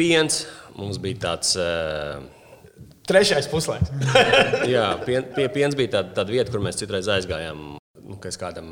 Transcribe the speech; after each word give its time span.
piens. 0.00 0.42
Mums 0.80 0.98
bija 1.02 1.20
tāds. 1.28 1.52
Uh, 1.60 2.24
Trešais 3.10 3.48
puslaiks. 3.50 3.90
jā, 4.70 4.86
pien, 5.02 5.24
pie 5.34 5.48
piens 5.50 5.74
bija 5.78 5.96
tāda, 5.98 6.12
tāda 6.20 6.30
vieta, 6.34 6.52
kur 6.54 6.62
mēs 6.62 6.78
citreiz 6.78 7.08
aizgājām. 7.10 7.64
Nu, 8.10 8.16
kad 8.18 8.30
es 8.32 8.38
kādam 8.38 8.68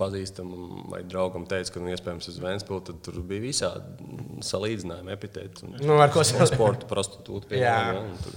pazīstamam 0.00 0.86
vai 0.92 1.02
draugam 1.08 1.44
teicu, 1.48 1.74
ka 1.74 1.82
nu, 1.82 1.92
iespējams 1.92 2.28
uz 2.32 2.38
Vēnspilsnu, 2.42 2.84
tad 2.88 3.02
tur 3.04 3.20
bija 3.28 3.44
visādi 3.44 4.08
salīdzinājumi, 4.44 5.12
epitēti. 5.14 5.68
Nu, 5.84 5.96
ar 6.00 6.12
ko 6.12 6.24
salīdzināt? 6.24 6.54
Sporta, 6.56 6.88
prostitūta. 6.90 7.52
Jā. 7.56 7.76
Jā, 7.92 8.02
tur. 8.24 8.36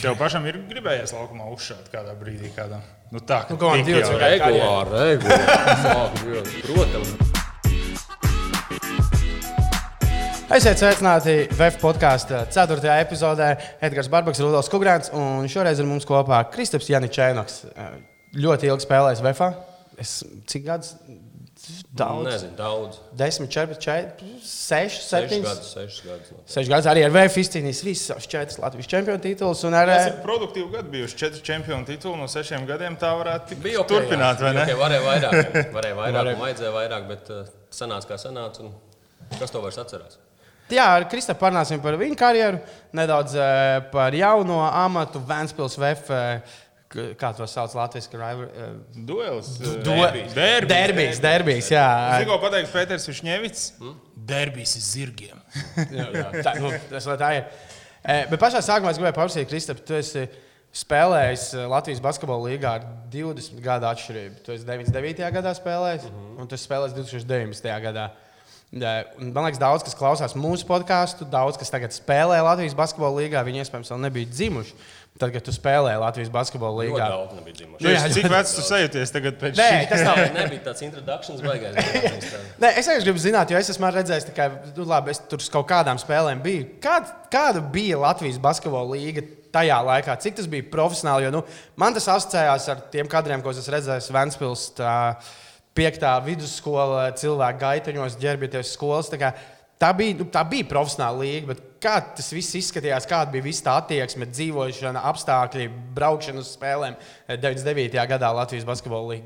Tev 0.00 0.16
pašam 0.20 0.48
ir 0.48 0.62
gribējies 0.70 1.12
laukumā 1.16 1.50
uzšaut 1.52 1.92
kādā 1.92 2.16
brīdī. 2.20 2.50
Kādā. 2.56 2.80
Nu, 3.12 3.20
tā 3.20 3.44
Nu, 3.52 3.60
jau- 3.60 3.84
cilvēki? 3.84 4.40
Regulāri, 4.40 5.06
regulāri. 5.12 5.78
Sāku, 5.84 6.34
jā, 6.34 6.44
Protams. 6.72 7.33
Esiet 10.54 10.78
sveicināti 10.78 11.32
VF 11.50 11.80
podkāstu 11.82 12.36
4. 12.54 12.78
epizodē. 13.02 13.48
Edgars 13.82 14.06
Barbaks, 14.12 14.38
Rudolf 14.38 14.68
Kungrāns 14.70 15.08
un 15.10 15.48
šoreiz 15.50 15.80
ar 15.82 15.88
mums 15.88 16.06
kopā 16.06 16.44
Kristaps 16.52 16.86
Janičēnoks. 16.92 17.56
Ļoti 18.38 18.68
ilgi 18.70 18.84
spēlējis 18.86 19.22
VF. 19.24 19.48
Es 19.98 20.12
cik 20.50 20.66
gadus? 20.68 20.92
Daudz. 21.96 22.28
Nezinu, 22.28 22.54
daudz. 22.58 23.00
10, 23.18 23.48
14, 23.50 23.80
4, 23.82 24.30
6, 24.44 25.00
6 25.08 25.10
7. 25.10 25.42
gadus, 25.42 25.72
6 25.74 26.06
gadus. 26.06 26.30
6 26.54 26.70
gadus 26.70 26.88
arī 26.92 27.02
ar 27.08 27.14
VF 27.14 27.40
izcīnījis 27.42 27.82
visas 27.88 28.30
4 28.30 28.62
Latvijas 28.62 28.90
čempionu 28.94 29.22
titulus. 29.26 29.62
Un 29.66 29.74
ar, 29.78 29.90
Tas 29.90 30.10
ir 30.12 30.18
produktīvi 30.22 30.70
gadi, 30.74 30.92
bijuši 30.94 31.18
četri 31.24 31.42
čempionu 31.50 31.88
tituli 31.88 32.20
no 32.20 32.30
sešiem 32.30 32.66
gadiem. 32.70 32.98
Tā 33.00 33.10
varētu 33.18 33.54
tik 33.54 33.62
Bija 33.64 33.82
ok, 33.82 33.90
turpināt, 33.90 34.38
jā. 34.38 34.50
vai 34.50 34.54
ne? 34.60 34.66
Bija 34.70 34.78
ok, 34.78 34.84
varēja 34.84 35.06
vairāk, 35.08 35.38
varēja 35.78 35.98
vairāk, 36.02 36.18
Varēja. 36.20 36.42
vajadzēja 36.44 36.74
vairāk, 36.78 37.08
bet 37.10 37.32
uh, 37.34 37.54
sanāca 37.74 38.12
kā 38.12 38.20
sanāca. 38.22 38.68
un 38.68 38.74
Kas 39.38 39.50
to 39.50 39.62
vairs 39.64 39.80
atcerās? 39.80 40.18
Jā, 40.72 40.84
ar 40.96 41.04
Kristā 41.12 41.34
parunāsim 41.36 41.80
par 41.84 41.96
viņu 42.00 42.16
karjeru, 42.16 42.60
nedaudz 42.96 43.34
eh, 43.36 43.80
par 43.92 44.14
jauno 44.16 44.62
amatu 44.64 45.20
Vēnspils 45.20 45.76
VF. 45.80 46.10
eh, 46.10 46.60
Kā 47.18 47.32
to 47.34 47.42
sauc 47.50 47.72
Latvijas? 47.74 48.06
Duels. 48.94 49.48
eh, 49.60 49.82
Derbijs. 49.82 50.34
Derbijs. 50.34 50.68
Derbijs, 50.70 51.20
derbijs, 51.20 51.70
jā. 51.74 51.86
Tikko 52.22 52.38
pateiks 52.38 52.70
Pēters 52.70 53.08
Višņevits. 53.10 53.64
Derbijs 54.14 54.76
ir 54.78 54.84
zirgiem. 54.86 55.40
tā, 56.46 56.54
nu, 56.62 56.70
tas 56.90 57.08
tā 57.18 57.30
ir. 57.40 57.44
Eh, 58.04 58.26
Bet 58.30 58.40
pašā 58.40 58.62
sākumā 58.62 58.92
es 58.94 59.00
gribēju 59.00 59.16
paprasīt, 59.16 59.48
Kristap, 59.50 59.82
tu 59.84 59.96
esi 59.98 60.28
spēlējis 60.74 61.48
Latvijas 61.70 62.02
basketbola 62.02 62.48
līgā 62.50 62.76
ar 62.78 62.86
20 63.12 63.60
gadu 63.62 63.90
atšķirību. 63.90 64.40
Tu 64.46 64.54
esi 64.54 64.66
99. 64.66 65.28
gadā 65.34 65.52
spēlējis, 65.54 66.06
mm 66.08 66.14
-hmm. 66.14 66.40
un 66.40 66.48
tu 66.50 66.54
esi 66.58 66.68
spēlējis 66.68 66.96
2019. 67.00 67.68
gadā. 67.88 68.08
Man 68.74 69.44
liekas, 69.46 69.60
daudz 69.62 69.84
kas 69.86 69.94
klausās 69.94 70.34
mūsu 70.34 70.66
podkāstu, 70.66 71.26
daudz 71.30 71.58
kas 71.60 71.70
tagad 71.70 71.94
spēlē 71.94 72.40
Latvijas 72.42 72.74
basketbola 72.74 73.22
līgā. 73.22 73.44
Viņi 73.46 73.62
iespējams 73.62 73.92
vēl 73.92 74.00
nebija 74.08 74.30
dzimuši. 74.32 74.74
Tad, 75.14 75.30
kad 75.30 75.44
tu 75.46 75.52
spēlēji 75.54 76.00
Latvijas 76.02 76.30
basketbola 76.34 76.82
līgā, 76.82 77.04
daudz 77.06 77.36
nebija 77.38 77.54
dzimuši. 77.60 77.84
Nu, 77.86 77.90
jā, 77.92 78.00
Cik 78.16 78.26
vecs 78.32 78.54
tu 78.56 78.64
sajūties 78.66 79.12
tagad 79.14 79.36
pēc 79.38 79.60
Nē, 79.60 79.68
šī? 79.70 79.84
tas 79.92 80.02
nav. 80.08 80.18
nebija 80.34 80.62
tāds 80.64 80.82
introdukcijas 80.82 81.44
baigais. 81.44 81.78
Nē, 82.64 82.72
es 82.72 82.88
vienkārši 82.88 83.06
gribu 83.06 83.22
zināt, 83.22 83.52
jo 83.54 83.60
es 83.60 83.70
esmu 83.70 83.92
redzējis, 83.94 84.26
ka 84.34 84.48
nu, 84.72 84.88
labi, 84.90 85.14
es 85.14 85.22
tur 85.30 85.44
kaut 85.54 85.68
kādām 85.70 86.02
spēlēm 86.02 86.42
biju. 86.42 86.66
Kāda, 86.82 87.14
kāda 87.30 87.62
bija 87.62 88.00
Latvijas 88.02 88.42
basketbola 88.42 88.96
līga 88.96 89.22
tajā 89.54 89.78
laikā? 89.86 90.18
Cik 90.26 90.40
tas 90.40 90.50
bija 90.50 90.66
profesionāli? 90.74 91.28
Jo, 91.28 91.32
nu, 91.36 91.44
man 91.78 91.94
tas 91.94 92.10
asociējās 92.10 92.68
ar 92.74 92.82
tiem 92.90 93.06
kadriem, 93.14 93.44
ko 93.44 93.54
es 93.54 94.10
Vēnspils. 94.18 94.72
Tā, 94.80 94.96
Piektā 95.74 96.12
vidusskola, 96.22 97.08
cilvēku 97.18 97.60
gaitaņos, 97.64 98.18
ģērbieties 98.22 98.74
skolas. 98.76 99.08
Tā, 99.10 99.18
kā, 99.18 99.32
tā, 99.82 99.90
bija, 99.98 100.14
nu, 100.20 100.26
tā 100.30 100.44
bija 100.46 100.68
profesionāla 100.70 101.24
līga, 101.24 101.48
bet 101.50 101.62
kā 101.82 101.96
tas 102.16 102.30
viss 102.34 102.54
izskatījās, 102.60 103.08
kāda 103.10 103.34
bija 103.34 103.46
visa 103.48 103.66
tā 103.66 103.74
attieksme, 103.82 104.28
dzīvošana, 104.30 105.02
apstākļi, 105.10 105.66
braukšana 105.96 106.44
uz 106.44 106.52
spēlēm 106.54 106.94
eh, 106.96 107.36
99. 107.36 107.98
gadā 108.14 108.30
Latvijas 108.38 108.68
basketbola? 108.68 109.18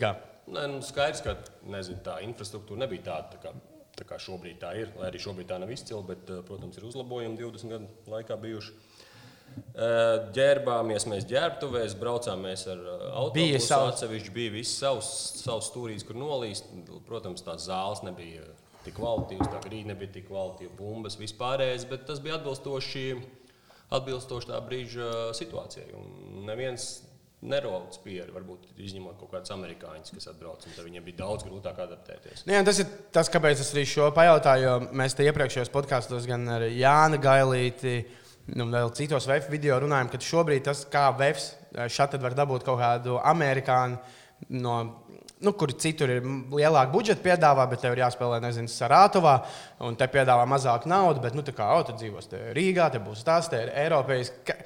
Nē, 0.49 0.65
nu, 0.73 0.81
skaidrs, 0.85 1.21
ka 1.25 1.37
nezinu, 1.69 2.01
tā 2.07 2.19
infrastruktūra 2.25 2.87
nebija 2.87 3.11
tāda, 3.11 3.37
tā 3.37 3.43
kā, 3.43 3.53
tā 3.99 4.07
kā 4.09 4.21
šobrīd 4.23 4.63
tā 4.63 4.73
ir. 4.81 4.95
Lai 4.97 5.11
arī 5.11 5.21
šobrīd 5.21 5.51
tā 5.51 5.61
nav 5.61 5.73
izcila, 5.75 6.01
bet, 6.09 6.25
eh, 6.33 6.41
protams, 6.49 6.81
ir 6.81 6.89
uzlabojumi 6.89 7.37
20 7.37 7.77
gadu 7.77 8.15
laikā 8.15 8.41
bijuši. 8.41 8.77
Eh, 9.79 10.31
Ģērbāmies 10.35 11.05
mēs 11.07 11.27
ģērbtuvēs, 11.31 11.93
braucām 12.01 12.41
mēs 12.43 12.65
ar 12.67 12.79
eh, 12.79 12.95
Bija 12.99 13.13
autobusu. 13.21 13.67
savs- 13.69 13.93
Atsevišķi 13.93 14.33
bija 14.35 14.51
viss 14.57 14.79
savs, 14.81 15.11
savs 15.45 15.69
stūrīs, 15.71 16.03
kur 16.07 16.17
nolīst. 16.19 16.65
Protams, 17.07 17.45
tās 17.47 17.69
zāles 17.69 18.03
nebija 18.03 18.43
tik 18.85 18.97
kvalitīvas, 18.99 19.51
tā 19.53 19.61
grīda 19.63 19.93
nebija 19.93 20.13
tik 20.17 20.27
kvalitīva, 20.31 20.75
bumbas 20.79 21.17
vispārējais, 21.21 21.87
bet 21.89 22.07
tas 22.07 22.19
bija 22.25 22.41
atbilstoši, 22.41 23.05
atbilstoši 23.95 24.51
tā 24.51 24.59
brīža 24.67 25.11
situācijai. 25.39 25.93
Un 25.97 26.45
neviens 26.49 26.89
nerauc 27.39 27.95
pieredzi, 28.03 28.33
varbūt 28.35 28.65
izņemot 28.83 29.19
kaut 29.21 29.31
kādus 29.37 29.53
amerikāņus, 29.55 30.11
kas 30.17 30.27
atbrauc, 30.33 30.65
un 30.67 30.75
viņiem 30.89 31.05
bija 31.07 31.21
daudz 31.21 31.45
grūtāk 31.47 31.79
adaptēties. 31.85 32.43
Nu, 32.49 32.57
jā, 32.57 32.65
tas 32.67 32.81
ir 32.83 32.89
tas, 33.15 33.31
kāpēc 33.31 33.63
es 33.63 33.71
arī 33.77 33.85
šo 33.87 34.09
pajautāju. 34.17 34.65
jo 34.67 34.73
Mēs 34.99 35.15
te 35.15 35.23
iepriekšējos 35.29 35.71
podkāstos 35.71 36.27
gan 36.27 36.49
ar 36.51 36.67
Jānu 36.67 37.21
Gailīti, 37.23 38.01
nu, 38.57 38.69
vēl 38.73 38.93
citos 38.97 39.27
VF 39.29 39.51
video 39.53 39.81
runājām, 39.83 40.09
ka 40.13 40.21
šobrīd 40.23 40.65
tas, 40.69 40.85
kā 40.89 41.09
VFs 41.19 41.51
šādi 41.93 42.21
var 42.23 42.37
dabūt 42.39 42.65
kaut 42.67 42.81
kādu 42.81 43.19
amerikāņu, 43.21 43.99
no, 44.57 44.75
nu, 45.45 45.53
kur 45.59 45.73
citur 45.79 46.11
ir 46.17 46.25
lielāka 46.55 46.91
budžeta 46.95 47.23
piedāvā, 47.25 47.69
bet 47.71 47.83
tev 47.85 47.95
ir 47.97 48.05
jāspēlē, 48.05 48.41
nezinu, 48.43 48.71
Sarātovā, 48.73 49.37
un 49.87 49.97
te 49.99 50.09
piedāvā 50.11 50.47
mazāk 50.51 50.89
naudas, 50.91 51.23
bet, 51.23 51.37
nu, 51.39 51.45
tā 51.47 51.55
kā, 51.57 51.69
o, 51.77 51.85
tu 51.87 51.95
dzīvos 51.99 52.31
te 52.33 52.41
Rīgā, 52.57 52.89
te 52.95 53.03
būs 53.03 53.25
tas, 53.27 53.51
te 53.53 53.65
ir 53.67 53.75
Eiropijas. 53.87 54.33
Ka- 54.47 54.61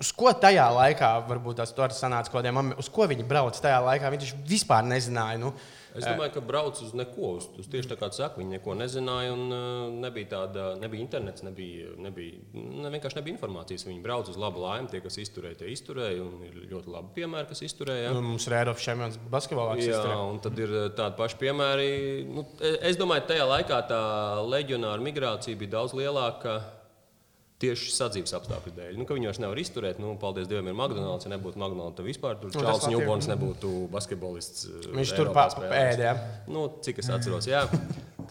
Uz 0.00 0.08
ko 0.16 0.30
tajā 0.32 0.64
laikā, 0.72 1.08
varbūt 1.28 1.58
tas 1.60 1.70
tur 1.76 1.92
sanāca 1.92 2.30
kaut 2.32 2.38
kādiem, 2.40 2.70
uz 2.80 2.86
ko 2.88 3.04
viņi 3.10 3.26
brauc 3.28 3.58
tajā 3.60 3.76
laikā, 3.84 4.08
taču 4.16 4.38
vispār 4.48 4.86
nezināja. 4.88 5.36
Nu, 5.38 5.50
Es 5.98 6.06
domāju, 6.06 6.32
ka 6.36 6.42
brauc 6.44 6.78
uz 6.84 6.94
neko. 6.96 7.34
Uz, 7.38 7.48
uz 7.60 7.68
tieši 7.72 7.90
tā 7.90 7.98
kā 8.00 8.08
tu 8.12 8.18
saki, 8.18 8.40
viņi 8.40 8.56
neko 8.56 8.76
nezināja. 8.78 9.34
Un, 9.36 9.44
uh, 9.52 9.92
nebija 10.04 10.30
tāda, 10.32 10.66
nebija 10.80 11.04
internets, 11.04 11.44
nebija, 11.44 11.92
nebija, 12.00 12.40
ne, 12.56 12.92
vienkārši 12.94 13.20
nebija 13.20 13.36
informācijas. 13.36 13.86
Viņi 13.88 14.02
brauc 14.04 14.30
uz 14.32 14.38
labu 14.40 14.64
laimi. 14.64 14.90
Tie, 14.92 15.02
kas 15.04 15.18
izturēja, 15.22 15.60
tie 15.62 15.72
izturēja. 15.74 16.24
Un 16.24 16.44
ir 16.48 16.60
ļoti 16.72 16.92
labi 16.96 17.12
piemēri, 17.20 17.50
kas 17.52 17.64
izturēja. 17.68 18.12
nu, 18.16 18.24
mums 18.32 18.48
ir 18.48 18.58
Eiropas 18.60 18.86
čempions 18.88 19.18
basketbolā. 19.32 19.78
Jā, 19.80 19.96
izturē. 19.96 20.20
un 20.32 20.42
tad 20.44 20.62
ir 20.64 20.76
uh, 20.76 20.86
tādi 20.96 21.18
paši 21.20 21.40
piemēri. 21.44 21.90
Nu, 22.28 22.46
e- 22.60 22.78
es 22.92 23.00
domāju, 23.00 23.28
tajā 23.32 23.48
laikā 23.48 23.82
tā 23.92 24.02
leģionāra 24.48 25.04
migrācija 25.04 25.60
bija 25.60 25.76
daudz 25.78 25.96
lielāka. 25.98 26.60
Tieši 27.62 27.92
sadzīves 27.94 28.32
apstākļu 28.34 28.72
dēļ. 28.74 28.96
Nu, 28.98 29.04
viņi 29.06 29.28
vairs 29.28 29.38
nevar 29.38 29.58
izturēt. 29.62 30.00
Nu, 30.02 30.16
paldies 30.18 30.48
Dievam, 30.50 30.66
ir 30.72 30.74
McDonald's. 30.74 31.28
Ja 31.28 31.30
nebūtu 31.36 31.60
McDonald's, 31.60 31.94
tad 32.00 32.08
vispār 32.08 32.40
tur 32.40 32.50
Nu, 32.50 32.62
Čārlis 32.64 32.88
Ņūbons 32.90 33.28
nebūtu 33.30 33.70
basketbolists. 33.92 34.64
Viņš 34.96 35.12
tur 35.14 35.28
Eiropā 35.28 35.44
pa- 35.44 35.52
spēlējis. 35.54 35.76
pēd, 35.76 36.02
jā. 36.02 36.14
Nu, 36.50 36.64
cik 36.82 36.98
es 37.04 37.10
atceros, 37.14 37.46
jā. 37.46 37.60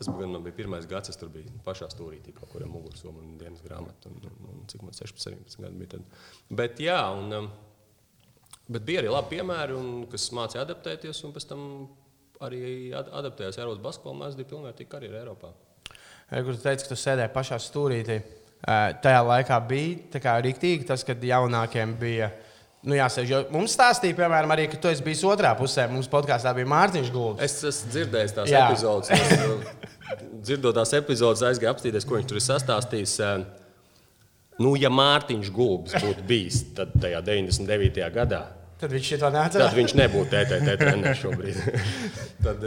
Tas 0.02 0.10
bija, 0.10 0.28
man 0.28 0.44
bija 0.44 0.56
pirmais 0.58 0.88
gads, 0.90 1.14
es 1.14 1.20
tur 1.22 1.30
biju 1.32 1.48
pašā 1.64 1.88
stūrī, 1.94 2.20
kaut 2.34 2.50
kur 2.52 2.64
ar 2.66 2.70
mugursomu 2.72 3.22
un 3.22 3.38
dienas 3.38 3.62
un, 4.10 4.66
cik 4.68 4.82
man 4.82 4.92
16, 4.98 5.22
17 5.22 5.62
gadi 5.62 5.78
bija 5.78 5.92
tad. 5.96 6.02
Bet, 6.50 6.80
jā, 6.82 6.98
un, 7.16 7.32
um, 7.38 7.50
bet 8.68 8.84
bija 8.88 9.04
arī 9.04 9.12
labi 9.14 9.38
piemēri, 9.38 9.78
un, 9.78 10.08
kas 10.12 10.28
mācīja 10.36 10.66
adaptēties, 10.66 11.24
un 11.24 11.32
pēc 11.36 11.48
tam 11.48 11.66
arī 12.42 12.92
ad- 12.98 13.12
adaptējās 13.22 13.62
Eiropas 13.62 13.84
basketbolā. 13.86 14.18
Mēs 14.26 14.36
bijām 14.40 14.50
pilnvērtīgi 14.56 14.90
karjeru 14.90 15.20
Eiropā. 15.22 15.54
Kur 16.32 16.56
tu 16.56 16.62
teici, 16.64 16.88
ka 16.88 16.96
tu 16.96 17.00
sēdēji 17.00 17.34
pašā 17.36 17.60
stūrītī. 17.62 18.22
Eh, 18.62 18.94
Tajā 19.02 19.22
laikā 19.26 19.58
bija 19.68 20.40
rīktīgi 20.46 20.88
tas, 20.90 21.04
kad 21.08 21.22
jaunākiem 21.26 21.96
bija. 22.00 22.32
Nu, 22.82 22.96
jāsaka, 22.98 23.28
jo 23.30 23.40
mums 23.54 23.76
stāstīja, 23.78 24.16
piemēram, 24.18 24.50
arī, 24.56 24.64
ka 24.72 24.78
tu 24.82 24.90
esi 24.90 25.04
bijis 25.06 25.22
otrā 25.30 25.52
pusē. 25.58 25.86
Mums 25.90 26.10
podkāstā 26.10 26.54
bija 26.58 26.70
Mārtiņš 26.70 27.12
Gulbis. 27.14 27.46
Es 27.46 27.64
esmu 27.70 27.92
dzirdējis 27.94 28.34
tās 28.38 28.50
Jā. 28.50 28.64
epizodes. 28.66 29.12
Es, 29.14 29.34
uh, 29.46 30.24
dzirdot 30.42 30.80
tās 30.80 30.94
epizodes, 30.98 31.44
aizgāju 31.46 31.76
apstīties, 31.76 32.08
ko 32.10 32.18
viņš 32.18 32.32
tur 32.32 32.42
ir 32.42 32.48
sastāstījis. 32.48 33.18
Uh, 33.22 33.50
Nu, 34.62 34.74
ja 34.78 34.92
Mārtiņš 34.94 35.50
Gulbis 35.56 35.96
būtu 36.04 36.26
bijis 36.28 36.60
tad 36.78 36.92
tajā 37.02 37.22
99. 37.26 38.02
gadā, 38.14 38.42
Tad 38.82 38.92
viņš 38.96 39.10
to 39.14 39.18
tad 39.22 39.36
neatcerās. 39.36 39.74
viņš 39.78 39.94
nebūtu 39.94 40.30
TTT 40.34 40.76
treneris 40.82 41.20
šobrīd. 41.22 41.58
tad, 42.46 42.64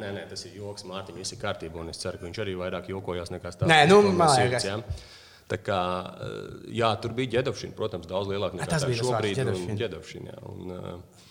nē, 0.00 0.12
nē, 0.16 0.22
tas 0.30 0.44
ir 0.48 0.54
joks. 0.56 0.86
Mārtiņš 0.88 1.18
viss 1.20 1.34
ir 1.36 1.40
kārtībā, 1.42 1.82
un 1.82 1.92
es 1.92 2.00
ceru, 2.00 2.16
ka 2.20 2.24
viņš 2.24 2.40
arī 2.44 2.54
vairāk 2.60 2.88
jokojās 2.92 3.32
nekā 3.34 3.52
stāstījis. 3.52 3.72
Nē, 3.72 3.80
nu, 3.92 4.00
man 4.16 4.32
liekas. 4.38 4.64
jā. 4.64 4.78
Tā 5.50 5.58
kā, 5.66 5.80
uh, 6.28 6.62
jā, 6.70 6.92
tur 7.02 7.16
bija 7.16 7.38
ģedovšana, 7.38 7.76
protams, 7.78 8.08
daudz 8.10 8.30
lielāka 8.30 8.60
nekā 8.60 8.70
tas 8.70 8.86
bija 8.86 9.02
šobrīd. 9.02 9.42
jā, 10.30 10.40
un, 10.52 10.72
uh, 10.76 11.28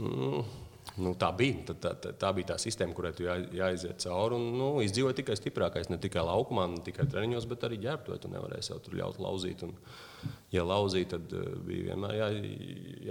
mm, 0.00 0.50
Nu, 0.98 1.12
tā 1.18 1.30
bija. 1.36 1.60
Tā, 1.68 1.74
tā, 1.78 1.92
tā, 2.02 2.12
tā 2.18 2.30
bija 2.34 2.50
tā 2.52 2.56
sistēma, 2.60 2.94
kurai 2.96 3.12
tu 3.16 3.24
jā, 3.24 3.36
jāiziet 3.54 4.02
cauri. 4.02 4.36
Un, 4.36 4.46
nu, 4.58 4.68
izdzīvoja 4.84 5.16
tikai 5.20 5.36
stiprākais. 5.38 5.90
Ne 5.92 6.00
tikai 6.02 6.24
laukumā, 6.26 6.66
ne 6.72 6.82
tikai 6.84 7.06
treniņos, 7.10 7.46
bet 7.50 7.66
arī 7.68 7.78
ģērbtuvē. 7.84 8.18
Tu 8.20 8.30
nevarēji 8.32 8.66
sev 8.68 8.80
tur 8.84 8.96
ļaut 8.98 9.20
lauzīt. 9.22 9.64
Un, 9.66 9.74
ja 10.52 10.64
lauzīja, 10.66 11.12
tad 11.14 11.34
uh, 11.36 11.46
bija 11.66 11.92
vienmēr 11.92 12.16
jā, 12.18 12.30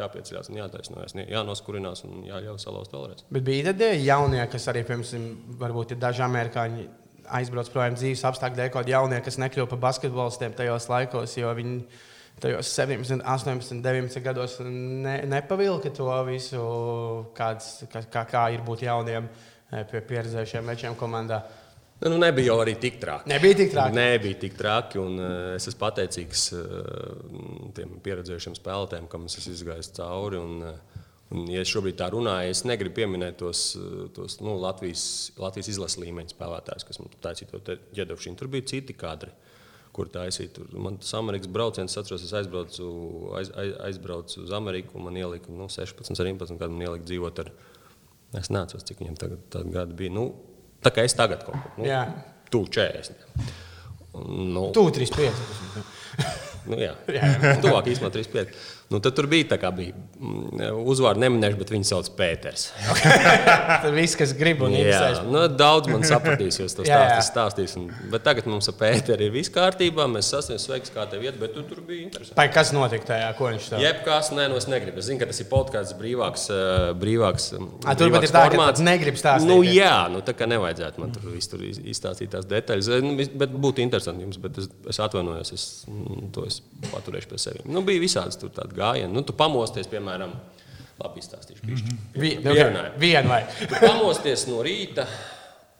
jāpieceļās 0.01 0.51
un 0.51 0.61
jātaisnojas, 0.61 1.17
jānoskurinās 1.23 2.05
un 2.09 2.23
jāļauj 2.27 2.61
salauzt 2.65 2.95
vēlreiz. 2.95 3.25
Bet 3.33 3.47
bija 3.47 3.71
tad 3.71 3.85
jaunie, 4.03 4.43
kas 4.51 4.69
arī, 4.73 4.83
piemēram, 4.89 5.29
varbūt 5.61 5.95
ir 5.95 6.03
daži 6.03 6.25
amerikāņi. 6.27 6.89
Aizbrauc 7.37 7.69
projām 7.73 7.97
dzīves 7.97 8.25
apstākļu 8.29 8.59
dēļ, 8.59 8.71
kaut 8.73 8.89
jaunie, 8.89 9.19
kas 9.25 9.39
nekļuva 9.41 9.69
par 9.71 9.81
basketbolistiem 9.89 10.55
tajos 10.57 10.89
laikos, 10.91 11.35
jo 11.37 11.53
viņi 11.57 11.79
tajos 12.39 12.73
17, 12.75 13.21
18, 13.23 13.81
19 13.83 14.25
gados 14.25 14.57
ne, 14.63 15.19
nepavilka 15.29 15.91
to 15.95 16.09
visu, 16.27 16.65
kāds, 17.37 17.83
kā, 17.91 18.03
kā, 18.11 18.25
kā 18.29 18.45
ir 18.55 18.63
būt 18.65 18.85
jauniem 18.87 19.27
eh, 19.29 19.83
pie 19.89 20.03
pieredzējušiem 20.13 20.71
večiem 20.73 20.99
komandā. 20.99 21.43
Nu, 21.99 22.15
nebija 22.15 22.53
jau 22.53 22.61
arī 22.63 22.77
tik 22.79 22.95
traki. 23.01 23.27
Nebija 23.27 23.57
tik 23.59 23.73
traki. 23.73 23.95
Nebija 23.97 24.39
tik 24.39 24.53
traki. 24.55 25.01
Un, 25.01 25.17
uh, 25.19 25.31
es 25.57 25.67
esmu 25.67 25.81
pateicīgs 25.81 26.45
uh, 26.55 26.61
tiem 27.75 27.97
pieredzējušiem 28.05 28.55
spēlētājiem, 28.55 29.09
kam 29.11 29.25
es 29.27 29.35
esmu 29.41 29.55
izgājis 29.57 29.91
cauri. 29.97 30.39
Un, 30.39 30.61
uh, 30.63 30.77
un, 30.79 30.98
ja 31.29 31.65
šobrīd 31.67 31.99
tā 31.99 32.09
runāju, 32.13 32.53
es 32.53 32.63
negribu 32.67 33.01
pieminēt 33.01 33.37
tos, 33.41 33.63
tos 34.15 34.39
nu, 34.41 34.55
Latvijas, 34.61 35.03
Latvijas 35.39 35.71
izlases 35.73 36.01
līmeņa 36.01 36.33
spēlētājus, 36.33 36.87
kas 36.87 37.01
man 37.01 37.13
taisīja 37.21 37.61
to 37.61 37.77
ģērbšanu. 37.97 38.39
Tur 38.39 38.51
bija 38.51 38.67
citi 38.73 38.97
kadri. 38.97 39.33
Kur 39.93 40.05
taisīt? 40.13 40.53
Tur 40.53 40.69
man 40.77 40.99
tas 41.01 41.15
Amerikas 41.17 41.49
brauciens, 41.49 41.95
atceros, 41.97 42.21
es 42.21 42.33
aizbraucu, 42.37 42.89
aiz, 43.39 43.49
aiz, 43.57 43.71
aizbraucu 43.87 44.43
uz 44.43 44.53
Ameriku, 44.53 44.99
un 44.99 45.07
man 45.07 45.17
ielika 45.17 45.49
nu, 45.49 45.65
16, 45.65 46.13
17 46.13 46.59
gadu, 46.61 46.75
man 46.75 46.85
ielika 46.85 47.09
dzīvot 47.09 47.41
ar. 47.41 47.49
Es 48.37 48.51
neatceros, 48.53 48.85
cik 48.85 49.01
viņam 49.01 49.17
tagad, 49.17 49.41
tagad 49.49 49.73
gadi 49.73 49.97
bija. 49.97 50.13
Nu, 50.13 50.27
Tā 50.83 50.91
kā 50.95 51.03
es 51.03 51.15
tagad 51.15 51.43
kaut 51.43 51.57
ko 51.75 51.83
tādu- 51.83 52.21
tu 52.53 52.63
40. 52.65 53.25
Nu, 54.19 54.69
tu 54.73 54.85
35. 54.89 55.33
nu, 56.71 56.79
jā, 56.85 56.93
jā. 57.13 57.27
tuvāk 57.61 57.91
īstenībā 57.91 58.09
35. 58.15 58.55
Nu, 58.89 58.97
tad 58.97 59.13
tur 59.13 59.27
bija 59.29 59.45
tā 59.51 59.57
kā 59.61 59.69
bija 59.69 59.93
mm, 59.93 60.79
uzvārdu 60.89 61.21
neminēšu, 61.21 61.59
bet 61.59 61.69
viņu 61.69 61.85
sauc 61.85 62.07
Pēters. 62.17 62.71
Tur 63.83 63.93
viss, 63.93 64.17
kas 64.17 64.31
grib 64.33 64.63
un 64.65 64.73
interesēs. 64.73 65.19
Nu, 65.29 65.43
daudz 65.53 65.91
man 65.91 66.01
sapratīs, 66.09 66.57
jūs 66.57 66.73
to 66.73 66.85
stāstīs. 66.87 67.27
stāstīs 67.29 67.75
un, 67.77 67.85
bet 68.09 68.25
tagad 68.25 68.49
mums 68.49 68.65
ar 68.71 68.77
Pēteru 68.79 69.27
ir 69.27 69.35
viss 69.35 69.53
kārtībā. 69.53 70.07
Mēs 70.09 70.31
sasniedzam 70.33 70.63
sveiks, 70.63 70.93
kā 70.95 71.05
tev 71.11 71.21
iet, 71.27 71.37
bet 71.37 71.53
tu, 71.53 71.61
tur 71.69 71.83
bija 71.85 72.07
interesanti. 72.07 72.37
Vai 72.39 72.47
kas 72.55 72.71
notika 72.73 73.11
tajā, 73.11 73.27
ko 73.37 73.51
viņš 73.51 73.67
teica? 73.67 73.83
Jebkas, 73.83 74.31
nē, 74.39 74.47
no 74.49 74.57
es 74.57 74.65
negribu. 74.73 75.03
Es 75.03 75.11
zinu, 75.11 75.21
ka 75.21 75.29
tas 75.29 75.43
ir 75.45 75.49
podkāsts 75.53 75.97
brīvāks. 76.01 76.47
brīvāks 76.97 77.47
A, 77.85 77.93
tur 77.93 78.09
pat 78.15 78.25
ir 78.25 78.33
tā, 78.33 78.43
ka 78.55 78.71
tu 78.73 78.87
negribi 78.89 79.21
stāstīt. 79.21 79.53
Nu, 79.53 79.59
jā, 79.69 79.93
nu, 80.09 80.23
tā 80.25 80.33
kā 80.33 80.49
nevajadzētu 80.49 81.05
man 81.05 81.13
tur, 81.13 81.29
tur 81.53 81.67
izstāstīt 81.69 82.33
tās 82.33 82.49
detaļas. 82.49 82.89
Nu, 83.05 83.13
bet 83.37 83.53
būtu 83.53 83.85
interesanti 83.85 84.25
jums, 84.25 84.41
bet 84.41 84.57
es, 84.65 84.73
es 84.89 85.01
atvainojos, 85.05 85.53
es 85.53 85.69
mm, 85.85 86.33
to 86.33 86.49
es 86.49 86.61
paturēšu 86.89 87.29
pie 87.35 87.41
sevis. 87.45 87.69
Nu, 87.69 87.85
bija 87.85 88.01
visādas 88.01 88.41
tur 88.41 88.49
tādas 88.55 88.78
gājienas. 88.79 89.15
Nu, 89.15 89.23
tu 89.27 89.35
pamosties, 89.37 89.89
piemēram, 89.91 90.33
labi 90.99 91.23
izstāstīšu. 91.23 91.63
Mm 91.63 91.75
-hmm. 91.75 91.97
Vienu 92.19 92.85
vien 92.99 93.27
vai? 93.27 93.43
pamosties 93.79 94.47
no 94.47 94.63
rīta, 94.65 95.07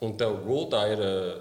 un 0.01 0.17
tev 0.17 0.39
gultā 0.45 0.85
ir, 0.93 1.01
eh, 1.01 1.33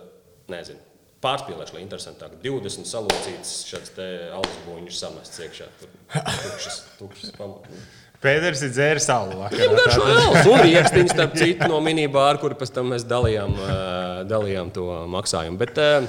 nezinu, 0.49 0.81
pārspīlēšu, 1.23 1.75
lai 1.75 1.83
interesantāk. 1.83 2.37
20 2.43 2.87
salocītas 2.87 3.55
šāds 3.69 3.95
alus 4.35 4.59
buļbuļs 4.67 5.01
samests 5.05 5.41
iekšā. 5.47 5.65
Tur 5.81 5.89
tukšas, 6.25 6.83
tukšas 6.99 7.35
pamotnes. 7.39 7.89
Pēters 8.23 8.63
ir 8.67 8.73
dzēris 8.75 9.05
salu. 9.07 9.45
Viņam 9.53 9.77
garšo 9.79 10.07
alus 10.11 10.49
un 10.51 10.63
rīkstiņš, 10.65 11.13
starp 11.13 11.37
citu, 11.39 11.69
no 11.71 11.79
minibāra, 11.85 12.39
kur 12.43 12.57
pēc 12.59 12.73
tam 12.75 12.91
mēs 12.91 13.07
dalījām, 13.07 13.55
uh, 13.55 14.23
dalījām 14.27 14.73
to 14.75 14.87
maksājumu. 15.11 15.59
Bet, 15.61 15.79
uh, 15.79 16.09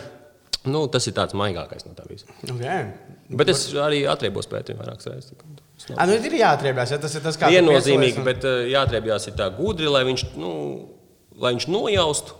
nu, 0.65 0.87
tas 0.89 1.05
ir 1.05 1.13
tāds 1.17 1.37
maigākais 1.37 1.85
no 1.85 1.93
tā 1.97 2.07
visa. 2.09 2.25
Okay. 2.49 2.89
Bet 3.29 3.51
es 3.53 3.61
arī 3.77 4.03
atriebos 4.09 4.49
tam 4.49 4.79
vairākas 4.79 5.09
reizes. 5.11 5.33
A, 5.95 6.05
nu, 6.09 6.15
ir 6.17 6.35
jāatriebjas, 6.39 6.93
ja 6.95 6.99
tas 7.01 7.13
ir 7.15 7.23
tas, 7.23 7.37
kā 7.39 7.51
viennozīmīgi, 7.53 8.19
un... 8.19 8.25
bet 8.27 8.45
uh, 8.47 8.63
jāatriebjas 8.67 9.29
ir 9.29 9.35
tā 9.37 9.47
gudri, 9.53 9.87
lai 9.91 10.01
viņš, 10.07 10.23
nu, 10.39 10.51
lai 11.39 11.53
viņš 11.55 11.67
nojaustu, 11.69 12.35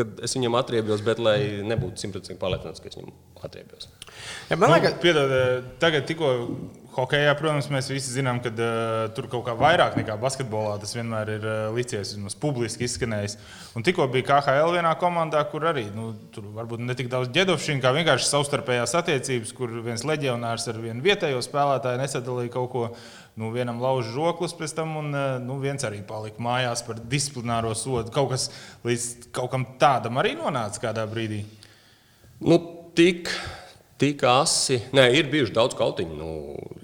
kad 0.00 0.22
es 0.24 0.34
viņam 0.36 0.56
atriebjos, 0.58 1.04
bet 1.04 1.20
lai 1.22 1.36
nebūtu 1.66 2.00
simtprocentīgi 2.00 2.40
pārliecināts, 2.40 2.82
ka 2.82 2.90
es 2.90 2.96
viņam 2.98 3.12
atriebjos. 3.46 3.90
Ja, 4.48 4.56
man 4.56 4.72
liekas, 4.72 4.96
nu, 4.96 5.02
piedod, 5.04 5.34
tagad 5.82 6.08
tikko 6.08 6.32
Hokejā, 6.90 7.36
protams, 7.38 7.68
mēs 7.70 7.86
visi 7.86 8.10
zinām, 8.10 8.40
ka 8.42 8.50
uh, 8.50 9.04
tur 9.14 9.28
kaut 9.30 9.44
kā 9.46 9.52
vairāk 9.54 9.94
nekā 9.94 10.16
basketbolā 10.18 10.72
tas 10.82 10.90
vienmēr 10.96 11.28
ir 11.36 11.44
uh, 11.46 11.58
licies, 11.76 12.16
vismaz 12.16 12.34
publiski 12.34 12.82
izskanējis. 12.88 13.36
Un 13.78 13.86
tikko 13.86 14.08
bija 14.10 14.26
KHL 14.26 14.74
vienā 14.74 14.90
komandā, 14.98 15.44
kur 15.52 15.68
arī 15.70 15.84
nu, 15.94 16.08
tur 16.34 16.48
varbūt 16.56 16.82
ne 16.82 16.96
tik 16.98 17.06
daudz 17.12 17.30
ģedovšana, 17.36 17.82
kā 17.84 17.92
vienkārši 17.94 18.26
savstarpējās 18.26 18.96
attiecības, 18.98 19.54
kur 19.54 19.76
viens 19.86 20.02
leģionārs 20.02 20.66
ar 20.72 20.82
vienu 20.82 21.04
vietējo 21.04 21.38
spēlētāju 21.46 22.02
nesadalīja 22.02 22.54
kaut 22.56 22.68
ko. 22.74 22.84
Nu, 23.38 23.52
vienam 23.54 23.78
lauž 23.80 24.10
žoklis 24.10 24.56
pēc 24.58 24.74
tam, 24.80 24.98
un 24.98 25.14
uh, 25.14 25.38
nu, 25.38 25.60
viens 25.62 25.86
arī 25.86 26.02
palika 26.04 26.42
mājās 26.42 26.82
par 26.88 26.98
disciplināro 27.12 27.70
sodu. 27.78 28.10
Kaut 28.12 28.34
kas 28.34 28.50
līdz 28.82 29.30
kaut 29.38 29.54
kam 29.54 29.68
tādam 29.78 30.18
arī 30.18 30.34
nonāca 30.34 30.88
kādā 30.88 31.06
brīdī. 31.08 31.44
Nu, 32.42 32.58
tik 32.98 33.30
tik 34.00 34.24
asi. 34.28 34.80
Nē, 34.96 35.06
ir 35.18 35.30
bijuši 35.32 35.54
daudz 35.56 35.76
kautiņu, 35.78 36.16
nu, 36.16 36.30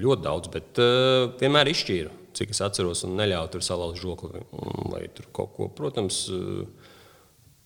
ļoti 0.02 0.24
daudz, 0.26 0.50
bet 0.52 0.80
uh, 0.82 1.32
vienmēr 1.40 1.70
izšķīru, 1.72 2.12
cik 2.36 2.52
es 2.54 2.62
atceros, 2.64 3.04
un 3.08 3.16
neļāvu 3.18 3.54
tur 3.54 3.64
salauzt 3.64 4.02
žokli 4.02 4.44
vai 4.92 5.06
tur 5.16 5.30
kaut 5.36 5.54
ko. 5.56 5.70
Protams, 5.76 6.24
uh, 6.34 6.64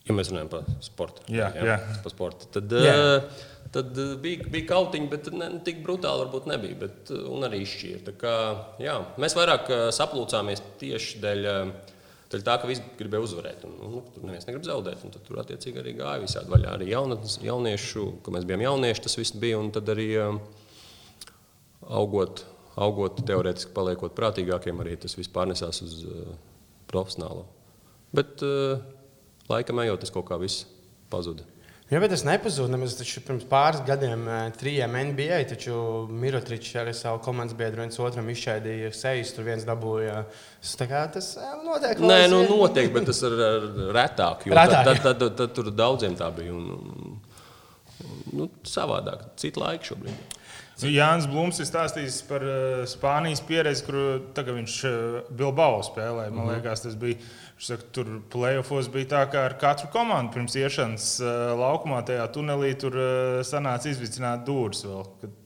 ja 0.06 0.16
mēs 0.16 0.32
runājam 0.32 0.52
par 0.52 0.68
sportu, 0.84 1.26
jā, 1.32 1.50
jā, 1.58 1.70
jā. 1.72 1.78
Par 2.04 2.14
sportu 2.14 2.50
tad. 2.56 2.74
Uh, 2.74 3.46
tad 3.70 3.94
bija, 4.18 4.48
bija 4.50 4.66
kautiņi, 4.66 5.06
bet 5.12 5.28
ne, 5.30 5.46
tik 5.66 5.84
brutāli 5.84 6.24
varbūt 6.24 6.48
nebija. 6.50 6.78
Bet, 6.80 7.12
un 7.30 7.46
arī 7.46 7.60
izšķīra. 7.62 8.16
Kā, 8.18 8.34
jā, 8.82 8.96
mēs 9.22 9.36
vairāk 9.38 9.70
saplūcāmies 9.94 10.64
tieši 10.82 11.22
dēļ. 11.22 11.50
Uh, 11.54 11.96
Tad 12.30 12.44
tā, 12.46 12.54
ka 12.62 12.68
visi 12.70 12.84
gribēja 12.94 13.26
uzvarēt, 13.26 13.64
un 13.66 13.72
nu, 13.90 14.00
tur 14.14 14.22
neviens 14.22 14.46
negrib 14.46 14.62
zaudēt. 14.68 15.02
Tad 15.02 15.24
tur 15.26 15.40
attiecīgi 15.42 15.80
arī 15.82 15.96
gāja 15.98 16.22
visādi 16.22 16.52
vaļā. 16.52 16.76
Arī 16.76 16.92
jaunatnes, 16.92 17.40
jauniešu, 17.42 18.04
kad 18.22 18.36
mēs 18.36 18.46
bijām 18.46 18.62
jaunieši, 18.62 19.02
tas 19.06 19.18
viss 19.18 19.34
bija. 19.34 19.58
Un 19.58 19.72
tad 19.74 19.90
arī 19.90 20.06
um, 20.22 20.38
augot, 21.90 22.44
augot 22.78 23.18
teorētiski 23.26 23.74
paliekot 23.74 24.14
prātīgākiem, 24.14 24.78
arī 24.84 24.94
tas 25.02 25.18
viss 25.18 25.32
pārnesās 25.34 25.82
uz 25.82 25.96
uh, 26.06 26.30
profesionālo. 26.92 27.48
Bet 28.14 28.46
uh, 28.46 28.78
laikam 29.50 29.82
ejot, 29.82 30.04
tas 30.04 30.14
kaut 30.14 30.28
kā 30.30 30.38
viss 30.38 30.68
pazuda. 31.10 31.42
Jā, 31.90 31.98
bet 31.98 32.12
tas 32.12 32.22
nepazuda. 32.22 32.78
Mēs 32.78 32.94
taču 32.94 33.18
pirms 33.26 33.46
pāris 33.50 33.80
gadiem, 33.82 34.22
trijiem 34.60 34.92
NBA, 35.08 35.40
taču 35.50 35.74
Mirotričs 36.06 36.76
ar 36.78 36.90
savu 36.94 37.18
komandas 37.24 37.56
biedru 37.58 37.82
viens 37.82 37.98
otram 37.98 38.30
izšķēdīja 38.30 38.92
sejas. 38.94 39.32
Tur 39.34 39.48
viens 39.48 39.66
dabūja. 39.66 40.20
Kā, 40.84 41.02
tas 41.10 41.32
notiek. 41.64 41.98
Nē, 41.98 42.20
nu, 42.30 42.44
notiek, 42.46 42.92
bet 42.94 43.10
tas 43.10 43.24
ir 43.26 43.34
retāk. 43.96 44.46
retāk 44.46 44.86
tad, 44.86 45.02
tad, 45.02 45.18
tad, 45.24 45.34
tad, 45.40 45.56
tur 45.56 45.72
daudziem 45.74 46.14
tā 46.18 46.30
bija. 46.36 46.54
Un, 46.54 47.18
nu, 48.38 48.46
savādāk, 48.70 49.32
citu 49.42 49.64
laiku 49.64 49.90
šobrīd. 49.90 50.39
Nu, 50.84 50.90
Jānis 50.94 51.28
Blūms 51.30 51.60
ir 51.60 51.68
stāstījis 51.68 52.22
par 52.28 52.44
uh, 52.46 52.82
Spānijas 52.88 53.42
pieredzi, 53.46 53.84
kur 53.86 54.00
tagad 54.36 54.56
viņš 54.56 54.76
uh, 54.88 55.20
Bilbao 55.30 55.82
spēlēja. 55.86 56.30
Man 56.30 56.44
mm 56.44 56.50
-hmm. 56.50 56.56
liekas, 56.56 56.84
tas 56.86 56.98
bija 57.00 57.18
Saka, 57.60 57.84
tur 57.92 58.06
plēsofos 58.32 58.86
bija 58.88 59.06
tā, 59.10 59.20
ka 59.28 59.42
ar 59.44 59.54
katru 59.60 59.90
komandu 59.92 60.32
pirms 60.32 60.54
iešanas 60.56 61.08
uh, 61.20 61.32
laukumā 61.60 61.98
tajā 62.08 62.24
tunelī 62.32 62.70
tur 62.80 62.96
uh, 62.96 63.42
sanāca 63.44 63.90
izvicināt 63.90 64.46
dūrus. 64.46 64.80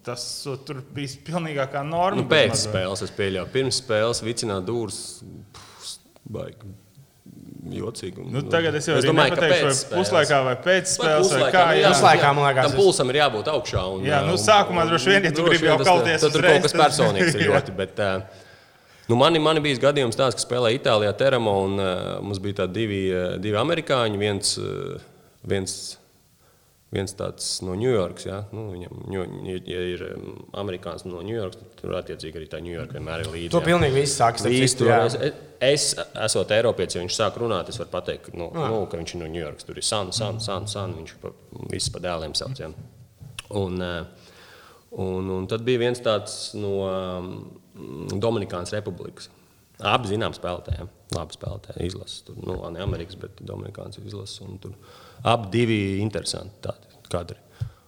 Tas 0.06 0.46
uh, 0.46 0.54
tur 0.62 0.84
bija 0.94 1.18
pilnīgākā 1.26 1.82
norma. 1.82 2.22
Nu, 2.22 2.28
pēc 2.30 2.54
spēles 2.68 3.02
es 3.02 3.10
pieļauju. 3.18 3.50
Pirms 3.56 3.82
spēles 3.82 4.22
vicināt 4.22 4.62
dūrus. 4.68 5.24
Baigi. 6.22 6.70
Jocīgi. 7.64 8.20
Un, 8.20 8.30
nu, 8.34 8.42
tagad 8.52 8.74
es 8.76 8.86
jau 8.88 8.98
es 9.00 9.06
domāju, 9.06 9.32
nepateikšu, 9.32 9.68
vai 9.90 9.98
puslaikā 10.00 10.40
vai 10.44 10.54
pēc 10.66 10.90
spēles. 10.98 11.30
Vai 11.40 11.50
kā, 11.54 11.62
jā, 11.78 11.92
puslaikā 11.94 12.32
man 12.36 12.48
liekas, 12.48 12.68
tam 12.68 12.76
pulsam 12.76 13.12
ir 13.12 13.20
jābūt 13.22 13.48
augšā. 13.54 13.84
Un, 13.94 14.04
jā, 14.08 14.20
nu, 14.28 14.36
sākumā 14.40 14.84
droši 14.90 15.14
vien, 15.14 15.28
ja 15.30 15.32
tu 15.34 15.46
gribi 15.48 15.70
jau 15.70 15.78
kauties. 15.80 16.24
Tad 16.26 16.36
tur 16.36 16.44
kaut 16.44 16.66
kas 16.66 16.76
personīgs 16.76 17.38
ir 17.38 17.46
ļoti. 17.50 17.76
Bet, 17.78 18.02
uh, 18.04 18.42
Nu, 19.04 19.18
man, 19.20 19.36
man 19.44 19.58
bija 19.60 19.76
gadījums 19.82 20.16
tāds, 20.16 20.36
ka 20.38 20.40
spēlēja 20.40 20.78
Itālijā 20.78 21.12
Teramo, 21.20 21.58
un 21.66 21.74
uh, 21.76 21.88
mums 22.24 22.38
bija 22.40 22.64
divi, 22.72 23.02
uh, 23.12 23.34
divi 23.36 23.58
amerikāņi. 23.60 24.16
Viens, 24.16 24.54
uh, 24.56 24.94
viens, 25.44 25.74
viens 26.94 27.16
tāds 27.18 27.48
no 27.66 27.76
Ņujorkas. 27.78 28.26
Ja? 28.28 28.40
Nu, 28.54 28.66
viņam, 28.72 29.00
ja, 29.10 29.82
ir 29.94 30.04
amerikānis 30.60 31.06
no 31.08 31.22
Ņujorkas, 31.26 31.60
tad 31.62 31.80
tur 31.80 31.96
attiecīgi 32.00 32.40
arī 32.40 32.50
tā 32.52 32.60
Ņujorka 32.64 32.98
vienmēr 32.98 33.24
ir 33.24 33.32
līdzi. 33.32 33.52
To 33.54 33.62
pilnīgi 33.64 33.98
viss 33.98 34.20
sākas 34.20 34.46
ar 34.46 34.54
citu. 34.54 34.90
Es, 34.94 35.18
es, 35.64 35.88
esot 36.26 36.54
Eiropietis, 36.56 36.98
ja 36.98 37.04
viņš 37.04 37.18
sāk 37.18 37.40
runāt, 37.42 37.72
es 37.72 37.80
varu 37.82 37.92
pateikt, 37.94 38.32
nu, 38.38 38.50
ah. 38.54 38.70
nu, 38.72 38.84
ka 38.90 39.00
viņš 39.00 39.16
ir 39.16 39.24
no 39.24 39.32
Ņujorkas. 39.34 39.68
Tur 39.68 39.82
ir 39.82 39.86
san, 39.86 40.14
san, 40.16 40.40
san, 40.44 40.70
san. 40.70 40.94
Viņš 41.00 41.18
pa, 41.22 41.34
viss 41.72 41.92
pa 41.92 42.02
dēliem 42.04 42.36
sauc. 42.38 42.62
Ja? 42.62 42.70
Un, 43.54 43.82
uh, 43.82 44.30
un, 45.02 45.34
un 45.38 45.50
tad 45.50 45.66
bija 45.66 45.84
viens 45.86 46.02
tāds 46.04 46.54
no. 46.58 46.78
Um, 46.88 47.36
Dominikānas 47.74 48.72
republikas. 48.74 49.30
Abi 49.82 50.12
zinām 50.12 50.34
spēlētājiem, 50.36 50.90
labi 51.16 51.34
spēlētāji 51.34 51.88
izlases. 51.88 52.22
Tur, 52.28 52.38
nu, 52.46 52.60
ne 52.70 52.82
Amerikas, 52.84 53.18
bet 53.18 53.40
Dominikānas 53.42 53.98
izlases. 53.98 54.44
Tur 55.24 55.32
abi 55.32 55.48
divi 55.52 55.80
interesanti 56.04 56.60
tādi 56.60 57.08
kadri. 57.08 57.40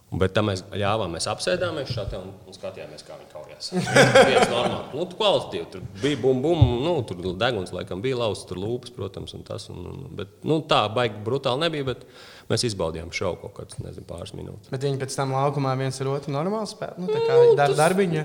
Un, 0.07 0.21
bet 0.21 0.31
tam 0.31 0.47
mēs 0.47 0.61
ļāvām, 0.71 1.17
mēs 1.17 1.25
apsēdāmies 1.27 1.89
šeit 1.91 2.13
un, 2.15 2.29
un 2.47 2.55
skatījāmies, 2.55 3.01
kā 3.03 3.17
viņi 3.19 3.27
kaujās. 3.33 3.65
Tas 3.75 4.13
bija 4.29 4.45
normāli. 4.47 4.95
Nu, 4.95 5.03
tu 5.03 5.17
kvalitatīvi. 5.19 5.65
Tur 5.73 5.83
bija 5.99 6.19
bum, 6.21 6.39
bum, 6.45 6.61
nu, 6.85 6.93
tur 7.05 7.19
deguns 7.35 7.73
laikam 7.75 7.99
bija 8.01 8.21
lausts, 8.21 8.47
tur 8.47 8.61
lūpas, 8.61 8.93
protams, 8.95 9.35
un 9.35 9.43
tas. 9.43 9.67
Un, 9.73 9.83
un, 9.91 10.05
bet, 10.15 10.31
nu, 10.47 10.61
tā 10.63 10.79
baigi 10.95 11.19
brutāli 11.25 11.65
nebija, 11.65 11.89
bet 11.89 12.07
mēs 12.47 12.63
izbaudījām 12.69 13.11
šovu 13.19 13.41
kaut 13.41 13.57
kādas, 13.59 13.81
nezinu, 13.83 14.07
pāris 14.07 14.31
minūtes. 14.37 14.71
Bet 14.71 14.87
viņi 14.87 15.01
pēc 15.03 15.19
tam 15.19 15.35
laukumā 15.35 15.75
viens 15.81 15.99
ar 15.99 16.13
otru 16.13 16.33
normāli 16.37 16.71
spēlē. 16.71 16.95
Nu, 17.03 17.11
tā 17.11 17.25
kā 17.27 17.37
dar, 17.59 17.75
darbiņa. 17.83 18.23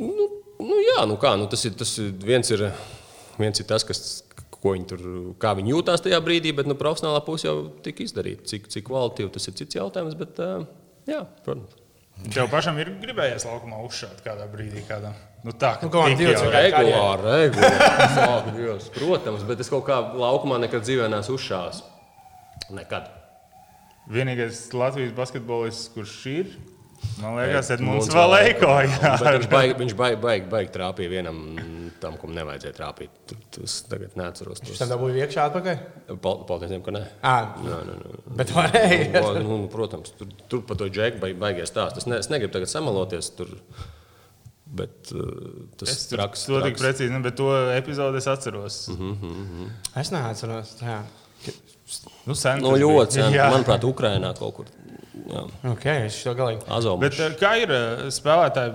Nu, 0.00 0.30
nu, 0.64 0.80
jā, 0.94 1.04
nu 1.12 1.20
kā, 1.20 1.36
nu, 1.36 1.50
tas 1.52 1.68
ir, 1.68 1.76
tas 1.76 1.92
ir, 2.00 2.16
viens 2.24 2.56
ir, 2.56 2.70
viens 3.36 3.60
ir 3.60 3.68
tas, 3.68 3.84
kas, 3.84 4.22
ko 4.62 4.72
viņi 4.74 4.86
tur, 4.90 5.02
kā 5.42 5.52
viņi 5.58 5.72
jūtās 5.74 6.02
tajā 6.04 6.18
brīdī, 6.24 6.54
bet 6.56 6.66
nu, 6.70 6.74
profesionālā 6.78 7.20
pusē 7.26 7.50
jau 7.50 7.58
tika 7.84 8.02
izdarīta. 8.04 8.46
Cik, 8.50 8.66
cik 8.72 8.86
kvalitatīvi 8.88 9.30
tas 9.36 9.48
ir 9.50 9.54
cits 9.60 9.78
jautājums, 9.78 10.16
bet 10.18 10.40
jā, 11.08 11.20
protams. 11.44 11.76
Tev 12.34 12.48
pašam 12.50 12.78
ir 12.82 12.88
gribējies 12.98 13.44
laukumā 13.46 13.78
uzšākt 13.86 14.24
kādā 14.24 14.48
brīdī. 14.50 14.82
Kādā. 14.88 15.12
Nu, 15.46 15.52
tā 15.54 15.76
Nu, 15.84 15.88
divi 16.18 16.32
jau- 16.32 16.40
cilvēki? 16.42 16.72
Regulāri, 16.74 17.28
regulāri. 17.44 18.08
Sāk, 18.16 18.48
Dievs, 18.56 18.88
protams, 18.96 19.44
bet 19.46 19.60
es 19.62 19.70
kaut 19.70 19.84
kā 19.86 20.00
laukumā 20.18 20.58
nekad 20.64 20.82
dzīvē 20.82 21.06
neesmu 21.12 21.36
uzšāvis. 21.38 21.78
Nekad. 22.74 23.06
Vienīgais 24.10 24.64
Latvijas 24.74 25.12
basketbolists, 25.14 25.90
kurš 25.94 26.16
ir, 26.32 26.50
man 27.22 27.36
liekas, 27.38 27.70
Edmunds 27.70 28.08
Edmunds 28.08 28.14
Valēko. 28.16 28.74
Viņš 29.38 29.48
baigi, 29.52 29.74
viņš 29.84 29.94
baigi, 29.94 30.20
baigi, 30.26 30.46
baigi 30.50 30.72
trāpīja 30.74 31.12
vienam 31.12 31.38
tam, 32.02 32.16
kam 32.20 32.32
nevajadzēja 32.36 32.74
trāpīt. 32.76 33.34
Tas 33.54 33.74
tagad 33.90 34.16
neatceros. 34.18 34.62
Viņš 34.66 34.78
tam 34.82 34.90
dabūja 34.92 35.24
iekšā 35.26 35.44
atpakaļ. 35.50 35.82
Paldies, 36.22 36.74
ka 36.86 36.94
nē. 36.96 37.02
À, 37.22 37.34
Nē, 37.64 37.78
nē, 37.88 37.94
nē. 38.00 38.22
bet 38.40 38.52
varēja. 38.56 39.22
Nu, 39.42 39.44
nu, 39.48 39.58
protams, 39.72 40.12
tur, 40.18 40.28
tur 40.48 40.62
par 40.68 40.76
to 40.80 40.88
džeku 40.88 41.18
baigi, 41.22 41.38
baigies 41.42 41.72
stāst. 41.72 41.98
Es, 42.02 42.06
ne, 42.10 42.18
es 42.22 42.28
negribu 42.32 42.52
tagad 42.56 42.70
samaloties. 42.72 43.30
Tur, 43.38 43.54
bet 44.78 45.12
uh, 45.16 45.66
tas 45.80 45.88
Es 45.94 46.06
ir 46.12 46.18
traks. 46.18 46.42
to 46.48 46.60
tik 46.66 46.76
precīzi, 46.80 47.10
ne, 47.14 47.22
bet 47.24 47.36
to 47.40 47.48
epizodi 47.76 48.20
es 48.20 48.26
atceros. 48.28 48.82
Mm 48.92 49.14
-hmm. 49.22 49.68
Es 50.00 50.10
neatceros. 50.12 50.76
Jā. 50.82 51.02
Nu, 52.26 52.34
sen 52.34 52.58
Nu, 52.60 52.76
ļoti 52.76 53.14
bija. 53.14 53.24
sen. 53.24 53.32
Jā. 53.32 53.50
Manuprāt, 53.52 53.84
Ukrainā 53.84 54.34
kaut 54.38 54.54
kur. 54.54 54.66
Jā, 55.28 55.44
Ok, 55.72 55.86
es 55.86 56.22
to 56.22 56.34
galīgi. 56.34 56.62
Azoviņš. 56.68 57.00
Bet 57.00 57.18
eh, 57.20 57.36
kā 57.40 57.56
ir 57.62 57.70
eh, 57.70 58.10
spēlētāji 58.10 58.74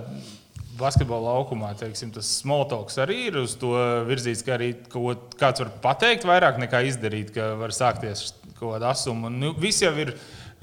basketbola 0.78 1.34
laukumā? 1.34 1.72
Teiksim, 1.78 2.12
tas 2.14 2.28
smoltoks 2.40 2.96
arī 3.02 3.28
ir 3.28 3.38
uz 3.42 3.56
to 3.60 3.72
virzīts, 4.08 4.44
ka 4.46 4.56
arī 4.56 4.72
kaut 4.92 5.36
kāds 5.40 5.62
var 5.62 5.70
pateikt 5.84 6.26
vairāk 6.28 6.58
nekā 6.62 6.84
izdarīt, 6.88 7.32
ka 7.36 7.52
var 7.60 7.74
sākties 7.74 8.32
kaut 8.58 8.74
kāda 8.76 8.92
asuma. 8.94 9.30
Nu, 9.32 9.52
viss 9.58 9.82
jau 9.84 9.92
ir. 10.00 10.14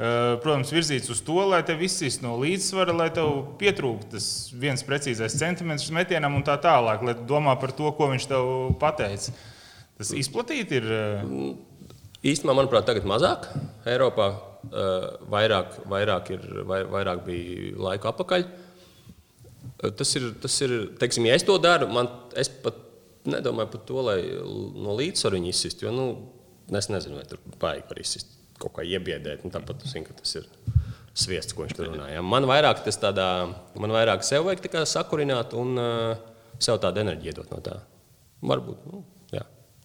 eh, 0.02 0.38
Protams, 0.42 0.72
virzīts 0.74 1.12
uz 1.14 1.20
to, 1.22 1.36
lai 1.46 1.62
te 1.68 1.76
viss 1.78 2.02
ir 2.02 2.16
no 2.24 2.38
līdzsvara, 2.42 2.96
lai 2.98 3.10
tev 3.14 3.56
pietrūkst 3.60 4.14
tas 4.16 4.30
viens 4.58 4.82
precīzais 4.88 5.36
centimetrs 5.38 5.92
metienam 5.94 6.36
un 6.40 6.46
tā 6.48 6.56
tālāk, 6.58 7.04
lai 7.06 7.14
domā 7.14 7.54
par 7.60 7.72
to, 7.72 7.92
ko 7.94 8.08
viņš 8.10 8.26
tev 8.32 8.48
pateica. 8.82 9.36
Tas 9.98 10.16
izplatīti 10.18 10.82
ir. 10.82 10.90
eh, 10.92 11.28
Īstenībā, 12.22 12.54
manuprāt, 12.54 12.86
tagad 12.86 13.06
mazāk. 13.10 13.48
Eiropā 13.90 14.28
uh, 14.30 15.06
vairāk, 15.26 15.80
vairāk, 15.90 16.28
ir, 16.36 16.44
vai, 16.70 16.84
vairāk 16.86 17.24
bija 17.26 17.72
laika 17.82 18.12
apakaļ. 18.12 18.44
Uh, 18.46 18.71
Tas 19.82 20.12
ir, 20.20 20.28
tas 20.42 20.56
ir 20.62 20.76
teiksim, 21.02 21.26
ja 21.26 21.38
es 21.38 21.46
to 21.48 21.56
daru, 21.62 21.88
man, 21.90 22.10
es 22.38 22.52
pat 22.62 22.78
nedomāju 23.26 23.72
par 23.74 23.82
to, 23.88 24.04
lai 24.06 24.20
no 24.86 24.94
līdzsvaru 24.98 25.40
viņu 25.40 25.50
izsist. 25.50 25.82
Jo, 25.82 25.94
nu, 25.96 26.06
es 26.78 26.90
nezinu, 26.92 27.18
vai 27.18 27.26
tur 27.30 27.42
baigi 27.62 27.88
var 27.90 28.02
izsist 28.02 28.38
kaut 28.62 28.76
kā 28.78 28.86
iebiedēt. 28.86 29.46
Nu, 29.46 29.54
tāpat 29.54 29.86
zinu, 29.90 30.06
ka 30.06 30.20
tas 30.20 30.36
ir 30.38 30.48
sviests, 31.18 31.56
ko 31.56 31.66
viņš 31.66 31.78
tur 31.78 31.90
runāja. 31.90 32.20
Ja 32.20 32.26
Man 32.26 32.46
vairāk 32.50 32.84
tas 32.86 33.00
tādā, 33.02 33.28
man 33.80 33.94
vairāk 33.94 34.26
sev 34.26 34.46
vajag 34.48 34.78
sakurināt 34.90 35.56
un 35.58 35.82
uh, 35.82 36.14
sev 36.62 36.80
tādu 36.84 37.02
enerģiju 37.04 37.34
iedot 37.34 37.50
no 37.54 37.62
tā. 37.66 37.80
Varbūt, 38.46 38.86
nu, 38.90 39.04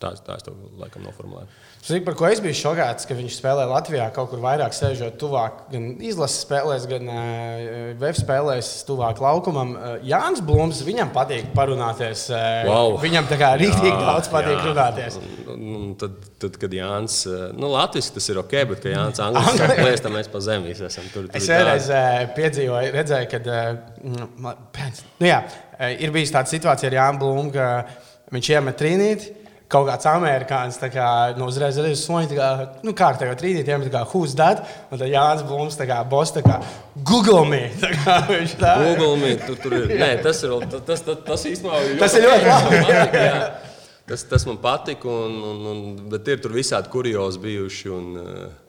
tā, 0.02 0.12
tā 0.26 0.36
es 0.36 0.46
to 0.46 0.52
laikam 0.80 1.06
noformulēju. 1.06 1.48
Zinu, 1.86 2.02
par 2.02 2.16
ko 2.18 2.26
es 2.26 2.40
biju 2.42 2.56
šokēts, 2.58 3.06
ka 3.06 3.14
viņš 3.14 3.36
spēlē 3.38 3.62
Latvijā 3.70 4.08
kaut 4.14 4.32
kur 4.32 4.40
vairāk 4.42 4.74
sēžot 4.74 5.20
tuvāk, 5.20 5.60
gan 5.70 5.84
izlases 6.02 6.42
spēlēs, 6.42 6.86
gan 6.90 7.06
uh, 7.06 7.92
VF 8.00 8.18
spēlēs, 8.18 8.70
tuvāk 8.88 9.22
laukumam. 9.22 9.76
Uh, 9.76 9.92
Jānis 10.02 10.42
Blūms, 10.42 10.82
viņam 10.86 11.12
patīk 11.14 11.52
parunāties. 11.54 12.26
Uh, 12.32 12.66
Wow. 12.66 12.96
Viņam 13.00 13.28
tā 13.30 13.38
kā 13.40 13.52
rīktīgi 13.60 13.94
daudz 13.94 14.28
patīk 14.32 14.56
jā. 14.56 14.64
runāties. 14.66 15.18
Un, 15.52 15.62
un 15.76 15.94
tad, 16.00 16.18
tad, 16.42 16.58
kad 16.60 16.74
Jānis, 16.74 17.20
eh, 17.30 17.46
nu, 17.56 17.70
Latvijas 17.72 18.10
tas 18.16 18.28
ir 18.32 18.40
ok, 18.42 18.54
bet, 18.72 18.82
kad 18.82 18.92
Jānis 18.92 19.22
Anglis 19.22 19.60
sāk 19.60 19.74
plēst, 19.78 20.04
tad 20.06 20.14
mēs 20.14 20.30
pa 20.32 20.42
zemi 20.44 20.72
visi 20.72 20.86
esam 20.88 21.06
tur. 21.12 21.28
tur 21.30 21.38
Es 21.38 21.48
vienreiz 21.50 21.88
piedzīvoju, 22.36 22.92
redzēju, 22.96 23.30
ka 23.32 23.40
uh, 23.46 24.60
pēc, 24.76 25.02
nu 25.22 25.30
jā, 25.30 25.40
ir 26.02 26.14
bijusi 26.14 26.34
tāda 26.34 26.52
situācija 26.52 26.90
ar 26.92 26.98
Jānu 27.00 27.22
Blūmu, 27.22 27.52
ka 27.54 27.70
viņš 28.34 28.54
iemet 28.56 28.80
trīnīti. 28.80 29.45
Kaut 29.66 29.88
kāds 29.88 30.06
amerikānis 30.06 30.76
tā 30.78 30.87
kā, 30.94 31.06
nu, 31.35 31.49
uzreiz 31.50 31.75
ir 31.80 31.88
soņi, 31.99 32.28
tā 32.30 32.37
kā, 32.38 32.49
nu, 32.87 32.92
kārtējo 32.94 33.32
trīnīti, 33.40 33.73
iemet 33.73 33.88
kā 33.90 34.04
who's 34.12 34.37
that, 34.38 34.61
un 34.92 35.00
tad 35.00 35.11
Jānis 35.11 35.42
Blūms, 35.49 35.75
tā 35.75 35.88
kā, 35.88 35.96
boss, 36.06 36.30
tā 36.37 36.44
kā, 36.46 36.61
Google 37.02 37.42
me. 37.50 37.64
Tā 37.82 37.90
kā, 37.99 38.14
viņš 38.30 38.54
tā, 38.61 38.76
Google 38.85 39.16
me, 39.25 39.32
tu, 39.42 39.56
tur 39.58 39.75
ir. 39.80 39.88
Nē, 39.99 40.12
tas 40.23 40.44
ir 40.46 40.54
vēl- 40.54 40.68
tas, 40.87 41.02
tas, 41.02 41.18
tas 41.26 41.46
īstenībā 41.50 41.99
Tas 41.99 42.14
ir 42.14 42.28
ļoti 42.28 42.46
labi. 42.46 42.78
Patika, 42.87 43.25
jā. 43.26 43.40
Tas, 44.06 44.23
tas 44.30 44.46
man 44.46 44.61
patika, 44.62 45.11
un, 45.11 45.35
un, 45.50 45.66
un, 45.73 45.82
bet 46.14 46.30
ir 46.30 46.38
tur 46.44 46.54
visādi 46.54 46.92
kuriozi 46.92 47.42
bijuši. 47.42 47.90
Un, 47.90 48.06
eh, 48.23 48.65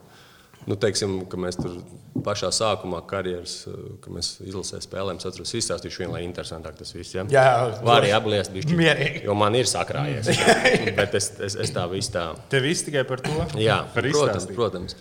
nu, 0.68 0.76
teiksim, 0.80 1.20
ka 1.30 1.38
mēs 1.40 1.56
tur 1.58 1.78
pašā 2.24 2.50
sākumā 2.54 3.00
karjeras, 3.08 3.60
eh, 3.70 3.76
kad 4.02 4.14
mēs 4.14 4.30
izlasē 4.44 4.80
spēlējām, 4.84 5.20
es 5.20 5.28
atceros, 5.28 5.54
izstāstīšu 5.60 6.02
vienu, 6.02 6.14
lai 6.16 6.24
interesantāk 6.26 6.76
tas 6.78 6.92
viss. 6.96 7.14
Ja? 7.16 7.24
Jā, 7.32 7.46
Var 7.84 8.02
arī 8.02 8.12
apliest 8.16 8.52
bišķi, 8.54 8.76
Mierīgi. 8.78 9.22
jo 9.28 9.36
man 9.38 9.56
ir 9.58 9.68
sakrājies. 9.70 10.28
bet 10.98 11.16
es, 11.18 11.30
es, 11.48 11.56
es 11.64 11.72
tā 11.74 11.86
visu 11.90 12.12
tā. 12.16 12.26
Tev 12.52 12.66
viss 12.68 12.84
tikai 12.86 13.06
par 13.08 13.22
to? 13.24 13.34
Jā, 13.60 13.80
par 13.94 14.08
protams, 14.10 14.48
protams. 14.52 14.98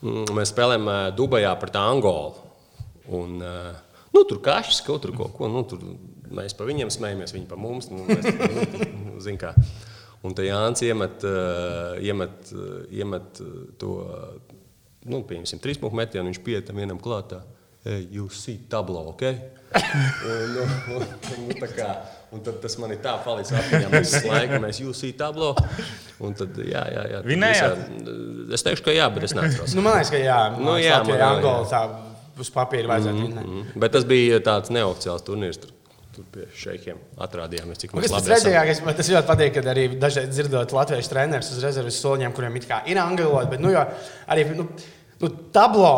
Mm, 0.00 0.32
Mēs 0.38 0.54
spēlējām 0.54 0.88
ā, 0.88 0.98
Dubajā 1.16 1.52
pret 1.60 1.76
Angolu. 1.76 2.48
Un, 3.10 3.36
ā, 3.44 3.74
nu, 4.14 4.24
tur 4.24 4.40
kašķis 4.44 4.80
kaut 4.86 5.04
kaut 5.18 5.36
ko. 5.36 5.50
Nu, 5.52 5.66
tur 5.68 5.82
mēs 6.32 6.56
pa 6.56 6.64
viņiem 6.68 6.92
smējamies, 6.94 7.34
viņi 7.36 7.50
pa 7.50 7.58
mums. 7.60 7.90
Nu, 7.92 8.06
mēs, 8.08 8.24
nu, 8.96 9.18
zin 9.20 9.36
kā. 9.40 9.52
Un 10.24 10.34
te 10.36 10.44
Jānis 10.44 10.82
iemet, 10.84 11.22
iemet, 12.04 12.50
iemet 12.92 13.38
to 13.80 13.94
nu, 15.04 15.22
pieņemsim, 15.22 15.60
trīs 15.62 15.78
punktu 15.80 15.96
metienu. 15.96 16.26
Viņš 16.30 16.42
pietam 16.44 16.76
vienam 16.76 16.98
klātā. 17.00 17.42
Jūs 18.12 18.36
esat 18.42 18.66
tablo, 18.68 19.06
ok? 19.14 19.22
Un, 20.26 20.56
un, 20.60 20.72
un, 20.96 21.04
un, 21.46 21.54
tā 21.56 21.68
kā, 21.72 21.86
un 22.34 22.42
tad 22.44 22.58
tas 22.60 22.74
man 22.82 22.92
ir 22.92 22.98
tā 23.00 23.14
palicis. 23.24 23.54
Mēs 23.88 24.12
visu 24.12 24.28
laiku 24.28 24.58
mēs 24.60 24.80
jūs 24.82 25.00
esat 25.00 25.16
tablo. 25.22 25.54
Un 26.20 26.34
tad, 26.36 26.58
jā, 26.60 26.82
jā, 26.92 27.06
jā. 27.14 27.22
Vinējāt? 27.24 27.78
visā- 27.88 28.52
Es 28.52 28.64
teikšu, 28.66 28.84
ka 28.84 28.92
jā, 28.92 29.06
bet 29.14 29.24
es 29.30 29.34
neatceros. 29.38 29.74
Nu, 29.78 29.80
man 29.86 29.96
liekas, 29.96 30.10
ka 30.12 30.20
jā, 30.20 30.38
Nu, 30.58 30.64
nu, 30.66 30.76
jā, 30.76 30.90
jā, 30.90 30.98
man 31.06 31.14
arī, 31.16 31.24
Angola 31.30 31.64
tā 31.70 31.80
uz 32.40 32.50
papīra 32.52 32.88
vajadzētu 32.92 33.16
mm 33.16 33.32
-hmm. 33.38 33.46
Mm. 33.46 33.80
Bet 33.80 33.92
tas 33.92 34.04
bija 34.04 34.40
tāds 34.40 34.70
neoficiāls 34.70 35.22
turnīrs. 35.24 35.60
Tur, 35.60 35.70
tur 36.14 36.26
pie 36.34 36.46
šeikiem 36.58 36.98
atrādījāmies, 37.26 37.80
cik 37.82 37.92
Kas 37.94 38.02
mēs 38.04 38.14
tas 38.16 38.30
redzējākais, 38.32 38.82
man 38.86 38.96
tas 38.98 39.10
ļoti 39.12 39.30
patīk, 39.30 39.52
kad 39.58 39.68
arī 39.72 39.86
dažreiz 40.00 40.32
dzirdot 40.32 40.74
latviešu 40.76 41.12
trenerus 41.12 41.52
uz 41.54 41.62
rezerves 41.64 42.00
soliņiem, 42.02 42.34
kuriem 42.36 42.58
ir 42.90 43.00
angļu 43.02 43.28
valoda, 43.28 43.50
bet 43.52 43.62
nu, 43.62 43.70
jo 43.74 43.84
arī 44.34 44.46
nu, 44.58 44.66
nu, 45.22 45.30
tablo 45.54 45.94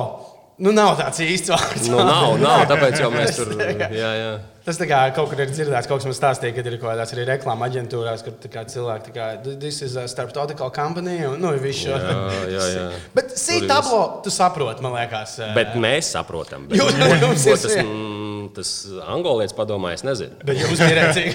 nu, 0.63 0.71
nav 0.77 0.95
tāds 1.01 1.19
īsts 1.25 1.51
vārds. 1.53 1.89
Nu, 1.91 1.99
nav, 2.07 2.37
nav, 2.47 2.65
tāpēc 2.71 3.01
jau 3.03 3.11
mēs 3.15 3.37
tur. 3.39 3.53
Jā, 3.59 4.11
jā. 4.21 4.33
Tas 4.63 4.77
kā 4.79 4.99
kaut 5.11 5.27
kur 5.33 5.41
ir 5.43 5.51
dzirdēts, 5.51 5.89
kaut 5.91 5.99
kas 5.99 6.07
man 6.07 6.15
stāstīja, 6.15 6.55
kad 6.55 6.67
ir 6.71 6.77
kaut 6.79 6.93
kādas 6.93 7.11
arī 7.17 7.25
reklāmas 7.27 7.73
aģentūrās, 7.73 8.21
kur 8.23 8.37
kā 8.53 8.63
cilvēki 8.71 9.09
tā 9.09 9.15
kā, 9.17 9.25
this 9.59 9.81
is 9.83 9.97
a 9.99 10.05
starptautical 10.07 10.71
company, 10.71 11.17
un 11.27 11.41
nu, 11.43 11.51
viss 11.59 11.81
šo. 11.83 11.97
Jā, 11.99 12.45
jā, 12.53 12.69
jā. 12.77 12.85
Bet 13.19 13.33
Tur 13.33 13.41
sī 13.43 13.57
ir 13.59 13.67
tablo, 13.73 13.99
tu 14.23 14.31
saproti, 14.31 14.85
man 14.87 14.95
liekas. 15.01 15.35
eh, 15.43 15.51
Bet 15.59 15.75
mēs 15.83 16.13
saprotam. 16.15 16.69
Bet, 16.71 16.79
Jūs- 16.79 16.95
ko- 16.95 17.19
jums 17.27 17.49
ir 17.51 17.59
tas, 17.65 17.77
mm, 17.83 18.47
tas 18.61 18.73
angolietis 19.17 19.59
padomā, 19.59 19.97
es 19.99 20.07
nezinu. 20.07 20.39
Bet 20.47 20.63
jūs 20.63 20.79
pieredzīgi. 20.79 21.35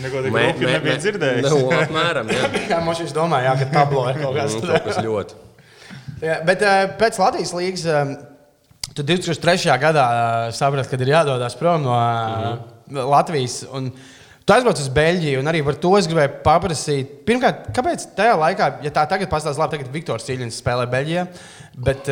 Neko 0.00 0.22
tādu 0.24 0.64
nebija 0.64 0.96
dzirdējis. 1.02 1.44
Nu, 1.50 1.58
apmēram, 1.76 2.30
jā. 2.32 2.46
Jā, 2.70 2.78
man 2.86 2.96
šis 2.96 3.10
domā, 3.12 3.42
jā, 3.44 3.52
ka 3.60 3.66
tablo 3.74 4.06
ir 4.08 4.22
kaut 4.22 4.38
kas 4.38 4.54
Mm, 4.56 4.62
tāds. 4.70 5.34
Jā, 6.20 6.40
bet 6.44 6.62
uh, 6.64 6.84
pēc 7.00 7.18
Latvijas 7.20 7.52
līnijas 7.56 7.84
uh, 7.88 8.14
tu 8.92 9.04
2003. 9.06 9.72
gadā 9.80 10.06
uh, 10.06 10.46
saprati, 10.56 10.90
ka 10.90 11.00
ir 11.00 11.12
jādodas 11.14 11.56
prom 11.56 11.84
no 11.86 11.94
uh, 11.96 13.04
Latvijas. 13.10 13.62
Un, 13.72 13.92
Tu 14.40 14.54
aizbrauc 14.56 14.80
uz 14.82 14.88
Beļģiju, 14.90 15.38
un 15.44 15.46
arī 15.46 15.60
par 15.62 15.76
to 15.78 15.92
es 15.94 16.08
gribēju 16.10 16.40
paprasīt. 16.42 17.10
Pirmkārt, 17.28 17.68
kāpēc 17.76 18.06
tajā 18.16 18.32
laikā, 18.40 18.66
ja 18.82 18.90
tā 18.96 19.04
tagad 19.06 19.30
pastāstīs, 19.30 19.60
labi, 19.60 19.76
tagad 19.76 19.92
Viktors 19.94 20.26
Cīļins 20.26 20.58
spēlē 20.58 20.88
Beļģijā, 20.90 21.22
bet 21.86 22.10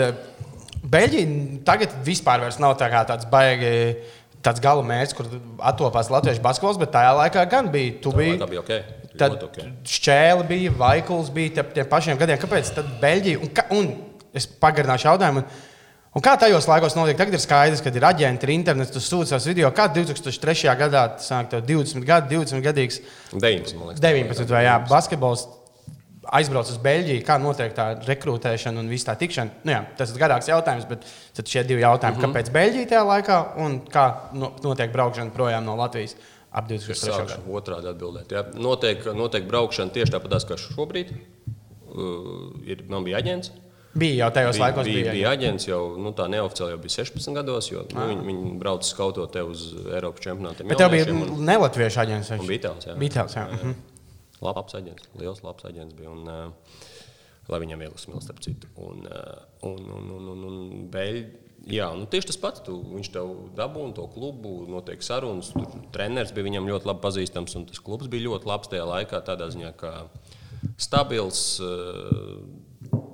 Beļģija 0.93 1.59
tagad 1.67 1.97
vispār 2.07 2.45
nav 2.63 2.77
tā 2.79 2.93
kā 2.93 3.03
tāds 3.09 3.27
baigi. 3.33 3.73
Tāds 4.39 4.63
gala 4.63 4.85
mērķis, 4.87 5.17
kur 5.19 5.27
attopās 5.67 6.13
latviešu 6.15 6.45
basketbols, 6.45 6.79
bet 6.79 6.93
tajā 6.95 7.11
laikā 7.25 7.43
gan 7.51 7.73
bija. 7.75 7.97
Tu 8.05 8.13
biji 8.15 8.39
Tā 8.39 8.47
bija 8.47 8.63
ok. 8.63 8.98
Tad 9.19 9.35
Ļoti 9.35 9.49
ok. 9.49 9.89
šķēle 9.95 10.47
bija, 10.49 10.75
Vaikuls 10.79 11.33
bija 11.35 11.65
tie, 11.75 11.85
pašiem 11.89 12.21
gadiem. 12.21 12.39
Kāpēc 12.43 12.71
tad 12.77 12.93
Beļģija? 13.03 13.41
Un, 13.43 13.51
un 13.79 13.91
es 14.37 14.47
pagarināšu 14.47 15.11
jautājumu. 15.11 15.45
Un 16.17 16.25
kā 16.25 16.33
tajos 16.41 16.67
laikos 16.67 16.97
notiek? 16.97 17.19
Tagad 17.19 17.37
ir 17.37 17.43
skaidrs, 17.43 17.83
ka 17.85 17.93
ir 17.93 18.07
aģenti, 18.09 18.47
ir 18.49 18.55
internets, 18.55 18.91
tu 18.95 19.03
sūti 19.03 19.31
savus 19.31 19.47
video. 19.51 19.69
Kā 19.77 19.87
2003. 19.93 20.73
gadā, 20.81 21.05
tas 21.19 21.29
tev 21.51 21.63
20 21.69 22.07
gadu, 22.09 22.33
20 22.33 22.65
gadīgs, 22.65 23.03
19, 23.35 23.77
man 23.79 23.93
liekas. 23.93 24.03
19 24.03 24.55
vai 24.57 24.65
jā, 24.65 24.79
basketbols 24.89 25.45
aizbrauc 26.35 26.69
uz 26.69 26.79
Beļģiju, 26.85 27.23
kā 27.27 27.37
notiek 27.41 27.75
tā 27.77 27.91
rekrutēšana 28.05 28.83
un 28.83 28.89
viss 28.91 29.07
tā 29.07 29.15
tikšana. 29.19 29.63
Nu, 29.65 29.73
jā, 29.73 29.83
tas 30.01 30.13
ir 30.13 30.21
garāks 30.21 30.51
jautājums, 30.51 30.89
bet 30.89 31.07
tad 31.37 31.49
šie 31.49 31.63
divi 31.69 31.85
jautājumi, 31.85 32.19
mm 32.19 32.25
-hmm. 32.25 32.35
kāpēc 32.35 32.51
Beļģija 32.57 32.91
tajā 32.93 33.05
laikā 33.13 33.39
un 33.65 33.79
kā 33.93 34.07
no- 34.33 34.53
notiek 34.65 34.93
braukšana 34.93 35.31
projām 35.31 35.65
no 35.65 35.77
Latvijas 35.77 36.17
ap 36.53 36.69
2003. 36.69 37.13
Sākšu 37.13 37.39
gadu? 37.43 37.55
otrādi 37.61 37.91
atbildēt. 37.93 38.33
Jā. 38.33 38.45
Notiek, 38.59 39.05
notiek 39.17 39.47
braukšana 39.49 39.93
tieši 39.95 40.15
tāpat 40.15 40.47
kā 40.49 40.57
šobrīd. 40.61 41.15
Uh, 41.89 42.53
ir, 42.69 42.85
man 42.89 43.05
bija 43.07 43.19
aģents. 43.23 43.51
Bija 43.99 44.27
jau 44.27 44.29
tajos 44.37 44.57
Bija, 44.59 44.65
laikos, 44.67 44.85
bija, 44.87 44.99
bija. 45.01 45.13
bija 45.17 45.31
aģents 45.33 45.65
jau 45.67 45.81
nu, 45.99 46.13
tā 46.15 46.27
neoficiāli, 46.31 46.75
jau 46.75 46.81
bija 46.83 46.95
16 47.01 47.35
gados, 47.35 47.71
jo 47.73 47.81
nu, 47.89 48.03
viņi, 48.11 48.27
viņi 48.29 48.51
brauca 48.61 48.85
skautot 48.87 49.33
te 49.33 49.41
uz 49.43 49.63
Eiropas 49.89 50.23
čempionātiem. 50.27 50.69
Bet 50.69 50.79
tev 50.79 50.93
bija 50.93 51.09
un- 51.11 51.41
nelatviešu 51.49 52.03
aģents. 52.05 52.31
Un 52.37 52.47
bija 52.47 52.67
tāds, 52.69 52.87
jā. 52.87 52.95
Bija 53.01 53.15
tāds, 53.17 53.35
jā. 53.39 53.47
Mhm. 53.57 53.73
Labs 54.45 54.77
aģents, 54.79 55.09
liels 55.19 55.41
labs 55.43 55.65
aģents 55.67 55.97
bija. 55.99 56.13
Un, 56.13 56.29
uh, 56.29 56.53
lai 57.49 57.59
viņam 57.65 57.81
viegli 57.83 57.99
smilts, 57.99 58.29
starp 58.29 58.45
citu. 58.45 58.69
Un, 58.77 59.01
uh, 59.09 59.41
un, 59.67 59.81
un, 59.97 60.11
un, 60.19 60.29
un, 60.37 60.45
un 60.53 60.89
Beļ, 60.93 61.19
jā, 61.67 61.89
nu, 61.97 62.07
tieši 62.07 62.31
tas 62.31 62.37
pats. 62.41 62.63
Tu, 62.67 62.77
viņš 62.95 63.11
tev 63.15 63.33
dabūja 63.59 63.95
to 63.99 64.07
klubu, 64.15 64.67
notiek 64.71 65.03
sarunas. 65.03 65.51
Tur 65.55 65.67
treneris 65.95 66.33
bija 66.37 66.47
viņam 66.49 66.69
ļoti 66.69 66.89
labi 66.91 67.05
pazīstams, 67.05 67.57
un 67.59 67.67
tas 67.67 67.81
klubs 67.81 68.07
bija 68.11 68.29
ļoti 68.29 68.47
labs 68.49 68.69
tajā 68.69 68.87
laikā. 68.89 69.23
Tādā 69.27 69.51
ziņā, 69.55 69.73
ka 69.81 70.07
stabils, 70.79 71.43
uh, 71.65 72.39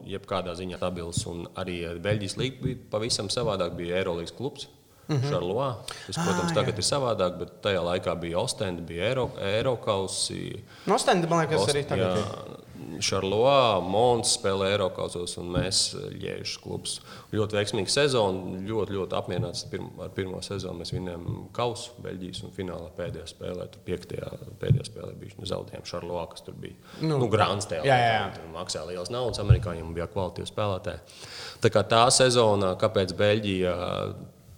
jebkādā 0.08 0.54
ziņā 0.58 0.78
stabils. 0.80 1.24
Un 1.30 1.46
arī 1.60 1.80
Beļģijas 2.04 2.38
līnija 2.40 2.62
bija 2.62 2.80
pavisam 2.92 3.30
savādāk. 3.32 3.76
Bija 3.78 4.00
Eirolandes 4.02 4.34
klubs. 4.36 4.68
Mm 5.06 5.16
-hmm. 5.16 5.30
Šarloā. 5.30 5.74
Tas, 6.06 6.16
protams, 6.16 6.50
Ah, 6.50 6.54
tagad 6.54 6.78
ir 6.78 6.84
savādāk, 6.84 7.38
bet 7.38 7.50
tajā 7.62 7.80
laikā 7.84 8.20
bija 8.20 8.38
Ostenda, 8.38 8.82
bija 8.82 9.04
Eiro, 9.04 9.30
Eirokausi. 9.38 10.62
No 10.86 10.98
Stenda, 10.98 11.28
man 11.28 11.46
liekas, 11.46 11.68
arī 11.68 11.84
tagad. 11.88 12.16
ir. 12.18 12.63
Šarloā, 13.04 13.80
Mons 13.84 14.34
spēlē 14.38 14.70
Eiropausos 14.74 15.36
un 15.40 15.50
mēs 15.54 15.80
Liežas 16.12 16.56
klubs. 16.62 16.98
Ļoti 17.34 17.58
veiksmīga 17.58 17.92
sezona, 17.92 18.58
ļoti, 18.66 18.96
ļoti 18.98 19.18
apmierināts 19.18 19.64
ar 19.68 20.12
pirmo 20.14 20.42
sezonu. 20.44 20.80
Mēs 20.82 20.94
vinējām 20.94 21.48
kausu 21.56 21.96
Beļģijas 22.04 22.44
un 22.46 22.54
finālā 22.56 22.92
pēdējā 22.98 23.26
spēlē. 23.32 23.66
Tur 23.72 23.84
piektajā 23.88 24.30
pēdējā 24.62 24.86
spēlē 24.90 25.16
bija 25.20 25.40
nu, 25.40 25.48
zaudējumi 25.50 25.90
Šarloā, 25.90 26.28
kas 26.32 26.46
tur 26.46 26.58
bija. 26.60 26.78
Nu, 27.02 27.18
nu 27.22 27.30
Grāns 27.32 27.68
tajā 27.70 27.84
jā, 27.88 27.98
jā. 28.04 28.22
Tur 28.36 28.54
maksāja 28.54 28.86
liels 28.92 29.12
naudas 29.14 29.42
amerikāņiem 29.42 29.92
bija 29.96 30.10
kvalitīvi 30.12 30.50
spēlētāji. 30.52 31.20
Tā 31.64 31.72
kā 31.74 31.84
tā 31.90 32.06
sezona, 32.14 32.74
kāpēc 32.80 33.16
Beļģija? 33.18 33.76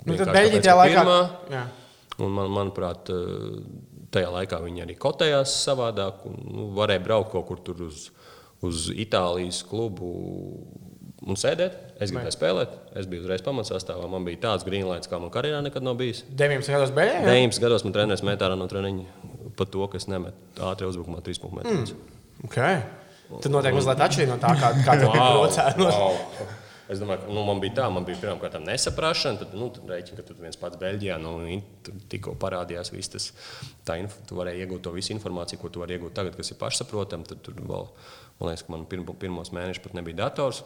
Nu, 0.06 0.14
tad 0.20 0.30
Beļģija 0.30 0.62
tajā 0.68 0.78
laikā. 0.82 1.02
pirmā, 1.02 1.20
Jā. 1.54 1.66
Un 2.24 2.32
man, 2.32 2.48
manuprāt, 2.48 3.10
eh, 3.12 3.58
tajā 4.14 4.30
laikā 4.32 4.60
viņi 4.64 4.84
arī 4.86 4.96
kotējās 5.00 5.52
savādāk. 5.66 6.24
Un, 6.30 6.38
nu, 6.48 6.68
varēja 6.76 7.04
braukt 7.04 7.34
kaut 7.34 7.50
kur 7.50 7.82
uz, 7.84 8.10
uz 8.64 8.88
Itālijas 8.94 9.62
klubu 9.66 10.10
un 11.26 11.38
sēdēt. 11.38 11.78
Es 12.00 12.12
gribēju 12.12 12.34
spēlēt. 12.34 12.74
Es 12.98 13.08
biju 13.10 13.24
uzreiz 13.24 13.42
pamatsastāvā. 13.44 14.08
Man 14.10 14.26
bija 14.26 14.42
tāds 14.46 14.66
grīnlaits, 14.68 15.08
kā 15.10 15.20
man 15.20 15.32
karjerā 15.34 15.62
nekad 15.64 15.84
nav 15.84 15.96
bijis. 16.00 16.22
19 16.28 16.76
gados 16.76 16.92
beigās. 16.96 17.24
19 17.24 17.64
gados 17.64 17.86
man 17.86 17.96
treneris 17.96 18.24
metā 18.26 18.52
no 18.56 18.68
treniņa 18.70 19.32
par 19.56 19.70
to, 19.72 19.88
ka 19.88 20.00
es 20.00 20.06
nemetu 20.12 20.68
ātri 20.68 20.88
uzbrukumā 20.90 21.22
3 21.24 21.42
punktu 21.42 21.62
metrus. 21.62 21.96
Okay. 22.44 22.84
Tad 23.32 23.50
noteikti 23.50 23.80
mazliet 23.80 24.04
atšķirīgi 24.06 24.30
no 24.30 24.36
tā, 24.42 24.52
kā, 24.60 24.70
kā 24.86 24.96
tu 25.00 25.08
braucēji. 25.10 25.80
No... 25.80 25.88
wow. 25.90 26.54
Es 26.86 27.00
domāju, 27.02 27.24
ka 27.24 27.34
nu, 27.34 27.42
man 27.48 27.58
bija 27.62 27.74
tā, 27.80 27.86
man 27.90 28.04
bija 28.06 28.20
pirmkārt 28.22 28.60
nesaprašana. 28.62 29.40
Tad, 29.42 29.56
nu, 29.58 29.66
tad 29.74 29.90
rēķina, 29.90 30.20
ka 30.20 30.26
tu 30.28 30.36
viens 30.38 30.58
pats 30.60 30.78
Beļģijā 30.78 31.18
nu, 31.22 31.34
tur 31.86 31.98
tikko 32.12 32.36
parādījās 32.38 32.92
viss 32.94 33.10
tas. 33.10 33.28
Tā 33.88 33.98
tu 34.28 34.38
varēji 34.38 34.62
iegūt 34.62 34.84
to 34.86 34.94
visu 34.94 35.14
informāciju, 35.16 35.58
ko 35.62 35.72
tu 35.72 35.82
vari 35.82 35.98
iegūt 35.98 36.14
tagad, 36.14 36.38
kas 36.38 36.52
ir 36.54 36.60
pašsaprotama. 36.60 37.26
Tad 37.26 37.42
tur 37.42 37.58
vēl, 37.58 37.88
man 38.38 38.52
liekas, 38.52 38.66
ka 38.68 38.74
man 38.76 38.86
pirmo, 38.90 39.16
pirmos 39.18 39.50
mēnešus 39.56 39.82
pat 39.82 39.98
nebija 39.98 40.22
dators. 40.26 40.62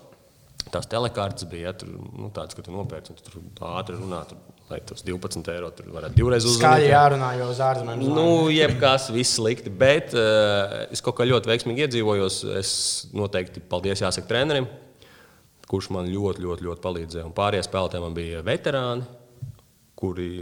Tās 0.69 0.85
telekārtas 0.93 1.47
bija 1.49 1.71
ja, 1.71 1.73
tur, 1.81 1.89
nu, 1.89 2.29
tādas, 2.37 2.53
ka 2.53 2.63
tu 2.67 2.75
nopērci 2.75 3.15
un 3.15 3.17
tu 3.17 3.25
tur 3.25 3.71
ātri 3.71 3.97
runā, 3.97 4.19
tur, 4.29 4.43
lai 4.69 4.83
tos 4.85 5.01
12 5.07 5.49
eiro 5.55 5.71
tur 5.73 5.89
varētu 5.95 6.19
divreiz 6.19 6.45
Skaļi 6.45 6.53
uzzvanīt. 6.53 6.89
jārunā, 6.91 7.31
jo 7.41 7.49
uz 7.55 7.63
ārzemēm 7.65 8.05
Nu, 8.05 8.27
jebkas, 8.53 9.09
viss 9.15 9.39
slikti. 9.41 9.73
Bet 9.73 10.13
uh, 10.13 10.85
es 10.93 11.01
kaut 11.01 11.17
kā 11.17 11.25
ļoti 11.25 11.49
veiksmīgi 11.49 11.87
iedzīvojos. 11.87 12.43
Es 12.61 12.75
noteikti 13.17 13.65
paldies 13.73 14.05
jāsaka 14.05 14.29
trenerim, 14.29 14.69
kurš 15.71 15.91
man 15.95 16.09
ļoti, 16.11 16.43
ļoti, 16.47 16.67
ļoti 16.67 16.85
palīdzēja. 16.85 17.27
Un 17.29 17.37
pārējie 17.37 17.67
spēlētāji 17.67 18.05
man 18.05 18.17
bija 18.17 18.43
veterāni, 18.47 19.07
kuri 20.01 20.33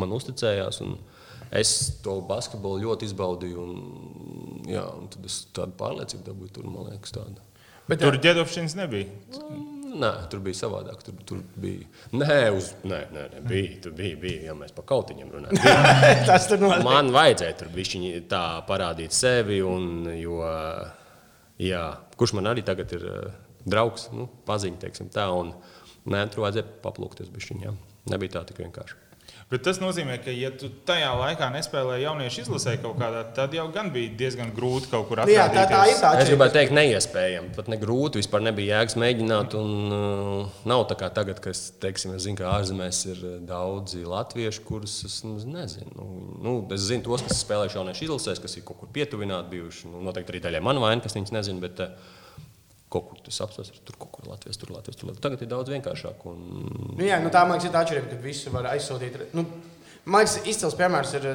man 0.00 0.12
uzticējās. 0.18 0.82
un 0.84 0.98
Es 1.50 1.70
to 2.04 2.20
basketbolu 2.28 2.84
ļoti 2.84 3.08
izbaudīju. 3.10 3.62
Un, 3.64 4.66
jā, 4.70 4.84
un 4.94 5.08
tad 5.10 5.26
es 5.26 5.42
tādu 5.56 5.74
pārliecību 5.80 6.22
dabūju 6.28 6.52
tur, 6.54 6.68
man 6.70 6.86
liekas, 6.92 7.14
tādu. 7.16 7.42
Bet, 7.90 7.98
Tur 8.04 8.20
ģēdopšanas 8.22 8.76
nebija. 8.78 9.08
Nē, 9.90 10.10
tur 10.30 10.42
bija 10.44 10.60
savādāk. 10.60 11.00
Tur, 11.02 11.16
tur 11.26 11.40
bija. 11.58 11.88
Nē, 12.14 12.36
uz, 12.54 12.70
nē, 12.86 13.00
nē, 13.10 13.24
nē 13.32 13.42
bija, 13.50 13.80
tur 13.82 13.96
bija, 13.98 14.14
bija. 14.22 14.44
Ja 14.46 14.54
mēs 14.54 14.70
par 14.76 14.86
kautiņiem 14.92 15.32
runājam. 15.34 15.58
tas 16.30 16.46
tur 16.46 16.62
notiek. 16.62 16.86
Man 16.86 17.10
vajadzēja 17.16 17.58
tur 17.58 17.72
bišķiņi 17.74 18.12
tā 18.30 18.44
parādīt 18.70 19.16
sevi, 19.16 19.58
un, 19.66 20.06
jo, 20.14 20.38
jā, 21.58 21.84
kurš 22.14 22.36
man 22.38 22.52
arī 22.52 22.62
tagad 22.66 22.94
ir 22.94 23.08
draugs, 23.66 24.08
nu, 24.14 24.28
teiksim 24.46 25.12
tā, 25.12 25.28
un 25.34 25.54
nē, 26.06 26.26
tur 26.32 26.46
vajadzēja 26.46 26.80
paplūkties 26.84 27.32
bišķiņi, 27.34 27.68
jā. 27.68 27.76
Nebija 28.10 28.38
tā 28.38 28.48
tik 28.48 28.62
vienkārši. 28.64 29.10
Bet 29.50 29.64
tas 29.66 29.80
nozīmē, 29.82 30.20
ka, 30.22 30.30
ja 30.30 30.52
tu 30.54 30.68
tajā 30.86 31.08
laikā 31.18 31.48
nespēlēji 31.50 32.04
jauniešu 32.04 32.42
izlasē 32.44 32.76
kaut 32.78 33.00
kādā, 33.00 33.24
tad 33.34 33.54
jau 33.56 33.64
gan 33.74 33.88
bija 33.90 34.12
diezgan 34.20 34.52
grūti 34.54 34.86
kaut 34.92 35.08
kur 35.08 35.24
Nu 35.24 35.32
jā, 35.32 35.48
atrast. 35.48 35.72
tā, 35.72 35.80
tā 35.80 35.88
ir 35.90 35.96
tā 35.98 36.10
Es 36.22 36.30
gribētu 36.30 36.54
teikt, 36.54 36.74
neiespējami. 36.78 37.50
Pat 37.56 37.70
ne 37.72 37.78
grūti, 37.80 38.20
vispār 38.22 38.44
nebija 38.46 38.78
jēgas 38.78 38.94
mēģināt. 39.02 39.56
Un, 39.58 39.72
uh, 39.96 40.60
nav 40.70 40.84
tā 40.92 40.94
kā 41.00 41.10
tagad, 41.16 41.42
kad 41.42 41.50
es, 41.50 41.64
teiksim, 41.82 42.14
es 42.14 42.28
zinu, 42.28 42.38
ka 42.38 42.52
ārzemēs 42.60 43.02
ir 43.10 43.24
uh, 43.26 43.34
daudzi 43.50 44.04
latvieši, 44.06 44.62
kurus 44.70 45.00
es 45.10 45.18
nu, 45.26 45.34
nezinu. 45.58 45.96
Nu, 45.98 46.06
nu, 46.46 46.54
es 46.78 46.86
zinu 46.86 47.08
tos, 47.10 47.26
kas 47.26 47.42
spēlē 47.42 47.66
jauniešu 47.74 48.06
izlasēs, 48.06 48.38
kas 48.46 48.54
ir 48.54 48.68
kaut 48.70 48.78
kur 48.84 48.94
pietuvināti 48.94 49.56
bijuši. 49.56 49.90
Nu, 49.90 50.06
noteikti 50.06 50.36
arī 50.36 50.46
daļai 50.46 50.62
man 50.70 50.78
vaina, 50.78 51.02
kas 51.02 51.18
viņus 51.18 51.34
nezina. 51.34 51.66
Bet, 51.66 51.82
uh, 51.82 52.19
Kaut 52.90 53.04
kur 53.06 53.20
tas 53.22 53.36
apstāsies, 53.44 53.78
tur 53.86 53.94
kaut 54.00 54.10
kur 54.16 54.26
Latvijas, 54.26 54.58
tur 54.58 54.72
Latvijas, 54.74 54.96
tur 54.98 55.06
Latvijas. 55.10 55.22
Tagad 55.22 55.42
ir 55.44 55.50
daudz 55.52 55.70
vienkāršāk. 55.70 56.24
Un... 56.26 56.40
Nu, 56.98 57.04
jā, 57.06 57.20
nu, 57.22 57.30
tā 57.30 57.44
man 57.46 57.54
liekas, 57.60 57.68
ir 57.70 57.76
atšķirība, 57.78 58.08
ka 58.10 58.18
visu 58.24 58.50
var 58.50 58.66
aizsūtīt. 58.72 59.18
Nu, 59.38 59.44
man 60.10 60.24
liekas, 60.24 60.40
izcils 60.50 60.74
piemērs 60.78 61.12
ir. 61.20 61.28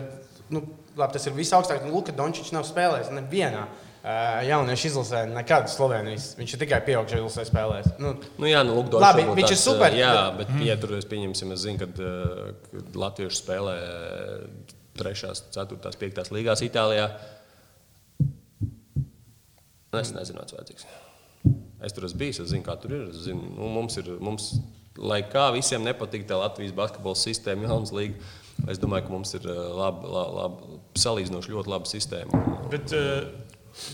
Nu, 0.51 0.61
labi, 0.99 1.15
tas 1.15 1.25
ir 1.29 1.33
visaugstāk. 1.37 1.85
Nu, 1.87 1.93
Luka 1.95 2.11
Dončičs 2.15 2.51
nav 2.53 2.67
spēlējis 2.67 3.13
nevienā 3.15 3.63
uh, 3.69 4.41
jauniešu 4.45 4.89
izlasē, 4.91 5.21
nekad 5.31 5.71
Slovenijas. 5.71 6.27
Viņš 6.41 6.57
ir 6.57 6.61
tikai 6.65 6.81
pieaugušo 6.89 7.21
izlasē 7.23 7.47
spēlējis. 7.47 7.95
Nu, 8.03 8.11
Nu, 8.35 8.51
jā, 8.51 8.59
nu, 8.67 8.75
lūk, 8.81 8.91
Labi, 8.99 9.23
viņš 9.31 9.47
ir 9.47 9.55
tāds, 9.55 9.63
super, 9.63 9.95
Jā, 9.95 10.11
bet- 10.35 10.43
bet, 10.43 10.51
bet 10.59 10.67
ja 10.67 10.75
tur 10.83 10.93
es 10.99 11.07
pieņemsim, 11.09 11.55
es 11.55 11.63
zinu, 11.63 11.79
kad, 11.85 12.03
kad 12.75 12.99
Latvieši 13.05 13.39
spēlē 13.39 13.77
3, 14.99 15.25
4, 15.55 15.79
5 16.03 16.35
līgās 16.35 16.61
Itālijā. 16.67 17.07
Es 19.95 20.11
nezinu, 20.11 20.43
kāds 20.43 20.55
vajadzīgs. 20.59 20.85
Es 21.85 21.93
tur 21.93 22.07
esmu 22.07 22.23
bijis, 22.23 22.41
es 22.41 22.49
zinu, 22.49 22.65
kā 22.65 22.77
tur 22.81 22.95
ir. 22.95 23.09
Es 23.11 23.25
Zinu, 23.27 23.51
nu, 23.57 23.69
mums 23.69 23.99
ir 24.01 24.09
mums, 24.23 24.53
lai 24.97 25.21
kā 25.29 25.51
visiem 25.55 25.85
nepatīk 25.85 26.25
tā 26.29 26.39
Latvijas 26.41 26.73
basketbola 26.77 27.19
sistēma, 27.19 27.69
jaunas 27.69 27.93
līga. 27.95 28.31
Es 28.71 28.79
domāju, 28.81 29.05
ka 29.05 29.13
mums 29.13 29.35
ir 29.37 29.45
laba, 29.45 30.07
laba, 30.07 30.31
laba, 30.39 30.79
salīdzinoši 30.97 31.51
ļoti 31.51 31.71
laba 31.73 31.89
sistēma. 31.91 32.39
Bet, 32.71 32.93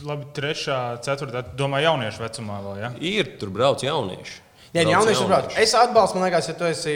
labi, 0.05 0.29
trešā, 0.37 0.77
ceturtā, 1.03 1.41
domāju, 1.57 1.89
jauniešu 1.89 2.23
vecumā 2.23 2.61
vēl. 2.67 2.79
Ja? 2.83 2.93
Ir 3.11 3.35
tur 3.41 3.51
brauc 3.53 3.83
jaunieši. 3.83 4.39
Jā, 4.71 4.85
Brauc 4.85 4.93
jaunieši 4.93 5.19
saprot. 5.19 5.55
Es 5.59 5.73
atbalstu, 5.75 6.15
man 6.15 6.29
liekas, 6.29 6.45
ja 6.47 6.53
tu 6.55 6.63
esi 6.63 6.93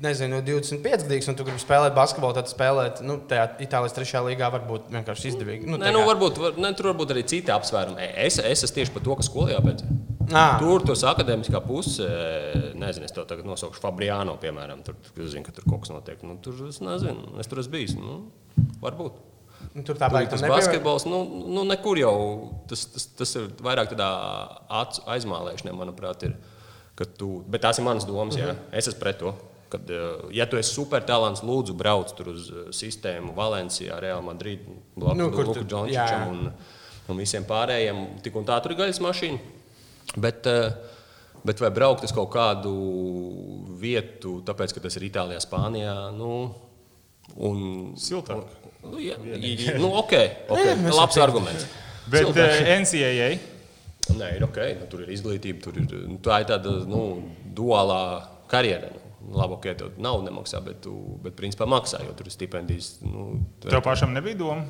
nezinu, 0.00 0.38
25 0.46 1.02
gadīgs 1.04 1.26
un 1.28 1.36
tu 1.36 1.44
gribi 1.44 1.60
spēlēt 1.60 1.92
basketbolu, 1.92 2.32
tad 2.38 2.48
spēlēt 2.48 3.02
nu, 3.04 3.18
tajā 3.28 3.42
Itālijas 3.66 3.96
trešajā 3.98 4.22
līgā 4.30 4.48
var 4.54 4.64
būt 4.64 4.88
vienkārši 4.94 5.34
izdevīgi. 5.34 5.68
Nu, 5.68 5.76
Nē, 5.82 5.90
nu, 5.92 6.06
varbūt, 6.08 6.40
var, 6.40 6.56
ne, 6.56 6.70
tur 6.78 6.94
varbūt 6.94 7.12
arī 7.12 7.26
citi 7.28 7.52
apsvērumi. 7.52 8.08
Es, 8.24 8.40
es 8.40 8.64
esmu 8.64 8.78
tieši 8.78 8.94
par 8.96 9.04
to, 9.04 9.18
kas 9.20 9.28
skolā 9.28 9.52
jāpēc. 9.52 9.84
Ā. 10.28 10.44
Tur 10.60 10.84
tas 10.84 11.00
akadēmiskā 11.08 11.62
puse, 11.64 12.06
nezinu, 12.78 13.06
es 13.08 13.14
to 13.16 13.24
tagad 13.26 13.46
nosaukšu 13.48 13.80
Fabriāno, 13.82 14.36
piemēram. 14.42 14.82
Tur, 14.86 14.98
es 15.16 15.32
zinu, 15.32 15.42
ka 15.46 15.54
tur 15.56 15.64
kaut 15.66 15.82
kas 15.86 15.90
notiek. 15.94 16.20
Nu, 16.26 16.36
tur 16.44 16.58
es 16.68 16.78
nezinu, 16.84 17.32
es 17.40 17.48
tur 17.50 17.62
esmu 17.62 17.72
bijis. 17.78 17.96
Nu, 17.98 18.20
varbūt. 18.84 19.16
Nu, 19.74 19.82
tur 19.86 19.96
tā 19.98 20.08
Tur 20.08 20.16
baigta 20.18 20.36
tas 20.36 20.44
basketbols, 20.50 21.04
nu, 21.08 21.22
nu, 21.50 21.64
nekur 21.68 21.98
jau 22.00 22.14
tas, 22.70 22.84
tas, 22.92 23.04
tas 23.18 23.34
ir 23.38 23.48
vairāk 23.64 23.92
tādā 23.92 24.08
aizmālēšanā, 25.16 25.74
manuprāt, 25.76 26.26
ir. 26.28 26.36
Tu, 27.16 27.26
bet 27.48 27.62
tās 27.64 27.78
ir 27.80 27.84
manas 27.86 28.04
domas, 28.04 28.36
jā. 28.36 28.52
Es 28.76 28.90
esmu 28.90 29.00
pret 29.00 29.16
to. 29.22 29.30
Kad, 29.72 29.88
ja 30.36 30.44
tu 30.50 30.58
esi 30.60 30.74
supertalants, 30.74 31.40
lūdzu, 31.46 31.72
brauc 31.78 32.10
tur 32.18 32.32
uz 32.34 32.50
sistēmu 32.76 33.32
Valencijā, 33.36 33.96
Real 34.02 34.20
Madrid, 34.26 34.66
blakus 34.98 35.16
Nu, 35.22 35.30
kur 35.32 35.46
Luka 35.48 35.62
tu- 35.62 35.64
jā. 35.64 35.70
Džončičam 35.70 36.26
un, 36.28 36.50
un 37.08 37.22
visiem 37.22 37.46
pārējiem. 37.48 38.02
Tik 38.20 38.36
un 38.36 38.44
tā 38.44 38.58
tur 38.60 38.74
ir 38.74 38.80
gaļas 38.82 39.00
mašīna. 39.00 39.38
Bet, 40.16 40.46
eh, 40.46 40.72
Bet 41.44 41.60
vai 41.60 41.70
braukt 41.72 42.04
uz 42.04 42.12
kaut 42.12 42.28
kādu 42.34 42.72
vietu, 43.80 44.40
tāpēc, 44.44 44.74
ka 44.76 44.82
tas 44.84 44.96
ir 44.98 45.06
Itālijā, 45.08 45.40
Spānijā? 45.40 45.94
Nu, 46.12 46.50
un, 47.48 47.62
Siltāk. 48.00 48.42
Nu, 48.84 49.00
jā, 49.00 49.16
jā, 49.24 49.76
nu, 49.80 49.92
ok, 50.02 50.12
okay. 50.52 50.74
mēs 50.80 50.98
labs 50.98 51.16
arguments. 51.20 51.64
Bet 52.12 52.26
Siltāk. 52.26 52.60
uh, 52.60 52.72
NCAA. 52.82 53.30
Nē, 54.18 54.28
ir 54.36 54.44
ok, 54.44 54.58
nu, 54.80 54.88
tur 54.90 55.04
ir 55.06 55.14
izglītība, 55.14 55.62
tur 55.64 55.78
ir 55.80 55.86
nu, 56.10 56.18
tā 56.24 56.42
ir 56.42 56.50
tāda 56.50 56.74
nu, 56.88 57.04
duālā 57.56 58.02
karjera. 58.50 58.90
Nu. 58.92 59.06
Labi, 59.36 59.56
ok, 59.56 59.66
tev 59.78 59.98
nav 60.00 60.20
nemaksā, 60.26 60.60
bet, 60.64 60.80
tu, 60.84 60.92
bet 61.24 61.36
principā 61.38 61.68
maksā, 61.68 62.00
jo 62.04 62.12
tur 62.18 62.28
ir 62.28 62.34
stipendijas. 62.34 62.94
Nu, 63.04 63.30
tu- 63.60 63.70
Tev 63.70 63.84
pašam 63.84 64.12
nebija 64.16 64.36
doma. 64.40 64.64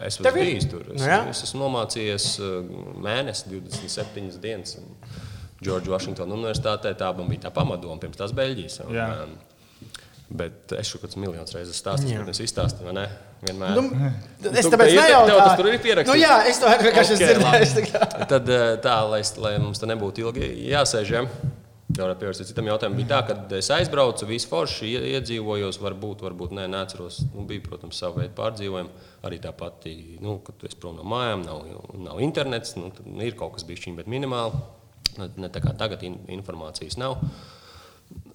Es 0.00 0.16
esmu 0.18 0.32
bijis 0.34 0.66
tur. 0.70 0.82
Es, 0.94 1.00
Nu 1.00 1.08
jā. 1.08 1.18
es 1.30 1.42
esmu 1.46 1.62
nomācījies 1.64 2.26
uh, 2.42 2.56
mēnesi, 3.02 3.48
27 3.52 4.40
dienas. 4.42 4.76
Džordžas 5.62 5.88
Vašingtonas 5.94 6.36
Universitātē 6.36 6.92
tā 7.00 7.08
bija 7.16 7.46
tā 7.46 7.50
pamatdoma 7.54 7.96
pirms 8.02 8.18
tās 8.20 8.34
Beļģijas. 8.36 8.80
Un, 8.86 8.94
Jā. 8.94 9.06
um, 9.24 9.36
Bet 10.28 10.72
es 10.74 10.88
jau 10.90 10.98
kāds 10.98 11.14
miljonus 11.22 11.52
reizes 11.54 11.78
stāstīju, 11.78 12.18
kad 12.24 12.32
es 12.32 12.40
izstāstīju, 12.42 12.88
vai 12.88 12.94
ne? 12.96 13.04
Vienmēr. 13.46 13.76
Nu, 13.78 13.82
es 14.50 14.66
Tu- 14.66 14.72
tāpēc 14.72 14.88
ir- 14.90 14.98
nejautāju. 14.98 15.28
tev 15.30 15.38
tas 15.38 15.56
tur 15.60 15.68
ir 15.70 15.78
pierakstīts? 15.84 16.10
Nu, 16.10 16.16
jā, 16.18 16.46
es 16.50 16.58
to 16.58 16.66
vienkārši 16.66 16.98
Ok, 16.98 17.04
esmu 17.04 17.16
dzirdējis. 17.20 17.74
labi. 17.76 17.76
tā 17.76 17.84
kā. 17.92 18.26
Tad 18.32 18.48
eh, 18.50 18.64
tā, 18.82 18.96
lai, 19.12 19.20
lai 19.44 19.52
mums 19.62 19.78
te 19.78 19.86
nebūtu 19.86 20.24
ilgi 20.26 20.48
jāsēž. 20.72 21.12
Ja? 21.14 21.22
Jau 21.94 22.08
ar 22.10 22.16
pievērsties 22.18 22.48
citam 22.50 22.66
jautājumam, 22.66 22.98
bija 22.98 23.08
tā, 23.12 23.18
ka 23.28 23.56
es 23.56 23.68
aizbraucu, 23.70 24.26
visu 24.26 24.48
forši 24.50 24.88
ie- 24.90 25.02
iedzīvojos, 25.14 25.78
varbūt, 25.78 26.24
varbūt 26.26 26.50
nē, 26.56 26.64
neatceros. 26.72 27.20
Nu, 27.30 27.44
bija, 27.46 27.62
protams, 27.62 28.00
sava 28.02 28.24
veida 28.24 28.34
pārdzīvojumi. 28.34 29.04
Arī 29.28 29.38
tā 29.40 29.52
pati, 29.56 29.94
nu, 30.20 30.40
kad 30.44 30.66
esi 30.66 30.80
prom 30.82 30.98
no 30.98 31.06
mājām, 31.06 31.44
nav, 31.46 31.62
nav 32.02 32.20
internets, 32.26 32.74
nu, 32.76 32.90
ir 33.22 33.38
kaut 33.38 33.54
kas 33.54 33.64
bijis 33.68 33.86
viņa, 33.86 34.00
bet 34.02 34.10
minimāli. 34.10 34.58
Ne, 35.16 35.30
ne 35.46 35.48
tā 35.48 35.62
kā 35.62 35.72
tagad 35.78 36.02
in, 36.04 36.18
informācijas 36.40 36.98
nav. 37.00 37.20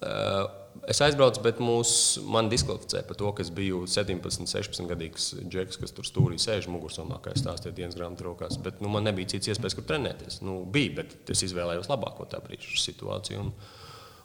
Eh, 0.02 0.46
Es 0.90 0.98
aizbraucu, 1.04 1.38
bet 1.44 1.60
mūs, 1.62 1.92
man 2.26 2.48
diskvalificēja 2.50 3.04
par 3.06 3.18
to, 3.18 3.28
ka 3.36 3.44
es 3.44 3.52
biju 3.54 3.84
17, 3.86 4.48
16 4.50 4.88
gadīgs 4.90 5.28
džeks, 5.46 5.78
kas 5.78 5.94
tur 5.94 6.08
stūrī 6.08 6.40
sēž 6.42 6.66
mugursomā, 6.72 7.20
kā 7.22 7.34
es 7.36 7.44
stāstīju 7.44 7.76
dienas 7.76 7.94
grāmatā 7.94 8.26
rokās. 8.26 8.56
Bet 8.62 8.80
nu, 8.82 8.90
man 8.90 9.06
nebija 9.06 9.30
cits 9.30 9.52
iespējas, 9.52 9.76
kur 9.78 9.86
trenēties. 9.86 10.40
Nu, 10.42 10.56
bija, 10.74 10.96
bet 10.98 11.30
es 11.30 11.44
izvēlējos 11.46 11.86
labāko 11.92 12.26
tā 12.30 12.40
brīža 12.42 12.74
situāciju. 12.82 13.44
Un, 13.44 13.52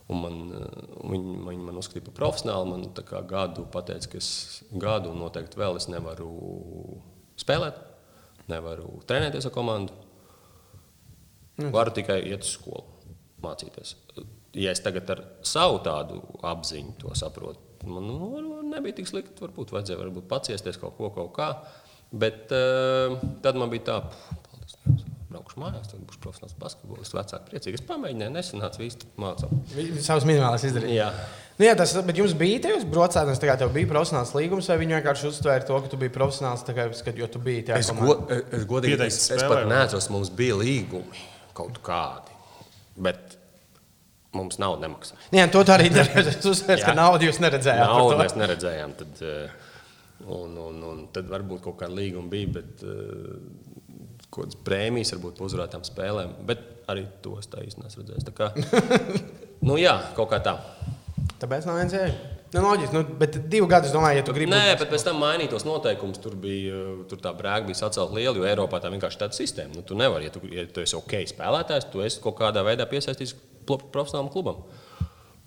un 0.10 0.24
man, 0.24 0.40
eh, 0.58 0.80
viņi, 1.04 1.36
viņi 1.46 1.68
man 1.68 1.78
uzskatīja 1.84 2.08
par 2.08 2.18
profesionāli. 2.24 2.72
Man 2.74 3.28
gadu 3.30 3.68
pateica, 3.78 4.10
ka 4.16 4.18
es 4.24 4.32
gadu 4.74 5.14
un 5.14 5.22
noteikti 5.22 5.62
vēl 5.62 5.78
es 5.78 5.86
nevaru 5.94 6.32
spēlēt, 7.38 7.78
nevaru 8.50 8.98
trenēties 9.06 9.46
ar 9.46 9.54
komandu. 9.54 9.94
Varu 11.74 11.94
tikai 11.94 12.24
iet 12.32 12.42
uz 12.46 12.58
skolu, 12.58 13.14
mācīties. 13.46 13.94
Ja 14.58 14.74
es 14.74 14.82
tagad 14.82 15.10
ar 15.14 15.22
savu 15.46 15.80
tādu 15.86 16.22
apziņu 16.46 16.96
to 17.04 17.14
saprotu, 17.18 17.62
man 17.86 18.08
nu, 18.10 18.62
nebija 18.72 18.98
tik 19.00 19.10
slikti. 19.10 19.38
Varbūt 19.44 19.76
vajadzēja 19.76 20.00
varbūt 20.02 20.26
paciesties 20.32 20.80
kaut 20.82 20.98
ko, 20.98 21.12
kaut 21.14 21.34
kā. 21.38 21.52
Bet 22.12 22.54
uh, 22.56 23.20
tad 23.44 23.60
man 23.60 23.70
bija 23.70 23.84
tā, 23.92 23.98
"Puh, 24.08 24.42
paldies, 24.48 24.78
Dievam, 24.82 25.18
braukšu 25.28 25.60
mājās, 25.62 25.90
tad 25.92 26.04
būšu 26.08 26.22
profesionāls 26.24 26.56
basketbolists. 26.62 27.14
Vecāki 27.16 27.50
priecīgi. 27.52 27.80
Es 27.80 27.84
pamēģināju, 27.88 28.34
nesanāca 28.34 28.80
visu 28.82 29.10
mācām. 29.20 29.52
Viņi 29.76 30.04
Savus 30.06 30.26
minimālus 30.30 30.64
izdarīja. 30.70 31.10
Jā. 31.10 31.28
Nu, 31.58 31.66
jā, 31.68 31.74
tas, 31.80 31.94
bet 32.08 32.20
jums 32.22 32.36
bija 32.38 32.62
tajos 32.68 32.86
brocēnos, 32.88 33.42
tā 33.42 33.50
kā 33.50 33.58
tev 33.60 33.74
bija 33.76 33.90
profesionāls 33.92 34.32
līgums, 34.38 34.70
vai 34.72 34.78
viņi 34.84 34.96
vienkārši 35.00 35.28
uztvēra 35.32 35.66
to, 35.68 35.80
ka 35.84 35.92
tu 35.92 36.00
biji 36.00 36.14
profesionāls, 36.16 36.64
kā, 36.70 36.86
kad, 37.10 37.18
jo 37.20 37.28
tu 37.34 37.42
biji 37.44 37.66
tajā 37.70 37.82
Es, 37.82 37.90
komandā? 37.92 38.08
go, 38.30 38.40
es, 38.56 38.68
godīgi, 38.70 38.94
Pieteikts 38.96 39.20
es, 39.20 39.32
es 39.36 39.44
pat 39.52 39.66
neatceros, 39.68 40.10
mums 40.14 40.32
bija 40.38 40.60
līgumi 40.62 41.26
kaut 41.58 41.82
kādi. 41.86 42.38
Bet 43.08 43.27
mums 44.36 44.60
nauda 44.62 44.88
nemaksā. 44.88 45.18
Jā, 45.38 45.48
to 45.52 45.64
arī 45.74 45.90
darīja. 45.94 46.26
Es 46.34 46.46
uzsvēru, 46.48 46.84
ka 46.86 46.96
naudu 46.98 47.30
jūs 47.30 47.42
neredzējāt. 47.44 47.88
Naudu 47.88 48.20
mēs 48.22 48.38
neredzējām. 48.40 48.96
Tad, 49.00 49.24
eh, 49.24 49.74
un, 50.26 50.58
un, 50.68 50.84
un 50.92 51.04
tad 51.16 51.30
varbūt 51.32 51.64
kaut 51.68 51.80
kāda 51.82 51.96
līguma 51.98 52.32
bija, 52.34 52.58
bet 52.60 52.86
eh, 52.86 53.36
kaut 54.28 54.44
kādas 54.44 54.62
prēmijas 54.68 55.16
varbūt 55.16 55.40
par 55.40 55.50
uzvarētām 55.50 55.86
spēlēm. 55.88 56.38
Bet 56.50 56.66
arī 56.92 57.08
to 57.24 57.38
es 57.42 57.52
tā 57.52 57.64
īsti 57.66 57.84
neesmu 57.84 58.04
redzējis. 58.04 58.28
Tā 58.28 58.36
kā, 58.38 58.52
nu, 59.68 59.80
jā, 59.82 59.98
kaut 60.18 60.32
kā 60.34 60.42
tā. 60.44 60.58
Tāpēc 61.38 61.68
nav 61.70 61.80
viens 61.82 61.96
ēna. 61.98 62.34
Nu, 62.54 62.62
loģiski, 62.64 62.96
nu, 62.96 63.18
bet 63.20 63.36
divu 63.52 63.68
gadu, 63.68 63.90
domāju, 63.92 64.22
ja 64.22 64.24
tu 64.26 64.34
gribi. 64.36 64.54
Nē, 64.54 64.78
bet 64.80 64.88
pēc 64.88 65.04
tam 65.04 65.18
mainītos 65.20 65.66
noteikumus. 65.68 66.20
Tur 66.24 66.38
bija 66.40 66.78
tur 67.12 67.20
tā 67.20 67.34
brāļa, 67.36 67.66
bija 67.68 67.82
sacelt 67.82 68.14
liela, 68.16 68.32
jo 68.40 68.48
Eiropā 68.48 68.80
tā 68.80 68.92
vienkārši 68.94 69.20
tāda 69.20 69.36
sistēma. 69.36 69.76
Nu, 69.76 69.84
tu 69.86 69.98
nevari, 70.00 70.30
ja 70.30 70.34
tu, 70.34 70.42
ja 70.48 70.64
tu 70.72 70.82
esi 70.82 70.96
ok 70.96 71.18
spēlētājs, 71.34 71.90
tu 71.92 72.06
esi 72.06 72.22
kaut 72.24 72.38
kādā 72.40 72.64
veidā 72.66 72.88
piesaistīts 72.88 73.36
profesionālam 73.68 74.32
klubam. 74.34 74.64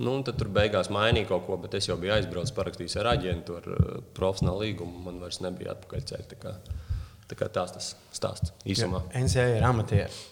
Nu, 0.01 0.15
tad 0.25 0.39
tur 0.41 0.49
beigās 0.49 0.89
mainīja 0.93 1.29
kaut 1.29 1.45
ko, 1.45 1.59
bet 1.61 1.75
es 1.77 1.91
jau 1.91 1.99
biju 2.01 2.15
aizbraucis, 2.15 2.55
parakstījis 2.57 2.97
ar 3.03 3.11
aģentu, 3.13 3.59
ar 3.61 3.69
uh, 3.75 4.03
profesionālu 4.17 4.65
līgumu. 4.65 5.03
Man 5.05 5.21
vairs 5.21 5.43
nebija 5.45 5.75
atpakaļ 5.75 6.07
ceļā. 6.09 6.29
Tā 6.31 6.39
kā, 6.41 6.55
tā 7.29 7.37
kā 7.37 7.51
tās 7.53 7.75
tas 7.77 7.95
stāsts 8.17 8.55
īsumā. 8.65 9.03
NCA 9.21 9.47
ir 9.59 9.67
amatieri. 9.69 10.23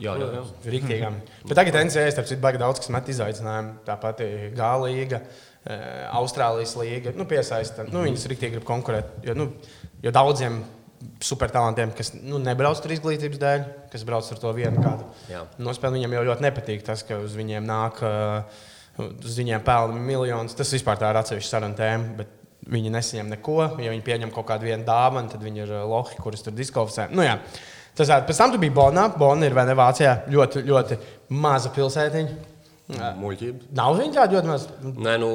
Jā, 0.00 0.14
jā, 0.16 0.28
jā. 0.32 0.42
Rīktīgām. 0.72 1.16
Bet 1.44 1.58
tagad 1.60 1.76
NCA 1.84 2.08
starp 2.10 2.28
citu 2.30 2.42
baigi 2.42 2.60
daudz, 2.62 2.80
kas 2.80 2.90
met 2.90 3.08
izaicinājumu. 3.12 3.74
Tā 3.84 3.98
pati 4.00 4.26
Gāla 4.56 4.88
līga, 4.88 5.20
eh, 5.68 5.82
Austrālijas 6.16 6.72
līga. 6.80 7.12
Nu, 7.18 7.26
piesaista. 7.28 7.84
Nu, 7.90 8.00
viņas 8.06 8.24
rīktīgi 8.32 8.56
grib 8.56 8.66
konkurēt. 8.68 9.12
Jo, 9.28 9.36
nu, 9.36 9.50
jo 10.02 10.14
daudziem 10.14 10.62
supertalantiem, 11.24 11.92
kas 11.96 12.12
nu, 12.16 12.38
nebrauc 12.42 12.80
tur 12.82 12.94
izglītības 12.94 13.40
dēļ, 13.42 13.64
kas 13.92 14.04
brauc 14.08 14.30
ar 14.32 14.40
to 14.42 14.52
vienu 14.56 14.82
kādu 14.84 15.08
Jā. 15.30 15.42
nospēli, 15.58 15.98
viņiem 16.00 16.16
jau 16.18 16.24
ļoti 16.30 16.46
nepatīk 16.46 16.86
tas, 16.86 17.02
ka 17.06 17.18
uz 17.24 17.34
viņiem 17.38 17.66
nāk, 17.68 18.00
eh, 18.04 19.04
uz 19.24 19.36
viņiem 19.40 19.64
pelna 19.66 20.00
miljonus. 20.00 20.56
Tas 20.58 20.72
vispār 20.72 21.00
tā 21.00 21.10
ir 21.10 21.20
atsevišķa 21.22 21.50
saruna 21.56 21.78
tēma. 21.78 22.16
bet 22.22 22.40
Viņi 22.64 22.88
nesaņem 22.94 23.28
neko. 23.28 23.54
Ja 23.84 23.90
viņi 23.92 24.02
pieņem 24.06 24.30
kaut 24.32 24.46
kādu 24.48 24.64
dāvanu, 24.86 25.28
tad 25.28 25.42
viņi 25.44 25.60
ir 25.66 25.72
eh, 25.72 25.82
lohi, 25.84 26.16
kurus 26.16 26.40
tur 26.42 26.52
diskvalificē. 26.56 27.10
Nu, 27.12 27.20
jā. 27.20 27.38
Tas 27.94 28.08
tā, 28.08 28.16
pēc 28.26 28.38
tam 28.40 28.52
tu 28.54 28.58
biji 28.58 28.72
Bonā. 28.72 29.04
Bona 29.18 29.44
ir 29.44 29.52
vai 29.52 29.66
ne 29.66 29.74
Vācijā 29.74 30.24
ļoti, 30.32 30.64
ļoti 30.64 30.98
maza 31.28 31.68
pilsētiņa. 31.68 32.54
Muļķība. 33.20 33.70
Nav 33.72 33.94
viņa 33.96 34.16
tāda 34.16 34.36
ļoti 34.36 34.50
maza. 34.50 34.72
Nē, 34.84 35.14
nu, 35.20 35.28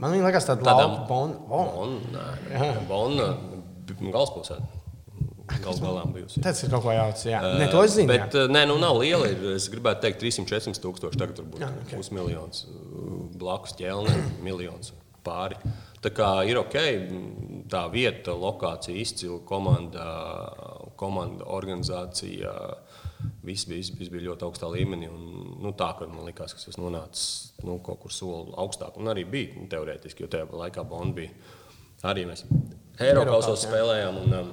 Man 0.00 0.14
viņa 0.14 0.28
liekas, 0.28 0.46
tāda 0.48 0.64
Tādām- 0.64 0.94
lauka 0.94 1.08
Bona. 1.08 1.34
Oh, 1.50 1.72
Bonn, 1.74 1.98
nē, 2.14 2.86
Bonn, 2.88 3.18
galvaspilsēta. 4.00 4.73
Galu 5.44 5.76
galā 5.82 6.02
bijusi. 6.08 6.40
tas 6.44 6.62
ir 6.64 6.70
kaut 6.72 6.82
ko 6.86 6.92
jauts. 6.94 7.26
Jā, 7.28 7.40
ne, 7.60 7.66
to 7.72 7.82
es 7.84 7.94
zinu. 7.98 8.08
Bet, 8.08 8.32
jā. 8.32 8.44
eh, 8.46 8.52
nē, 8.54 8.62
nu 8.70 8.78
nav 8.80 8.96
liela. 9.02 9.26
Ir, 9.28 9.42
es 9.58 9.66
gribētu 9.72 10.00
teikt, 10.06 10.22
300-400 10.24 10.80
tūkstoši. 10.80 11.20
Tagad 11.20 11.36
tur 11.36 11.48
būtu 11.52 11.60
Jā, 11.66 11.68
ok. 11.84 11.92
pusmiljons. 11.98 12.64
eh, 12.68 13.16
Blakus 13.40 13.76
ķēlnē, 13.76 14.14
miljons 14.46 14.94
pāri. 15.24 15.56
Tā 16.04 16.10
kā 16.12 16.30
ir 16.48 16.58
ok, 16.60 16.74
tā 17.72 17.82
vieta, 17.92 18.32
lokācija, 18.36 18.96
izcila 19.00 19.38
komanda, 19.48 20.04
komanda 21.00 21.46
organizācija. 21.48 22.52
Viss 23.44 23.64
bija, 23.68 23.84
viss 23.96 24.12
bija 24.12 24.26
ļoti 24.26 24.44
augstā 24.44 24.68
līmenī. 24.68 25.08
Un, 25.08 25.54
nu, 25.64 25.72
tā, 25.76 25.94
ka 25.96 26.08
man 26.08 26.26
liekas, 26.28 26.52
ka 26.56 26.60
es 26.72 26.76
nonācis 26.80 27.52
nu, 27.64 27.78
kaut 27.84 28.02
kur 28.02 28.12
soli 28.12 28.52
augstāk. 28.60 28.98
Un 29.00 29.08
arī 29.12 29.24
bija 29.28 29.56
nu, 29.56 29.68
teorētiski, 29.72 30.24
jo 30.26 30.28
tajā 30.32 30.48
laikā 30.52 30.84
Bonn 30.88 31.14
bija. 31.16 31.32
Arī 32.04 32.26
mēs 32.28 32.44
Eiropausos 33.00 33.64
jā. 33.64 33.70
spēlējām. 33.70 34.20
Un, 34.26 34.36
um, 34.42 34.52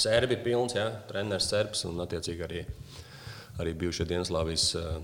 Sērbi 0.00 0.34
bija 0.34 0.44
pilns, 0.44 0.76
jā, 0.78 0.86
treneris 1.10 1.48
Serbs 1.50 1.84
un 1.88 2.00
attiecīgi 2.04 2.46
arī, 2.46 2.62
arī 3.60 3.74
bijušie 3.82 4.06
Dienaslāvijas, 4.08 4.68
uh, 4.80 5.00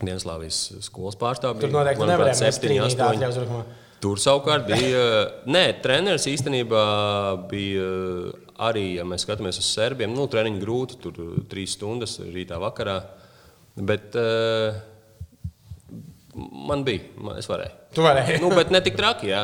Dienaslāvijas 0.00 0.60
skolas 0.86 1.18
pārstāvji. 1.20 1.66
Tur 1.66 1.74
noteikti 1.74 2.08
nevarēja 2.08 2.38
būt 2.38 2.44
septiņi, 2.44 2.78
trīnītā 2.78 2.88
astoņi. 2.92 3.20
atļaus 3.20 3.36
uzbrukumā. 3.42 3.82
Tur 4.06 4.20
savukārt 4.20 4.66
bija. 4.68 5.04
Nē, 5.48 5.62
treneris 5.84 6.26
īstenībā 6.28 6.82
bija 7.50 7.86
arī, 8.68 8.88
ja 8.98 9.06
mēs 9.08 9.24
skatāmies 9.24 9.60
uz 9.60 9.70
serbiem, 9.70 10.12
nu, 10.16 10.26
treniņš 10.32 10.60
grūti, 10.62 10.98
tur 11.00 11.22
trīs 11.50 11.76
stundas 11.76 12.18
rītā, 12.20 12.60
vakarā. 12.60 12.98
Bet 13.76 14.16
uh, 14.16 14.76
man 16.36 16.84
bija, 16.86 17.08
man, 17.20 17.40
es 17.40 17.48
varēju. 17.50 17.88
Tu 17.96 18.04
varēji. 18.04 18.38
Nu, 18.44 18.52
bet 18.56 18.72
ne 18.72 18.80
tik 18.84 18.96
traki, 19.00 19.32
jā, 19.32 19.42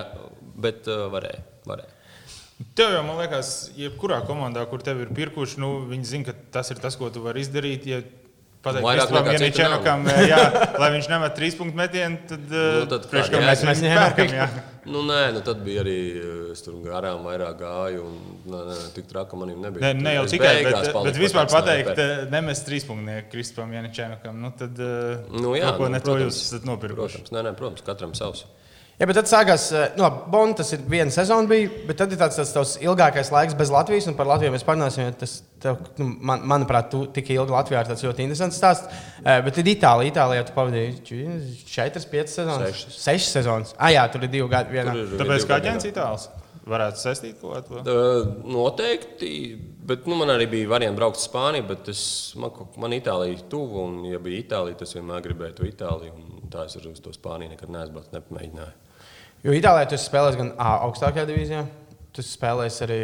bet 0.56 0.88
uh, 0.88 1.08
varēju. 1.12 1.48
varēju. 1.68 1.91
Tev 2.79 2.96
jau, 2.96 3.05
man 3.07 3.20
liekas, 3.20 3.53
jebkurā 3.79 4.22
komandā, 4.29 4.64
kur 4.70 4.83
tev 4.85 5.03
ir 5.05 5.12
pirkuši, 5.16 5.61
nu, 5.62 5.75
viņi 5.90 6.11
zina, 6.14 6.31
ka 6.31 6.51
tas 6.59 6.72
ir 6.75 6.83
tas, 6.83 6.98
ko 7.01 7.11
tu 7.12 7.25
vari 7.25 7.42
izdarīt. 7.44 7.88
Ja 7.90 8.03
pateikt, 8.62 9.09
citu 9.09 9.33
Janičenokam, 9.33 10.05
jā, 10.31 10.42
lai 10.79 10.90
viņš 10.94 11.09
nemet 11.11 11.35
trīs 11.38 11.57
punktu 11.59 11.79
metienu, 11.79 12.20
tad, 12.31 12.44
Nu, 12.53 12.85
tad 12.90 13.09
priekš, 13.11 13.33
kādi 13.33 13.40
ka 13.40 13.48
mēs, 13.48 13.64
mēs 13.66 13.83
pērkam. 13.83 14.37
Jā. 14.38 14.46
Nu, 14.83 15.05
nē, 15.07 15.18
nu 15.37 15.42
tad 15.46 15.61
bija 15.62 15.83
arī 15.85 15.96
eh, 16.18 16.31
es 16.55 16.64
tur 16.64 16.81
garām 16.83 17.22
vairāk 17.27 17.61
gāju. 17.61 18.07
Un, 18.09 18.16
nē, 18.51 18.62
nē, 18.66 18.79
tik 18.96 19.07
traki 19.11 19.38
man 19.38 19.53
nebija. 19.53 19.92
Ne, 19.92 19.92
ne 20.03 20.14
jau 20.16 20.25
Es 20.27 20.35
tikai, 20.35 20.55
bet, 20.66 20.75
paliku 20.75 21.05
bet 21.07 21.14
par 21.14 21.22
vispār 21.22 21.53
pateikt, 21.53 22.01
eh, 22.03 22.25
nemest 22.33 22.66
trīspunktnieku 22.66 23.31
Kristupam 23.31 23.75
Janičenokam, 23.77 24.40
nu, 24.42 24.51
tad 24.59 24.83
eh, 24.83 25.22
Nu, 25.37 25.55
jā, 25.59 25.70
ko 25.79 25.87
nu, 25.87 25.94
ne 25.94 26.03
to 26.03 26.18
jūs 26.25 26.42
esat 26.48 26.66
nopirkuši. 26.66 27.22
Protams, 27.22 27.35
nē, 27.37 27.44
nē, 27.46 27.55
protams, 27.59 27.87
katram 27.87 28.16
savs. 28.18 28.42
Jā, 29.00 29.07
bet 29.09 29.16
tad 29.16 29.28
sākās, 29.31 29.64
eh, 29.74 29.94
no 29.98 30.09
Bonda 30.31 30.61
tas 30.61 30.72
ir 30.76 30.83
viena 30.87 31.11
sezona, 31.11 31.48
bija, 31.48 31.70
bet 31.88 31.98
tad 31.98 32.12
ir 32.12 32.20
tāds, 32.20 32.37
tāds 32.38 32.52
tavs 32.55 32.74
ilgākais 32.85 33.33
laiks 33.35 33.57
bez 33.59 33.72
Latvijas, 33.72 34.07
un 34.11 34.18
par 34.18 34.28
Latviju 34.28 34.52
mēs 34.55 34.66
parunāsim. 34.68 35.09
Tas, 35.18 35.38
tev, 35.62 35.81
nu, 35.98 36.11
man, 36.20 36.44
manuprāt, 36.52 36.90
tu 36.92 37.07
tik 37.14 37.33
ilgi 37.35 37.55
Latvijā 37.55 37.81
ir 37.83 37.90
tāds 37.90 38.05
ļoti 38.07 38.26
interesants 38.26 38.61
stāsts. 38.61 39.02
Eh, 39.24 39.40
Bet 39.42 39.59
ir 39.59 39.72
Itālija. 39.72 40.12
Itālijā 40.12 40.44
tu 40.46 40.55
pavadīji 40.55 41.64
4, 41.72 42.07
5 42.12 42.37
sezonas. 42.37 42.76
Sešas. 42.76 43.00
6 43.09 43.35
sezonas. 43.40 43.74
Ah, 43.78 43.90
jā, 43.94 44.07
tur 44.12 44.22
ir 44.22 44.33
divi 44.33 44.48
gadi. 44.52 44.76
Vienā. 44.76 44.94
Ir 44.94 45.18
Tāpēc 45.18 45.48
kā 45.48 45.59
aģents 45.62 45.88
itālis 45.88 46.28
varētu 46.68 47.00
saistīt 47.02 47.40
kaut 47.40 47.66
ko. 47.68 47.81
Uh, 47.83 48.28
Noteikti, 48.46 49.33
bet 49.88 50.07
nu, 50.07 50.16
man 50.20 50.31
arī 50.35 50.46
bija 50.52 50.70
variants 50.70 50.98
braukt 50.98 51.18
uz 51.18 51.26
Spāniju, 51.26 51.66
bet 51.72 51.90
es, 51.92 52.05
man, 52.38 52.55
man 52.78 52.94
Itālija 52.94 53.35
ir 53.35 53.42
tuvu, 53.50 53.83
un, 53.83 53.98
ja 54.12 54.20
bija 54.22 54.44
Itālija, 54.44 54.78
tas 54.83 54.94
vienmēr 54.94 55.24
gribēju 55.26 55.59
to 55.59 55.66
Itāliju, 55.66 56.14
un 56.14 56.41
tā 56.52 56.66
es 56.68 56.76
uz 56.78 57.02
to 57.02 57.12
Spāniju 57.14 57.54
nekad 57.54 57.72
neesmu 57.72 58.04
nepamēģinājis. 58.12 59.06
Jo 59.42 59.54
Itālijā 59.58 59.88
tu 59.90 59.96
esi 59.98 60.06
spēlējis 60.06 60.38
gan 60.38 60.50
A 60.62 60.72
augstākajā 60.86 61.26
divīzijā, 61.26 61.62
tu 62.14 62.22
esi 62.22 62.36
spēlējis 62.36 62.80
arī 62.86 63.02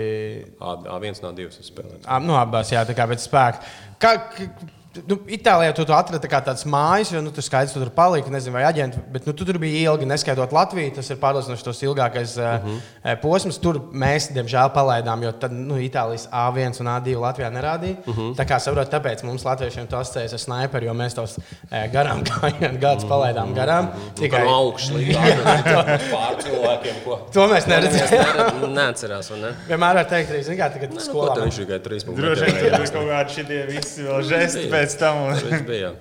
A1 0.60 1.22
no 1.24 1.32
2 1.34 1.66
spēlēs. 1.66 2.04
A, 2.06 2.20
nu, 2.22 2.36
abās, 2.38 2.70
jā, 2.74 2.84
tā 2.86 2.94
kā 2.94 3.08
pēc 3.10 3.24
spēka. 3.24 3.72
Kā, 3.98 4.12
Nu, 5.06 5.18
Itālijā 5.28 5.74
tu, 5.76 5.84
tu 5.84 5.92
atradi 5.92 6.24
tā 6.24 6.28
kā 6.32 6.38
tādas 6.42 6.64
mājas, 6.66 7.10
jo 7.12 7.20
nu, 7.22 7.28
tur 7.30 7.44
skaidrs, 7.44 7.74
tu 7.76 7.78
tur 7.82 7.90
palika, 7.94 8.30
nezinu, 8.32 8.54
vai 8.56 8.62
aģenti, 8.64 8.98
bet 9.12 9.26
nu, 9.28 9.34
tu 9.36 9.44
tur 9.44 9.58
bija 9.60 9.92
ilgi, 9.92 10.06
neskaitot 10.08 10.50
Latviju. 10.56 10.94
Tas 10.96 11.10
ir 11.12 11.18
pārliecinoši 11.20 11.66
tos 11.66 11.82
ilgākais 11.84 12.32
uh 12.40 12.46
Mhm. 12.64 12.78
-huh. 13.04 13.16
posms. 13.20 13.58
Tur 13.60 13.78
mēs, 13.92 14.30
diemžēl, 14.32 14.72
palaidām, 14.74 15.22
jo 15.22 15.32
tad 15.32 15.52
nu, 15.52 15.76
Itālijas 15.76 16.26
A1 16.32 16.80
un 16.80 16.86
A2 16.86 17.14
Latvijā 17.20 17.50
nerādīja. 17.52 17.96
Uh 18.06 18.08
Mhm. 18.08 18.20
-huh. 18.20 18.34
Tā 18.36 18.44
kā 18.48 18.58
saprotu, 18.58 18.90
tāpēc 18.96 19.22
mums 19.24 19.44
Latviešiem 19.44 19.86
tas 19.86 20.08
asociējas 20.08 20.32
ar 20.32 20.38
sniperi, 20.38 20.86
jo 20.86 20.92
mēs 20.94 21.14
tos 21.14 21.38
garām 21.92 22.24
gājām, 22.28 22.78
gadus 22.80 23.04
palaidām 23.04 23.54
garām. 23.54 23.88
Tikai 24.14 24.44
no 24.44 24.50
augšas 24.50 24.90
pār 26.14 26.34
cilvēkiem, 26.42 26.94
ko 27.04 27.20
To 27.32 27.46
mēs 27.48 27.66
neredzējām. 27.68 28.72
Neatcerās, 28.74 29.30
vai 29.30 29.38
ne? 29.40 29.52
Vienmēr 29.68 29.94
var 29.94 30.04
teikt, 30.04 30.30
kā 30.32 30.72
tagad 30.72 30.90
Nu, 30.90 30.96
ko 30.96 31.02
skolā. 31.02 31.36
viņš 31.44 31.56
tikai 31.60 31.78
3 31.78 32.04
Droši 32.16 32.44
vien 32.44 32.56
tur 32.56 32.80
ir 32.80 32.90
kaut 32.92 33.08
kādi 33.08 33.30
šie 33.34 33.66
visi 33.68 34.02
vēl 34.02 34.22
žesti 34.22 34.77
pēc 34.78 34.98
tam. 35.02 35.24
un- 35.28 35.42
Tas 35.50 35.62
bija. 35.68 35.92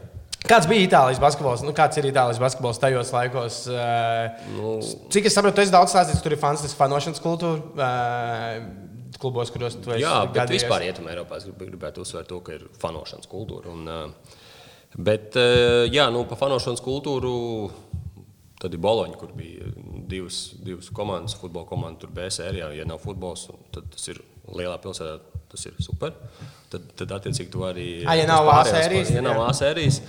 Kāds 0.47 0.67
bija 0.69 0.85
Itālijas 0.87 1.19
basketbols? 1.19 1.63
Nu, 1.65 1.73
kāds 1.75 1.97
ir 1.99 2.05
Itālijas 2.07 2.37
basketbols 2.39 2.77
tajos 2.79 3.09
laikos? 3.11 3.55
Uh, 3.67 4.29
Nu, 4.55 4.77
Cik 5.11 5.25
es 5.27 5.35
saprotu, 5.35 5.57
tu 5.57 5.61
esi 5.65 5.73
daudz 5.73 5.91
stāstījis, 5.91 6.21
tur 6.23 6.31
ir 6.37 6.39
fantastiska 6.39 6.77
fanošanas 6.85 7.19
kultūra. 7.19 7.57
Uh, 7.75 8.85
klubos, 9.19 9.49
kuros 9.51 9.75
tu 9.81 9.91
esi 9.91 10.03
Jā, 10.05 10.13
bet 10.29 10.37
gadījies. 10.37 10.63
vispār 10.63 10.83
Rietumē 10.85 11.15
Eiropā 11.15 11.39
es 11.41 11.47
grib- 11.49 11.65
gribētu 11.71 12.03
uzsvērt 12.05 12.29
to, 12.29 12.39
ka 12.45 12.53
ir 12.53 12.67
fanošanas 12.79 13.27
kultūra. 13.27 13.73
Un, 13.73 13.85
ā, 13.89 13.97
bet, 15.09 15.33
jā, 15.91 16.05
nu, 16.13 16.23
par 16.29 16.37
fanošanas 16.37 16.83
kultūru 16.85 17.33
tad 18.61 18.73
ir 18.73 18.79
Boloņa, 18.81 19.17
kur 19.19 19.33
bija 19.37 19.67
divas, 20.09 20.53
divas 20.63 20.87
komandas, 20.93 21.35
futbola 21.37 21.65
komanda, 21.69 21.99
tur 22.05 22.09
bija 22.13 22.29
sērijā. 22.39 22.71
Ja 22.77 22.85
nav 22.89 23.01
futbols, 23.03 23.47
tad 23.73 23.89
tas 23.93 24.07
ir 24.13 24.21
lielā 24.55 24.77
pilsētā, 24.83 25.41
tas 25.51 25.67
ir 25.69 25.75
super. 25.83 26.15
Tad, 26.71 26.87
tad 26.99 27.13
attiecīgi, 27.19 27.51
tu 27.51 27.63
arī. 27.67 27.89
Ā, 28.07 28.17
ja 28.21 28.29
nav 28.29 28.47
A 28.51 28.63
sērijas, 28.67 29.11
Ja 29.15 29.23
nav. 29.25 29.41
A 29.45 29.53
sērijas. 29.55 30.01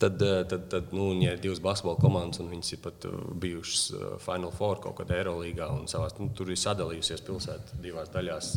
Tad, 0.00 0.22
ā, 0.24 0.44
tad, 0.48 0.64
tad 0.72 0.94
nu, 0.96 1.10
ja 1.20 1.34
ir 1.36 1.42
divas 1.42 1.60
basketbola 1.60 2.00
komandas, 2.00 2.40
un 2.40 2.48
viņas 2.48 2.72
ir 2.72 2.80
pat 2.86 3.04
ā, 3.04 3.12
bijušas 3.42 3.82
ā, 3.92 4.08
Final 4.24 4.54
Four 4.56 4.80
kaut 4.80 4.96
kādā 5.02 5.18
Eirolandā, 5.20 5.68
un 5.76 5.84
savās, 5.92 6.16
nu, 6.20 6.30
tur 6.36 6.48
ir 6.52 6.60
sadalījusies 6.60 7.24
pilsēta 7.26 7.80
divās 7.84 8.08
daļās, 8.14 8.50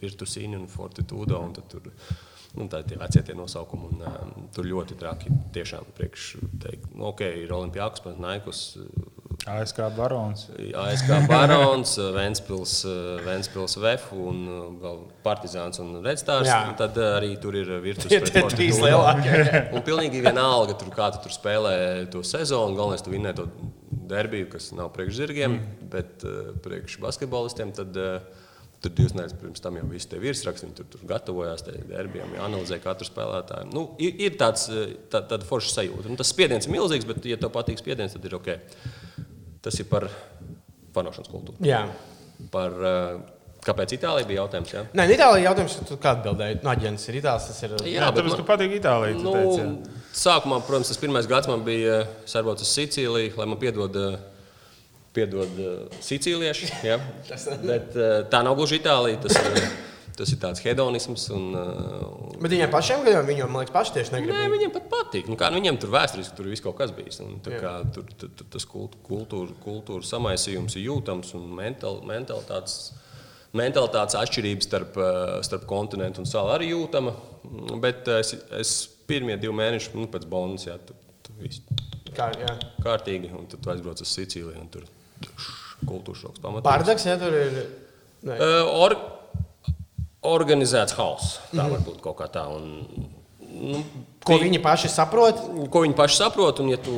Virtusīna 0.00 0.56
un 0.56 0.66
Fortitudo. 0.72 1.42
Un 1.44 1.52
tur, 1.58 1.92
nu, 2.56 2.64
tā 2.72 2.80
ir 2.80 2.88
tie 2.88 3.00
vecie 3.00 3.22
tie 3.28 3.36
nosaukumi, 3.36 3.92
un 3.92 4.06
um, 4.08 4.48
tur 4.54 4.68
ļoti 4.70 4.96
traki. 4.98 5.34
Tiešām 5.52 5.92
priekš 5.98 6.30
teikt, 6.64 6.88
nu, 6.94 7.10
ok, 7.12 7.26
ir 7.44 7.52
Olimpijāks, 7.52 8.06
bet 8.08 8.22
Naikus, 8.24 8.64
ASK 9.46 9.76
barons. 9.96 10.48
ASK 10.74 11.28
Barons, 11.28 11.94
Ventspils, 12.16 12.84
Ventspils 13.24 13.76
VF 13.78 14.10
un 14.18 14.40
uh, 14.44 14.64
vēl 14.82 14.98
Partizāns 15.24 15.78
un 15.82 16.00
Redstārs. 16.04 16.50
Un 16.50 16.74
Tad 16.78 16.98
uh, 16.98 17.14
arī 17.20 17.36
tur 17.40 17.56
ir 17.56 17.70
Virtus 17.84 18.10
Tie 18.10 18.18
pret 18.24 18.34
tie 18.34 18.42
trīs 18.50 18.80
lielākie. 18.82 19.44
Un 19.76 19.84
pilnīgi 19.86 20.24
vienalga, 20.24 20.74
tur, 20.78 20.90
kā 20.94 21.12
tu 21.14 21.22
tur 21.24 21.34
spēlē 21.34 21.76
to 22.12 22.24
sezonu. 22.26 22.76
Galvenais, 22.78 23.04
tu 23.04 23.14
vinnē 23.14 23.32
to 23.38 23.46
derbiju, 24.10 24.50
kas 24.52 24.72
nav 24.76 24.90
priekš 24.96 25.22
zirgiem, 25.22 25.56
mm. 25.56 25.88
bet 25.94 26.26
uh, 26.26 26.52
priekš 26.64 26.98
basketbolistiem. 27.04 27.72
Tad, 27.78 27.96
uh, 27.96 28.44
Tur 28.78 28.92
divas 28.94 29.10
nedēļas 29.10 29.34
pirms 29.40 29.62
tam 29.62 29.74
jau 29.74 29.88
viss 29.90 30.06
tie 30.06 30.20
virsraksti, 30.22 30.68
viņi 30.68 30.76
tur, 30.78 30.86
tur 30.92 31.00
gatavojās 31.10 31.64
derbijam, 31.66 32.30
analizēja 32.44 32.84
katru 32.84 33.08
spēlētāju. 33.08 33.72
Nu, 33.74 33.82
ir, 33.98 34.12
ir 34.22 34.36
tāds 34.38 34.68
uh, 34.70 34.92
tā, 35.10 35.24
tāda 35.32 35.42
forša 35.48 35.72
sajūta. 35.72 36.06
Nu, 36.06 36.18
tas 36.20 36.30
spiediens 36.30 36.68
ir 36.68 36.76
milzīgs, 36.76 37.08
bet, 37.08 37.26
ja 37.26 37.40
tev 37.42 37.50
patīk 37.56 37.80
spiediens, 37.82 38.14
tad 38.14 38.28
ir 38.28 38.36
ok. 38.38 38.52
Tas 39.64 39.74
ir 39.82 39.88
par 39.90 40.06
fanošanas 40.94 41.30
kultūru. 41.32 41.58
Jā. 41.66 41.82
Par, 42.52 42.74
uh, 42.78 43.20
kāpēc 43.66 43.96
Itālija 43.98 44.26
bija 44.28 44.44
jautājums? 44.44 44.70
Ja? 44.72 44.84
Nē, 44.94 45.06
nu, 45.10 45.14
Itālijā 45.16 45.48
jautājums, 45.48 45.74
tu 45.88 45.96
kā 46.00 46.12
atbildēji? 46.16 46.60
No 46.64 46.70
aģents 46.72 47.08
ir 47.10 47.18
Itālijas, 47.20 47.48
tas 47.50 47.62
ir. 47.66 47.74
Jā, 47.90 48.08
tāpēc, 48.14 48.36
ka 48.38 48.46
patīk 48.52 48.76
Itālija. 48.78 49.18
tu 49.18 49.26
Nu, 49.26 49.34
teici, 49.34 49.60
jā. 49.64 50.04
sākumā, 50.22 50.60
protams, 50.66 50.92
tas 50.92 51.00
pirmais 51.02 51.26
gads 51.30 51.50
man 51.50 51.64
bija 51.66 52.04
sarbauts 52.30 52.62
uz 52.64 52.70
Sicīliju, 52.78 53.34
lai 53.40 53.48
man 53.50 53.58
piedod, 53.60 53.98
eh, 53.98 54.16
piedod 55.18 55.58
eh, 55.58 56.00
sicīlieši. 56.06 56.70
Ja? 56.86 57.00
Bet 57.70 57.98
eh, 57.98 58.22
tā 58.30 58.44
nav 58.46 58.56
gluži 58.60 58.78
Itālija. 58.80 59.20
Tas, 59.26 59.36
ir- 59.42 59.68
tas 60.18 60.32
ir 60.34 60.38
tāds 60.42 60.60
hedonisms. 60.64 61.28
Un, 61.34 61.44
eh, 61.54 62.36
Bet 62.42 62.52
viņiem 62.52 62.70
pašiem 62.72 63.04
gadiem, 63.06 63.26
viņiem, 63.28 63.50
man 63.50 63.62
liekas, 63.64 63.74
paši 63.74 63.94
tieši 63.96 64.14
negrib. 64.16 64.34
Nē, 64.36 64.48
viņiem 64.52 64.72
pat 64.74 64.88
patīk. 64.92 65.28
Nu, 65.30 65.36
kā, 65.38 65.48
nu, 65.52 65.60
viņiem 65.60 65.78
tur 65.82 65.90
vēsturiski 65.94 66.36
tur 66.38 66.48
viss 66.50 66.64
kaut 66.64 66.76
kas 66.78 66.92
bijis. 66.94 67.20
Un, 67.24 67.38
kā, 67.44 67.74
tur, 67.94 68.04
tur, 68.18 68.30
tur 68.36 68.46
tas 68.50 68.66
kult- 68.68 68.98
kultūra, 69.06 69.54
kultūra 69.64 70.02
samaisījums 70.06 70.76
ir 70.78 70.88
jūtams 70.90 71.34
un 71.38 71.48
mental, 71.54 72.00
mentalitātes. 72.06 72.92
Mentalitātes 73.56 74.14
atšķirības 74.18 74.66
starp, 74.68 74.96
eh, 75.00 75.42
starp 75.42 75.64
kontinentu 75.66 76.20
un 76.20 76.26
salu 76.28 76.50
arī 76.52 76.68
jūtama. 76.74 77.14
Mm, 77.48 77.80
Bet 77.80 78.06
es, 78.08 78.34
es 78.52 78.72
pirmie 79.08 79.38
divi 79.40 79.54
mēneši 79.56 79.94
nu, 79.94 80.06
pēc 80.06 80.26
Bonas, 80.28 80.66
jā, 80.68 80.76
tur, 80.84 80.96
tur 81.24 81.34
viss 81.40 81.62
Kā, 82.12 82.32
jā. 82.36 82.58
kārtīgi. 82.84 83.30
Un 83.38 83.46
tad 83.46 83.62
tu 83.62 83.70
aizbrauc 83.70 84.00
uz 84.02 84.08
Sicīliju 84.10 84.60
un 84.60 84.68
tur 84.68 84.82
kultūras 85.86 86.20
šoks 86.24 86.42
pamatā. 86.42 86.64
Pārdaks, 86.66 87.06
ja 87.06 87.16
tur 87.20 87.32
ir. 87.32 87.62
Nē. 88.26 88.36
Or, 88.74 88.96
organizēts 90.26 90.96
hauss. 90.98 91.38
Tā 91.54 91.68
var 91.70 91.80
būt 91.86 92.00
kaut 92.04 92.16
kā 92.18 92.26
tā. 92.32 92.44
Un, 92.50 92.82
nu, 93.48 93.82
Ko 94.24 94.36
pi- 94.36 94.44
viņi 94.48 94.60
paši 94.64 94.90
saprot? 94.92 95.38
ko 95.72 95.84
viņi 95.84 95.96
paši 95.96 96.16
saprot. 96.20 96.60
Un, 96.60 96.68
ja 96.72 96.76
tu 96.82 96.92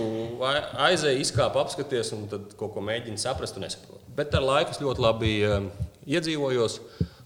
ai- 0.47 0.91
aizēji, 0.91 1.21
izkāp, 1.27 1.57
apskaties, 1.61 2.13
un 2.17 2.27
tad 2.33 2.55
kaut 2.59 2.75
ko 2.75 2.81
mēģini 2.81 3.19
saprast, 3.21 3.55
tu 3.55 3.61
nesaproti. 3.63 4.01
Bet 4.17 4.35
ar 4.35 4.43
laiku 4.43 4.71
es 4.75 4.81
ļoti 4.83 5.05
labi 5.05 5.35
um, 5.47 5.71
iedzīvojos, 6.11 6.81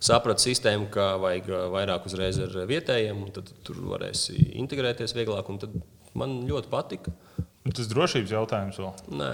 sapratu 0.05 0.43
sistēmu, 0.45 0.91
ka 0.93 1.15
vajag 1.23 1.47
uh, 1.49 1.63
vairāk 1.73 2.05
uzreiz 2.11 2.37
ar 2.45 2.53
vietējiem, 2.69 3.23
un 3.25 3.31
tad 3.33 3.49
tur 3.65 3.79
varēsi 3.95 4.51
integrēties 4.61 5.15
vieglāk. 5.17 5.49
un 5.49 5.59
tad 5.63 5.83
Man 6.15 6.45
ļoti 6.47 6.69
patika. 6.71 7.11
Nu, 7.65 7.73
Tas 7.75 7.89
drošības 7.91 8.31
jautājums 8.31 8.77
vēl. 8.79 8.93
Nē, 9.19 9.31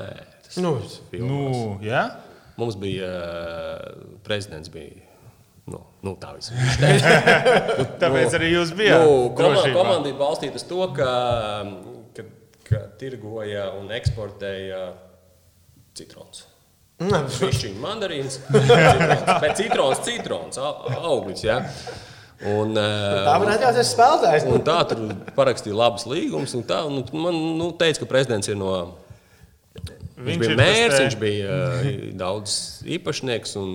tas 0.46 0.56
Nu, 0.62 0.70
filmās. 1.10 1.28
Nu, 1.28 1.74
jā? 1.84 2.06
Mums 2.56 2.78
bija 2.80 3.10
uh, 3.10 4.06
prezidents. 4.24 4.70
Bija, 4.72 4.94
nu, 5.70 5.80
nu, 6.06 6.14
tā 6.20 6.34
viss 6.36 6.52
Tāpēc 8.02 8.36
arī 8.38 8.52
jūs 8.54 8.74
bijāt. 8.76 9.06
Nu, 9.06 9.30
komanda, 9.38 9.70
komanda 9.74 10.04
bija 10.08 10.18
balstīta 10.20 10.60
uz 10.60 10.66
to, 10.68 10.82
ka, 10.96 11.10
ka, 12.16 12.26
ka 12.68 12.84
tirgoja 13.00 13.70
un 13.78 13.90
eksportēja 13.96 14.84
citrons. 15.98 16.46
Pišķiņu 17.00 17.80
mandarīns, 17.80 18.36
bet 18.50 19.54
citrons, 19.56 20.02
citrons, 20.04 20.58
au- 20.60 20.90
auglis. 21.14 21.46
Ja? 21.46 21.62
Un, 22.40 22.72
tā 22.76 23.34
uh, 23.36 23.40
varētu 23.40 23.70
būt 23.76 23.88
spēlētājs. 23.88 24.44
un 24.48 24.62
tā 24.64 24.76
tur 24.88 25.00
parakstīja 25.36 25.76
labus 25.76 26.06
līgumus. 26.08 26.54
un 26.56 26.64
tā, 26.68 26.82
un 26.88 27.02
Man 27.12 27.40
nu, 27.58 27.70
teica, 27.76 28.00
ka 28.02 28.08
prezidents 28.08 28.48
ir 28.48 28.56
no. 28.60 28.70
Viņš, 30.20 30.24
viņš 30.24 30.38
bija 30.40 30.52
ir 30.52 30.56
mērs, 30.60 30.96
viņš 31.00 31.18
bija 31.20 31.56
uh, 31.56 31.90
daudz 32.20 32.54
īpašnieks. 32.96 33.56
Un, 33.60 33.74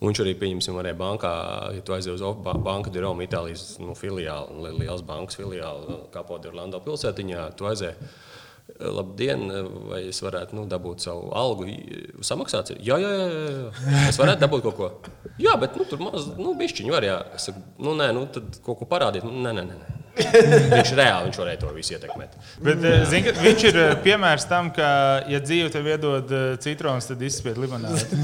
un 0.00 0.10
viņš 0.10 0.20
arī, 0.24 0.34
pieņemsim, 0.40 0.76
varēja 0.76 0.98
bankā, 1.00 1.32
ja 1.76 1.80
tu 1.82 1.94
aizies 1.96 2.14
uz 2.18 2.22
Off- 2.22 2.42
Ba- 2.44 2.54
Banka 2.58 2.90
di 2.90 3.00
Roma, 3.00 3.22
Itālijas 3.24 3.78
nu, 3.80 3.94
filiāli, 3.96 4.58
li- 4.62 4.78
liels 4.84 5.02
bankas 5.02 5.36
filiāli, 5.40 6.10
Kapo 6.12 6.38
di 6.38 6.48
Orlando 6.48 6.80
pilsētiņā. 6.84 7.56
Tu 7.56 7.64
aizēji, 7.64 7.96
labdien, 8.76 9.44
vai 9.90 10.02
es 10.10 10.18
varētu 10.24 10.56
nu, 10.58 10.64
dabūt 10.70 11.04
savu 11.06 11.30
algu, 11.38 11.68
samaksāt? 12.26 12.74
Jā, 12.84 12.98
jā, 13.00 13.12
jā, 13.16 13.28
jā. 13.32 14.08
Es 14.10 14.18
varētu 14.20 14.42
dabūt 14.42 14.66
kaut 14.66 14.76
ko. 14.78 14.90
Jā, 15.40 15.56
bet 15.60 15.76
nu, 15.78 15.86
tur 15.88 16.02
maz, 16.02 16.26
nu, 16.36 16.54
bišķiņi 16.58 16.92
var, 16.92 17.06
jā. 17.06 17.20
Es 17.38 17.48
saku, 17.48 17.62
nu, 17.82 17.94
nē, 17.98 18.10
nu, 18.16 18.26
tad 18.32 18.58
kaut 18.66 18.80
ko 18.82 18.88
parādīt. 18.90 19.24
Nu, 19.26 19.32
Nē, 19.46 19.54
nē, 19.54 19.64
nē. 19.68 19.96
Viņš 20.16 20.92
reāli 20.96 21.28
viņš 21.28 21.38
varēja 21.42 21.60
to 21.60 21.72
visu 21.76 21.94
ietekmēt. 21.96 22.36
Bet, 22.64 22.84
eh, 22.88 23.26
ka 23.26 23.34
viņš 23.44 23.64
ir 23.68 23.78
eh, 23.82 23.92
piemērs 24.04 24.48
tam, 24.48 24.70
ka, 24.74 24.88
ja 25.28 25.42
dzīve 25.44 25.68
tev 25.74 25.90
iedod 25.92 26.32
eh, 26.32 26.46
citrons, 26.64 27.10
tad 27.10 27.22
izspied 27.26 27.60
limonādi. 27.60 28.20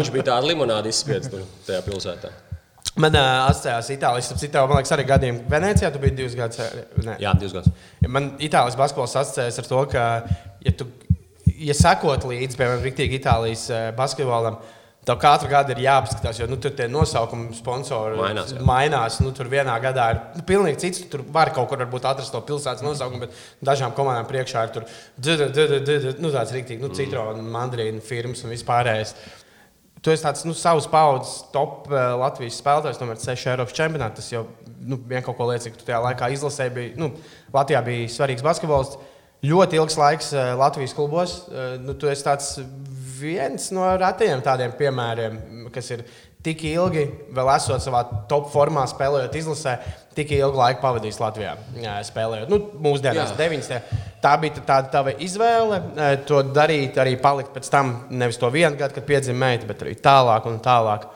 Viņš, 0.00 0.12
bija 0.14 0.28
tāds 0.32 0.50
limonādi 0.50 0.90
izspiedis 0.94 1.30
tur 1.30 1.46
tajā 1.68 1.84
pilsētā. 1.86 2.34
Man 2.98 3.14
uh, 3.14 3.48
atstājās 3.48 3.92
Itālijas, 3.94 4.32
ap 4.34 4.40
citu, 4.40 4.62
man 4.70 4.80
liekas, 4.80 4.94
arī 4.96 5.04
gadiem. 5.08 5.42
Venecijā 5.50 5.92
tu 5.94 6.00
biji 6.02 6.16
divus 6.18 6.38
gadus. 6.38 6.62
Nē. 7.04 7.18
Jā, 7.22 7.34
divas 7.38 7.54
gadus. 7.54 7.92
Man 8.06 8.32
Itālijas 8.42 8.78
basketbols 8.80 9.14
asociējas 9.20 9.62
ar 9.62 9.68
to, 9.70 9.84
ka, 9.92 10.08
ja 10.66 10.74
tu 10.78 10.88
ja 11.58 11.76
sekot 11.76 12.26
līdzi, 12.28 12.58
piemēram, 12.58 12.82
Rītīgi 12.84 13.20
Itālijas 13.20 13.68
basketbolam, 13.98 14.58
Tev 15.08 15.16
katru 15.22 15.48
gadu 15.48 15.72
ir 15.72 15.78
jāapskatās, 15.86 16.36
jo 16.36 16.46
nu, 16.50 16.58
tur 16.60 16.74
tie 16.76 16.84
nosaukumi 16.90 17.54
sponsori 17.56 18.18
Mainās, 18.18 18.50
jā. 18.52 18.64
mainās. 18.68 19.14
Nu, 19.24 19.30
tur 19.32 19.48
vienā 19.48 19.72
gadā 19.80 20.08
ir 20.12 20.18
nu, 20.36 20.42
pilnīgi 20.50 20.82
cits. 20.82 21.06
Tur 21.08 21.22
var 21.32 21.48
kaut 21.56 21.70
kur 21.70 21.80
atrast 21.80 22.34
to 22.34 22.42
pilsētas 22.44 22.84
nosaukumu, 22.84 23.22
bet 23.24 23.38
dažām 23.64 23.94
komandām 23.96 24.28
priekšā 24.28 24.66
ir 24.66 24.74
tur 24.74 24.84
nu, 26.20 26.32
tāds 26.34 26.52
rīktīgi, 26.52 26.82
nu, 26.82 26.92
citronu, 26.98 27.46
mandrīnu 27.54 28.04
firmas 28.04 28.44
un 28.44 28.52
vispārējais. 28.52 29.14
Tu 30.02 30.12
esi 30.12 30.22
tāds 30.22 30.44
nu, 30.46 30.54
savs 30.54 30.86
paudzes 30.90 31.40
top 31.54 31.88
uh, 31.90 32.14
Latvijas 32.20 32.58
spēlētājs, 32.62 33.00
tomēr 33.00 33.18
6 33.22 33.52
Eiropas 33.52 33.76
čempionātā. 33.76 34.20
Tas 34.20 34.30
jau 34.30 34.44
nu, 34.78 35.00
vien 35.10 35.24
kaut 35.26 35.38
ko 35.38 35.48
liecina, 35.50 35.74
ka 35.74 35.80
tu 35.80 35.88
tajā 35.88 36.00
laikā 36.04 36.30
izlasēji. 36.36 36.74
Bija, 36.76 36.92
nu, 37.00 37.10
Latvijā 37.54 37.82
bija 37.86 38.10
svarīgs 38.14 38.46
basketbols. 38.46 38.94
Ļoti 39.46 39.78
ilgs 39.78 39.98
laiks 39.98 40.32
uh, 40.34 40.52
Latvijas 40.58 40.94
klubos. 40.94 41.40
Uh, 41.48 41.74
nu, 41.82 41.96
tu 41.98 42.10
esi 42.10 42.26
tāds 42.26 42.56
viens 43.18 43.70
no 43.74 43.86
retajiem 43.98 44.42
tādiem 44.46 44.74
piemēriem, 44.78 45.38
kas 45.74 45.90
ir 45.94 46.06
tik 46.44 46.62
ilgi, 46.70 47.04
vēl 47.34 47.50
esot 47.56 47.82
savā 47.82 48.04
top 48.30 48.52
formā, 48.52 48.84
spēlējot 48.88 49.34
izlasē, 49.40 49.74
tik 50.18 50.34
ilgu 50.36 50.58
laiku 50.58 50.82
pavadījis 50.82 51.20
Latvijā. 51.22 51.54
Jā, 51.78 51.96
spēlējot, 52.08 52.50
nu, 52.52 52.60
mūsdienās, 52.88 53.36
90. 53.38 53.96
Tā 54.22 54.34
bija 54.42 54.60
tāda 54.60 54.90
tava 54.92 55.14
izvēle, 55.22 55.80
to 56.28 56.42
darīt, 56.50 56.98
arī 56.98 57.16
palikt 57.22 57.54
pēc 57.54 57.70
tam, 57.72 57.94
nevis 58.10 58.40
to 58.40 58.50
vienu 58.54 58.74
gadu, 58.78 58.98
kad 58.98 59.06
piedzima 59.08 59.46
meita, 59.46 59.68
bet 59.70 59.86
arī 59.86 59.94
tālāk 60.02 60.50
un 60.50 60.58
tālāk. 60.64 61.06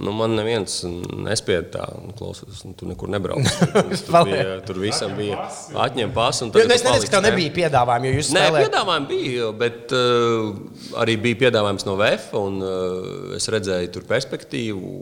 Nu, 0.00 0.14
man 0.16 0.32
neviens 0.32 0.78
nespieda 0.86 1.66
tā, 1.74 1.86
nu, 2.00 2.14
klausies, 2.16 2.62
nu, 2.64 2.72
tu 2.78 2.86
nekur 2.88 3.10
nebrauc. 3.12 3.44
Tur, 3.74 3.90
tur, 4.00 4.30
bija, 4.30 4.54
tur 4.64 4.80
visam 4.80 5.12
bija 5.18 5.42
atņemt 5.76 6.14
pasu. 6.16 6.48
Jo, 6.48 6.64
nu, 6.64 6.72
es 6.72 6.84
neteicu, 6.86 7.04
ka 7.04 7.18
tev 7.18 7.26
nebija 7.26 7.52
piedāvājumi, 7.58 8.08
jo 8.08 8.22
jūs 8.22 8.30
Nē, 8.32 8.46
spēlējāt. 8.46 8.70
piedāvājumi 8.70 9.10
bija, 9.10 9.50
bet 9.60 9.92
uh, 9.92 10.94
arī 11.04 11.18
bija 11.20 11.42
piedāvājums 11.44 11.84
no 11.84 11.98
VF, 12.00 12.30
un 12.40 12.62
uh, 12.64 13.34
es 13.36 13.50
redzēju 13.52 13.92
tur 13.98 14.08
perspektīvu. 14.08 14.94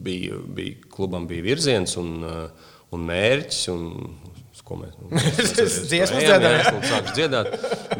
Bija, 0.00 0.40
bija, 0.56 0.76
klubam 0.92 1.26
bija 1.28 1.44
virziens 1.44 1.96
un, 2.00 2.12
uh, 2.24 2.74
un 2.94 3.06
mērķis. 3.08 3.62
Un, 3.74 3.86
mēs, 4.80 4.94
nu, 5.00 5.08
mēs 5.16 5.78
ejam, 5.90 6.12
dziedājāt. 6.14 6.66
jā, 6.66 6.74
un 6.76 6.84
sāku 6.88 7.14
dziedāt. 7.16 7.50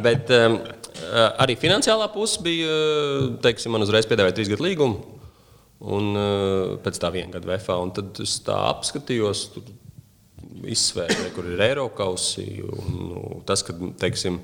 Bet 0.05 0.33
um, 0.37 0.61
uh, 0.61 1.25
arī 1.43 1.59
finansiālā 1.61 2.09
puse 2.15 2.41
bija, 2.47 2.71
uh, 2.71 3.27
teiksim, 3.45 3.75
man 3.75 3.85
uzreiz 3.87 4.09
piedāvāja 4.09 4.39
trīs 4.39 4.53
gadu 4.53 4.69
līgumu. 4.69 5.19
Un 5.81 6.11
uh, 6.13 6.79
pēc 6.85 6.99
tā 7.01 7.09
viena 7.13 7.39
gada 7.39 7.49
VFā, 7.55 7.79
un 7.81 7.93
tad 7.97 8.19
es 8.21 8.37
tā 8.45 8.57
apskatījos, 8.69 9.47
tur 9.55 9.71
izsvēru, 10.69 11.31
kur 11.35 11.49
ir 11.49 11.63
Eiropausi. 11.71 12.47
Nu, 12.91 13.41
tas, 13.49 13.65
ka 13.67 13.75
teiksim, 14.01 14.41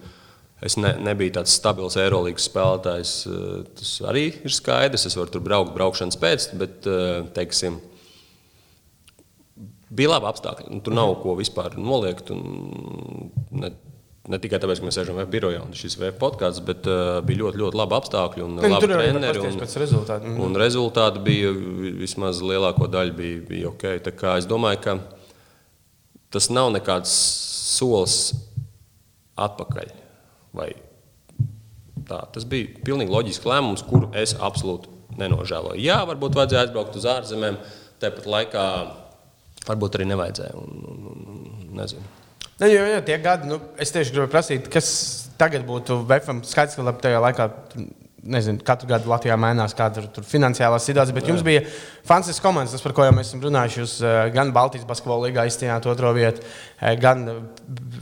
es 0.62 0.76
ne, 0.80 0.94
nebiju 1.04 1.32
tāds 1.36 1.52
stabils 1.58 1.96
Eirolandes 2.00 2.46
spēlētājs, 2.48 3.10
eh, 3.28 3.64
tas 3.76 3.90
arī 4.08 4.26
ir 4.44 4.50
skaidrs. 4.50 5.06
Es 5.06 5.16
varu 5.16 5.30
tur 5.30 5.40
braukt, 5.44 5.74
braukšanas 5.76 6.16
pēc, 6.22 6.48
bet 6.58 6.86
eh, 6.86 7.24
teiksim, 7.36 7.80
bija 9.96 10.10
labi 10.16 10.28
apstākļi. 10.30 10.70
Nu, 10.74 10.80
tur 10.84 10.96
nav 10.96 11.14
ko 11.22 11.36
vispār 11.38 11.76
noliegt. 11.78 12.30
Ne, 13.56 13.70
ne 14.26 14.38
tikai 14.42 14.58
tāpēc, 14.62 14.80
ka 14.82 14.88
mēs 14.88 14.96
sēžam 14.98 15.20
VF 15.20 15.30
birojā 15.30 15.60
un 15.62 15.76
šis 15.76 15.94
VF 16.00 16.16
podkāsts, 16.18 16.62
bet 16.66 16.88
uh, 16.90 17.20
bija 17.26 17.44
ļoti, 17.44 17.60
ļoti 17.62 17.78
labi 17.78 17.94
apstākļi 18.00 18.42
un 18.42 18.56
Nu, 18.58 18.64
labi 18.72 18.88
treneri. 18.90 19.38
un- 19.46 19.60
pēc 19.62 19.76
rezultātu. 19.78 20.26
Mhm. 20.26 20.40
Un 20.48 20.58
rezultāti 20.58 21.22
bija 21.22 21.52
vi- 21.54 21.92
vismaz 22.02 22.40
lielāko 22.42 22.88
daļu 22.90 23.14
bija, 23.20 23.44
bija 23.48 23.68
ok. 23.70 23.86
Tā 24.08 24.12
kā 24.18 24.36
Es 24.40 24.46
domāju, 24.50 24.80
ka 24.82 24.98
tas 26.34 26.50
nav 26.50 26.72
nekāds 26.74 27.06
solis 27.76 28.34
atpakaļ. 29.38 29.92
Vai 30.56 30.70
tā. 32.08 32.20
Tas 32.34 32.46
bija 32.48 32.82
pilnīgi 32.86 33.12
loģisks 33.12 33.48
lēmums, 33.48 33.84
kuru 33.86 34.10
es 34.16 34.34
absolūti 34.36 34.92
nenožēloju. 35.20 35.80
Jā, 35.82 36.00
varbūt 36.08 36.36
vajadzēja 36.36 36.66
aizbraukt 36.66 36.96
uz 36.98 37.08
ārzemēm, 37.10 37.58
tāpat 38.02 38.28
laikā 38.30 38.64
varbūt 39.66 39.98
arī 39.98 40.08
nevajadzēja. 40.12 40.54
Un, 40.60 40.88
un, 40.92 41.20
un, 41.32 41.44
nezinu. 41.80 42.04
Ne, 42.60 42.70
jo, 42.72 42.84
jo, 42.88 43.00
tie 43.04 43.18
gadi, 43.20 43.50
nu, 43.50 43.60
es 43.82 43.92
tieši 43.92 44.14
gribēju 44.14 44.32
prasīt, 44.32 44.68
kas 44.72 44.88
tagad 45.40 45.66
būtu 45.68 46.00
VFM 46.08 46.40
skaidrs, 46.48 46.78
ka 46.78 46.86
labi, 46.86 47.02
tajā 47.04 47.20
laikā. 47.24 47.48
tur, 47.72 47.88
Nezinu, 48.26 48.58
katru 48.66 48.88
gadu 48.90 49.10
Latvijā 49.10 49.36
mainās 49.38 49.74
kāda 49.76 50.02
tur 50.12 50.24
finansiālā 50.26 50.78
situācija, 50.82 51.14
bet 51.14 51.28
jums 51.30 51.44
bija 51.46 51.62
fantastisks 52.06 52.42
komandas, 52.42 52.74
tas, 52.74 52.82
par 52.82 52.94
ko 52.96 53.06
jau 53.06 53.12
mēs 53.14 53.30
esam 53.30 53.42
runājuši. 53.44 53.78
Jūs 53.82 53.94
eh, 54.02 54.18
gan 54.34 54.50
Baltijas 54.56 54.86
basketbola 54.88 55.28
līgā 55.28 55.44
izcīnījāt 55.46 55.86
otro 55.90 56.10
vietu, 56.16 56.42
eh, 56.80 56.96
gan 57.00 57.22
eh, 57.30 57.38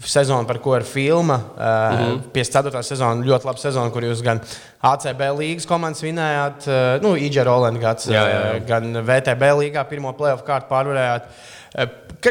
sezonu, 0.08 0.48
par 0.48 0.60
ko 0.64 0.76
ir 0.78 0.86
filma. 0.88 1.36
Mm 1.36 2.00
-hmm. 2.00 2.22
54. 2.34 2.82
sezona, 2.82 3.28
ļoti 3.28 3.50
laba 3.50 3.58
sezona, 3.58 3.92
kur 3.92 4.02
jūs 4.02 4.24
gan 4.24 4.40
ACB 4.80 5.22
līgas 5.38 5.66
komandas 5.66 6.02
vinējāt, 6.02 6.68
nu, 7.02 7.16
IJ 7.16 7.44
Roland 7.44 7.80
gads, 7.80 8.06
Jā, 8.06 8.24
jā, 8.28 8.40
jā. 8.54 8.66
gan 8.66 8.92
VTB 9.06 9.42
līgā 9.60 9.84
pirmo 9.88 10.12
playoff 10.12 10.44
kārtu 10.44 10.68
pārvarējāt. 10.68 11.22
Ka, 12.20 12.30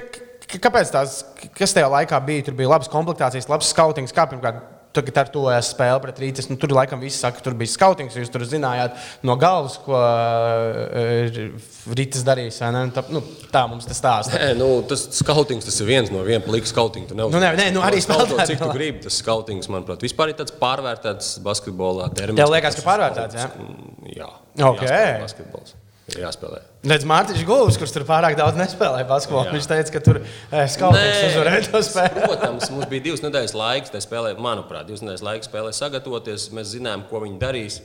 kāpēc 0.59 0.91
tās, 0.91 1.23
kas 1.57 1.73
tajā 1.73 1.89
laikā 1.89 2.19
bija? 2.25 2.43
Tur 2.43 2.53
bija 2.53 2.69
labas 2.69 2.87
komplektācijas, 2.87 3.49
labs 3.49 3.69
skautings. 3.73 4.13
Kā 4.13 4.27
pirmkārt, 4.29 4.61
tagad 4.93 5.19
ar 5.23 5.31
to 5.33 5.45
spēli 5.65 6.03
pret 6.03 6.21
Rītas, 6.23 6.47
nu, 6.51 6.57
tur 6.61 6.73
laikam 6.75 7.01
viss 7.01 7.21
saka, 7.23 7.39
ka 7.39 7.47
tur 7.47 7.57
bija 7.57 7.73
skautings, 7.73 8.15
jūs 8.17 8.31
tur 8.33 8.45
zinājāt 8.47 8.97
no 9.25 9.35
galvas, 9.41 9.79
ko 9.83 9.97
uh, 9.97 11.51
Rītas 11.97 12.25
darīs. 12.27 12.61
Un 12.63 12.93
Tā, 12.93 13.03
nu, 13.13 13.21
tā 13.53 13.63
mums 13.69 13.87
tas 13.89 13.97
stāsta. 13.99 14.37
Nē, 14.37 14.51
nu, 14.59 14.69
tas 14.87 15.05
skautings 15.17 15.65
tas 15.65 15.79
ir 15.81 15.89
viens 15.89 16.11
no 16.13 16.23
viena 16.25 16.43
plika 16.45 16.69
skautinga. 16.69 17.15
Nu, 17.17 17.29
nē, 17.33 17.53
nē, 17.59 17.69
nu, 17.75 17.83
arī 17.85 18.01
spēlētāji 18.03 18.53
cik 18.53 18.63
tu 18.63 18.71
gribi. 18.75 19.03
Tas 19.07 19.19
skautings, 19.23 19.69
manuprāt, 19.73 20.03
vispār 20.05 20.33
ir 20.33 20.39
tāds 20.41 20.55
pārvērtēts 20.61 21.37
basketbolā. 21.45 22.11
Termins, 22.17 22.41
Tev 22.41 22.53
liekas, 22.53 22.77
ka 22.79 22.85
pārvērtēts, 22.87 23.39
jā? 23.39 23.47
skautings. 23.49 24.11
Jā. 24.13 24.29
Ok. 24.61 24.85
jāspēlē 24.85 25.23
Basketbols. 25.23 25.82
Ir 26.11 26.19
jāspēlē. 26.19 26.57
Redz, 26.91 27.05
Mārtiņš 27.07 27.45
Gulbis, 27.47 27.77
kurš 27.79 27.93
tur 27.95 28.03
pārāk 28.07 28.35
daudz 28.35 28.57
nespēlēja 28.59 29.07
basketbolu, 29.07 29.53
viņš 29.55 29.67
teica, 29.71 29.91
ka 29.95 30.01
tur 30.03 30.17
eh, 30.19 30.65
skautings 30.67 31.21
Nē, 31.21 31.29
uzvarēja 31.29 31.61
to 31.69 31.79
spēli. 31.87 32.23
Protams, 32.27 32.67
mums 32.73 32.89
bija 32.91 33.05
divas 33.05 33.23
nedēļas 33.23 33.53
laiks, 33.55 33.93
tā 33.93 34.01
spēlē, 34.03 34.33
manuprāt, 34.35 34.89
divas 34.89 34.99
nedēļas 35.05 35.23
laiks 35.23 35.47
spēlē 35.47 35.71
sagatavoties. 35.77 36.49
Mēs 36.57 36.73
zinājām, 36.75 37.05
ko 37.07 37.23
viņi 37.23 37.39
darīs. 37.39 37.79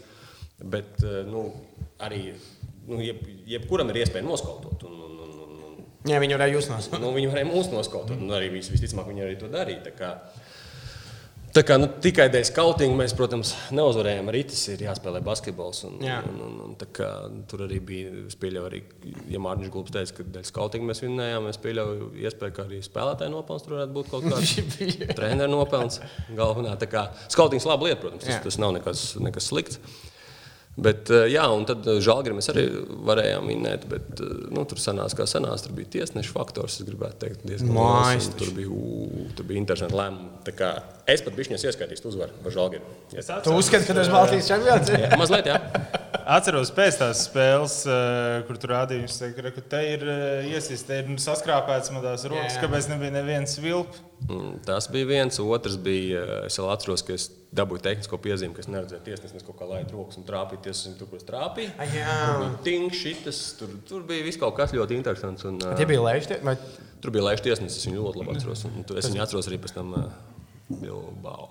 Bet 0.58 0.98
eh, 1.06 1.20
nu, 1.30 1.44
arī 2.02 2.24
nu, 2.88 2.98
jeb, 3.06 3.22
jebkuram 3.54 3.94
ir 3.94 4.02
iespēja 4.02 4.26
noskautot. 4.26 4.82
Un, 4.90 4.98
un, 4.98 5.22
un, 5.22 5.38
un, 5.46 5.56
un, 5.68 5.88
Jā, 6.10 6.18
viņi 6.18 6.40
varēja 6.40 6.56
jūs 6.58 6.72
nosaukt. 6.74 6.98
nu, 7.04 7.14
viņi 7.14 7.30
varēja 7.30 7.50
mūs 7.52 7.70
noskautot. 7.70 8.18
Un 8.18 8.34
arī 8.34 8.50
vis, 8.58 8.72
visticamāk, 8.74 9.12
viņi 9.12 9.28
arī 9.28 9.38
to 9.38 9.52
darīja. 9.54 9.94
Tā 11.54 11.62
kā, 11.64 11.78
nu, 11.80 11.86
tikai 12.02 12.26
dēļ 12.32 12.44
skautinga 12.50 12.96
mēs, 12.98 13.14
protams, 13.16 13.54
neuzvarējām. 13.74 14.28
Arī 14.30 14.42
tas 14.50 14.60
ir 14.72 14.82
jāspēlē 14.84 15.22
basketbols. 15.24 15.80
Un, 15.88 15.96
Jā. 16.04 16.18
un, 16.28 16.42
un, 16.44 16.58
un, 16.66 16.74
kā, 16.94 17.08
tur 17.48 17.64
arī 17.64 17.78
bija, 17.90 18.10
pieļauju, 18.42 18.66
arī, 18.68 18.82
ja 19.32 19.40
Mārcis 19.42 19.72
Gulbs 19.72 19.94
teica, 19.94 20.18
ka 20.18 20.26
dēļ 20.36 20.44
skautinga 20.50 20.90
mēs 20.90 21.00
vinnējām, 21.04 21.48
es 21.48 21.60
pieļauju 21.64 22.10
iespēju, 22.26 22.56
ka 22.56 22.66
arī 22.68 22.82
spēlētāju 22.84 23.32
nopelns 23.32 23.64
tur 23.64 23.78
varētu 23.78 23.96
būt 23.96 24.12
kaut 24.12 24.28
kāds 24.32 25.16
treneru 25.16 25.54
nopelns. 25.54 26.02
Galvenā, 26.36 26.76
tā 26.80 26.90
kā 26.92 27.08
skautings 27.32 27.68
laba 27.68 27.88
lieta, 27.88 28.02
protams, 28.04 28.28
Jā. 28.28 28.38
tas, 28.38 28.52
tas 28.52 28.60
nav 28.60 28.76
nekas, 28.76 29.08
nekas 29.24 29.48
slikts. 29.48 29.80
Bet, 30.78 31.08
eh, 31.10 31.26
jā, 31.32 31.42
un 31.50 31.64
tad 31.66 31.82
žēlgari 31.82 32.36
mēs 32.36 32.52
arī 32.52 32.68
varējām 33.08 33.48
minēt, 33.50 33.88
bet 33.90 34.20
eh, 34.22 34.36
nu, 34.54 34.62
tur 34.68 34.78
sanāca, 34.78 35.22
kā 35.22 35.26
sanāca. 35.26 35.64
Tur 35.66 35.74
bija 35.80 35.90
tiesneša 35.96 36.30
faktors, 36.30 36.78
es 36.78 36.86
gribētu 36.86 37.24
teikt, 37.24 37.42
diezgan 37.48 37.74
liels, 37.74 38.30
Tur 38.38 38.52
bija, 38.54 38.70
ū, 38.70 39.26
tur 39.34 39.48
bija 39.48 39.64
interesanti 39.64 39.98
lēmumi. 39.98 40.30
Es 41.08 41.22
pat 41.24 41.32
biju 41.38 41.56
ieskaitīts 41.56 42.04
uzvaru 42.04 42.34
par 42.44 42.52
žēlgari. 42.52 42.82
Ja. 43.16 43.22
Tu 43.40 43.54
uzskati, 43.56 43.86
ka 43.88 43.94
tas 43.96 44.10
ir 44.10 44.12
Baltijas 44.12 44.50
čempions? 44.50 44.90
Jā, 44.92 45.08
mazliet, 45.20 45.46
jā. 45.48 45.56
Atceros 46.28 46.68
pēc 46.76 46.98
tās 47.00 47.22
spēles, 47.24 47.78
eh, 47.88 48.42
kur 48.44 48.58
tur 48.60 48.74
rādīja, 48.74 49.30
ka 49.56 49.62
te 49.72 49.80
ir 49.94 50.04
eh, 50.04 50.50
iesist, 50.50 50.84
te 50.90 50.98
ir 51.00 51.08
saskrāpēts 51.24 51.88
man 51.94 52.04
tās 52.04 52.26
rokas, 52.28 52.58
Jā. 52.58 52.66
kāpēc 52.66 52.90
nebija 52.92 53.14
neviens 53.16 53.56
vilps. 53.64 54.02
Mm, 54.28 54.58
Tas 54.66 54.90
bija 54.92 55.08
viens, 55.08 55.38
otrs 55.40 55.78
bija. 55.80 56.20
eh, 56.20 56.46
Es 56.50 56.60
vēl 56.60 56.68
atceros, 56.74 57.04
ka 57.08 57.16
es 57.16 57.30
dabūju 57.56 57.80
tehnisko 57.88 58.20
piezīmi, 58.20 58.52
ka 58.52 58.60
es 58.66 58.68
neredzēju 58.68 59.04
tiesnesi, 59.08 59.40
kaut 59.48 59.56
kā 59.62 59.68
laid 59.72 59.88
rokas 59.96 60.20
un 60.20 60.28
trāpīju 60.28 60.66
tiesas, 60.68 60.92
tur, 61.00 61.08
kur 61.08 61.22
es 61.22 61.24
trāpīju. 61.28 61.72
Jā. 61.96 62.52
Ting, 62.68 62.92
šitas, 62.92 63.40
tur, 63.56 63.72
tur 63.88 64.04
bija 64.08 64.28
viss 64.28 64.36
kaut 64.40 64.56
kas 64.60 64.76
ļoti 64.76 65.00
interesants. 65.00 65.48
Un, 65.48 65.56
eh, 65.64 65.76
Tie 65.80 65.88
bija 65.88 66.04
lēšļi. 66.04 66.42
Vai... 66.44 66.58
Tur 67.00 67.14
bija 67.16 67.30
laišs 67.30 67.46
tiesnesis, 67.48 67.80
es 67.80 67.88
viņu 67.88 68.02
ļoti 68.04 68.20
labi 68.26 68.36
atceros. 68.36 68.64
un 68.68 68.84
tur 68.84 68.98
Es 69.00 69.08
viņu 69.08 69.22
atceros 69.24 69.48
arī 69.48 69.56
pēc 69.64 69.72
tam 69.80 69.94
uh, 69.96 70.10
Bilbao. 70.68 71.50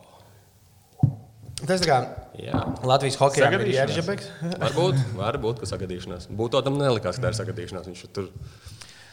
Tas 1.66 1.82
tā 1.82 1.88
kā 1.90 2.00
Jā. 2.38 2.60
Latvijas 2.86 3.18
hokeja 3.18 3.50
ir. 3.58 3.66
Jeržabeks. 3.74 4.30
Varbūt, 4.64 5.00
varbūt, 5.18 5.62
ka 5.64 5.70
sagadīšanās. 5.70 6.30
Būtu 6.38 6.62
tam 6.66 6.78
nelikās, 6.78 7.18
ka 7.18 7.28
tā 7.28 7.34
ir 7.34 7.40
sagadīšanās. 7.40 7.90
Viņš 7.90 8.04
tur 8.14 8.30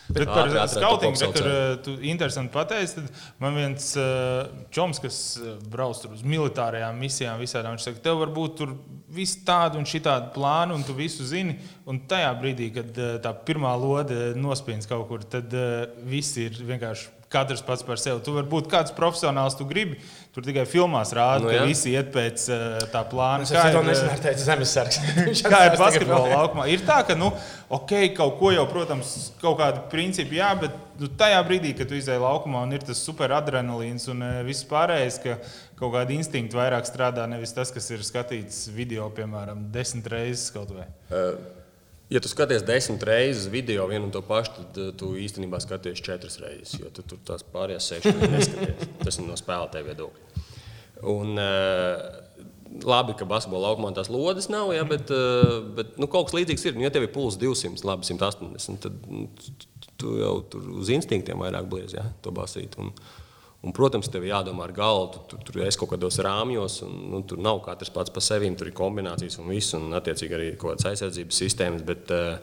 Bet 0.09 0.29
par 0.29 0.51
skautingu, 0.69 1.17
to 1.17 1.27
bet 1.27 1.37
tur 1.39 1.47
eh, 1.49 1.77
tu 1.81 1.93
interesanti 2.05 2.53
pateici. 2.53 2.99
Tad 2.99 3.23
man 3.41 3.57
viens 3.57 3.87
uh, 3.97 4.51
čoms, 4.75 5.01
kas 5.01 5.21
eh, 5.41 5.55
brauc 5.73 5.97
tur 6.03 6.13
uz 6.13 6.21
militārajām 6.29 6.99
misijām, 7.01 7.41
visādām, 7.41 7.79
viņš 7.79 7.87
saka, 7.89 8.03
tev 8.05 8.21
varbūt 8.21 8.59
tur 8.61 8.75
viss 9.15 9.41
tādu 9.47 9.81
un 9.81 9.89
šitādu 9.89 10.35
plānu, 10.37 10.77
un 10.77 10.85
tu 10.85 10.97
visu 10.99 11.25
zini. 11.25 11.57
Un 11.89 12.03
tajā 12.11 12.35
brīdī, 12.37 12.69
kad 12.77 13.01
eh, 13.01 13.17
tā 13.25 13.33
pirmā 13.49 13.73
lode 13.81 14.35
nospiež 14.37 14.85
kaut 14.91 15.09
kur, 15.09 15.25
tad 15.25 15.57
viss 16.05 16.37
ir 16.43 16.61
vienkārši 16.61 17.14
katrs 17.35 17.63
pats 17.67 17.85
par 17.87 17.99
sevi. 18.01 18.23
Tu 18.25 18.35
vari 18.35 18.49
būt 18.51 18.71
kāds 18.71 18.95
profesionāls, 18.95 19.57
tu 19.59 19.67
gribi. 19.69 19.99
Tur 20.35 20.43
tikai 20.47 20.65
filmās 20.67 21.13
rāda, 21.15 21.45
Nu, 21.45 21.47
nu, 21.47 21.53
ka 21.53 21.61
jā. 21.61 21.67
visi 21.71 21.93
iet 21.95 22.09
pēc 22.15 22.47
uh, 22.51 22.87
tā 22.91 23.05
plāna. 23.11 23.47
Es 23.47 23.53
to 23.55 23.83
nezināju, 23.87 24.23
teica 24.25 24.47
Zemesargs. 24.49 24.99
Kā 25.53 25.61
ir 25.69 25.77
basketbola 25.79 26.41
laukumā? 26.41 26.67
Ir 26.73 26.83
tā, 26.87 27.01
ka, 27.07 27.15
nu, 27.19 27.31
ok, 27.75 27.95
kaut 28.17 28.39
ko 28.41 28.51
jau, 28.55 28.65
protams, 28.71 29.15
kaut 29.43 29.61
kāda 29.63 29.85
principa, 29.93 30.35
jā, 30.41 30.51
bet 30.65 30.75
nu, 30.99 31.11
tajā 31.23 31.39
brīdī, 31.47 31.75
kad 31.79 31.91
tu 31.91 31.99
izēji 31.99 32.23
laukumā 32.25 32.65
un 32.67 32.75
ir 32.75 32.87
tas 32.87 33.03
superadrenalīns 33.07 34.11
un 34.11 34.27
uh, 34.27 34.41
viss 34.47 34.67
pārējais, 34.71 35.21
ka 35.23 35.39
kaut 35.79 35.95
kāda 35.95 36.17
instinkta 36.19 36.59
vairāk 36.59 36.91
strādā, 36.91 37.29
nevis 37.31 37.55
tas, 37.55 37.71
kas 37.75 37.91
ir 37.95 38.03
skatīts 38.07 38.65
video, 38.75 39.11
piemēram, 39.15 39.69
desmit 39.75 40.11
reizes 40.11 40.51
kaut 40.55 40.75
vai. 40.75 40.91
Ja 42.13 42.21
tu 42.21 42.29
skaties 42.29 42.63
desmit 42.69 43.03
reizes 43.09 43.47
video 43.49 43.87
vienu 43.89 44.09
un 44.09 44.13
to 44.13 44.21
pašu, 44.25 44.59
tad 44.59 44.81
eh, 44.81 44.91
tu 44.99 45.15
īstenībā 45.19 45.61
skaties 45.63 46.03
četras 46.05 46.37
reizes. 46.43 46.77
Jo 46.81 46.93
tu 46.93 47.05
tur 47.09 47.23
tās 47.25 47.47
pārējās 47.55 47.89
sešas 47.95 48.21
neskaties. 48.35 48.91
Tas 49.01 49.19
ir 49.19 49.29
no 49.29 49.39
spēlētāja 49.41 49.89
viedokļa. 49.89 50.45
Un, 51.11 51.35
uh, 51.41 52.45
labi, 52.85 53.17
ka 53.19 53.27
basketbola 53.29 53.71
laukumā 53.71 53.91
tās 53.97 54.09
lodes 54.13 54.49
nav, 54.53 54.71
ja, 54.77 54.85
bet, 54.89 55.11
uh, 55.13 55.59
bet 55.77 55.99
nu, 56.01 56.09
kaut 56.11 56.29
kas 56.29 56.37
līdzīgs 56.39 56.69
ir. 56.69 56.77
Nu, 56.79 56.85
ja 56.87 56.93
tev 56.95 57.05
ir 57.07 57.13
pulss 57.13 57.41
200, 57.41 57.85
labi, 57.89 58.09
180, 58.09 58.81
tad 58.85 59.09
nu, 59.11 59.27
tu 60.01 60.17
jau 60.21 60.39
tur 60.53 60.71
uz 60.81 60.93
instinktiem 60.93 61.41
vairāk 61.41 61.69
bliezi 61.71 61.99
ja, 61.99 62.07
to 62.25 62.33
basīt. 62.37 62.79
Un, 62.81 62.93
Un, 63.65 63.73
protams, 63.73 64.11
tev 64.13 64.27
ir 64.27 64.35
jādomā 64.35 64.67
ar 64.67 64.75
galvu, 64.77 65.07
tu, 65.15 65.21
tu, 65.31 65.39
tur 65.49 65.63
esi 65.65 65.79
kaut 65.81 65.95
kādos 65.95 66.19
rāmjos, 66.21 66.83
un 66.85 66.99
nu, 67.15 67.23
tur 67.25 67.41
nav 67.41 67.63
katrs 67.65 67.93
pats 67.95 68.13
par 68.13 68.25
sevi, 68.25 68.51
tur 68.61 68.69
ir 68.69 68.77
kombinācijas 68.77 69.39
un 69.41 69.49
viss, 69.49 69.73
un 69.79 69.89
attiecīgi 69.97 70.37
arī 70.37 70.49
kaut 70.53 70.75
kādas 70.75 70.91
aizsardzības 70.91 71.41
sistēmas. 71.41 71.85
Bet, 71.89 72.13
uh, 72.13 72.37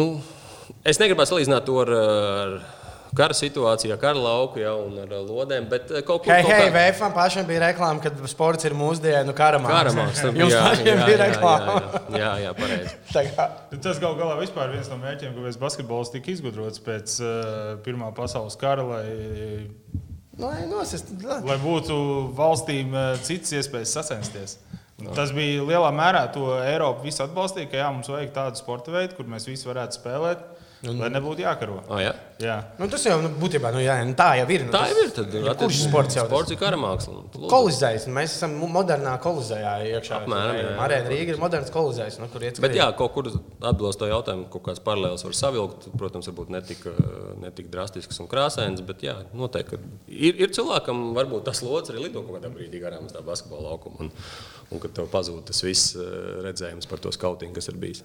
nu, 0.00 0.06
es 0.88 1.02
negribētu 1.02 1.34
salīdzināt 1.34 1.68
to 1.68 1.76
ar, 1.82 1.92
ar 2.00 2.56
kara 3.16 3.34
situāciju, 3.34 3.92
ar 3.94 3.98
kara 4.02 4.18
lauku 4.22 4.60
jau 4.62 4.74
un 4.86 4.98
ar 5.02 5.12
lodēm, 5.26 5.66
bet 5.70 5.90
eh, 5.90 6.02
kaut 6.06 6.22
kur 6.24 6.32
hei, 6.34 6.44
kā- 6.46 6.68
Vēfam 6.74 7.12
pašam 7.16 7.46
bija 7.48 7.62
reklāma, 7.68 8.00
ka 8.04 8.12
sports 8.30 8.64
ir 8.68 8.76
mūsdienu 8.78 9.34
karamā. 9.36 9.70
Karamāks, 9.72 10.20
tam 10.22 10.36
Jums 10.40 10.54
jā, 10.54 10.60
pašiem 10.68 10.90
jā, 10.92 11.06
bija 11.08 11.18
reklāma. 11.24 11.74
Jā, 11.80 12.02
jā, 12.10 12.20
jā, 12.20 12.32
jā 12.44 12.52
pareizi. 12.60 12.94
Kā- 13.36 13.48
Tas 13.82 13.98
gal 14.02 14.14
galā 14.18 14.36
vispār 14.42 14.70
viens 14.74 14.88
no 14.92 14.98
mērķiem, 15.02 15.34
kāpēc 15.38 15.58
basketbols 15.62 16.12
tika 16.14 16.30
izgudrots 16.34 16.82
pēc 16.86 17.16
uh, 17.24 17.74
Pirmā 17.86 18.12
pasaules 18.16 18.56
kara, 18.60 18.84
lai, 18.86 19.06
Nu, 20.40 20.48
ej, 20.56 20.66
nosist. 20.70 21.10
lai 21.44 21.56
būtu 21.60 21.94
valstīm 22.38 22.94
uh, 22.96 23.16
citas 23.26 23.50
iespējas 23.58 23.90
sacensties. 23.98 24.54
Un 25.00 25.10
Tas 25.16 25.30
bija 25.36 25.62
lielā 25.64 25.90
mērā 25.96 26.22
to 26.32 26.46
Eiropa 26.60 27.02
visu 27.04 27.22
atbalstīja, 27.24 27.68
ka 27.72 27.78
jā, 27.80 27.88
mums 27.92 28.08
vajag 28.12 28.32
tādu 28.36 28.60
sporta 28.60 28.92
veidu, 28.92 29.16
kur 29.18 29.28
mēs 29.32 29.46
visi 29.48 29.68
varētu 29.68 29.96
spēlēt, 29.96 30.42
lai 30.80 31.10
nebūtu 31.12 31.42
jākaro. 31.44 31.82
Oh, 31.92 31.98
jā. 32.00 32.14
Jā. 32.40 32.54
Nu, 32.80 32.86
tas 32.88 33.02
jau 33.04 33.18
nu, 33.20 33.28
būtībā 33.36 33.68
nu, 33.74 33.82
jā, 33.84 33.98
nu, 34.08 34.14
tā 34.16 34.30
jau 34.38 34.46
ir. 34.48 34.62
Nu, 34.64 34.72
Tā 34.72 34.86
jau 34.88 35.02
ir. 35.02 35.10
Tad, 35.12 35.26
Kurš 35.34 35.50
attiecīgi, 35.52 35.88
sports 35.90 36.16
jau 36.16 36.22
tas? 36.24 36.30
Sports 36.30 36.54
ir 36.54 36.58
karamāksla. 36.62 37.16
Lūdzu. 37.18 37.50
Kolizējs. 37.52 38.06
un 38.08 38.14
Mēs 38.16 38.36
esam 38.38 38.54
modernā 38.72 39.12
kolizējā 39.20 39.74
iekšā. 39.90 40.20
Apmēram. 40.22 40.70
Arēna 40.80 41.12
Rīga 41.12 41.34
ir 41.34 41.42
moderns 41.42 41.68
kolizējs. 41.74 42.16
Nu, 42.22 42.30
kur 42.32 42.46
iet 42.46 42.62
Bet, 42.64 42.76
jā, 42.78 42.86
kaut 42.96 43.12
kur 43.12 43.28
atbildot 43.28 43.98
to 44.00 44.08
jautājumu, 44.08 44.46
kaut 44.54 44.64
kāds 44.70 44.80
paralēls 44.86 45.26
var 45.26 45.36
savilkt. 45.36 45.90
Protams, 46.00 46.30
varbūt 46.32 46.54
ne 46.54 46.62
tik, 46.64 46.86
ne 47.44 47.52
tik 47.56 47.68
drastisks 47.74 48.22
un 48.24 48.30
krāsains, 48.30 48.80
bet 48.88 49.04
jā, 49.04 49.18
noteikti 49.36 49.82
ir, 50.08 50.40
ir 50.46 50.54
cilvēkam, 50.56 51.10
varbūt 51.18 51.44
tas 51.50 51.60
lodziņš 51.66 51.92
arī 51.92 52.06
lido 52.06 52.24
kaut 52.24 52.38
kādā 52.38 52.52
brīdī 52.56 52.80
garām 52.80 53.04
uz 53.10 53.12
tā 53.12 53.20
basketbola 53.26 53.74
laukuma. 53.74 54.06
Un, 54.06 54.14
un 54.72 54.80
kad 54.80 54.96
tev 54.96 55.12
pazūd 55.12 55.44
tas 55.52 55.60
viss 55.66 55.92
eh, 56.00 56.10
redzējums 56.48 56.88
par 56.88 57.04
to 57.04 57.12
skautingu, 57.12 57.58
kas 57.60 57.68
ir 57.68 57.76
bijis. 57.84 58.00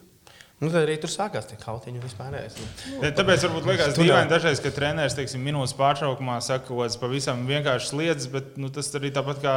Nu, 0.65 0.71
tad 0.73 0.81
arī 0.87 0.95
tur 1.03 1.11
sākās 1.13 1.45
tie 1.51 1.59
kautiņi 1.61 2.01
vispārējais. 2.03 2.57
Nu. 2.57 3.03
Ja, 3.05 3.11
Tāpēc 3.21 3.45
varbūt 3.45 3.69
liekas 3.69 3.93
Tu 3.95 4.01
dīvaini 4.07 4.31
dažreiz, 4.33 4.59
ka 4.65 4.73
treneris 4.73 5.13
teiksim, 5.17 5.43
minūtes 5.45 5.75
pārtraukumā 5.77 6.39
saka 6.41 6.65
kaut 6.71 6.81
kādas 6.81 6.97
pavisam 7.01 7.45
vienkāršas 7.47 7.93
lietas, 8.01 8.27
bet 8.33 8.57
nu, 8.57 8.73
tas 8.73 8.89
arī 8.97 9.13
tāpat 9.15 9.43
kā. 9.45 9.55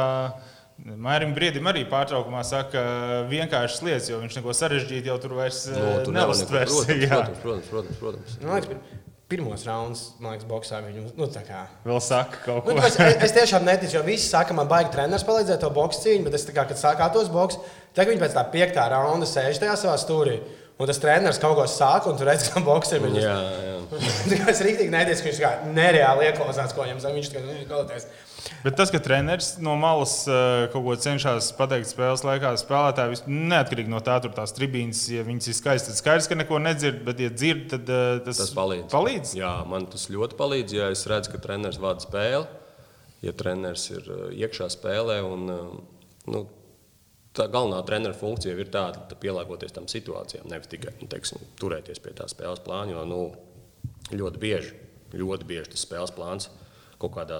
Mairim 0.79 1.33
Brīdim 1.35 1.65
arī 1.67 1.81
pārtraukumā 1.91 2.39
saka 2.47 2.79
vienkāršas 3.27 3.81
lietas, 3.83 4.05
jo 4.13 4.21
viņš 4.21 4.37
neko 4.39 4.53
sarežģītu 4.55 5.09
jau 5.11 5.17
tur 5.19 5.33
vairs 5.41 5.65
No, 5.73 5.81
Nu, 5.81 5.89
neko- 5.97 6.13
neuztvers. 6.15 6.77
protams, 6.87 7.41
protams, 7.43 7.67
protams, 7.73 7.97
protams. 7.99 8.37
Nu, 8.39 8.53
liekas, 8.53 8.69
pir- 8.69 9.01
pirmos 9.29 9.65
raundus, 9.67 10.05
man 10.23 10.31
liekas, 10.37 10.47
boxā 10.47 10.79
viņu. 10.85 11.03
Nu, 11.19 11.27
tā 11.27 11.43
kā. 11.45 11.65
Vēl 11.85 11.99
saka 12.01 12.39
kaut 12.45 12.65
Nu, 12.71 12.77
ko. 12.79 12.85
es, 12.87 12.95
es 13.27 13.35
tiešām 13.35 13.67
neticu, 13.67 13.97
jo 13.99 14.03
visi 14.07 14.29
saka, 14.31 14.55
man 14.55 14.71
baigi 14.71 14.93
treneris 14.95 15.27
palīdzēt 15.27 15.59
to 15.65 15.69
boxu 15.75 15.99
cīņu, 16.07 16.23
bet 16.29 16.39
es 16.39 16.47
tā 16.47 16.55
kā, 16.55 16.63
kad 16.71 16.79
sākātos 16.79 17.27
boxu, 17.29 17.59
tagad 17.93 18.15
viņi 18.15 18.23
pēc 18.23 18.39
tā 18.39 18.45
piektā 18.55 18.87
raunda 18.95 19.27
sēž 19.29 19.59
tajā 19.59 19.75
savā 19.83 19.99
stūrī. 19.99 20.39
Un 20.79 20.87
tas 20.87 20.99
treneris 21.03 21.39
kaut 21.43 21.57
ko 21.57 21.65
sāka, 21.67 22.07
un 22.07 22.15
tur 22.15 22.29
redz, 22.29 22.45
ka 22.53 22.61
boxer 22.63 23.01
viņu. 23.03 23.19
Jā, 23.19 23.35
jā. 23.65 23.75
Es 24.53 24.61
rīktīgi 24.63 24.93
neticu, 24.93 25.25
ka 25.25 25.27
viņš 25.27 25.39
kā 25.43 25.49
nereāli 25.75 26.27
ieklausās, 26.29 26.71
ko 26.75 26.85
viņam 26.85 27.01
saka. 27.03 27.15
Viņš 27.17 27.31
tikai 27.33 27.41
nu. 27.43 27.99
Bet 28.63 28.77
tas, 28.79 28.91
ka 28.93 29.01
treneris 29.03 29.49
no 29.59 29.73
malas 29.79 30.13
eh, 30.29 30.67
kaut 30.71 30.85
ko 30.85 30.95
cenšas 31.03 31.49
pateikt 31.57 31.89
spēles 31.91 32.23
laikā, 32.23 32.53
spēlētāji 32.61 33.19
neatkarīgi 33.27 33.91
no 33.91 33.99
tā, 34.03 34.15
tur 34.23 34.31
tās 34.35 34.55
tribīnes, 34.55 35.01
ja 35.11 35.25
viņas 35.27 35.49
ir 35.51 35.57
skaistas, 35.57 35.97
tad 35.97 35.99
skaidrs, 35.99 36.29
ka 36.31 36.37
neko 36.39 36.61
nedzird, 36.63 37.01
bet, 37.07 37.19
ja 37.23 37.31
dzird, 37.33 37.65
tad 37.73 37.91
eh, 37.91 38.21
tas, 38.23 38.39
Tas 38.39 38.53
palīdz. 38.55 38.87
palīdz. 38.93 39.33
Jā, 39.39 39.51
man 39.67 39.89
tas 39.91 40.07
ļoti 40.11 40.39
palīdz. 40.39 40.77
Ja 40.79 40.87
es 40.95 41.03
redzu, 41.11 41.33
ka 41.35 41.41
treneris 41.43 41.81
vada 41.83 42.03
spēli, 42.05 42.45
ja 43.27 43.35
treneris 43.35 43.89
ir 43.91 44.07
uh, 44.07 44.23
iekšā 44.31 44.69
spēlē. 44.77 45.19
Un, 45.27 45.45
nu, 46.29 46.45
tā 47.37 47.49
galvenā 47.51 47.81
treneru 47.87 48.17
funkcija 48.17 48.55
ir 48.57 48.71
tāda, 48.73 49.03
ka 49.09 49.17
pielāgoties 49.19 49.75
tam 49.75 49.89
situācijām, 49.91 50.47
nevis 50.49 50.71
tikai 50.71 50.95
nu, 51.01 51.09
teiksim, 51.11 51.43
turēties 51.61 52.01
pie 52.03 52.15
tā 52.17 52.29
spēles 52.31 52.63
plāna. 52.65 52.95
Jo 52.95 53.05
nu, 53.09 53.21
ļoti 54.13 54.41
bieži, 54.41 54.73
ļoti 55.13 55.49
bieži 55.49 55.75
tas 55.75 55.85
spēles 55.85 56.15
plāns 56.15 56.49
kaut 56.99 57.13
kādā 57.15 57.37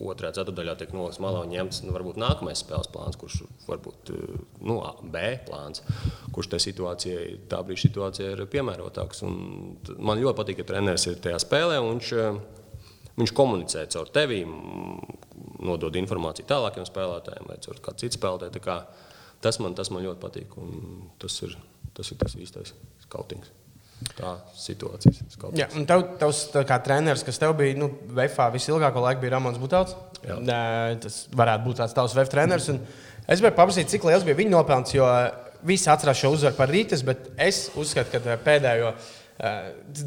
otrā 0.00 0.30
ceturdaļā 0.32 0.74
tiek 0.80 0.92
nolikts 0.96 1.20
malā 1.20 1.42
un 1.44 1.52
ņemts 1.52 1.82
nu, 1.84 1.92
varbūt 1.92 2.18
nākamais 2.20 2.62
spēles 2.62 2.88
plāns, 2.92 3.18
kurš 3.20 3.42
varbūt 3.66 4.12
nu, 4.64 4.78
B 5.12 5.24
plāns, 5.44 5.82
kurš 6.32 6.48
tajā 6.54 6.64
situācijā, 6.70 7.24
tā 7.52 7.60
brīža 7.66 7.88
situācijā 7.88 8.30
ir 8.32 8.44
piemērotāks. 8.48 9.20
Un 9.28 9.76
man 10.00 10.22
ļoti 10.22 10.38
patīk, 10.40 10.62
ka 10.62 10.70
treneris 10.72 11.04
ir 11.10 11.20
tajā 11.24 11.40
spēlē. 11.44 11.82
Viņš, 11.84 12.14
viņš 13.20 13.34
komunicē 13.36 13.84
caur 13.92 14.08
tevi, 14.14 14.40
nodod 15.68 16.00
informāciju 16.00 16.48
tālākiem 16.48 16.88
spēlētājiem 16.88 17.52
vai 17.52 17.60
caur 17.66 17.84
kādu 17.84 18.06
citu 18.06 18.16
spēlētāju. 18.16 18.56
Tas 19.44 19.60
man, 19.62 19.74
tas 19.78 19.90
man 19.94 20.02
ļoti 20.06 20.20
patīk. 20.22 20.56
Tas 21.22 21.36
ir 21.46 21.54
tas, 21.94 22.10
ir 22.10 22.18
tas 22.20 22.34
īstais 22.38 22.72
skautings. 23.04 23.50
Tā 24.14 24.36
skautings. 25.34 25.58
Jā, 25.58 25.66
un 25.78 25.86
tev, 25.86 26.04
tavs 26.20 26.44
tā 26.54 26.62
kā 26.66 26.76
treneris, 26.86 27.24
kas 27.26 27.38
tev 27.42 27.56
bija 27.58 27.74
nu, 27.78 27.88
VFā 28.14 28.46
visilgāko 28.54 29.02
laiku, 29.02 29.22
bija 29.24 29.36
Ramons 29.36 29.58
Butāls. 29.62 29.96
Nē, 30.22 30.60
Tas 31.02 31.24
varētu 31.34 31.66
būt 31.66 31.80
tāds 31.82 31.94
tavs 31.96 32.14
VF 32.18 32.30
treneris. 32.34 32.68
Un 32.74 32.82
Es 33.28 33.42
gribēju 33.42 33.58
paprasīt, 33.58 33.90
cik 33.92 34.06
liels 34.08 34.22
bija 34.24 34.38
viņa 34.38 34.52
nopelns, 34.54 34.94
jo 34.96 35.04
visi 35.68 35.90
atcerās 35.92 36.16
šo 36.16 36.30
uzvaru 36.32 36.56
par 36.56 36.70
Rītas, 36.72 37.02
bet 37.04 37.26
es 37.44 37.66
uzskatu, 37.76 38.14
ka 38.14 38.32
eh, 38.32 38.38
pēdējo 38.46 38.92
d- 39.92 40.06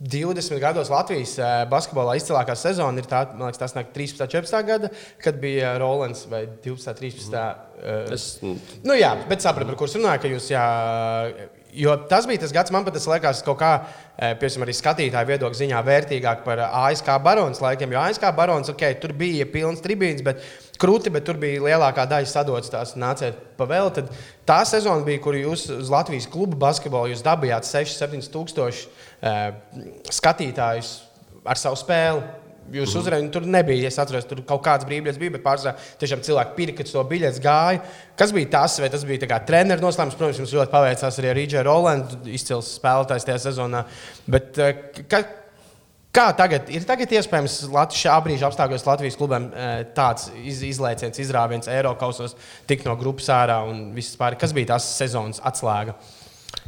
20 0.00 0.58
gados 0.60 0.88
Latvijas 0.88 1.34
eh, 1.36 1.50
basketbolā 1.68 2.14
izcilākā 2.16 2.54
sezona 2.56 3.02
ir 3.02 3.08
tā, 3.08 3.20
man 3.34 3.50
liekas, 3.50 3.60
tas 3.60 3.74
nāk 3.76 3.90
13, 3.92 4.24
14 4.32 4.64
gada, 4.68 4.88
kad 5.20 5.36
bija 5.42 5.74
Rolands 5.80 6.24
vai 6.30 6.46
12, 6.64 6.94
13. 6.96 7.36
eh, 7.36 8.14
Es, 8.16 8.30
nu, 8.40 8.96
jā, 8.96 9.12
bet 9.28 9.44
sapratu, 9.44 9.68
par 9.68 9.80
kuriem 9.80 10.00
runāju, 10.00 10.22
ka 10.24 10.30
jūs. 10.32 10.48
Jā, 10.54 10.64
jo 11.76 11.94
tas 12.10 12.26
bija 12.26 12.40
tas 12.42 12.52
gads, 12.54 12.72
man 12.72 12.84
pat 12.86 12.96
tas 12.96 13.06
liekas, 13.10 13.42
kaut 13.44 13.60
kā, 13.60 13.74
eh, 14.16 14.32
piemēram, 14.40 14.64
arī 14.66 14.74
skatītāju 14.78 15.30
viedokļa 15.34 15.60
ziņā 15.60 15.84
vērtīgāk 15.86 16.42
par 16.48 16.64
ASK 16.64 17.12
baronas 17.24 17.60
laikiem. 17.60 17.92
Jo 17.92 18.00
ASK 18.00 18.24
baronas, 18.36 18.72
ok, 18.72 18.86
tur 19.02 19.12
bija 19.12 19.46
pilns 19.52 19.84
tribīns, 19.84 20.24
bet 20.24 20.40
krūti, 20.80 21.12
bet 21.12 21.24
tur 21.28 21.36
bija 21.40 21.60
lielākā 21.60 22.06
daļa 22.08 22.28
sadotas 22.30 22.72
tās 22.72 22.96
nāciet 22.96 23.36
pa 23.58 23.68
vēl. 23.68 23.92
Tad 23.94 24.10
tā 24.48 24.62
sezona 24.64 25.04
bija, 25.04 25.20
kur 25.22 25.36
jūs 25.36 25.68
uz 25.76 25.92
Latvijas 25.92 26.28
klubu 26.30 26.56
basketbolu 26.56 27.14
dabījāt 27.20 27.68
6-7 27.68 28.30
tūkstoši 28.32 28.86
eh, 28.86 29.09
skatītājus 29.22 30.94
ar 31.44 31.60
savu 31.60 31.78
spēli. 31.80 32.22
Jūs 32.70 32.92
Mhm. 32.92 33.00
uzvarējāt, 33.00 33.30
tur 33.32 33.42
nebija. 33.42 33.86
Es 33.88 33.98
atceros, 33.98 34.24
tur 34.28 34.42
kaut 34.46 34.62
kāds 34.62 34.86
brīvības 34.86 35.18
bija, 35.18 35.32
bet 35.32 35.42
pārsvarā 35.42 35.74
tiešām 35.98 36.22
cilvēki 36.22 36.54
pirka 36.54 36.84
to 36.84 37.02
biļeti, 37.02 37.42
gāja. 37.42 37.82
Kas 38.16 38.30
bija 38.30 38.50
tas, 38.50 38.78
vai 38.78 38.88
tas 38.88 39.02
bija 39.04 39.40
treneru 39.40 39.80
noslēpums? 39.80 40.16
Protams, 40.16 40.38
jums 40.38 40.54
ļoti 40.54 40.70
paveicās 40.70 41.18
arī 41.18 41.30
ar 41.30 41.36
Rīģēru 41.36 41.64
Rolandu, 41.64 42.20
izcils 42.30 42.78
spēlētājs 42.78 43.26
tajā 43.26 43.38
sezonā. 43.42 43.84
Bet, 44.28 44.58
eh, 44.58 44.72
ka, 45.08 45.24
kā 46.14 46.36
tagad 46.36 46.70
ir 46.70 46.84
tagad 46.84 47.08
iespējams 47.10 47.66
šā 47.72 48.22
brīža 48.22 48.46
apstākļos 48.46 48.86
Latvijas 48.86 49.16
klubam 49.16 49.52
eh, 49.52 49.84
tāds 49.92 50.30
iz, 50.44 50.62
izlaiciens, 50.62 51.18
izrāviens 51.18 51.66
Eiropasos, 51.66 52.36
tikt 52.68 52.84
no 52.84 52.94
grupas 52.94 53.26
ārā 53.26 53.68
un 53.68 53.92
viss 53.94 54.14
pārējais? 54.14 54.38
Kas 54.38 54.52
bija 54.52 54.76
tās 54.76 54.84
sezonas 54.96 55.40
atslēga? 55.40 55.94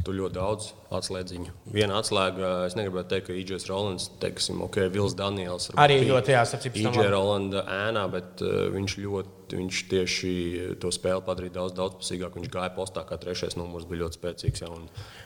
tur 0.03 0.15
ļoti 0.15 0.35
daudz 0.35 0.69
atslēdziņu. 0.97 1.53
Viena 1.73 1.99
atslēga, 2.01 2.51
es 2.67 2.75
negribētu 2.77 3.11
teikt, 3.13 3.27
ka 3.29 3.37
Iģis 3.37 3.67
Rolands, 3.69 4.09
teiksim, 4.21 4.61
ok, 4.65 4.81
Vils 4.93 5.15
Daniels. 5.17 5.69
Arī 5.79 6.01
ļoti 6.07 6.35
jāsacīt. 6.35 6.81
Iģis 6.83 7.09
Rolanda 7.13 7.63
ēnā, 7.87 8.05
bet 8.13 8.43
uh, 8.45 8.67
viņš 8.73 8.97
ļoti, 9.03 9.57
viņš 9.57 9.79
tieši 9.91 10.33
to 10.81 10.89
spēli 10.93 11.23
padarīja 11.25 11.57
daudz, 11.59 11.75
daudzpusīgāk. 11.77 12.37
Viņš 12.39 12.51
gāja 12.53 12.71
postā, 12.73 13.03
kā 13.07 13.19
trešais 13.21 13.57
numurs 13.59 13.85
bija 13.89 14.05
ļoti 14.05 14.19
spēcīgs. 14.19 14.63
Ja, 14.65 14.71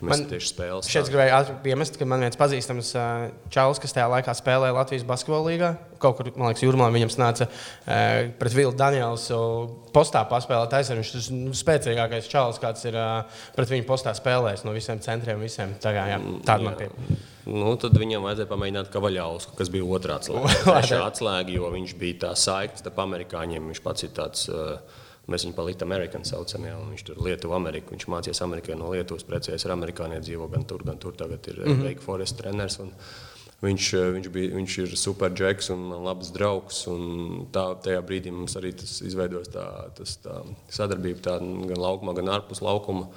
mēs 0.04 0.24
tieši 0.28 0.52
spēles. 0.52 0.90
Šeit 0.92 1.08
gribēju 1.12 1.58
piemest, 1.64 1.96
ka 2.00 2.08
man 2.08 2.26
viens 2.26 2.38
pazīstams 2.38 2.92
uh, 2.98 3.28
čalis, 3.54 3.80
kas 3.82 3.96
tajā 3.96 4.08
laikā 4.12 4.34
spēlēja 4.36 4.76
Latvijas 4.76 5.06
basketbola 5.08 5.52
līgā. 5.52 5.72
Kaut 5.98 6.20
kur, 6.20 6.28
man 6.36 6.52
liekas, 6.52 6.62
Jūrmā 6.62 6.90
viņam 6.94 7.14
nāca 7.18 7.48
uh, 7.48 8.28
pret 8.38 8.54
Vilnu 8.54 8.76
Daniels 8.78 9.26
postā 9.94 10.22
paspēlēt 10.28 10.76
aizsardzību. 10.78 11.06
Viņš 11.08 11.30
ir 11.32 11.38
nu, 11.38 11.54
spēcīgākais 11.56 12.28
čalis, 12.30 12.60
kāds 12.62 12.84
ir 12.88 12.96
pret 13.56 13.72
viņu 13.72 13.86
postā 13.88 14.14
spēlējis 14.16 14.64
no 14.66 14.74
visiem 14.76 15.00
centriem. 15.04 15.40
Visiem. 15.42 15.57
Tā 15.58 15.92
kā, 15.94 16.06
jā, 16.12 16.20
tāda 16.46 16.68
man 16.68 16.78
pieeja. 16.78 17.18
Nu, 17.48 17.72
tad 17.80 17.96
viņam 17.96 18.26
vajadzēja 18.26 18.50
pamēģināt 18.50 18.90
Kavaļausku, 18.92 19.54
kas 19.56 19.70
bija 19.72 19.86
otrā 19.88 20.18
atslēga. 21.08 21.54
Jo 21.54 21.70
viņš 21.72 21.94
bija 22.00 22.18
tā 22.26 22.32
saikts 22.36 22.84
starp 22.84 23.00
amerikāņiem. 23.06 23.70
Viņš 23.72 23.80
pats 23.84 24.04
ir 24.04 24.12
tāds, 24.16 24.44
mēs 25.32 25.46
viņu 25.46 25.56
palīdzam 25.56 25.88
amerikāņu 25.88 26.28
saucam, 26.28 26.68
jā, 26.68 26.76
viņš 26.90 27.06
tur 27.08 27.22
Lietuva, 27.24 27.56
Amerika. 27.56 27.94
Viņš 27.94 28.06
mācījās 28.12 28.42
Amerikā 28.44 28.76
no 28.76 28.92
Lietuvas, 28.92 29.24
precējies 29.28 29.64
ar 29.64 29.78
amerikāņiem, 29.78 30.26
dzīvo 30.26 30.50
gan 30.52 30.68
tur, 30.68 30.84
gan 30.84 31.00
tur. 31.00 31.16
Tagad 31.16 31.48
ir 31.48 31.62
mm 31.64 31.72
-hmm. 31.72 31.88
Wake 31.88 32.04
Forest 32.04 32.38
treneris. 32.42 32.78
Un, 32.84 32.92
Viņš, 33.58 33.86
viņš, 34.14 34.28
bija, 34.30 34.52
viņš 34.54 34.74
ir 34.84 34.92
superģeks 34.94 35.72
un 35.74 35.88
labs 36.04 36.28
draugs. 36.30 36.84
Tā, 37.50 37.64
tajā 37.82 38.04
brīdī 38.06 38.30
mums 38.30 38.54
arī 38.54 38.70
tas 38.70 39.00
izveidojas 39.02 39.50
tā, 39.50 39.64
tas, 39.98 40.12
tā 40.22 40.36
sadarbība 40.70 41.24
tā, 41.24 41.34
gan 41.42 41.80
laukumā, 41.82 42.14
gan 42.14 42.30
ārpus 42.36 42.62
laukuma. 42.62 43.08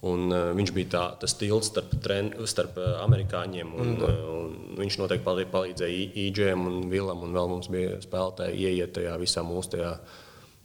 Un, 0.00 0.30
uh, 0.32 0.46
viņš 0.56 0.70
bija 0.72 0.88
tā, 0.94 1.02
tas 1.20 1.34
tilts 1.36 1.68
starp, 1.68 1.92
tren, 2.00 2.30
starp 2.48 2.78
uh, 2.80 3.02
amerikāņiem. 3.04 3.72
Un, 3.76 3.90
mm. 3.98 4.06
uh, 4.06 4.30
un 4.32 4.78
viņš 4.80 4.96
noteikti 5.02 5.26
palīdz, 5.26 5.50
palīdzēja 5.52 6.06
Īģēm 6.22 6.64
un 6.70 6.78
Vilam. 6.92 7.20
Un 7.26 7.36
vēl 7.36 7.50
mums 7.52 7.68
bija 7.72 7.98
spēlētāji 8.00 8.64
ieiet 8.64 8.94
tajā 8.96 9.18
visā 9.20 9.44
mūsu 9.44 9.74
tajā, 9.74 9.90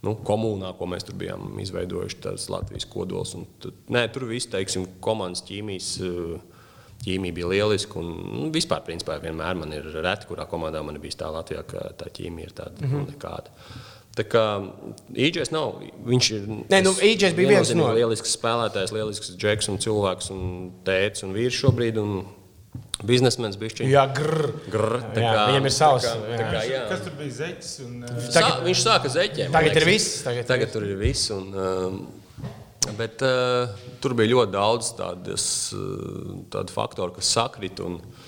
nu, 0.08 0.14
komunā, 0.24 0.70
ko 0.78 0.88
mēs 0.88 1.04
tur 1.04 1.18
bijām 1.20 1.60
izveidojuši. 1.60 2.20
Tas 2.24 2.48
Latvijas 2.52 2.88
kodols. 2.88 3.34
Un, 3.36 3.44
tad, 3.60 3.76
nē, 3.92 4.06
tur 4.14 4.24
viss, 4.30 4.48
teiksim, 4.52 4.88
komandas 5.04 5.44
ķīmijas. 5.48 5.90
Ķīmija 7.04 7.36
bija 7.36 7.50
lieliska. 7.52 8.00
Un, 8.00 8.14
nu, 8.38 8.46
vispār, 8.54 8.80
principā, 8.86 9.18
vienmēr 9.20 9.60
man 9.60 9.76
ir 9.76 9.84
reti, 10.00 10.30
kurā 10.30 10.48
komandā 10.48 10.80
man 10.80 10.96
ir 10.96 11.04
bijis 11.04 11.20
tā 11.20 11.28
Latvijā, 11.34 11.60
ka 11.68 11.90
tā 12.00 12.08
ķīmija 12.08 12.48
ir 12.48 12.56
tāda 12.56 12.80
mm 12.80 12.88
-hmm. 12.88 13.12
nekāda. 13.12 13.52
Tā 14.16 14.24
kā 14.24 14.42
Īģis 15.12 15.52
nav. 15.52 15.82
Viņš 16.08 16.30
ir. 16.32 16.48
Nē, 16.72 16.80
nu, 16.86 16.94
Īģis 17.04 17.36
bija 17.36 17.58
viens 17.58 17.72
no 17.76 17.90
lielisks 17.92 18.32
spēlētājs, 18.38 18.94
lielisks 18.96 19.34
džeks 19.36 19.68
un 19.72 19.80
cilvēks 19.82 20.30
un 20.32 20.42
tēvs 20.86 21.26
un 21.26 21.34
vīrs 21.36 21.58
šobrīd. 21.60 22.00
Un 22.00 22.22
Biznesmenis 23.06 23.58
bija 23.60 23.74
šķiet. 23.74 23.88
Jā, 23.92 24.04
grr. 24.16 24.54
grr 24.72 24.94
jā, 25.20 25.32
kā, 25.36 25.42
viņam 25.50 25.68
ir 25.68 25.74
savs. 25.74 26.06
Tā 26.08 26.14
kā, 26.16 26.38
tā 26.40 26.46
kā, 26.48 26.62
jā. 26.64 26.78
Kas 26.88 27.02
tur 27.04 27.16
bija 27.18 27.34
zeķis? 27.38 27.72
Un, 27.84 27.98
uh... 28.08 28.22
Sā, 28.32 28.44
viņš 28.64 28.84
sāka 28.86 29.10
zeķiem. 29.12 29.50
Tagad 29.52 29.80
ir 29.82 29.88
viss. 29.88 30.22
Tagad, 30.24 30.48
tagad 30.48 30.72
tur 30.72 30.86
ir 30.88 30.96
viss. 31.00 31.28
Un, 31.34 31.50
um, 31.52 31.98
bet 32.96 33.24
uh, 33.26 33.84
tur 34.00 34.16
bija 34.16 34.32
ļoti 34.32 34.56
daudz 34.56 34.94
tādas, 34.96 35.44
uh, 35.76 36.38
tādu 36.56 36.72
faktoru, 36.72 37.18
kas 37.18 37.34
sakrit. 37.36 37.84
Un, 37.84 38.00
uh, 38.00 38.25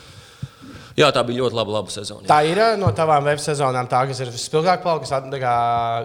Jā, 0.99 1.09
tā 1.15 1.23
bija 1.27 1.45
ļoti 1.45 1.57
laba, 1.59 1.75
laba 1.79 1.93
sezona. 1.95 2.25
Jā. 2.25 2.29
Tā 2.33 2.39
ir 2.49 2.61
no 2.81 2.91
tavām 2.97 3.27
web 3.29 3.41
sezonām, 3.43 3.87
tā, 3.91 4.03
kas 4.11 4.23
ir. 4.25 4.33
Tā 4.33 5.41
kā, 5.43 5.55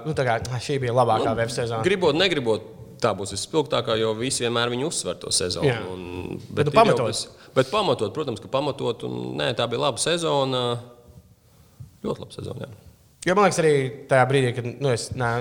nu, 0.06 0.14
tā 0.18 0.26
kā 0.28 0.38
šī 0.62 0.78
bija 0.84 0.94
labākā 0.96 1.32
nu, 1.32 1.38
web 1.40 1.54
sezona. 1.54 1.82
Gribot, 1.86 2.18
negribot, 2.18 2.68
tā 3.02 3.14
būs 3.18 3.34
visspilgtākā, 3.36 3.98
jo 4.00 4.14
visi 4.20 4.46
vienmēr 4.46 4.72
viņu 4.74 4.92
uzsver 4.92 5.18
to 5.22 5.34
sezonu. 5.34 5.68
Jā. 5.72 5.80
Un, 5.90 6.38
bet, 6.50 6.62
bet, 6.62 6.70
nu, 6.70 6.76
pamatot. 6.78 7.10
Bez, 7.10 7.26
bet 7.58 7.74
pamatot, 7.74 8.14
protams, 8.16 8.44
ka 8.44 8.52
pamatot. 8.54 9.08
Un, 9.10 9.34
nē, 9.42 9.52
tā 9.58 9.68
bija 9.72 9.88
laba 9.88 10.02
sezona. 10.04 10.64
Ļoti 12.06 12.26
laba 12.26 12.38
sezona. 12.38 12.68
Jā. 12.68 12.80
Jo 13.24 13.38
man 13.40 13.48
liekas, 13.48 13.60
arī 13.64 13.76
tajā 14.12 14.30
brīdī, 14.30 14.56
kad 14.58 14.72
nu, 14.72 14.94
es. 14.94 15.10
Nē, 15.18 15.34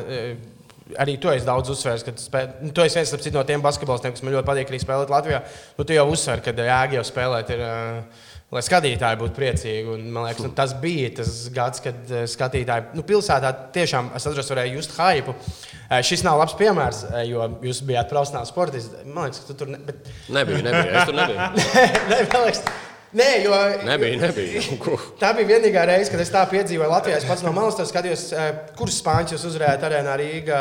arī 1.02 1.16
tu 1.20 1.30
esi 1.32 1.46
daudz 1.46 1.70
uzsvērs, 1.72 2.04
ka 2.06 2.14
spē... 2.20 2.42
nu, 2.62 2.72
tu 2.74 2.84
esi 2.84 3.00
viens 3.00 3.32
no 3.34 3.44
tiem 3.48 3.62
basketbolistiem, 3.64 4.14
kas 4.14 4.24
man 4.24 4.36
ļoti 4.36 4.48
patīk 4.48 4.72
arī 4.72 4.80
spēlēt 4.82 5.12
Latvijā. 5.12 5.40
Nu, 5.78 5.86
tu 5.88 5.96
jau 5.96 6.04
uzsver, 6.12 6.42
ka 6.44 6.54
jēga 6.54 6.98
jau 6.98 7.04
spēlēt. 7.08 7.52
Ir, 7.54 7.64
uh, 7.66 8.28
lai 8.52 8.62
skatītāji 8.64 9.20
būtu 9.20 9.36
priecīgi. 9.36 9.88
Un, 9.94 10.04
man 10.12 10.28
liekas, 10.28 10.44
nu, 10.44 10.52
tas 10.56 10.74
bija 10.82 11.10
tas 11.22 11.32
gads, 11.54 11.82
kad 11.84 12.12
uh, 12.12 12.24
skatītāji 12.28 12.98
nu, 12.98 13.06
pilsētā 13.08 13.52
tiešām 13.74 14.12
es 14.16 14.28
atceros, 14.28 14.52
varēja 14.52 14.76
just 14.76 14.94
hypu. 14.98 15.34
Uh, 15.34 15.98
šis 16.04 16.24
nav 16.26 16.40
labs 16.42 16.56
piemērs, 16.60 17.02
uh, 17.08 17.18
jo 17.28 17.48
jūs 17.64 17.82
bijāt 17.88 18.12
profesionāls 18.12 18.52
sportists. 18.52 19.04
Man 19.08 19.28
liekas, 19.28 19.42
ka 19.42 19.52
tu 19.52 19.60
tur 19.64 19.72
ne, 19.72 19.82
bet... 19.88 20.08
nebija. 20.32 20.64
nebija. 20.68 20.88
Es 20.94 21.10
tur 21.10 21.20
nebiju. 21.20 21.50
ne, 22.12 22.22
ne, 22.22 22.24
liekas, 22.46 22.64
Nē, 23.12 23.26
jo 23.44 23.56
nebija, 23.84 24.16
nebija. 24.22 24.60
tā 25.20 25.34
bija 25.36 25.50
vienīgā 25.50 25.82
reize, 25.84 26.08
kad 26.08 26.20
es 26.24 26.30
tā 26.32 26.46
piedzīvoju 26.48 26.88
Latvijā. 26.88 27.18
Es 27.20 27.26
pats 27.28 27.42
no 27.44 27.52
malas 27.52 27.76
skatījos, 27.90 28.30
kurus 28.78 29.02
spāņus 29.02 29.36
jūs 29.36 29.44
uzvarējāt 29.50 29.84
arēnā 29.84 30.14
Rīgā. 30.16 30.60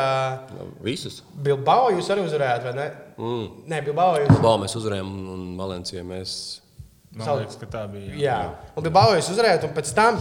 Visus. 0.84 1.22
Bilbao 1.32 1.88
jūs 1.96 2.12
arī 2.12 2.26
uzvarējāt, 2.26 2.66
vai 2.68 2.74
ne? 2.76 2.90
Mm. 3.16 3.46
Nē, 3.72 3.80
Bilbao 3.88 4.20
jūs. 4.20 4.34
Bilbao 4.34 4.60
mēs 4.60 4.76
uzvarējām 4.82 5.14
un 5.32 5.46
Valencijā 5.56 6.04
mēs 6.04 6.34
Man 7.12 7.26
Savu... 7.26 7.42
liekas, 7.42 7.58
ka 7.60 7.68
tā 7.68 7.84
bija. 7.92 8.14
Jā, 8.16 8.38
jā. 8.46 8.72
un 8.72 8.86
bija 8.86 8.96
baujas 8.96 9.28
uzvarēt, 9.32 9.66
un 9.68 9.76
pēc 9.76 9.92
tam 9.96 10.18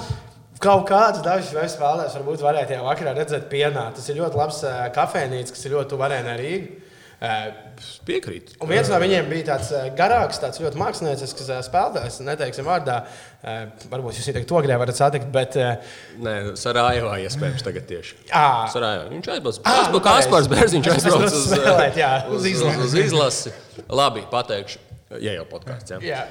kaut 0.61 0.85
kāds 0.89 1.23
dažs 1.25 1.53
vēl 1.55 1.69
spēlētājs 1.71 2.19
varbūt 2.19 2.43
varēja 2.43 2.73
tajā 2.73 2.85
vakarā 2.85 3.15
redzēt 3.17 3.47
pienā. 3.51 3.87
Tas 3.95 4.11
ir 4.11 4.19
ļoti 4.19 4.39
labs 4.39 4.61
kafejnīca, 4.97 5.55
kas 5.55 5.67
ir 5.67 5.77
ļoti 5.77 5.93
tuvu 5.93 6.07
arēnai 6.09 6.37
Rīgai. 6.41 6.79
Piekrīt. 7.21 8.55
Un 8.57 8.69
viens 8.71 8.87
no 8.89 8.97
viņiem 8.97 9.27
bija 9.29 9.45
tāds 9.51 9.69
garāks, 9.97 10.39
tāds 10.41 10.57
ļoti 10.61 10.79
māksliniecisks 10.81 11.51
spēlētājs. 11.67 12.17
Neteiksim 12.25 12.65
vārdā, 12.65 12.97
varbūt 13.91 14.17
jūs 14.17 14.29
to 14.33 14.61
gribētu 14.65 14.81
varat 14.81 14.97
satikt. 14.97 15.29
Bet, 15.33 15.57
Nē, 16.17 16.35
Sarājevā 16.57 17.19
iespējams 17.27 17.65
tagad 17.65 17.85
tieši. 17.93 18.19
Jā, 18.33 18.45
Sarājevā. 18.73 19.07
Viņš 19.13 19.33
aizbrauca. 19.37 19.65
Kāspars 19.69 20.07
Kaspars 20.09 20.51
Bērziņš 20.51 20.93
aizbrauca 20.97 21.29
uz, 21.29 21.49
spēlēt, 21.53 22.01
jā, 22.01 22.13
uz, 22.33 22.53
uz, 22.55 22.63
uz, 22.73 22.85
uz 22.89 23.01
izlasi. 23.05 23.53
Labi, 23.85 24.25
pateikšu. 24.33 24.81
Ja 25.21 25.37
jau 25.37 25.45
podkāsts. 25.53 25.93
Ja. 25.93 26.01
Jā 26.01 26.23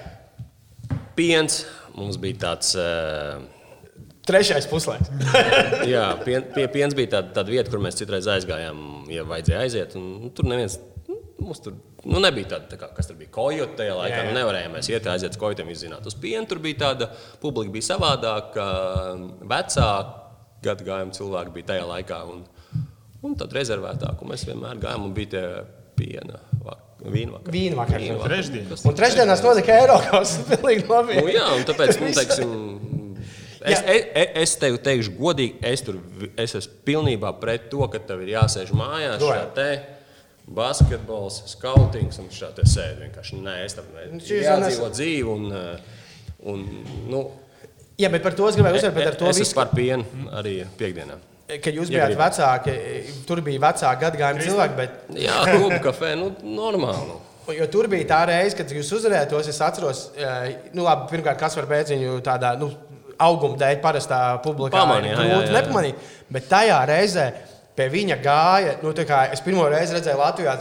piens. 1.16 1.64
Mums 1.96 2.20
bija 2.22 2.38
tāds. 2.46 2.74
Uh, 2.78 3.42
Trešais 4.30 4.68
puslaiks. 4.70 5.10
jā, 5.94 6.04
pien, 6.22 6.44
pie, 6.54 6.66
piens 6.70 6.94
bija 6.94 7.16
tāda, 7.16 7.32
tāda 7.40 7.50
vieta, 7.50 7.70
kur 7.72 7.80
mēs 7.82 7.98
citreiz 7.98 8.28
aizgājām, 8.30 9.08
ja 9.10 9.24
vajadzēja 9.26 9.62
aiziet. 9.64 9.96
Un, 9.98 10.10
nu, 10.26 10.32
tur 10.36 10.46
neviens. 10.50 10.76
Nu, 11.08 11.18
mums 11.40 11.62
tur 11.64 11.74
nu, 12.04 12.20
nebija 12.22 12.52
tāda, 12.54 12.68
tā 12.70 12.78
kā, 12.80 12.90
kas 12.96 13.10
tur 13.10 13.18
bija 13.18 13.32
kojote 13.34 13.78
tajā 13.80 13.96
laikā. 13.96 14.14
Jā, 14.14 14.22
jā. 14.22 14.30
Nu, 14.30 14.36
nevarējām 14.38 14.76
mēs 14.76 14.90
iet, 14.92 15.08
aiziet 15.10 15.34
uz 15.34 15.40
kojotiem, 15.40 15.72
izzināt. 15.72 16.06
Uz 16.06 16.16
pienu 16.20 16.46
tur 16.48 16.62
bija 16.62 16.82
tāda 16.84 17.10
publika, 17.42 17.72
bija 17.74 17.90
savādāka, 17.90 18.68
vecāka 19.50 20.20
gadagājuma 20.64 21.16
cilvēki 21.16 21.54
bija 21.56 21.72
tajā 21.72 21.88
laikā. 21.88 22.22
Un, 22.30 22.44
un 23.26 23.36
tad 23.40 23.56
rezervētāk, 23.56 24.22
un 24.22 24.32
mēs 24.32 24.46
vienmēr 24.48 24.80
gājām 24.82 25.08
un 25.08 25.16
bija 25.16 25.34
tie 25.34 25.44
piena. 26.00 26.40
Vīnvakar. 27.00 27.52
Vīnvakar. 27.54 28.02
Vīnvakar. 28.02 28.32
Trešdienas. 28.34 28.84
Un 28.84 28.96
trešdienās 28.98 29.42
notika 29.44 29.76
Eiropas. 29.80 30.34
Pilnīgi 30.50 30.86
labi. 30.90 31.16
Nu, 31.20 31.30
jā, 31.32 31.46
un 31.56 31.64
tāpēc, 31.68 32.00
nu, 32.00 32.10
teiksim, 32.18 32.56
Es, 33.60 33.76
es, 33.84 34.04
e, 34.16 34.22
es 34.40 34.54
tev 34.56 34.78
teikšu, 34.80 35.10
godīgi, 35.18 35.58
es, 35.68 35.82
tur, 35.84 35.98
es 36.40 36.54
esmu 36.56 36.78
pilnībā 36.88 37.34
pret 37.42 37.66
to, 37.68 37.82
ka 37.92 38.00
tev 38.08 38.22
ir 38.24 38.30
jāsēž 38.32 38.72
mājās. 38.72 39.20
Te, 39.52 39.66
basketbols, 40.56 41.42
skautings 41.52 42.22
un 42.22 42.30
šādi 42.32 42.64
sēdi. 42.64 43.04
Vienkārši 43.04 43.40
nē, 43.44 43.58
es 43.66 43.76
tam 43.76 43.90
nu, 43.92 44.22
jādzīvo 44.24 44.88
dzīvi. 44.96 45.36
Un, 45.36 45.52
un, 46.54 46.66
nu, 47.12 47.24
Jā, 48.00 48.08
bet 48.08 48.24
par 48.24 48.32
to 48.32 48.48
es 48.48 48.56
gribēju 48.56 48.80
uzsvērt, 48.80 48.96
bet 48.96 49.10
ar 49.10 49.20
to 49.20 49.28
visu. 49.28 49.42
Es 49.42 49.50
esmu 49.50 49.60
par 49.60 49.74
pienu 49.76 50.30
arī 50.40 50.62
piekdienā 50.80 51.18
kad 51.58 51.74
jūs 51.74 51.90
bijāt 51.90 52.14
vecāki, 52.18 52.76
tur 53.28 53.42
bija 53.44 53.62
vecāki 53.64 54.04
gadagājumi 54.04 54.46
cilvēki. 54.46 54.78
Bet... 54.78 55.00
Jā, 55.18 55.40
klubu 55.48 55.80
kafē, 55.84 56.14
nu, 56.20 56.30
normāli. 56.44 57.18
Jo 57.56 57.66
tur 57.72 57.88
bija 57.90 58.06
tā 58.12 58.20
reize, 58.30 58.54
kad 58.58 58.70
jūs 58.70 58.92
uzvarējāt 59.00 59.32
tos. 59.32 59.48
Es 59.50 59.58
atceros, 59.64 60.04
nu, 60.76 60.84
labi, 60.86 61.08
pirmkārt, 61.10 61.40
kas 61.40 61.56
var 61.58 61.66
beidziņu 61.70 62.20
tādā 62.26 62.52
nu, 62.60 62.70
auguma 63.20 63.58
dēļ, 63.60 63.80
parastā 63.82 64.20
publikā. 64.44 64.78
Pamanīja, 64.78 65.26
jā. 65.26 65.40
nepamanīt. 65.56 66.10
Bet 66.30 66.46
tajā 66.52 66.78
reizē 66.88 67.26
pie 67.76 67.88
viņa 67.90 68.18
gāja, 68.22 68.76
nu, 68.84 68.94
kā, 69.08 69.24
es 69.34 69.42
pirmo 69.44 69.66
reizi 69.72 69.96
redzēju 69.96 70.20
Latvijā 70.20 70.56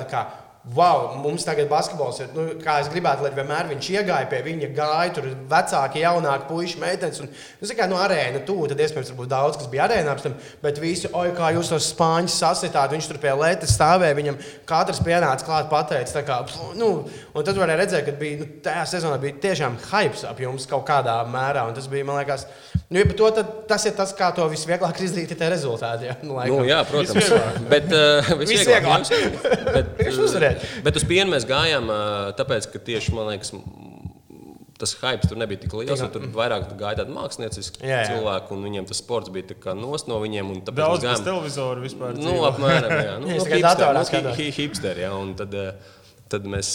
wow, 0.75 1.15
mums 1.23 1.45
tagad 1.45 1.69
basketbols 1.69 2.19
ir, 2.21 2.29
nu, 2.35 2.43
kā 2.61 2.75
es 2.83 2.89
gribētu, 2.93 3.23
lai 3.25 3.31
vienmēr 3.33 3.69
viņš 3.71 3.87
iegāja 3.95 4.27
pie 4.29 4.41
viņa, 4.45 4.69
gāja 4.77 5.13
tur 5.15 5.29
vecāki, 5.49 6.03
jaunāki, 6.03 6.45
puiši, 6.49 6.77
meitenes. 6.81 7.21
Un, 7.23 7.29
nu, 7.61 7.69
kā 7.77 7.87
no 7.89 7.97
arēna 7.97 8.43
tuvu, 8.45 8.67
tad 8.69 8.81
iespējams 8.83 9.11
būs 9.17 9.31
daudz, 9.31 9.57
kas 9.57 9.69
bija 9.71 9.87
arēnā 9.87 10.13
apstam, 10.13 10.35
bet 10.61 10.81
visi, 10.81 11.09
oi, 11.09 11.31
kā 11.37 11.49
jūs 11.55 11.71
tos 11.73 11.89
spāņus 11.95 12.37
sasitāt, 12.43 12.93
viņš 12.93 13.09
tur 13.09 13.21
pie 13.23 13.33
lētas 13.39 13.73
stāvēja, 13.77 14.17
viņam 14.19 14.37
katrs 14.69 15.01
pienāca 15.05 15.47
klāt 15.47 15.71
pateicis, 15.71 16.13
tā 16.19 16.23
kā, 16.27 16.41
nu, 16.77 16.91
un 17.33 17.47
tad 17.47 17.57
varēja 17.57 17.81
redzēt, 17.81 18.05
ka 18.05 18.15
bija, 18.21 18.43
nu, 18.43 18.49
tajā 18.65 18.85
sezonā 18.93 19.17
bija 19.23 19.39
tiešām 19.47 19.79
hypes 19.89 20.25
ap 20.29 20.43
jums 20.43 20.69
kaut 20.69 20.85
kādā 20.89 21.17
mērā, 21.29 21.65
un 21.69 21.77
tas 21.77 21.89
bija, 21.89 22.05
man 22.05 22.21
liekas, 22.21 22.45
nu, 22.91 23.01
ja 23.01 23.09
to, 23.09 23.31
tad, 23.39 23.51
tas 23.69 23.89
ir 23.89 23.97
tas, 23.97 24.13
kā 24.17 24.29
to 24.37 24.45
visvieglāk 24.53 25.01
izdarīt, 25.07 25.33
ir 25.33 25.41
tie 25.41 25.49
rezultāti, 25.49 26.11
jā, 26.11 26.19
nu, 26.21 26.37
laikam. 26.37 26.61
nu 26.61 26.69
jā, 26.69 26.83
protams, 26.89 27.33
bet 27.73 27.89
uh, 27.89 28.33
visvieglāk, 28.43 29.09
visvieglāk. 29.09 29.67
bet, 29.73 29.93
uh, 29.97 30.58
bet, 30.59 30.67
bet 30.85 30.99
uz 31.01 31.05
pienu 31.09 31.31
mēs 31.33 31.47
gājām, 31.49 31.89
tāpēc, 32.39 32.69
ka 32.73 32.81
tieši 32.91 33.15
man 33.17 33.31
liekas, 33.31 33.53
tas 34.79 34.93
hype 35.01 35.27
tur 35.27 35.39
nebija 35.39 35.59
tik 35.65 35.73
liels. 35.75 36.01
Tur 36.13 36.25
vairāk 36.35 36.69
gāja 36.79 37.01
tādi 37.01 37.11
mākslinieciski 37.15 37.83
Jā, 37.83 37.97
jā. 38.03 38.11
cilvēki, 38.13 38.53
un 38.55 38.61
viņiem 38.63 38.87
tas 38.87 39.01
sports 39.01 39.31
bija 39.33 39.75
nost 39.75 40.07
no 40.07 40.19
viņiem. 40.23 40.53
Daudz 40.69 41.03
gājām- 41.03 41.25
televizoru 41.25 41.83
vispār. 41.83 42.15
Nu, 42.19 42.37
apmēram, 42.47 42.93
jā. 42.95 43.17
Nu, 43.23 43.27
Es 43.33 43.43
nu, 43.43 43.47
tikai 43.49 43.59
hipster, 43.59 43.83
datorā 43.83 44.23
nu, 44.29 44.35
hi- 44.39 44.53
hipsteri, 44.55 45.03
jā. 45.03 45.11
Un 45.19 45.33
tad, 45.39 45.57
tad 46.31 46.47
mēs 46.47 46.71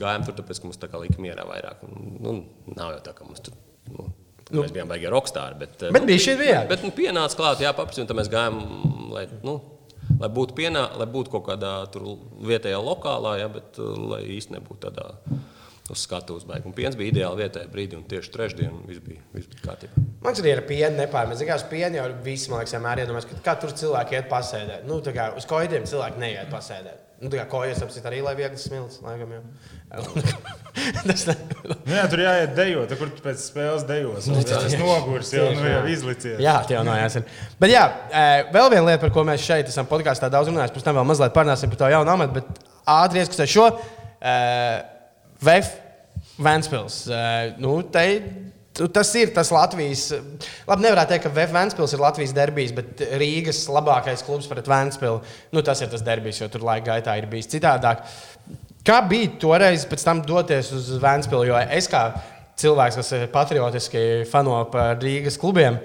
gājām 0.00 0.24
tur, 0.24 0.38
tāpēc, 0.40 0.62
ka 0.62 0.70
mums 0.70 0.80
tā 0.80 0.88
kā 0.88 1.02
lika 1.02 1.20
mierā 1.20 1.44
vairāk. 1.48 1.84
Un, 1.84 2.16
nu, 2.24 2.34
nav 2.78 2.96
jau 2.96 3.02
tā, 3.10 3.14
ka 3.18 3.28
mums 3.28 3.44
tur. 3.44 3.58
Nu, 3.92 4.08
nu, 4.48 4.62
mēs 4.64 4.72
bijām 4.72 4.88
baigi 4.88 5.12
rokstāri. 5.12 5.58
Bet, 5.60 5.76
Bet 5.84 6.00
nu, 6.00 6.06
bija 6.08 6.24
šī 6.30 6.38
vieta. 6.40 6.64
Bet 6.70 6.86
nu, 6.86 6.94
pienāca 6.96 7.36
klāt, 7.36 7.60
jā, 7.60 7.74
paprasti, 7.76 8.06
un 8.06 8.08
tad 8.08 8.16
mēs 8.22 8.32
gājām, 8.32 8.62
lai, 9.12 9.26
nu, 9.44 9.58
lai 10.16 10.30
būtu 10.32 10.56
pienā, 10.58 10.84
lai 10.98 11.06
būtu 11.10 11.34
kaut 11.34 11.46
kādā 11.50 11.72
vietējā 12.48 12.80
lokālā, 12.82 13.38
jā, 13.42 13.52
bet 13.52 13.80
eh, 13.80 14.02
lai 14.12 14.24
īsti 14.38 14.56
nebūtu 14.56 14.88
tādā 14.88 15.12
uz 15.88 16.02
skatuves 16.04 16.44
baigi. 16.48 16.68
Un 16.68 16.74
piens 16.76 16.96
bija 16.98 17.12
ideāli 17.12 17.44
vietējā 17.44 17.70
brīdī, 17.72 17.96
un 17.96 18.06
tieši 18.08 18.32
trešdien 18.34 18.80
viss 18.88 19.02
bija, 19.04 19.22
viss 19.32 19.48
bija 19.48 19.64
kārtībā. 19.64 20.02
Man 20.20 20.34
liekas, 20.34 20.42
arī 20.42 20.52
ar 20.52 20.64
pienu 20.68 21.00
nepārmēs. 21.00 21.44
Uz 21.54 21.66
pienu 21.70 22.00
jau 22.00 22.06
man 22.52 22.62
liekas, 22.62 22.74
vienmēr 22.76 23.04
iedomājas, 23.04 23.28
ka 23.30 23.40
kā 23.46 23.54
tur 23.62 23.72
cilvēki 23.80 24.18
iet 24.18 24.28
pasēdēt. 24.32 24.88
Nu, 24.88 25.00
kā 25.16 25.30
uz 25.38 25.48
koidiem 25.48 25.88
cilvēki 25.88 26.20
neiet 26.20 26.50
pasēdēt. 26.52 27.04
Nu, 27.22 27.32
kā 27.32 27.48
kojas 27.50 27.80
apsit 27.82 28.04
arī, 28.06 28.20
lai 28.22 28.36
viegli 28.38 28.60
smilts, 28.60 29.00
laikam 29.02 29.32
jau. 29.34 29.44
Tas 31.08 31.24
ne... 31.26 31.34
Nu, 31.64 31.94
jā, 31.96 32.04
tur 32.10 32.20
jāiet 32.22 32.52
dejot, 32.56 32.92
kur 33.00 33.10
pēc 33.24 33.40
spēles 33.42 33.84
dejos. 33.88 34.28
Nu, 34.30 34.42
tas 34.46 34.74
nogurs 34.78 35.32
jau, 35.34 35.48
nu, 35.56 35.64
jau 35.66 35.80
izlicies. 35.90 36.36
Jā, 36.42 36.58
tie 36.68 36.76
jau 36.76 36.84
nojās. 36.86 37.18
ir. 37.18 37.38
Bet 37.60 37.72
jā, 37.72 37.84
eh, 38.12 38.42
vēl 38.54 38.70
viena 38.74 38.84
lieta, 38.90 39.00
par 39.06 39.12
ko 39.14 39.24
mēs 39.28 39.44
šeit 39.44 39.72
esam 39.72 39.88
podkāstā 39.90 40.30
daudz 40.32 40.52
runājuši, 40.52 40.76
pēc 40.76 40.86
tam 40.86 41.00
vēl 41.00 41.08
mazliet 41.08 41.34
parunāsim 41.36 41.72
par 41.72 41.80
to 41.82 41.90
jaunu 41.92 42.14
amatu, 42.14 42.38
bet 42.38 42.62
ātri 42.98 43.24
ieskatās 43.24 43.52
šo. 43.52 43.70
Uh, 44.18 44.78
VF 45.44 45.74
Vēnspils. 46.42 47.00
Uh, 47.10 47.58
nu, 47.62 47.74
te, 47.94 48.06
tas 48.94 49.10
ir 49.18 49.32
tas 49.34 49.50
Latvijas. 49.54 50.08
Labi, 50.68 50.86
nevarētu 50.86 51.14
teikt, 51.14 51.26
ka 51.26 51.34
VF 51.34 51.54
Vēnspils 51.54 51.94
ir 51.94 52.02
Latvijas 52.02 52.34
derbijs, 52.36 52.74
bet 52.76 53.04
Rīgas 53.20 53.64
labākais 53.72 54.24
klubs 54.26 54.50
pret 54.50 54.70
Vēnspilu. 54.70 55.20
Nu, 55.54 55.64
tas 55.66 55.82
ir 55.82 55.90
tas 55.92 56.04
derbijs, 56.06 56.42
jo 56.42 56.50
tur 56.52 56.66
laika 56.66 56.92
gaitā 56.94 57.18
ir 57.18 57.28
bijis 57.30 57.50
citādāk. 57.54 58.06
Kā 58.88 59.02
bija 59.04 59.28
toreiz 59.36 59.82
pēc 59.84 60.02
tam 60.06 60.20
doties 60.24 60.70
uz 60.72 60.86
Vēnspilu? 61.02 61.44
Jo 61.50 61.58
es 61.76 61.90
kā 61.92 62.06
cilvēks, 62.58 62.96
kas 62.96 63.10
patriotiski 63.34 64.04
fano 64.30 64.62
par 64.72 64.96
Rīgas 65.02 65.36
klubiem, 65.40 65.76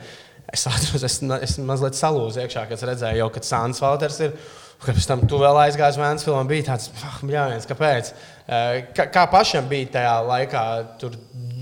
es 0.54 0.64
atceros, 0.70 1.04
es, 1.04 1.18
es 1.44 1.58
mazliet 1.60 2.00
salūzu 2.00 2.46
iekšā, 2.46 2.64
kad 2.70 2.86
redzēju, 2.88 3.20
jau, 3.20 3.28
kad 3.36 3.50
Sāns 3.50 3.84
Valters 3.84 4.22
ir. 4.24 4.38
Pēc 4.84 5.06
tam 5.08 5.22
tu 5.32 5.38
vēl 5.40 5.56
aizgāji 5.62 5.96
uz 5.96 6.00
Vēnspili, 6.00 6.36
un 6.36 6.48
bija 6.50 6.66
tāds, 6.74 6.90
ah, 7.08 7.20
bļāviens, 7.24 7.68
kāpēc? 7.70 8.10
Eh, 8.48 8.80
Kā, 8.96 9.06
kā 9.16 9.24
pašam 9.32 9.70
bija 9.72 9.94
tajā 9.94 10.16
laikā 10.28 10.64
tur 11.00 11.16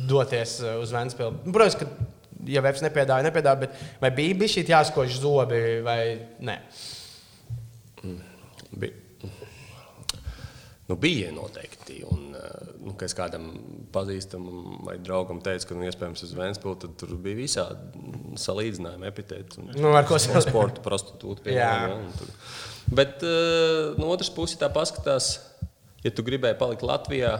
doties 0.10 0.56
eh, 0.64 0.80
uz 0.82 0.94
Vēnspili? 0.94 1.44
Nu, 1.46 1.54
Protams, 1.54 1.78
ka, 1.78 1.89
ja 2.50 2.66
Vēfs 2.66 2.82
nepiedāvāja, 2.86 3.28
nepiedāvāja, 3.30 3.68
bet 3.68 4.02
vai 4.02 4.14
bija, 4.18 4.50
šī 4.56 4.66
jāskož 4.70 5.22
zobi 5.22 5.62
vai 5.86 6.02
nē? 6.42 6.58
Bija. 8.74 9.01
Nu, 10.92 10.98
bija 11.00 11.30
noteikti. 11.32 12.02
Un, 12.12 12.34
eh, 12.36 12.72
nu, 12.84 12.92
kad 13.00 13.08
es 13.08 13.16
kādam 13.16 13.46
pazīstamam 13.96 14.82
vai 14.88 14.98
draugam 15.00 15.39
teicu, 15.44 15.70
ka 15.70 15.78
nu, 15.78 15.86
iespējams 15.88 16.24
uz 16.28 16.34
Vēnspili, 16.36 16.80
tad 16.84 16.98
tur 17.00 17.14
bija 17.22 17.38
visādi 17.39 18.36
salīdzinājumi, 18.42 19.08
epitēti. 19.08 19.64
Nu, 19.78 19.94
ar 19.96 20.04
ko 20.10 20.18
no 20.18 20.24
salīdzināt? 20.24 20.50
sporta 20.50 20.84
prostitūta. 20.84 21.48
Jā. 21.48 21.70
piemēram, 21.72 22.04
un 22.10 22.18
tur. 22.20 22.34
Bet 23.02 23.24
uh, 23.24 23.96
no 24.02 24.10
otras 24.12 24.32
puses, 24.36 24.58
tā 24.60 24.68
paskatās, 24.74 25.32
ja 26.04 26.12
tu 26.12 26.26
gribēji 26.28 26.58
palikt 26.60 26.84
Latvijā, 26.84 27.38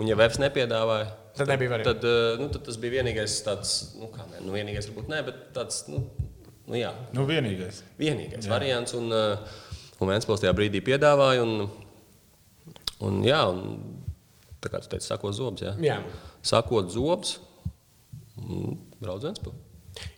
un 0.00 0.08
ja 0.08 0.16
Vēfs 0.16 0.40
nepiedāvāja, 0.40 1.10
Tad 1.34 1.50
nebija 1.50 1.72
variantu. 1.74 1.92
tad, 1.98 2.04
uh, 2.08 2.40
nu, 2.40 2.48
tad 2.54 2.64
tas 2.70 2.76
bija 2.80 3.00
vienīgais 3.02 3.34
tāds, 3.44 3.74
nu, 3.98 4.08
kā 4.14 4.24
ne, 4.30 4.40
nu, 4.46 4.54
vienīgais 4.56 4.88
varbūt 4.88 5.10
ne, 5.12 5.20
bet 5.26 5.40
tāds, 5.56 5.82
nu, 5.90 6.04
nu 6.70 6.78
jā, 6.80 6.94
Nu, 7.12 7.26
vienīgais. 7.28 7.82
vienīgais 8.00 8.46
jā. 8.46 8.52
variants. 8.54 8.94
Un, 8.96 9.10
un 9.12 10.08
Vēnspils 10.14 10.40
tajā 10.46 10.54
brīdī 10.56 10.80
piedāvāja. 10.86 11.42
Un, 11.44 11.66
un, 13.04 13.20
jā, 13.26 13.40
un, 13.50 13.76
tā 14.64 14.72
kā 14.72 14.80
tu 14.82 14.90
teici, 14.94 15.08
sakot 15.10 15.36
zobus. 15.36 15.64
Jā. 15.66 15.74
Jā. 15.84 15.98
Sakot 16.44 16.90
zobus, 16.94 17.36
brauc 19.00 19.22
Vēnspils. 19.24 19.60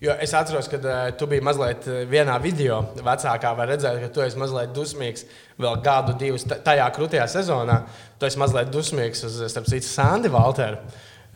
Jo 0.01 0.15
es 0.25 0.33
atceros, 0.33 0.71
ka 0.73 0.79
uh, 0.81 0.93
tu 1.21 1.27
biji 1.29 1.45
mazliet 1.45 1.85
uh, 1.91 1.99
vienā 2.09 2.39
video, 2.41 2.79
vecākā, 3.05 3.51
var 3.59 3.69
redzēt, 3.69 3.99
ka 4.01 4.09
tu 4.15 4.23
esi 4.25 4.39
mazliet 4.41 4.71
dusmīgs 4.77 5.27
vēl 5.61 5.83
gadu, 5.85 6.15
divus 6.17 6.47
ta- 6.49 6.57
tajā 6.65 6.87
krūtajā 6.97 7.27
sezonā. 7.29 7.83
Tu 8.17 8.29
esi 8.31 8.41
mazliet 8.41 8.71
dusmīgs 8.73 9.21
uz, 9.29 9.37
starp 9.53 9.69
citu, 9.69 9.85
Sandy 9.91 10.33
Valteru. 10.33 10.81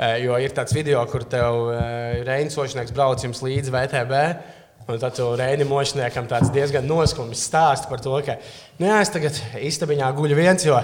Uh, 0.01 0.14
jo 0.24 0.38
ir 0.40 0.55
tāds 0.57 0.72
video, 0.72 1.03
kur 1.12 1.26
tev 1.28 1.66
uh, 1.66 1.76
Reinas 2.24 2.57
Ošnieks 2.57 2.96
brauc 2.96 3.20
jums 3.26 3.44
līdzi 3.44 3.74
VTB. 3.76 4.22
Un 4.88 4.96
tad 4.98 5.12
tu 5.14 5.26
Reini 5.36 5.66
Mošniekam 5.68 6.24
tāds 6.26 6.48
diezgan 6.51 6.88
noskums 6.88 7.44
stāst 7.46 7.84
par 7.92 8.01
to, 8.03 8.16
ka 8.26 8.38
nu, 8.80 8.88
jā, 8.88 8.96
es 9.05 9.12
tagad 9.12 9.36
istabiņā 9.61 10.09
guļu 10.16 10.38
viens, 10.40 10.64
jo 10.66 10.80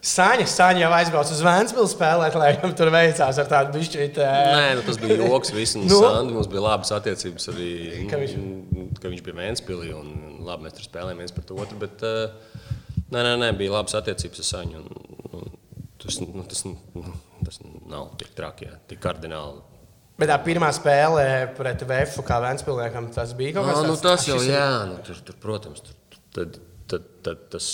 Sāņa, 0.00 0.46
Sāņa 0.48 0.80
jau 0.80 0.90
aizbrauca 0.96 1.34
uz 1.34 1.40
Vēncpilsnu 1.44 1.90
spēlēt, 1.92 2.36
lai 2.40 2.54
viņam 2.56 2.72
tur 2.78 2.88
veicās 2.94 3.38
ar 3.42 3.48
tādu 3.50 3.74
bišķītu. 3.76 4.22
Nē, 4.24 4.62
nu, 4.78 4.84
tas 4.86 4.96
bija 5.02 5.18
joks. 5.20 5.50
Viss, 5.52 5.74
un 5.76 5.84
Nu? 5.84 5.90
nu? 5.92 5.98
Sandi, 6.06 6.32
mums 6.38 6.48
bija 6.48 6.62
labas 6.64 6.92
attiecības 6.96 7.48
arī. 7.52 7.68
Ka 8.08 8.16
viņš- 8.22 8.36
viņš, 8.38 9.00
ka 9.02 9.08
viņš 9.12 9.22
bija 9.26 9.36
Vēnspilī 9.42 9.90
un 9.98 10.38
labi, 10.46 10.64
mēs 10.64 10.78
tur 10.78 10.86
spēlējām 10.88 11.20
viens 11.20 11.34
pret 11.36 11.52
otru. 11.52 11.76
Bet, 11.82 12.00
uh, 12.00 12.32
nē, 13.12 13.20
nē, 13.28 13.34
nē, 13.44 13.50
bija 13.60 13.74
labas 13.76 13.92
attiecības 14.00 14.40
ar 14.40 14.48
Saņu. 14.54 14.80
Un, 14.80 14.88
un, 15.36 15.50
tas, 16.00 16.20
nu, 16.24 16.44
tas, 16.48 16.64
nu, 16.64 17.04
tas 17.44 17.60
nav 17.92 18.14
tik 18.16 18.32
traki, 18.34 18.70
jā, 18.70 18.78
tik 18.88 19.00
kardināli. 19.04 19.60
Bet 20.20 20.28
tā 20.32 20.36
pirmā 20.44 20.72
spēle 20.72 21.54
pret 21.56 21.84
Vēfu, 21.88 22.24
kā 22.24 22.40
Vēnspilsniekam, 22.40 23.12
tas 23.12 23.36
bija 23.36 23.52
kaut 23.60 23.68
kas 23.68 23.84
nu, 23.84 23.92
tāds. 24.00 24.02
tas 24.02 24.26
jau 24.32 24.40
jā, 24.48 24.66
nu, 24.88 24.96
tur, 25.04 25.20
tur, 25.28 25.36
protams, 25.44 25.80
tur, 25.84 26.20
tad, 26.36 26.58
tad, 26.90 27.06
tad 27.24 27.44
tas, 27.52 27.66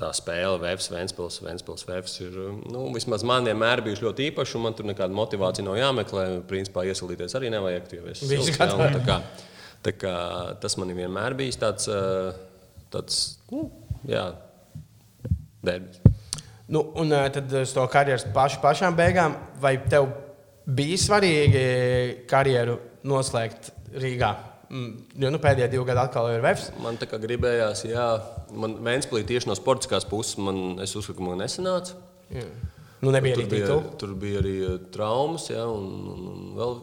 tā 0.00 0.10
spēle, 0.16 0.58
Vēfs, 0.62 0.90
Vēnspils, 0.92 1.40
Vēnspils, 1.44 1.86
Vēfs 1.88 2.18
ir. 2.24 2.36
Nu, 2.70 2.86
vismaz 2.94 3.24
man 3.26 3.48
vienmēr 3.48 3.82
bijuši 3.86 4.06
ļoti 4.06 4.28
īpaši, 4.30 4.56
un 4.58 4.66
man 4.66 4.76
tur 4.78 4.88
nekāda 4.90 5.16
motivācija 5.16 5.66
nav 5.66 5.78
jāmeklē. 5.80 6.26
Principā 6.50 6.84
iesaistīties 6.88 7.36
arī 7.38 7.52
nevajag. 7.54 7.96
jo 7.96 8.04
es 8.12 8.22
un 8.26 8.52
gatavi. 8.58 8.90
tā 8.98 9.02
kā, 9.06 9.18
tā 9.88 9.96
kā, 9.96 10.14
tas 10.62 10.76
man 10.80 10.92
vienmēr 10.96 11.36
bijis 11.38 11.60
tāds, 11.60 11.88
ā, 11.88 12.32
tāds 12.92 13.22
nu, 13.52 13.68
jā, 14.08 14.28
derbis. 15.64 16.02
Nu, 16.70 16.84
un 17.02 17.10
eh, 17.12 17.26
tad 17.34 17.50
uz 17.64 17.72
to 17.74 17.86
karjeras 17.90 18.28
pašu, 18.34 18.60
pašām 18.62 18.94
beigām, 18.98 19.34
vai 19.62 19.74
tev 19.90 20.06
bija 20.70 21.00
svarīgi 21.02 21.64
karjeru 22.30 22.78
noslēgt 23.10 23.72
Rīgā? 23.98 24.30
Mm, 24.70 24.90
Jo 25.18 25.32
nu, 25.34 25.40
pēdējie 25.42 25.66
divi 25.72 25.86
gadi 25.88 25.98
atkal 26.04 26.28
ir 26.30 26.44
Vēfs. 26.44 26.68
Man 26.78 26.94
tā 27.00 27.08
kā 27.10 27.18
gribējās, 27.18 27.82
jā, 27.90 28.06
man 28.56 28.76
Vēnspilī 28.84 29.24
tieši 29.28 29.50
no 29.50 29.56
sportiskās 29.58 30.06
puses, 30.08 30.36
man, 30.42 30.78
es 30.82 30.94
uzskatu, 30.96 31.18
ka 31.20 31.26
man 31.26 31.42
nesanāca. 31.42 31.96
Nu, 33.00 33.10
nebija 33.14 33.38
Tur 33.38 33.46
bija, 33.48 33.66
titulu. 33.66 33.92
tur 33.98 34.14
bija 34.20 34.40
arī 34.42 34.54
eh, 34.66 34.76
traumas, 34.92 35.46
jā, 35.48 35.62
un, 35.64 35.86
un, 36.12 36.26
un 36.32 36.50
vēl, 36.58 36.74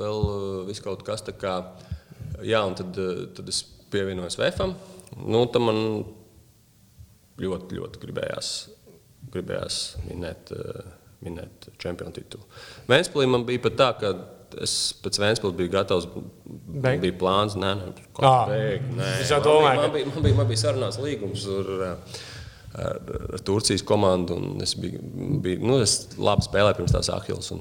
vēl 0.00 0.24
eh, 0.30 0.56
viss 0.66 0.82
kaut 0.82 1.04
kas 1.06 1.22
tāds. 1.22 1.38
Kā, 1.38 1.54
jā, 2.42 2.64
un 2.66 2.74
tad, 2.78 2.98
eh, 2.98 3.22
tad 3.36 3.52
es 3.52 3.62
pievienojos 3.92 4.38
VFam. 4.40 4.74
Nu, 5.22 5.44
tam 5.54 5.68
man 5.68 5.80
ļoti, 7.42 7.78
ļoti 7.78 8.02
gribējās, 8.02 8.50
gribējās 9.32 9.78
minēt, 10.08 10.50
minēt 11.22 11.68
čempionu 11.82 12.14
titulu. 12.16 12.48
Vēnspilī 12.90 13.28
man 13.30 13.46
bija 13.46 13.62
pat 13.68 13.78
tā, 13.78 13.90
ka 14.00 14.14
es 14.60 14.74
pēc 15.02 15.18
Vēnspils 15.22 15.54
biju 15.58 15.70
gatavs. 15.72 16.06
Beigt? 16.82 17.02
Bija 17.04 17.16
plāns, 17.20 17.54
nē, 17.58 17.70
nē, 17.78 17.86
beigt, 18.50 18.88
nē. 18.98 19.10
Es 19.22 19.30
Man 19.30 19.42
domāju, 19.46 19.76
ka- 19.76 19.82
Man 19.86 19.92
bija, 19.96 20.06
man 20.14 20.22
bija, 20.26 20.36
man 20.40 20.48
bija 20.50 20.62
sarunās 20.62 20.98
līgums 21.02 21.46
ar, 21.48 21.70
ar, 22.82 23.12
ar 23.36 23.44
Turcijas 23.46 23.82
komandu. 23.82 24.38
Es 24.62 24.74
biju, 24.74 25.00
biju 25.44 25.62
nu, 25.66 25.78
es 25.84 25.96
labi 26.18 26.42
spēlēju 26.48 26.76
pirms 26.80 26.92
tās 26.96 27.10
Ahils. 27.14 27.52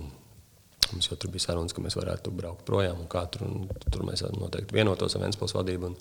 Mums 0.91 1.07
jau 1.07 1.15
tur 1.15 1.31
bija 1.31 1.45
sarunas, 1.47 1.71
ka 1.73 1.81
mēs 1.81 1.95
varētu 1.95 2.31
braukt 2.35 2.65
projām. 2.67 2.99
un 2.99 3.07
Tur, 3.07 3.45
un 3.47 3.69
tur 3.91 4.03
mēs 4.03 4.25
noteikti 4.35 4.75
vienotos 4.75 5.15
ar 5.15 5.21
Vēnspils 5.23 5.53
vadību. 5.55 5.85
Un, 5.93 5.95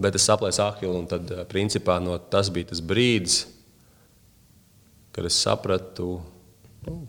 bet 0.00 0.14
es 0.14 0.22
saplēsu 0.28 0.62
Ahilu, 0.64 0.94
un 1.02 1.06
tad, 1.10 1.28
principā, 1.50 1.98
no, 2.00 2.16
tas 2.18 2.48
bija 2.48 2.70
tas 2.70 2.80
brīdis, 2.80 3.46
kad 5.12 5.24
es 5.26 5.34
sapratu, 5.34 6.20
nu, 6.86 7.06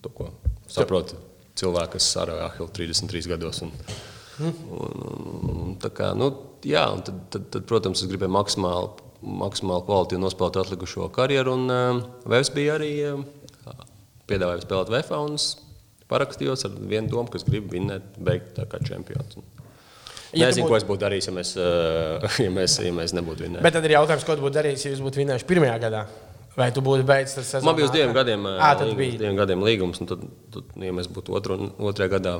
to, 0.00 0.08
ko 0.14 0.30
saprotu 0.70 1.18
cilvēku, 1.60 1.96
kas 1.96 2.10
sarāja 2.14 2.50
Ahilu 2.50 2.68
33 2.76 3.30
gados. 3.32 3.62
Un, 3.64 3.72
un, 4.44 4.54
un, 4.76 5.50
un, 5.54 5.74
tā 5.82 5.90
kā, 5.96 6.12
nu, 6.18 6.30
jā, 6.66 6.84
un 6.92 7.02
tad, 7.06 7.20
tad, 7.32 7.48
tad, 7.54 7.66
protams, 7.68 8.02
es 8.04 8.10
gribēju 8.10 8.34
maksimāli, 8.36 9.10
maksimāli 9.44 9.86
kvalitāti 9.88 10.22
nospēlēt 10.22 10.60
atlikušo 10.62 11.10
karjeru. 11.16 11.56
Un 11.56 11.72
uh, 11.72 12.04
Vēs 12.28 12.52
bija 12.54 12.76
arī 12.78 12.92
uh, 13.08 13.24
piedāvājums 14.28 14.66
spēlēt 14.68 14.92
VFA. 14.92 15.22
Un 15.26 15.40
parakstījos 16.10 16.68
ar 16.68 16.76
vienu 16.78 17.10
domu, 17.10 17.30
ka 17.32 17.40
es 17.40 17.46
gribu 17.48 17.74
vinnēt, 17.74 18.16
beigt 18.22 18.54
tā 18.60 18.68
kā 18.70 18.82
čempions. 18.84 19.40
Un 19.40 19.52
Ja 20.36 20.48
Nezinu, 20.50 20.66
būtu- 20.66 20.72
ko 20.72 20.76
es 20.76 20.84
būtu 20.84 21.00
darījis, 21.00 21.26
ja 21.30 21.32
mēs, 21.32 21.50
uh, 21.56 22.24
ja 22.44 22.50
mēs, 22.52 22.72
ja 22.82 22.92
mēs 22.92 23.14
nebūtu 23.16 23.46
vinnējuši. 23.46 23.64
Bet 23.64 23.76
tad 23.78 23.86
ir 23.86 23.94
jautājums, 23.94 24.24
ko 24.26 24.34
tu 24.36 24.42
būtu 24.42 24.56
darījis, 24.58 24.84
ja 24.84 24.90
jūs 24.92 25.02
būtu 25.04 25.22
vinnējuši 25.22 25.46
pirmajā 25.48 25.76
gadā. 25.86 26.00
Vai 26.56 26.70
tu 26.72 26.80
būtu 26.84 27.04
beidzis 27.04 27.36
tas 27.36 27.50
sezonu? 27.52 27.68
Man 27.68 27.76
bija 27.76 27.86
uz 27.88 27.92
diviem 27.92 28.14
gadiem, 28.16 28.46
Jā, 28.48 28.70
tad 28.78 28.86
līgums, 28.88 28.98
bija. 29.02 29.18
diviem 29.20 29.36
gadiem 29.36 29.64
līgums, 29.66 30.00
un 30.00 30.08
tad, 30.08 30.22
tad, 30.54 30.70
ja 30.80 30.92
mēs 30.96 31.08
būtu 31.12 31.34
otru, 31.36 31.58
otrajā 31.90 32.12
gadā 32.14 32.32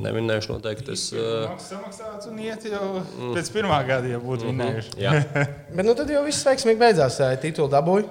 nevinējuši, 0.00 0.50
noteikti 0.52 0.92
es. 0.94 1.06
Uh, 1.16 1.48
Samaksāts 1.60 2.28
un 2.30 2.38
iet 2.44 2.66
jau 2.68 3.00
pēc 3.34 3.48
pirmā 3.54 3.80
gada, 3.88 4.10
ja 4.12 4.20
būtu 4.22 4.50
vinnējuši. 4.50 4.92
jā, 5.02 5.14
Bet 5.76 5.88
nu, 5.88 5.94
tad 5.98 6.12
jau 6.12 6.22
viss 6.26 6.44
veiksmīgi 6.46 6.80
beidzās. 6.80 7.16
Titulu 7.42 7.72
dabūju. 7.72 8.06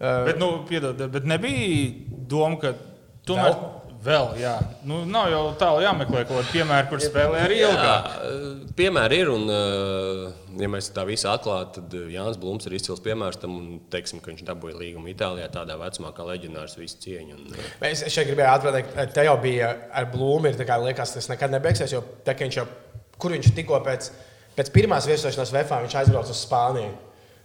Ā, 0.00 0.14
Bet, 0.30 0.40
nu, 0.40 0.50
piedod, 0.68 1.00
bet 1.12 1.28
nebija 1.28 1.92
doma, 2.32 2.56
ka 2.62 2.72
tomēr 3.28 3.52
vēl, 3.52 3.89
vēl 4.04 4.30
jā. 4.40 4.52
Nu, 4.88 5.02
nav 5.08 5.28
jau 5.32 5.40
tālu 5.60 5.82
jāmeklē 5.84 6.22
kāda 6.28 6.44
piemēra, 6.50 6.86
kur 6.90 7.02
spēlē 7.02 7.42
arī 7.44 7.58
ilgāk. 7.64 8.06
Jā, 8.08 8.70
piemēri 8.78 9.18
ir, 9.22 9.30
un, 9.32 9.44
uh, 9.52 10.54
ja 10.60 10.70
mēs 10.72 10.90
tā 10.96 11.04
visu 11.08 11.28
atklātu, 11.30 11.82
tad 11.82 11.96
Jānis 12.12 12.38
Blūms 12.40 12.68
ir 12.68 12.76
izcils 12.78 13.02
piemērs 13.04 13.40
tam, 13.42 13.58
un 13.60 13.82
teiksim, 13.92 14.22
ka 14.22 14.32
viņš 14.32 14.46
dabūja 14.48 14.78
līgumu 14.80 15.12
Itālijā 15.12 15.50
tādā 15.52 15.76
vecumā, 15.80 16.14
kā 16.16 16.26
leģionārs, 16.30 16.78
visu 16.80 17.00
cieņu. 17.04 17.36
Un, 17.36 17.60
Es 17.90 18.04
šeit 18.06 18.30
gribēju 18.30 18.50
atbildēt, 18.54 18.90
ka 18.94 19.06
te 19.14 19.26
jau 19.26 19.36
bija 19.42 19.74
ar 19.92 20.08
Blūmu. 20.12 20.50
ir 20.50 20.58
tā 20.58 20.68
kā 20.68 20.80
Liekas, 20.80 21.14
tas 21.16 21.28
nekad 21.32 21.52
nebeigsies. 21.52 21.92
Jo 21.92 22.02
tā, 22.24 22.36
viņš 22.38 22.60
jau, 22.60 22.66
kur 23.20 23.36
viņš 23.36 23.52
tikko 23.56 23.80
pēc, 23.84 24.10
pēc 24.56 24.74
pirmās 24.74 25.08
viesošanās 25.10 25.54
VFā 25.54 25.84
viņš 25.84 25.96
aizbrauca 26.02 26.32
uz 26.32 26.44
Spāniju. 26.46 26.92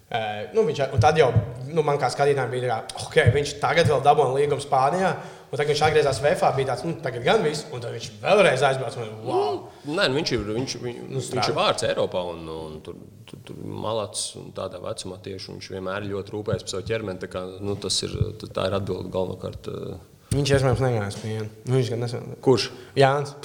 Uh, 0.06 0.44
nu, 0.54 0.62
viņš, 0.68 0.84
tad 1.02 1.18
jau 1.18 1.32
nu, 1.66 1.82
man 1.82 1.98
kā 1.98 2.12
skatītājiem 2.14 2.52
bija 2.52 2.68
tā, 2.70 2.76
ka 2.94 3.08
okay, 3.08 3.32
viņš 3.34 3.56
tagad 3.58 3.90
vēl 3.90 4.04
dabūja 4.06 4.36
līgumu 4.38 4.62
Spānijā. 4.62 5.16
Un 5.46 5.60
tagad 5.60 5.72
viņš 5.72 5.84
atgriezās 5.88 6.22
VFā, 6.24 6.50
bija 6.58 6.72
tāds, 6.72 6.84
nu, 6.88 6.96
tagad 7.04 7.24
gan 7.26 7.44
viss, 7.46 7.66
un 7.72 7.84
tad 7.84 7.94
viņš 7.96 8.08
vēlreiz 8.24 8.64
aizbrauca. 8.70 9.04
Un, 9.06 9.12
wow! 9.28 9.60
Nē, 9.86 10.08
nu, 10.10 10.18
viņš 10.18 10.34
ir, 10.36 10.48
viņš, 10.58 10.76
viņš, 10.82 10.98
nu, 11.12 11.22
viņš 11.22 11.52
ir 11.52 11.58
vārds 11.60 11.86
Eiropā, 11.88 12.24
un, 12.34 12.42
un 12.50 12.80
tur, 12.86 12.98
tur, 13.30 13.44
tur 13.48 13.62
malāts 13.86 14.26
un 14.40 14.50
tādā 14.58 14.82
vecumā 14.84 15.20
tieši 15.24 15.54
viņš 15.54 15.70
vienmēr 15.76 16.10
ļoti 16.10 16.36
rūpējies 16.36 16.66
par 16.66 16.74
savu 16.74 16.90
ķermeni. 16.90 17.22
tā 17.22 17.32
Kā, 17.32 17.46
nu, 17.62 17.78
tas 17.80 18.02
ir, 18.08 18.18
tā 18.50 18.68
ir 18.68 18.78
atbilde 18.80 19.14
galvenokārt. 19.14 19.72
uh, 19.72 20.04
Viņš 20.36 20.52
iespējams 20.58 20.82
negājas 20.84 21.22
pie 21.22 21.32
viena. 21.36 21.50
Nu, 21.64 21.78
viņš 21.78 21.94
gan 21.94 22.02
nesen. 22.04 22.36
Kurš? 22.44 22.70
Jānis. 22.98 23.36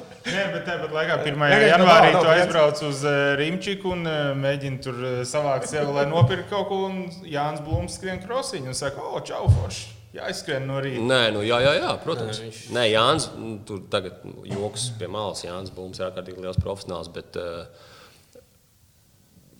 Nē, 0.30 0.44
bet 0.54 0.66
tāpat 0.68 0.92
laikā 0.94 1.16
1. 1.24 1.38
Nē, 1.40 1.48
nē, 1.52 1.68
janvārī 1.72 2.10
tu 2.16 2.28
aizbrauc 2.32 2.82
uz 2.88 3.04
uh, 3.06 3.16
Rīmčiku 3.40 3.94
un 3.94 4.04
uh, 4.08 4.18
mēģini 4.38 4.82
tur 4.84 4.98
uh, 5.00 5.14
savākt 5.28 5.70
sev, 5.70 5.90
lai 5.96 6.06
nopirktu 6.10 6.50
kaut 6.52 6.68
ko. 6.70 6.82
Un 6.88 7.00
Jānis 7.26 7.62
Blūms 7.66 7.98
skrien 7.98 8.22
krosiņu 8.22 8.72
un 8.72 8.78
saka, 8.78 9.02
o, 9.02 9.22
čau, 9.26 9.46
forši! 9.60 9.96
Jāizskrien 10.10 10.64
no 10.66 10.80
rīta. 10.82 11.04
Nē, 11.06 11.20
nu, 11.36 11.44
jā, 11.46 11.60
jā, 11.62 11.76
jā, 11.78 11.92
protams. 12.02 12.40
Nē, 12.40 12.48
viņš- 12.48 12.64
Nē 12.74 12.86
Jānis, 12.90 13.28
nu, 13.38 13.52
tur 13.66 13.84
tagad 13.92 14.24
nu, 14.26 14.42
joks 14.50 14.88
pie 14.98 15.06
malas. 15.06 15.44
Jānis 15.46 15.70
Blūms 15.74 16.00
ir 16.00 16.08
ārkārtīgi 16.08 16.42
liels 16.42 16.58
profesionāls, 16.58 17.10
bet 17.14 17.38
uh, 17.38 17.68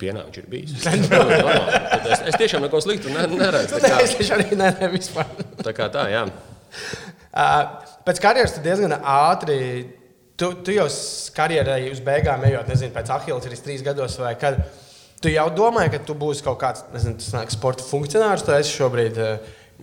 pienā 0.00 0.24
viņš 0.26 0.40
ir 0.42 0.48
bijis. 0.50 0.74
Tad 0.86 2.08
es, 2.10 2.24
es 2.32 2.40
tiešām 2.40 2.66
neko 2.66 2.82
sliktu 2.82 3.14
ne, 3.14 3.28
neredzu. 3.30 3.78
Tā 3.78 3.92
kā, 3.94 4.02
es 4.02 4.16
nē, 4.18 4.72
nē, 4.80 4.90
vispār. 4.90 5.30
tā 5.62 5.74
kā 5.76 5.90
tā, 5.92 6.08
jā. 6.12 6.26
Uh, 7.30 7.78
Pēc 8.02 8.18
karjeras 8.18 8.56
tu 8.56 8.62
diezgan 8.64 8.90
ātri. 9.06 9.56
Tu, 10.40 10.48
tu 10.64 10.72
jau 10.72 10.86
karjerai 11.36 11.90
uz 11.90 12.00
beigām 12.04 12.46
ejot, 12.48 12.70
nezinu, 12.70 12.94
pēc 12.94 13.10
Ahilles 13.12 13.44
ir 13.44 13.58
trīs 13.60 13.84
gados, 13.84 14.16
vai 14.20 14.32
kad. 14.40 14.62
Tu 15.20 15.34
jau 15.34 15.50
domāji, 15.52 15.90
ka 15.92 15.98
tu 16.08 16.14
būsi 16.16 16.40
kaut 16.40 16.56
kāds 16.62 16.86
nezinu, 16.94 17.18
tas 17.20 17.34
nāk, 17.34 17.50
sporta 17.52 17.84
funkcionārs. 17.84 18.40
Tu 18.46 18.54
esi 18.56 18.72
šobrīd. 18.72 19.18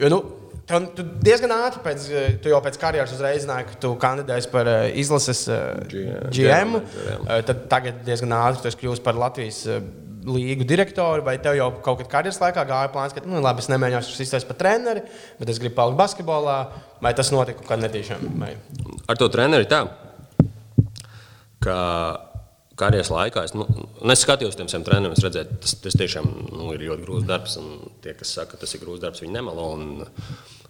Jo, 0.02 0.10
nu, 0.10 0.18
tev, 0.66 0.88
tu 0.98 1.06
diezgan 1.22 1.54
ātri 1.60 1.84
pēc, 1.86 2.08
uh, 2.10 2.32
tu 2.42 2.50
jau 2.50 2.62
pēc 2.66 2.80
karjeras 2.82 3.14
uzreiz 3.14 3.44
zināji, 3.46 3.68
ka 3.70 3.78
tu 3.84 3.92
kandidēsi 4.02 4.50
par 4.50 4.72
uh, 4.72 4.88
izlases 4.98 5.44
GM, 6.34 6.80
Tad 7.46 7.64
tagad 7.70 8.02
diezgan 8.08 8.34
ātri 8.40 8.66
tu 8.66 8.72
esi 8.72 8.82
kļuvis 8.82 9.04
par 9.06 9.22
Latvijas 9.22 9.62
līgu 10.26 10.66
direktoru. 10.68 11.22
Vai 11.30 11.38
tev 11.44 11.60
jau 11.60 11.70
kaut 11.86 12.02
kad 12.02 12.10
karjeras 12.18 12.42
laikā 12.42 12.66
gāja 12.66 12.90
plāns, 12.98 13.14
ka 13.14 13.22
nu, 13.30 13.38
labi, 13.46 13.62
es 13.62 13.70
nemēģināšu 13.72 14.18
izstāties 14.26 14.50
par 14.50 14.58
treneri, 14.64 15.06
bet 15.38 15.54
es 15.54 15.62
gribu 15.62 15.78
palikt 15.78 16.02
basketbolā? 16.02 16.58
Vai 17.06 17.14
tas 17.14 17.30
notika 17.30 17.62
kaut 17.62 17.76
kā 17.76 17.80
netīšām? 17.86 18.26
Vai? 18.42 18.56
Ar 19.06 19.22
to 19.22 19.30
treneri 19.32 19.70
tā, 19.70 19.86
ka 21.68 21.78
karjeras 22.78 23.10
laikā 23.12 23.44
es, 23.48 23.56
nu, 23.58 23.66
un 23.68 24.14
es 24.14 24.22
skatījos 24.24 24.54
uz 24.54 24.60
tiem 24.60 24.70
saviem 24.70 24.86
treneriem, 24.88 25.16
es 25.18 25.26
redzēju, 25.26 25.58
tas, 25.64 25.74
tas 25.84 25.98
tiešām 25.98 26.28
nu, 26.52 26.70
ir 26.76 26.86
ļoti 26.88 27.06
grūts 27.06 27.28
darbs. 27.28 27.58
Tie, 28.04 28.14
kas 28.18 28.36
saka, 28.38 28.54
ka 28.54 28.64
tas 28.64 28.76
ir 28.78 28.84
grūts 28.84 29.04
darbs, 29.04 29.24
viņi 29.24 29.40
nemelo. 29.40 29.72
Un, 29.78 30.08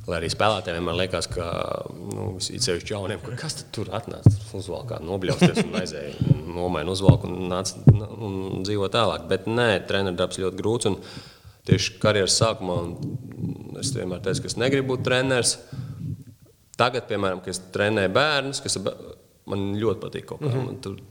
Lai 0.08 0.22
arī 0.22 0.30
spēlētājiem 0.32 0.78
vienmēr 0.78 0.96
liekas, 1.02 1.26
ka 1.28 1.46
nu, 1.92 2.28
sevišķi 2.40 2.94
jauniem, 2.94 3.20
kur 3.20 3.34
kas 3.36 3.58
tur 3.76 3.90
atnāca, 3.92 4.32
uzvalkā, 4.56 5.02
nobļausties 5.04 5.66
un 5.66 5.76
aizēja, 5.82 6.14
nomaina 6.48 6.94
uzvalku 6.94 7.28
un, 7.28 7.50
nāc, 7.52 7.74
un 7.92 8.38
dzīvo 8.64 8.88
tālāk. 8.94 9.26
Bet 9.28 9.50
nē, 9.52 9.66
treneru 9.90 10.16
darbs 10.16 10.40
ļoti 10.40 10.62
grūts. 10.62 10.94
Tieši 11.68 11.98
karjeras 12.00 12.40
sākumā 12.40 12.78
es 13.82 13.92
vienmēr 13.98 14.24
teicu, 14.24 14.46
ka 14.46 14.54
es 14.54 14.56
negribu 14.56 14.94
būt 14.94 15.04
treneris. 15.10 15.58
Tagad, 16.80 17.04
piemēram, 17.10 17.44
kad 17.44 17.52
es 17.52 17.60
trenēju 17.76 18.16
bērnus, 18.16 18.64
kas 18.64 18.80
ir 18.80 18.88
man 19.48 19.74
ļoti 19.80 20.04
patīk 20.04 20.28
kaut 20.30 20.44
kā. 20.44 20.52
Mm 20.52 20.70
-hmm. 20.70 21.02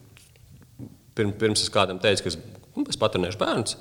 Pirms, 1.17 1.37
pirms 1.41 1.63
es 1.63 1.73
kādam 1.73 2.01
teicu, 2.01 2.23
ka 2.23 2.29
es, 2.29 2.39
nu, 2.77 2.85
es 2.89 2.99
patrenēšu 3.01 3.41
bērnus. 3.41 3.77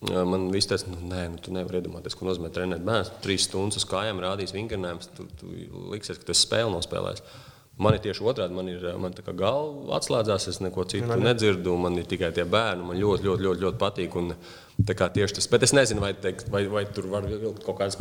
Man 0.00 0.48
viss 0.54 0.66
teica, 0.70 0.88
nu, 0.88 0.96
nē, 1.10 1.28
nu, 1.28 1.38
tu 1.44 1.52
nevari 1.52 1.80
iedomāties, 1.80 2.14
ko 2.16 2.24
nozīmē 2.24 2.48
trenēt 2.54 2.84
bērnu. 2.86 3.18
Trīs 3.20 3.44
stundas 3.44 3.76
uz 3.76 3.84
kājām 3.84 4.22
rādīs 4.22 4.54
vingrinājumus, 4.56 5.10
tu, 5.16 5.26
tu 5.40 5.46
liksies, 5.92 6.18
ka 6.18 6.30
tas 6.30 6.40
spēle 6.46 6.70
nospēlēs. 6.72 7.22
Man 7.80 7.94
ir 7.94 8.00
tieši 8.04 8.24
otrādi, 8.24 8.54
man 8.54 8.68
ir 8.68 8.82
man 9.00 9.12
tā 9.16 9.22
kā 9.24 9.32
galva 9.32 9.96
atslēdzās, 9.96 10.48
es 10.48 10.60
neko 10.60 10.84
citu 10.84 11.06
man 11.08 11.22
nedzirdu, 11.24 11.76
man 11.80 11.96
ir 11.96 12.04
tikai 12.04 12.28
tie 12.36 12.44
bērni. 12.44 12.84
Man 12.84 12.96
ļoti, 13.00 13.24
ļoti, 13.24 13.42
ļoti, 13.46 13.60
ļoti 13.64 13.80
patīk. 13.80 14.16
Un, 14.20 14.34
kā 14.34 14.69
tieši 14.86 15.36
tas, 15.36 15.48
bet 15.50 15.64
es 15.66 15.72
nezinu, 15.76 16.00
vai, 16.02 16.12
teikt, 16.14 16.48
vai, 16.52 16.64
vai 16.70 16.84
tur 16.88 17.08
var 17.10 17.26
vilkt 17.26 17.64
kaut 17.66 17.78
kādas 17.80 17.98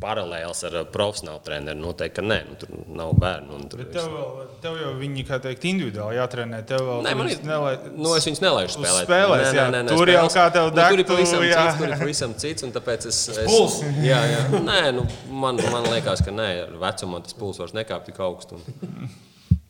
paralēlas 0.00 0.60
ar 0.68 0.76
profesionālu 0.92 1.40
treneru. 1.44 1.78
Noteikti, 1.80 2.16
ka 2.18 2.24
nē, 2.24 2.38
nu, 2.48 2.56
tur 2.60 2.72
nav 2.98 3.12
bērnu. 3.20 3.60
Tur, 3.70 3.82
Bet 3.84 3.92
tev, 3.94 4.08
vēl, 4.12 4.48
tev 4.64 4.76
jau 4.80 4.90
viņi, 5.00 5.24
kā 5.28 5.38
teikt, 5.44 5.64
individuāli 5.70 6.18
jātrenē. 6.18 6.60
Tev 6.68 6.84
vēl 6.88 7.06
Nē, 7.06 7.14
man 7.18 7.30
ir. 7.32 7.40
nelai... 7.46 7.72
Nu, 7.94 8.12
es 8.18 8.28
viņus 8.28 8.42
nelaižu 8.44 8.76
spēlēt. 8.76 9.08
spēlēs, 9.08 9.48
jā. 9.56 9.66
Tur 9.92 10.12
jau 10.12 10.26
kā 10.34 10.46
tev 10.56 10.70
nu, 10.72 10.82
tur 10.82 11.02
ir 11.02 11.08
pavisam 11.08 11.46
jā. 11.46 11.62
cits. 11.62 11.80
Tur 11.80 11.88
ir 11.88 11.96
pavisam 12.02 12.36
cits, 12.44 12.66
un 12.66 12.76
tāpēc 12.76 13.08
es. 13.12 13.22
es 13.32 13.40
puls. 13.48 13.80
jā, 14.04 14.20
jā. 14.34 14.44
Nē, 14.68 14.82
nu, 14.98 15.06
man, 15.32 15.60
man 15.72 15.88
liekas, 15.94 16.24
ka 16.26 16.34
nē, 16.34 16.50
ar 16.66 16.76
vecumu 16.86 17.22
tas 17.24 17.36
puls 17.38 17.62
vairs 17.62 17.76
nekāp 17.76 18.04
tik 18.10 18.20
augstu. 18.26 18.60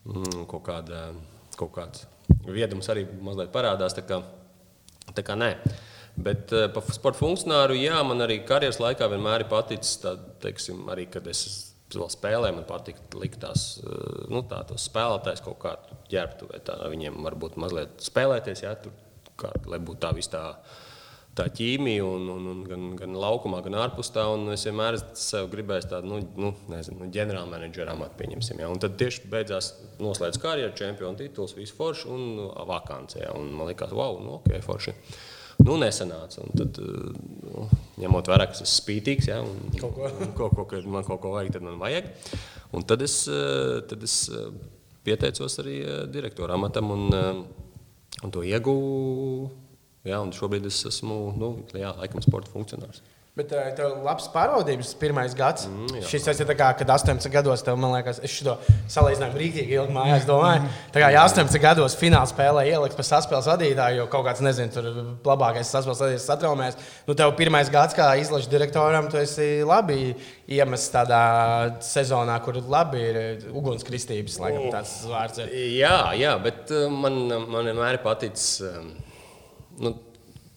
Un, 0.07 0.23
mm, 0.23 0.45
kaut, 0.51 0.63
kāda, 0.67 1.09
kaut 1.59 1.73
kāds 1.75 2.07
viedums 2.47 2.87
arī 2.91 3.05
mazliet 3.23 3.51
parādās. 3.53 3.95
Tā 3.95 4.03
kā, 4.07 4.21
tā 5.15 5.23
kā 5.25 5.35
nē. 5.39 5.53
Bet 6.17 6.51
eh, 6.55 6.65
par 6.73 6.85
sporta 6.95 7.21
funkcionāru, 7.21 7.77
jā, 7.77 7.97
man 8.05 8.25
arī 8.25 8.39
karjeras 8.47 8.79
laikā 8.81 9.05
vienmēr 9.11 9.45
ir 9.45 9.51
paticis, 9.51 9.99
tā, 10.01 10.15
teiksim, 10.41 10.87
arī 10.89 11.05
kad 11.13 11.27
es 11.29 11.43
vēl 11.93 12.09
spēlēju, 12.11 12.57
man 12.57 12.65
patīk 12.67 12.97
likt 13.21 13.43
tās 13.43 13.67
eh, 13.83 14.25
nu, 14.33 14.41
tā, 14.49 14.63
tos 14.67 14.87
spēlētājus 14.89 15.45
kaut 15.45 15.59
kā 15.61 15.75
ģērbtu, 16.09 16.49
vai 16.49 16.63
tā, 16.65 16.79
viņiem 16.89 17.21
varbūt 17.27 17.61
mazliet 17.61 18.01
spēlēties, 18.01 18.65
jā, 18.65 18.73
tur, 18.81 18.97
kā, 19.37 19.53
lai 19.69 19.81
būtu 19.83 20.05
tā 20.07 20.13
viss 20.17 20.33
tā. 20.33 20.43
Ķīmija, 21.37 22.01
un, 22.01 22.23
un, 22.33 22.45
un 22.49 22.61
gan, 22.65 22.85
gan 22.97 23.13
laukumā, 23.21 23.59
gan 23.61 23.75
ārpus 23.77 24.09
tā. 24.09 24.23
Es 24.55 24.63
vienmēr 24.65 24.95
sev 25.13 25.51
gribēju 25.51 25.85
tādu 25.91 26.09
nu, 26.09 26.17
nu, 26.33 26.49
nezinu, 26.73 27.03
nu, 27.03 27.11
ģenerālmenedžera 27.13 27.93
amatu, 27.93 28.17
pieņemsim. 28.17 28.63
Ja. 28.63 28.71
Un 28.73 28.81
tad 28.81 28.95
tieši 28.97 29.29
beidzās 29.29 29.67
noslēdz 30.01 30.41
karjeru, 30.41 30.73
čempionu 30.79 31.21
tituls, 31.21 31.53
visu 31.53 31.77
foršu 31.77 32.09
un 32.09 32.25
vakāncē. 32.71 33.27
Ja. 33.27 33.35
Un 33.37 33.53
man 33.53 33.69
liekas, 33.69 33.93
wow, 33.93 34.17
nu, 34.17 34.39
ok, 34.39 34.57
forši. 34.65 34.95
Nu, 35.63 35.75
nesanāca. 35.81 36.43
Un 36.45 36.53
tad, 36.55 36.79
nu, 36.79 37.67
ņemot 38.03 38.29
vērā, 38.31 38.47
ka 38.49 38.57
es 38.57 38.63
esmu 38.63 38.83
spītīgs, 38.83 39.29
ja, 39.31 39.41
un 39.43 39.77
kaut 39.79 39.95
ko. 39.97 40.09
Un, 40.09 40.33
ko, 40.37 40.49
ko, 40.53 40.65
kad 40.69 40.87
man 40.87 41.05
kaut 41.07 41.21
ko 41.23 41.33
vajag, 41.35 41.53
tad 41.55 41.65
man 41.65 41.79
vajag. 41.81 42.09
Un 42.77 42.85
tad 42.87 43.03
es, 43.05 43.19
eh, 43.31 43.77
tad 43.89 44.03
es 44.05 44.17
eh, 44.29 44.49
pieteicos 45.07 45.59
arī 45.63 45.79
direktora 46.13 46.57
amatam 46.59 46.91
un, 46.93 47.07
un 48.23 48.33
to 48.33 48.43
ieguvu. 48.45 49.49
Jā, 50.07 50.21
un 50.23 50.31
šobrīd 50.35 50.67
es 50.69 50.79
esmu, 50.87 51.17
nu, 51.35 51.51
jā, 51.75 51.91
laikam, 51.97 52.23
sporta 52.23 52.51
funkcionārs. 52.53 53.01
Bet 53.37 53.53
uh, 53.53 53.67
tev 53.77 53.91
ir 53.91 54.05
labs 54.05 54.29
pārvaldības 54.33 54.95
pirmais 55.01 55.35
gads. 55.37 55.67
Mm, 55.69 55.87
Mm, 55.87 56.01
jā. 56.01 56.07
Šis 56.09 56.41
ir 56.41 56.49
kā, 56.57 56.67
kad 56.77 56.89
18 56.89 57.31
gados 57.31 57.63
tev, 57.65 57.77
man 57.79 57.93
liekas, 57.95 58.19
es 58.25 58.33
šo 58.33 58.55
salīdzinājumu 58.91 59.39
rīktīgi 59.41 59.75
ilgi 59.77 59.95
mājās 59.95 60.25
domāju. 60.27 60.67
Tā 60.93 61.03
kā 61.03 61.11
ja 61.13 61.23
18 61.27 61.61
gados 61.63 61.95
fināla 61.99 62.27
spēlē 62.29 62.65
ieliks 62.71 62.97
par 62.97 63.07
saspēles 63.07 63.49
vadītāju, 63.51 64.01
jo 64.01 64.07
kaut 64.11 64.25
kāds, 64.27 64.43
nezinu, 64.45 64.73
tur 64.73 64.89
labākais 65.27 65.71
saspēles 65.71 66.01
vadītājs 66.03 66.27
satraumēs. 66.31 66.79
Nu, 67.07 67.15
tev 67.17 67.33
pirmais 67.39 67.71
gads 67.73 67.95
kā 67.97 68.09
izlaša 68.21 68.51
direktoram, 68.51 69.09
tu 69.11 69.19
esi 69.21 69.47
labi 69.67 70.15
iemests 70.57 70.93
tādā 70.95 71.21
sezonā, 71.85 72.39
kur 72.45 72.59
labi 72.67 73.05
ir 73.11 73.47
ugunskristības, 73.53 74.41
laikam 74.43 74.67
tāds 74.75 74.97
vārds. 75.07 75.43
Ir. 75.45 75.55
Jā, 75.77 75.95
jā, 76.19 76.35
bet 76.43 76.73
man, 76.91 77.23
man 77.47 77.71
vienmēr 77.71 78.01
eh, 78.01 78.77
nu, 79.85 79.97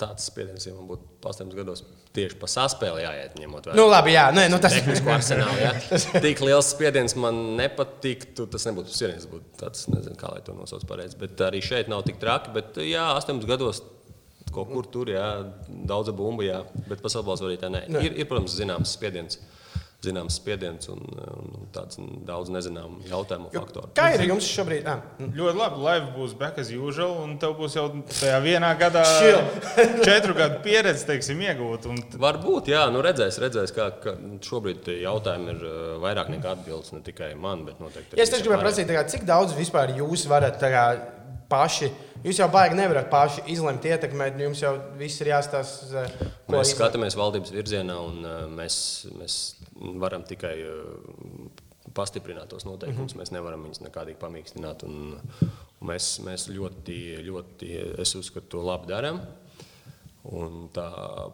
tāds 0.00 0.30
spiediens, 0.32 0.66
ja 0.66 0.74
man 0.74 0.90
būtu 0.90 1.10
18 1.20 1.58
gados 1.60 1.84
tieši 2.16 2.38
pa 2.40 2.48
saspēli 2.50 3.04
jāiet. 3.04 3.36
Nu, 3.76 3.86
labi, 3.90 4.14
jā, 4.16 4.26
nē, 4.34 4.48
nu, 4.50 4.58
tas 4.62 4.74
ir. 4.74 4.82
tehnisko 4.82 5.12
arsenālu. 5.14 5.60
Ja? 5.62 5.72
Tik 6.24 6.42
liels 6.44 6.72
spiediens 6.74 7.14
man 7.18 7.38
nepatiktu. 7.60 8.48
Tas 8.50 8.66
nebūtu 8.68 8.92
spiediens, 8.92 9.24
tas 9.26 9.30
būtu 9.30 9.60
tāds, 9.60 9.86
nezinu, 9.92 10.18
kā 10.20 10.32
lai 10.34 10.42
to 10.46 10.56
nosauc 10.56 10.84
pareizi. 10.90 11.18
Bet 11.20 11.40
arī 11.46 11.62
šeit 11.64 11.90
nav 11.92 12.04
tik 12.08 12.20
traki. 12.22 12.54
Bet, 12.56 12.80
jā, 12.82 13.06
18 13.20 13.46
gados 13.50 13.84
kaut 14.50 14.70
kur 14.72 14.86
tur, 14.90 15.10
jā, 15.12 15.26
daudz 15.86 16.10
bumbu, 16.16 16.42
jā, 16.46 16.60
bet 16.88 17.02
pasaules 17.04 17.42
arī 17.46 17.58
tā 17.60 17.70
nē. 17.70 17.84
Nē. 17.92 18.04
Ir, 18.06 18.16
ir, 18.22 18.28
protams, 18.30 18.56
zināms 18.58 18.96
spiediens. 18.96 19.38
Zināms 20.00 20.38
spiediens 20.40 20.88
un, 20.88 21.02
un 21.12 21.66
tāds 21.76 21.98
daudz 22.24 22.48
nezināmu 22.48 23.02
jautājumu 23.04 23.50
faktoru. 23.52 23.90
Kā 23.98 24.06
ir 24.14 24.22
jums 24.30 24.46
šobrīd? 24.48 24.86
Ah, 24.88 25.02
Ļoti 25.20 25.58
labi. 25.58 25.82
Live 25.84 26.06
būs 26.14 26.32
back 26.40 26.56
as 26.62 26.70
usual, 26.72 27.18
un 27.20 27.34
tev 27.42 27.52
būs 27.58 27.76
jau 27.76 27.84
tajā 28.08 28.38
vienā 28.40 28.70
gadā 28.80 29.02
četru 30.08 30.32
gadu 30.38 30.62
pieredze, 30.64 31.04
teiksim, 31.08 31.42
iegūt. 31.44 31.90
Un 31.92 32.00
Varbūt, 32.22 32.72
jā, 32.72 32.86
nu 32.94 33.02
redzēs, 33.04 33.36
redzēs 33.44 33.74
kā, 33.76 33.90
ka 34.00 34.16
šobrīd 34.48 34.88
jautājumi 35.02 35.52
ir 35.52 35.64
uh, 35.68 35.78
vairāk 36.00 36.32
nekā 36.32 36.54
atbildes 36.56 36.94
ne 36.96 37.02
tikai 37.04 37.34
man, 37.36 37.66
bet 37.68 37.80
noteikti 37.84 38.16
Ja 38.16 38.24
es 38.24 38.32
tieši 38.32 38.46
gribēju 38.48 38.64
prasīt, 38.64 38.88
kā, 38.96 39.04
cik 39.12 39.28
daudz 39.28 39.52
vispār 39.58 39.92
jūs 40.00 40.24
varat 40.32 40.56
kā, 40.64 40.86
paši. 41.50 41.90
Jūs 42.20 42.36
jau 42.36 42.50
baigi 42.52 42.76
nevarat 42.76 43.06
paši 43.08 43.46
izlemt, 43.48 43.84
ietekmēt. 43.88 44.34
nu, 44.36 44.44
Jums 44.50 44.60
jau 44.60 44.74
viss 45.00 45.20
ir 45.24 45.30
jāstāsta. 45.32 46.02
ko 46.46 46.52
Mēs 46.52 46.68
izlemt. 46.68 46.76
skatāmies 46.76 47.16
valdības 47.16 47.52
virzienā, 47.54 47.96
un 47.96 48.18
uh, 48.28 48.42
mēs, 48.52 48.76
mēs 49.16 49.38
varam 49.80 50.24
tikai 50.28 50.54
uh, 50.64 51.50
pastiprināt 51.96 52.50
tos 52.52 52.64
noteikumus. 52.64 53.14
Mm 53.14 53.20
-hmm. 53.20 53.22
Mēs 53.22 53.32
nevaram 53.32 53.62
viņus 53.64 53.82
nekādīgi 53.86 54.18
pamīkstināt. 54.20 54.84
Un, 54.84 55.20
un 55.80 55.88
mēs, 55.88 56.20
mēs 56.24 56.48
ļoti, 56.48 56.96
ļoti, 57.26 57.70
es 58.00 58.14
uzskatu, 58.14 58.46
to 58.48 58.62
labi 58.66 58.92
darām. 58.92 59.20
Un 60.24 60.68
tā 60.72 60.90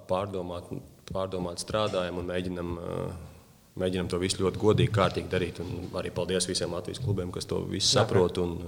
pārdomāt, 0.09 0.71
pārdomāt 1.13 1.59
strādājam 1.59 2.19
un 2.19 2.27
mēģinam, 2.27 2.79
uh, 2.79 3.13
mēģinam 3.77 4.09
to 4.09 4.19
visu 4.19 4.43
ļoti 4.43 4.59
godīgi, 4.59 4.93
kārtīgi 4.93 5.29
darīt. 5.29 5.61
Un 5.61 5.91
arī 5.95 6.11
paldies 6.11 6.49
visiem 6.49 6.73
Latvijas 6.73 7.03
klubiem, 7.05 7.33
kas 7.33 7.45
to 7.45 7.61
visu 7.65 7.89
saprot. 7.89 8.39
Un, 8.39 8.59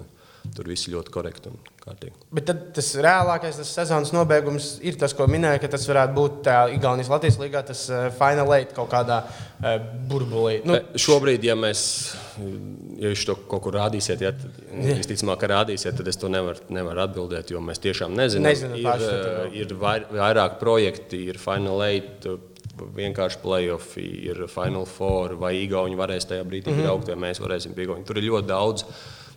Tur 0.56 0.64
viss 0.70 0.88
ļoti 0.90 1.12
korekti 1.14 1.50
un 1.50 1.58
kārtīgi. 1.84 2.12
Bet 2.34 2.48
tas 2.74 2.88
reālākais 3.04 3.56
tas 3.60 3.68
sezonas 3.78 4.10
nobeigums 4.12 4.78
ir 4.82 4.96
tas, 4.98 5.12
ko 5.14 5.26
minēja, 5.30 5.60
ka 5.62 5.68
tas 5.74 5.84
varētu 5.88 6.14
būt 6.16 6.40
tā 6.48 6.56
Igaunijas 6.74 7.10
Latvijas 7.12 7.38
līnijā, 7.38 7.62
tas 7.68 7.84
uh, 7.90 8.08
final 8.18 8.50
eight 8.56 8.72
kaut 8.76 8.90
kādā 8.92 9.20
uh, 9.28 9.76
burbulī. 10.10 10.58
Nu, 10.64 10.78
Nu, 10.78 10.98
Šobrīd, 10.98 11.44
ja 11.46 11.54
mēs 11.58 11.82
ja 12.98 13.12
jūs 13.12 13.24
to 13.28 13.34
kaut 13.50 13.62
kur 13.66 13.74
rādīsiet, 13.78 14.20
ja, 14.24 14.32
tad 14.32 14.58
visticamāk, 14.98 15.38
ka 15.42 15.50
rādīsiet, 15.54 15.96
tad 15.98 16.08
es 16.10 16.18
to 16.20 16.28
nevaru 16.32 16.60
nevar 16.74 17.04
atbildēt, 17.06 17.50
jo 17.54 17.60
mēs 17.64 17.80
tiešām 17.82 18.14
nezinām. 18.18 18.50
Nezināt 18.50 18.78
ir, 18.78 18.86
paši, 18.88 19.10
eh, 19.14 19.58
ir 19.62 19.74
vai- 19.78 20.04
vairāk 20.10 20.58
projekti, 20.60 21.24
ir 21.32 21.38
Final 21.38 21.82
Eight, 21.86 22.26
vienkārši 22.94 23.40
playoff, 23.42 23.96
ir 23.98 24.44
Final 24.48 24.84
Four, 24.86 25.34
vai 25.40 25.54
Igauni 25.64 25.96
varēs 25.98 26.26
tajā 26.30 26.44
brīdī 26.46 26.70
Mhm. 26.74 26.82
braukt, 26.86 27.08
vai 27.08 27.16
mēs 27.28 27.40
varēsim 27.42 27.74
pie 27.74 27.86
Igauni. 27.86 28.04
Tur 28.06 28.18
ir 28.18 28.28
ļoti 28.30 28.46
daudz. 28.46 28.84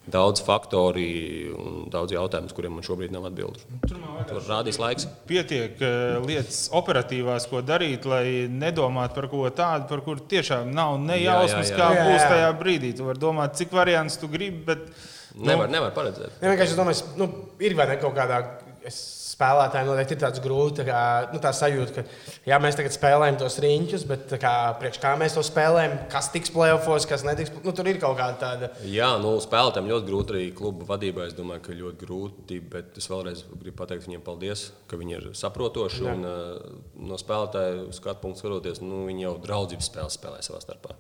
Daudz 0.10 0.42
faktori 0.42 1.52
un 1.54 1.84
daudz 1.94 2.16
jautājumu, 2.16 2.50
uz 2.50 2.56
kuriem 2.58 2.74
man 2.74 2.86
šobrīd 2.86 3.14
nav 3.14 3.28
atbildes. 3.30 3.68
Tur 3.86 4.42
rādīs 4.48 4.80
laiks. 4.82 5.06
pietiek 5.30 5.78
eh, 5.78 6.18
lietas 6.26 6.64
operatīvās, 6.74 7.46
ko 7.52 7.62
darīt, 7.62 8.08
lai 8.10 8.48
nedomātu 8.50 9.20
par 9.20 9.30
ko 9.30 9.46
tādu, 9.54 9.86
par 9.92 10.02
kuru 10.02 10.26
tiešām 10.32 10.74
nav 10.74 10.98
ne 11.04 11.20
Jā, 11.22 11.38
jā, 11.46 11.62
jā. 11.62 11.78
kā 11.78 11.90
būs 11.94 12.18
jā. 12.18 12.30
tajā 12.34 12.52
brīdī. 12.58 12.96
Tu 12.98 13.06
vari 13.06 13.22
domāt, 13.22 13.54
cik 13.62 13.78
variants 13.78 14.18
tu 14.18 14.32
gribi, 14.32 14.66
bet 14.72 14.90
Nevar, 15.32 15.70
nevar 15.72 15.94
paredzēt. 15.96 16.34
Ja 16.42 16.50
vienkārši 16.52 16.74
es 16.74 16.76
domāju, 16.76 17.04
nu, 17.16 17.28
ir 17.64 17.76
vai 17.78 17.86
ne 17.88 17.96
kaut 18.02 18.12
kādā 18.18 18.42
es- 18.86 19.22
spēlētājiem 19.32 19.88
noteikti 19.90 20.16
ir 20.16 20.22
tāds 20.22 20.42
grūts 20.44 20.78
tā, 20.80 20.86
kā, 20.88 21.02
nu, 21.34 21.40
tā 21.42 21.52
sajūta, 21.56 22.02
ka 22.04 22.50
jā, 22.50 22.58
mēs 22.62 22.78
tagad 22.78 22.94
spēlējam 22.96 23.40
tos 23.42 23.58
riņķus, 23.64 24.04
bet 24.10 24.28
tā 24.32 24.40
kā, 24.42 24.52
priekš 24.82 25.00
kā 25.02 25.14
mēs 25.20 25.38
to 25.38 25.44
spēlējam, 25.46 25.96
kas 26.12 26.30
tiks 26.34 26.54
playoffs, 26.54 27.08
kas 27.10 27.26
netiks. 27.28 27.54
Nu, 27.66 27.74
tur 27.78 27.90
ir 27.90 28.00
kaut 28.02 28.20
kāda 28.20 28.38
tāda. 28.42 28.70
Jā, 28.88 29.14
nu, 29.24 29.34
spēlētājiem 29.44 29.90
ļoti 29.94 30.10
grūti 30.10 30.36
arī 30.36 30.44
klubu 30.58 30.88
vadībai. 30.90 31.30
Es 31.32 31.38
domāju, 31.38 31.64
ka 31.68 31.78
ļoti 31.80 32.04
grūti, 32.04 32.60
bet 32.76 33.00
es 33.02 33.10
vēlreiz 33.12 33.44
gribu 33.56 33.78
pateikt 33.82 34.08
viņiem 34.10 34.26
paldies, 34.26 34.68
ka 34.92 35.00
viņi 35.00 35.18
ir 35.18 35.28
saprotoši. 35.38 36.06
Un, 36.12 36.28
uh, 36.28 36.80
no 37.02 37.20
spēlētāju 37.22 37.90
skatu 37.98 38.26
punktu 38.26 38.44
skatoties, 38.44 38.84
nu, 38.86 39.06
viņi 39.10 39.28
jau 39.30 39.36
draudzības 39.48 39.92
spēles 39.92 40.20
spēlē 40.20 40.44
savā 40.46 40.62
starpā. 40.64 40.98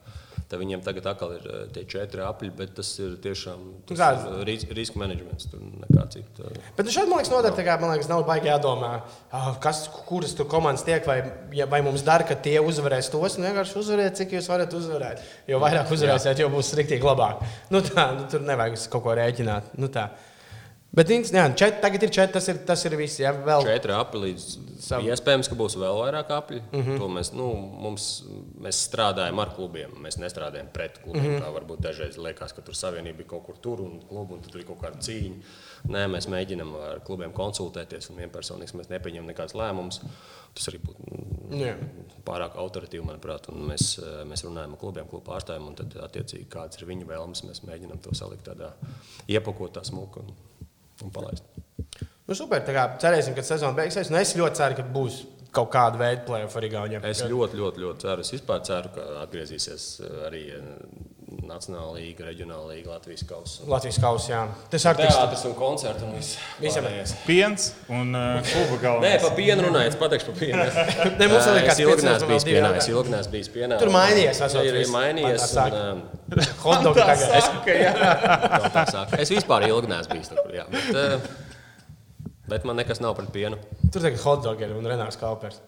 Tad 0.51 0.59
viņiem 0.59 0.81
tagad 0.83 1.05
atkal 1.07 1.37
ir 1.37 1.45
uh, 1.47 1.59
tie 1.71 1.85
četri 1.87 2.23
apļi, 2.25 2.49
bet 2.57 2.73
tas 2.75 2.89
ir 2.99 3.13
tiešām 3.23 3.61
tas 3.87 4.01
ir, 4.01 4.25
uh, 4.27 4.41
ris 4.47 4.65
riska 4.67 4.99
menedžments. 4.99 5.47
Tur 5.47 5.61
nekā 5.63 6.03
cita. 6.11 6.49
Bet 6.75 6.89
šeit, 6.91 7.07
man 7.07 7.21
liekas, 7.21 7.31
noder, 7.31 7.55
kā, 7.55 7.77
man 7.79 7.93
liekas, 7.93 8.09
nav 8.11 8.25
baigi 8.27 8.49
jādomā, 8.51 8.89
ah, 9.31 9.47
kas, 9.63 9.85
kuras 10.09 10.35
tur 10.35 10.49
komandas 10.51 10.83
tiek, 10.87 11.07
vai, 11.07 11.21
ja, 11.55 11.69
vai 11.71 11.79
mums 11.85 12.03
dara, 12.03 12.27
ka 12.27 12.35
tie 12.35 12.57
uzvarēs 12.59 13.07
tos. 13.13 13.39
Nu, 13.39 13.47
vienkārši 13.47 13.79
uzvariet, 13.79 14.17
cik 14.19 14.35
jūs 14.35 14.51
varat 14.51 14.75
uzvarēt. 14.75 15.23
Jo 15.47 15.61
vairāk 15.63 15.95
uzvarēsiet, 15.95 16.43
jo 16.43 16.51
būs 16.51 16.73
riktīgi 16.81 17.07
labāk. 17.07 17.45
Nu, 17.71 17.79
tā, 17.87 18.11
nu, 18.17 18.27
tur 18.31 18.43
nevajag 18.43 18.75
uz 18.75 18.89
kaut 18.91 19.07
ko 19.07 19.15
rēķināt. 19.21 19.71
Nu, 19.79 19.87
tā. 19.93 20.09
Bet 20.91 21.07
jā, 21.07 21.45
čet, 21.55 21.77
tagad 21.79 22.03
ir 22.03 22.11
četri, 22.11 22.33
tas 22.35 22.49
ir, 22.51 22.57
tas 22.67 22.81
ir 22.83 22.97
viss. 22.99 23.21
Jā, 23.21 23.31
vēl. 23.31 23.63
Četri 23.63 23.93
apli 23.95 24.19
līdz 24.25 24.47
Savu. 24.83 25.07
iespējams, 25.07 25.47
ka 25.47 25.55
būs 25.55 25.77
vēl 25.79 25.99
vairāk 26.01 26.33
apli. 26.35 26.59
Mm. 26.59 26.81
-hmm. 26.81 26.97
to 26.99 27.07
mēs, 27.15 27.29
nu, 27.31 27.45
mums, 27.55 28.07
mēs 28.59 28.81
strādājam 28.89 29.39
ar 29.39 29.53
klubiem. 29.55 29.93
Mēs 30.03 30.19
nestrādājam 30.19 30.67
pret 30.73 30.99
klubiem. 30.99 31.23
Mm. 31.23 31.37
-hmm. 31.37 31.45
Tā 31.45 31.53
varbūt 31.55 31.85
dažreiz 31.87 32.17
liekas, 32.17 32.51
ka 32.51 32.61
tur 32.61 32.75
savienība 32.75 33.23
ir 33.23 33.27
kaut 33.27 33.45
kur 33.45 33.57
tur 33.57 33.81
un 33.85 34.01
klubu, 34.09 34.35
un 34.35 34.41
tur 34.41 34.59
ir 34.59 34.67
kaut 34.67 34.81
kāda 34.83 34.99
cīņa. 34.99 35.39
Nē, 35.95 36.03
mēs 36.11 36.27
mēģinām 36.27 36.75
ar 36.75 36.99
klubiem 36.99 37.31
konsultēties, 37.31 38.09
un 38.09 38.17
vienpersonīgi 38.17 38.75
mēs 38.75 38.91
nepieņemam 38.91 39.31
nekādus 39.31 39.55
lēmumus. 39.55 40.01
Tas 40.53 40.67
arī 40.67 40.83
būtu 40.83 40.99
mm, 41.07 41.59
Jā. 41.61 41.75
pārāk 42.25 42.59
autoritīvi, 42.59 43.05
manuprāt. 43.05 43.47
un 43.49 43.63
Mēs, 43.71 43.97
eh, 43.97 44.25
mēs 44.27 44.43
runājam 44.43 44.75
ar 44.75 44.77
klubiem, 44.77 45.07
klubu 45.07 45.31
pārstāvjiem, 45.31 45.67
un 45.67 45.75
tad, 45.75 45.95
attiecīgi, 45.95 46.51
kādas 46.51 46.81
ir 46.81 46.87
viņu 46.87 47.07
vēlmes, 47.07 47.45
mēs 47.47 47.63
mēģinām 47.63 48.03
to 48.03 48.11
salikt 48.11 48.43
tādā 48.43 48.73
iepakotā 49.27 49.85
smuka 49.87 50.19
un, 50.19 50.35
un 51.05 51.13
palaist. 51.13 51.47
Nu, 52.27 52.37
super, 52.37 52.61
tā 52.63 52.75
kā 52.75 52.85
cerēsim, 53.01 53.35
ka 53.35 53.43
sezona 53.43 53.75
beigsies. 53.75 54.11
Nu, 54.11 54.19
es 54.21 54.35
ļoti 54.39 54.61
ceru, 54.61 54.77
ka 54.77 54.85
būs 54.95 55.21
kaut 55.55 55.71
kāda 55.73 55.99
veida 55.99 56.23
plēsoņa 56.27 56.59
arī 56.61 56.69
Gaunijā. 56.71 57.01
Es 57.09 57.23
ļoti, 57.27 57.59
ļoti, 57.59 57.83
ļoti 57.83 58.05
ceru. 58.05 58.23
Es 58.23 58.33
vispār 58.35 58.61
ceru, 58.67 58.91
ka 58.95 59.07
atgriezīsies 59.25 59.87
eh, 60.05 60.13
arī 60.29 60.43
eh, 60.55 60.69
Nacionāla 61.31 61.93
līnija, 61.95 62.25
reģionāla 62.27 62.73
līnija, 62.73 62.89
Latvijas 62.91 63.21
kausa. 63.23 63.63
Latvijas 63.71 63.97
kausā. 64.03 64.39
Tas 64.71 64.85
arī 64.89 65.05
tiks. 65.05 65.15
Teātris 65.15 65.43
un 65.47 65.53
koncerts 65.55 66.03
un 66.03 66.11
viss. 66.17 66.33
Visam. 66.59 66.83
pārējais. 66.83 67.13
piens 67.23 67.67
un 67.87 68.11
uh, 68.19 68.41
kluba 68.49 68.75
Nē, 68.75 68.81
galvenais. 68.81 69.23
par 69.23 69.37
pienu 69.37 69.63
runājot, 69.69 69.93
es 69.93 69.99
pateikšu 70.01 70.27
par 70.27 70.37
pienu. 70.41 70.65
Ne, 71.21 71.29
mums 71.31 71.47
vēl 71.47 71.59
ir 71.61 71.69
Es 71.71 71.79
kāds 71.79 72.03
neesmu 72.09 72.29
bijis 72.33 72.47
pienā. 72.49 72.73
Es 72.81 72.89
ilgi 72.91 73.13
neesmu 73.15 73.35
bijis 73.37 73.51
pienā. 73.55 73.79
Tur 73.79 73.93
mainījies, 73.95 74.43
esot 74.49 74.67
Ir 74.67 74.91
mainījies. 74.91 75.47
Saka. 75.53 75.81
un, 75.95 76.03
um, 76.03 76.45
Hotdogi 76.65 77.07
tagad. 77.07 77.35
Es, 77.39 77.49
kaut 77.55 78.71
tā 78.75 78.85
sāk. 78.91 79.15
Es 79.23 79.31
vispār 79.31 79.69
ilgi 79.71 79.91
neesmu 79.93 80.19
bijis 80.19 80.33
tur. 80.35 80.51
jā, 80.57 80.67
Bet, 80.75 80.91
eh, 80.99 81.19
bet 82.51 82.67
man 82.67 82.81
nekas 82.83 82.99
nav 82.99 83.15
pret 83.15 83.31
pienu. 83.31 83.59
tur 83.87 84.03
tagad 84.03 84.19
hotdogi 84.27 84.67
ir 84.67 84.75
un 84.75 84.91
Renārs 84.91 85.19
Kaupers. 85.19 85.63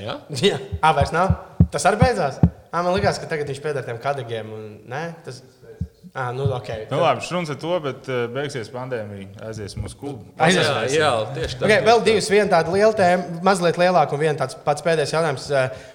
Jā? 0.00 0.22
Jā, 0.48 0.56
ah, 0.80 0.96
vairs 0.96 1.12
nav. 1.12 1.36
Tas 1.72 1.84
arī 1.88 2.00
beidzās. 2.00 2.40
Ah, 2.76 2.82
man 2.84 2.92
liekas, 2.92 3.16
ka 3.16 3.28
tagad 3.30 3.48
viņš 3.48 3.60
pieder 3.64 3.84
tiem 3.86 4.00
kadagiem. 4.02 4.48
Un, 4.52 4.64
nē, 4.90 5.04
tas. 5.24 5.38
Ah, 6.16 6.28
nu, 6.32 6.44
ok. 6.52 6.68
Nu, 6.90 6.98
labi, 7.00 7.24
šruns 7.24 7.50
ar 7.52 7.56
to, 7.60 7.70
bet 7.84 8.06
uh, 8.08 8.26
beigsies 8.32 8.68
pandēmija. 8.72 9.30
Aiziesim 9.48 9.84
uz 9.88 9.94
klubu. 9.96 10.26
Aizies. 10.40 10.68
Jā, 10.68 10.84
jā, 10.92 11.10
tieši 11.36 11.58
tā. 11.58 11.68
Okay, 11.68 11.84
vēl 11.84 12.04
divas, 12.04 12.28
viena 12.32 12.50
tāda 12.52 12.72
liela 12.72 12.96
tēma, 12.96 13.40
mazliet 13.44 13.80
lielāka, 13.80 14.16
un 14.16 14.22
viena 14.22 14.36
tāds 14.40 14.56
pats 14.64 14.84
pēdējais 14.84 15.12
jautājums. 15.16 15.48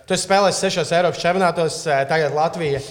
Tu 0.09 0.17
esi 0.17 0.27
spēlējis 0.27 0.61
sešos 0.65 0.93
Eiropas 0.97 1.21
čempionātos, 1.21 1.79
tagad 2.09 2.37
Latvija 2.37 2.81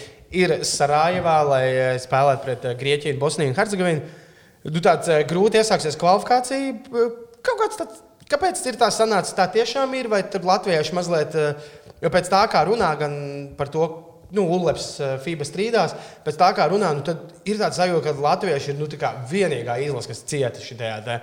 ir 0.43 0.57
Sarajevā, 0.67 1.37
lai 1.51 1.65
spēlētu 2.03 2.47
pret 2.47 2.69
Grieķiju, 2.83 3.19
Bosniju 3.23 3.55
un 3.55 3.59
Hercegovinu. 3.59 4.07
Nu, 4.71 4.83
tāds 4.85 5.11
grūti 5.31 5.63
iesāksies 5.63 5.99
kvalifikācija. 5.99 6.79
Kaut 7.47 7.63
kāds 7.63 7.79
tāds, 7.79 8.03
kāpēc 8.31 8.61
ir 8.69 8.79
tā 8.81 8.91
sanācis? 8.95 9.35
Tā 9.37 9.47
tiešām 9.51 9.95
ir, 9.99 10.09
vai 10.13 10.21
tur 10.31 10.45
latvieši 10.47 10.97
mazliet, 10.97 11.35
eh, 11.35 11.71
jo 12.01 12.13
pēc 12.13 12.31
tā 12.33 12.45
kā 12.53 12.65
runā 12.69 12.91
gan 13.01 13.15
par 13.59 13.71
to, 13.73 13.89
nu, 14.37 14.47
Uleps, 14.57 14.93
eh, 15.01 15.17
FIBA 15.23 15.47
strīdās, 15.47 15.95
pēc 16.25 16.39
tā 16.41 16.51
kā 16.57 16.69
runā, 16.71 16.93
nu, 16.97 17.05
tad 17.07 17.41
ir 17.45 17.59
tāds 17.61 17.81
sajūta, 17.81 18.11
ka 18.11 18.27
latvieši 18.27 18.73
ir 18.73 18.79
nu, 18.79 18.89
vienīgā 19.31 19.81
izlase, 19.85 20.13
kas 20.13 20.25
cieta 20.25 20.63
šajā. 20.63 20.99
Te. 21.05 21.21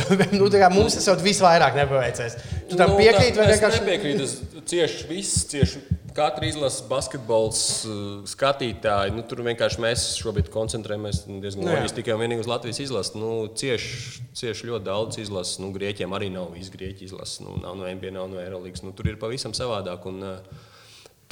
nu, 0.38 0.48
kā 0.52 0.68
mums 0.72 0.96
tas 0.96 1.08
jau 1.08 1.16
visvairāk 1.20 1.76
nepaveicies. 1.76 2.38
Tu 2.70 2.78
tam 2.78 2.94
Nu, 2.94 3.00
piekrīti, 3.00 3.36
vai 3.38 3.50
vienkārši? 3.50 3.80
Es 3.80 3.84
nepiekrītu. 3.84 4.28
Es 4.28 4.70
cieši 4.72 5.08
viss, 5.10 5.42
cieši 5.50 5.82
katra 6.16 6.46
izlases 6.48 6.84
basketbols 6.88 7.60
uh, 7.88 8.00
skatītāji. 8.28 9.14
Nu, 9.16 9.24
tur 9.28 9.42
vienkārši 9.46 9.80
mēs 9.82 10.06
šobrīd 10.20 10.50
koncentrējamies 10.52 11.22
diezgan 11.28 11.66
Nu, 11.66 11.72
loģiski 11.72 12.00
tikai 12.00 12.16
un 12.16 12.22
vienīgi 12.24 12.44
uz 12.44 12.50
Latvijas 12.50 12.82
izlases. 12.84 13.16
Nu, 13.18 13.32
cieši, 13.58 14.24
cieši 14.38 14.68
ļoti 14.70 14.88
daudz 14.88 15.20
izlases. 15.22 15.60
Nu, 15.62 15.72
Grieķiem 15.74 16.16
arī 16.16 16.30
nav 16.34 16.52
viss 16.56 16.72
grieķu 16.72 17.08
izlases. 17.08 17.40
Nu, 17.44 17.56
nav 17.62 17.78
no 17.80 17.88
NBA, 17.88 18.14
nav 18.16 18.28
no 18.32 18.40
Eirolandes. 18.42 18.84
Nu, 18.84 18.94
tur 18.96 19.08
ir 19.10 19.20
pavisam 19.20 19.56
savādāk. 19.56 20.04
Un, 20.10 20.20
uh, 20.26 20.68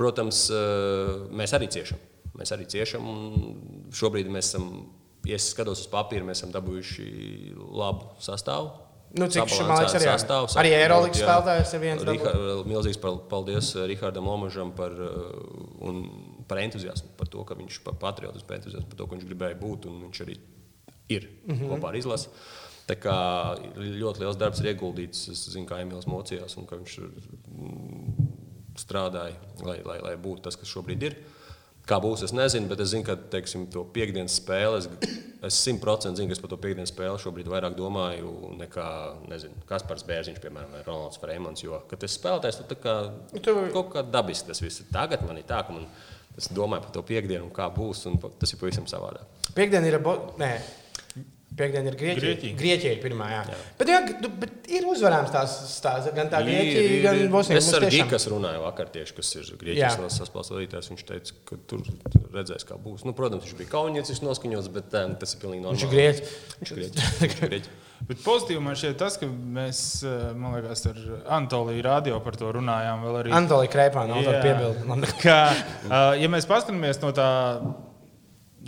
protams, 0.01 0.47
uh, 0.55 1.29
mēs 1.37 1.57
arī 1.57 1.71
ciešam. 1.73 2.01
Mēs 2.41 2.55
arī 2.57 2.69
ciešam. 2.71 3.09
un 3.11 3.91
Šobrīd 3.97 4.31
mēs 4.33 4.53
esam, 4.53 4.71
ja 5.29 5.37
es 5.37 5.51
skatos 5.53 5.83
uz 5.85 5.91
papīru, 5.93 6.29
mēs 6.29 6.41
esam 6.41 6.55
dabūjuši 6.55 7.09
labu 7.57 8.15
sastāvu. 8.23 8.71
Nu, 9.11 9.27
cik 9.27 9.49
šim 9.51 9.65
Sabalansētu 9.67 9.99
laikam 9.99 10.01
arī- 10.01 10.11
sastāvu, 10.15 10.49
arī 10.61 10.71
Eirolandes 10.77 11.19
spēlētājs 11.19 11.73
ir 11.75 11.81
viens 11.83 12.03
Riha, 12.07 12.33
milzīgs 12.71 13.01
pal- 13.03 13.19
paldies 13.33 13.73
eh, 13.75 13.87
Rihardam 13.91 14.29
Lomažam 14.31 14.71
par, 14.77 14.93
eh, 14.93 15.83
un 15.83 16.05
par 16.47 16.59
entuziasmu, 16.63 17.17
par 17.19 17.27
to, 17.27 17.43
ka 17.45 17.57
viņš 17.59 17.81
par 17.83 17.95
patriotismu, 17.95 18.47
par 18.47 18.61
entuziasmu, 18.61 18.87
par 18.87 19.01
to, 19.01 19.07
ka 19.07 19.17
viņš 19.17 19.27
gribēja 19.27 19.59
būt 19.59 19.89
un 19.91 19.99
viņš 20.07 20.23
arī 20.27 20.39
ir 21.11 21.27
mm. 21.27 21.55
-hmm. 21.55 21.73
kopā 21.75 21.89
ar 21.89 21.99
izlasi. 21.99 22.29
Tā 22.87 22.97
kā 22.99 23.17
ļoti 23.77 24.23
liels 24.23 24.39
darbs 24.39 24.61
ir 24.61 24.75
ieguldīts. 24.75 25.29
Es 25.31 25.45
zinu, 25.51 25.67
kā 25.67 25.83
Emīls 25.83 26.07
mocījās 26.11 26.57
un 26.59 26.67
ka 26.67 26.77
viņš 26.77 26.97
mm, 27.01 28.31
strādāja, 28.79 29.37
lai, 29.63 29.79
lai, 29.85 29.99
lai 30.03 30.17
būtu 30.17 30.43
tas, 30.43 30.57
kas 30.57 30.71
šobrīd 30.71 31.03
ir. 31.03 31.17
Kā 31.91 31.97
būs, 31.99 32.23
es 32.23 32.31
nezinu, 32.37 32.69
bet 32.71 32.79
es 32.85 32.93
zinu, 32.93 33.03
ka 33.07 33.17
teiksim, 33.33 33.65
to 33.73 33.83
piekdienas 33.95 34.37
spēli 34.39 34.79
es, 34.79 34.87
es 35.49 35.57
simtprocentīgi 35.65 36.21
zinu, 36.21 36.31
ka 36.31 36.37
es 36.37 36.43
par 36.45 36.53
to 36.53 36.59
piekdienas 36.63 36.93
spēli 36.93 37.19
šobrīd 37.19 37.51
vairāk 37.51 37.75
domāju 37.79 38.53
nekā 38.61 38.87
nezinu, 39.31 39.59
Kaspars 39.67 40.07
Bērziņš, 40.07 40.39
piemēram, 40.45 40.77
vai 40.77 40.85
Ronalds 40.87 41.19
Freemans. 41.19 41.65
Jo, 41.65 41.81
kad 41.91 42.07
es 42.07 42.15
spēlēju, 42.21 42.69
tad 42.71 42.79
kā, 42.85 42.97
Tu- 43.35 43.57
kaut 43.75 43.91
kā 43.97 44.05
dabiski 44.07 44.53
tas 44.53 44.63
viss 44.63 44.85
ir. 44.85 44.91
Tagad 44.95 45.27
man 45.27 45.43
ir 45.43 45.49
tā, 45.51 45.65
ka 45.67 45.75
man, 45.75 45.89
es 46.39 46.47
domāju 46.55 46.87
par 46.87 46.95
to 46.95 47.03
piekdienu 47.11 47.49
un 47.49 47.55
kā 47.57 47.67
būs, 47.75 48.05
un 48.07 48.21
tas 48.23 48.55
ir 48.55 48.63
pavisam 48.63 48.87
savādāk. 48.87 49.27
Piektdiena 49.57 49.91
ir. 49.91 49.99
Bo... 50.05 50.15
Nē. 50.39 50.53
Piektdiena 51.51 51.91
ir 51.91 51.97
Grieķija. 51.99 52.21
Grieķija. 52.23 52.57
Grieķija 52.61 52.91
ir 52.95 53.01
pirmā. 53.03 53.27
Jā. 53.33 53.41
Jā. 53.51 53.57
Bet, 53.81 53.89
jā, 53.91 53.99
nu, 54.23 54.29
bet 54.39 54.69
ir 54.71 54.85
uzvarāms 54.87 55.33
tās 55.35 55.57
stāsts. 55.75 56.13
Gan 56.15 56.31
tā 56.31 56.41
Grieķija, 56.47 57.01
gan 57.09 57.19
Bosnija. 57.33 57.59
Es 57.59 57.73
ar 57.75 57.83
tiešām- 57.83 58.07
Gigas 58.07 58.27
runāju 58.31 58.63
vakar 58.63 58.87
tieši, 58.95 59.17
kas 59.19 59.35
ir. 59.35 59.51
Grieķijas 59.61 59.99
saspēles 60.21 60.53
vadītājs. 60.55 60.91
Viņš 60.95 61.05
teica, 61.11 61.35
ka 61.51 61.59
tur 61.67 61.83
redzēs, 62.33 62.65
kā 62.65 62.79
būs. 62.79 63.05
Nu, 63.05 63.13
protams, 63.19 63.45
viņš 63.45 63.59
bija 63.59 63.73
kauniecis 63.75 64.23
noskaņots, 64.23 64.71
bet 64.73 64.95
um, 64.95 65.17
tas 65.19 65.35
ir 65.35 65.41
pilnīgi 65.43 65.67
normāli. 65.67 65.77
Viņš 65.77 65.87
ir 65.87 65.95
Grieķis. 65.97 66.35
Viņš 66.63 66.71
ir 66.71 66.77
Grieķis. 66.81 67.11
Viņš 67.21 67.35
ir 67.43 67.49
Grieķis. 67.51 67.71
Bet 68.09 68.23
pozitīvi 68.25 68.63
man 68.65 68.79
šķiet 68.81 68.97
tas, 68.97 69.19
ka 69.21 69.27
mēs, 69.29 69.81
eh, 70.09 70.31
man 70.33 70.55
liekas, 70.57 70.87
ar 70.89 70.97
Antoliju 71.37 71.83
radio 71.85 72.21
par 72.25 72.33
to 72.41 72.49
runājām. 72.57 73.03
vēl 73.05 73.19
arī. 73.25 73.35
Antolija 73.37 73.69
Kreipā 73.75 74.07
nav 74.09 74.23
tāda 74.25 74.39
Jā. 74.39 74.43
piebilde. 74.47 75.13
ka, 75.21 75.37
uh, 75.85 76.15
ja 76.17 76.29
mēs 76.33 76.47
paskatāmies 76.49 77.03
no 77.03 77.13
tā 77.13 77.29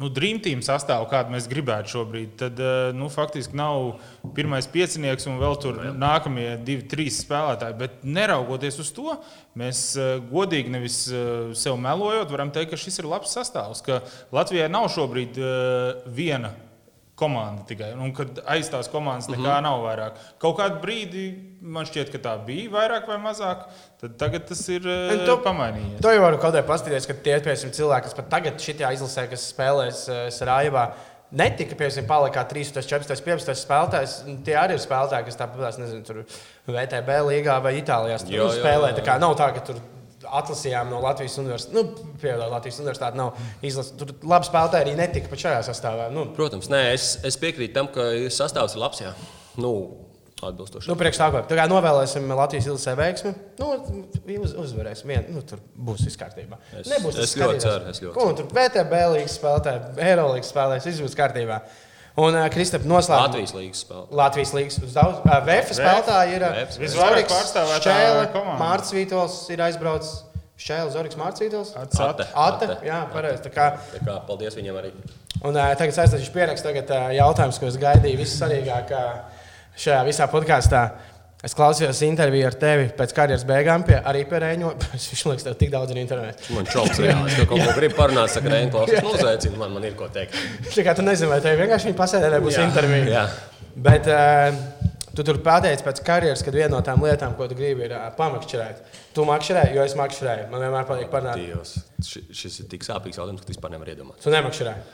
nu, 0.01 0.09
Dream 0.09 0.38
Team 0.40 0.62
sastāvā, 0.64 1.05
kādu 1.11 1.34
mēs 1.34 1.49
gribētu 1.51 1.93
šobrīd, 1.93 2.30
tad 2.40 2.59
uh, 2.62 2.90
nu, 2.97 3.11
faktiski 3.12 3.57
nav 3.59 3.99
pirmais 4.36 4.66
piecinieks 4.72 5.26
un 5.28 5.36
vēl 5.43 5.59
tur 5.61 5.78
nākamie 5.93 6.57
divi, 6.64 6.86
trīs 6.88 7.20
spēlētāji. 7.26 7.76
Bet 7.82 8.01
neraugoties 8.05 8.80
uz 8.80 8.90
to, 8.97 9.18
mēs 9.59 9.84
uh, 10.01 10.16
godīgi 10.32 10.72
nevis 10.72 10.99
uh, 11.12 11.53
sev 11.59 11.76
melojot, 11.82 12.32
varam 12.32 12.51
teikt, 12.55 12.72
ka 12.72 12.80
šis 12.80 13.03
ir 13.03 13.11
labs 13.12 13.34
sastāvs. 13.36 13.84
Ka 13.84 14.01
Latvijai 14.32 14.70
nav 14.72 14.88
šobrīd 14.95 15.38
uh, 15.43 16.03
viena 16.09 16.55
komanda 17.14 17.62
tikai. 17.68 17.93
Un 18.01 18.14
kad 18.16 18.40
aiz 18.51 18.70
tās 18.72 18.88
komandas 18.90 19.28
nekā 19.30 19.59
Mhm. 19.59 19.62
nav 19.68 19.82
vairāk. 19.84 20.16
Kaut 20.43 20.57
kādu 20.59 20.80
brīdi 20.82 21.26
man 21.62 21.86
šķiet, 21.86 22.10
ka 22.10 22.18
tā 22.24 22.32
bija 22.46 22.70
vairāk 22.74 23.06
vai 23.06 23.16
mazāk. 23.22 23.64
Tad 24.02 24.16
tagad 24.18 24.48
tas 24.50 24.60
ir 24.72 24.82
Un 24.88 25.20
uh, 25.20 25.24
tu- 25.28 25.38
pamainījies. 25.44 26.00
To 26.02 26.10
jau 26.10 26.24
varu 26.24 26.40
kaut 26.42 26.50
kādā 26.56 26.64
paskatīties, 26.66 27.06
ka 27.06 27.14
tie 27.22 27.38
piemēram, 27.44 27.72
cilvēki, 27.78 28.08
kas 28.08 28.18
pat 28.18 28.28
tagad 28.34 28.58
šajā 28.60 28.90
izlasē, 28.98 29.28
kas 29.30 29.46
spēlēs 29.54 30.02
uh, 30.10 30.20
Sarajevā, 30.34 30.88
netika 31.32 31.78
piemēram, 31.78 32.08
palikā 32.10 32.42
13, 32.50 32.82
14, 32.90 33.22
15 33.24 33.62
spēlētājs. 33.62 34.18
Tie 34.44 34.58
arī 34.58 34.74
ir 34.76 34.82
spēlētāji, 34.82 35.28
kas 35.30 35.38
tāpat, 35.40 35.78
nezinu, 35.80 36.02
tur 36.08 36.24
VTB 36.74 37.20
līgā 37.30 37.56
vai 37.64 37.76
Itālijā 37.80 38.18
jā, 38.26 38.50
spēlē. 38.58 38.90
jā, 38.90 38.92
jā. 38.92 38.98
Tā 39.00 39.06
kā 39.06 39.18
nav 39.22 39.38
tā, 39.40 39.48
ka 39.56 39.62
tur 39.70 39.80
atlasījām 40.22 40.90
no 40.92 41.00
Latvijas 41.02 41.34
universitātes. 41.40 41.72
Nu, 41.74 42.12
piedod, 42.22 42.44
Latvijas 42.52 42.78
universitāte 42.82 43.18
nav 43.18 43.32
izlasīta. 43.66 43.98
Tur 44.02 44.12
labi 44.30 44.46
spēlētāji 44.50 44.86
arī 44.86 44.92
netika 44.98 45.30
pat 45.32 45.42
šajā 45.46 45.64
sastāvā. 45.66 46.10
Nu, 46.14 46.26
Protams, 46.36 46.68
nē, 46.72 46.82
es, 46.94 47.08
es 47.26 47.38
piekrītu 47.42 47.74
tam, 47.74 47.88
ka 47.92 48.10
sastāvs 48.32 48.76
ir 48.76 48.82
labs. 48.84 49.00
Jā. 49.02 49.14
Nu, 49.60 49.72
atbilstoši. 50.49 50.90
Nu, 50.90 50.97
priekš 50.99 51.20
tā, 51.20 51.28
kā 51.34 51.43
tā 51.51 51.59
kā 51.59 51.66
novēlēsim 51.70 52.26
Latvijas 52.34 52.66
izlasē 52.70 52.97
veiksmi, 52.99 53.32
nu, 53.61 53.70
uz, 54.43 54.57
uzvarēsim. 54.64 55.12
Vien, 55.12 55.28
nu, 55.34 55.45
tur 55.47 55.62
būs 55.76 56.03
viss 56.07 56.18
kārtībā. 56.20 56.59
Es- 56.80 56.90
Nebūs 56.90 57.16
tas 57.18 57.30
es 57.30 57.36
ļoti 57.38 57.70
es 57.93 58.03
Ko, 58.14 58.28
un 58.32 58.36
tur 58.40 58.51
VTB 58.53 58.93
līnijas 59.14 59.38
spēlētāji, 59.38 59.97
Eirolandes 60.03 60.51
spēlēs, 60.53 60.88
viss 60.90 61.01
būs 61.05 61.16
kārtībā. 61.18 61.61
Un 62.20 62.34
uh, 62.36 62.49
Kristap, 62.53 62.82
noslēgumā. 62.84 63.30
Latvijas 63.30 63.55
līnijas 63.57 63.78
spēle. 63.86 64.03
Latvijas 64.20 64.51
līnijas 64.53 64.76
daudz. 64.93 65.22
Uh, 65.24 65.38
VF 65.47 65.70
spēlētāji 65.78 66.34
ir. 66.36 66.45
Visvairāk 66.82 67.30
pārstāvētā 67.30 67.78
Šķēle, 67.86 68.26
komanda. 68.34 68.59
Mārcis 68.61 68.93
Vītols 68.99 69.38
ir 69.55 69.62
aizbraucis. 69.64 70.18
Šķēle, 70.61 70.93
Zorigs 70.93 71.16
Mārcis. 71.16 71.72
Atsata. 71.80 72.26
Ate, 72.36 72.68
jā, 72.84 72.99
pareizi. 73.14 73.40
Tā 73.47 73.51
kā 73.55 73.70
Tā 73.95 74.03
kā, 74.05 74.18
paldies 74.28 74.55
viņam 74.61 74.76
arī. 74.82 74.93
Un 75.40 75.57
uh, 75.57 75.72
tagad 75.80 75.97
saistīšu 75.97 76.34
pierakstu. 76.36 76.68
Tagad 76.68 76.93
uh, 76.93 77.09
jautājums, 77.16 77.57
ko 77.59 77.70
es 77.72 77.80
gaidīju 77.80 78.20
vissvarīgāk 78.20 78.93
uh, 78.93 79.31
šajā 79.78 80.02
visā 80.08 80.28
podkāstā. 80.32 80.82
Es 81.42 81.56
klausījos 81.58 81.98
interviju 82.06 82.46
ar 82.46 82.54
tevi 82.54 82.84
pēc 82.94 83.12
karjeras 83.16 83.42
beigām, 83.48 83.82
pie, 83.82 83.96
arī 84.06 84.20
pie 84.30 84.38
Rēņa. 84.44 84.68
Viņš 84.92 85.24
liekas, 85.26 85.42
tev 85.48 85.56
tik 85.58 85.72
daudz 85.72 85.90
ir 85.90 85.98
internetā. 86.04 86.38
Man 86.54 86.68
čops 86.70 87.00
reāli. 87.02 87.32
Es 87.32 87.40
kaut 87.50 87.58
ko 87.58 87.72
gribu 87.80 87.96
parunāt, 87.98 88.30
saka, 88.30 88.52
Reini, 88.52 88.70
klausies, 88.70 89.02
nu 89.02 89.10
uzaicini 89.16 89.58
man, 89.58 89.74
man 89.74 89.88
ir 89.88 89.96
ko 89.98 90.06
teikt. 90.14 90.38
Tā 90.70 90.84
kā 90.86 90.94
tu 90.94 91.02
nezini, 91.02 91.32
vai 91.32 91.40
tev 91.42 91.58
vienkārši 91.58 91.90
viņa 91.90 91.98
pasēdē 91.98 92.38
būs 92.46 92.60
Jā, 92.60 92.68
intervija. 92.70 93.10
jā. 93.10 93.24
Bet 93.88 94.06
uh, 94.12 94.94
tu 95.18 95.26
tur 95.26 95.42
pateici 95.42 95.82
pēc 95.82 96.04
karjeras, 96.06 96.46
kad 96.46 96.54
viena 96.54 96.76
no 96.76 96.84
tām 96.86 97.02
lietām, 97.02 97.34
ko 97.34 97.50
tu 97.50 97.58
gribi, 97.58 97.88
ir 97.90 97.96
uh, 97.98 98.06
pamakšķerēt. 98.22 98.86
Tu 99.18 99.26
makšķerēji, 99.34 99.74
jo 99.80 99.82
es 99.90 99.98
makšķerēju. 99.98 100.46
Man 100.54 100.62
vienmēr 100.62 100.86
patīk 100.94 101.10
parunāt. 101.10 101.42
Dievs, 101.42 101.74
ši- 102.06 102.28
šis 102.38 102.60
ir 102.62 102.70
tik 102.76 102.86
sāpīgs 102.86 103.18
jautājums, 103.18 103.42
ka 103.42 103.50
tu 103.50 103.56
vispār 103.56 103.74
nevar 103.74 103.90
iedomāties. 103.96 104.22
Tu 104.28 104.30
nemakšķerēji. 104.30 104.86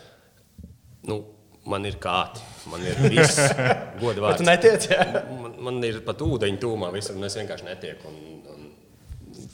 Nu, 1.12 1.20
man 1.68 1.84
ir 1.88 1.98
kāti, 2.02 2.42
man 2.72 2.84
ir 2.86 2.98
viss 3.12 3.38
vārds. 4.02 4.40
tu 4.40 4.46
netiec. 4.46 4.88
Man, 5.28 5.54
man 5.68 5.80
ir 5.86 6.00
pat 6.06 6.22
ūdeņi 6.24 6.60
tūmā, 6.62 6.90
visur, 6.94 7.18
un 7.18 7.28
es 7.28 7.36
vienkārši 7.38 7.68
netieku. 7.68 8.12
Un, 8.12 8.18
un 8.54 8.57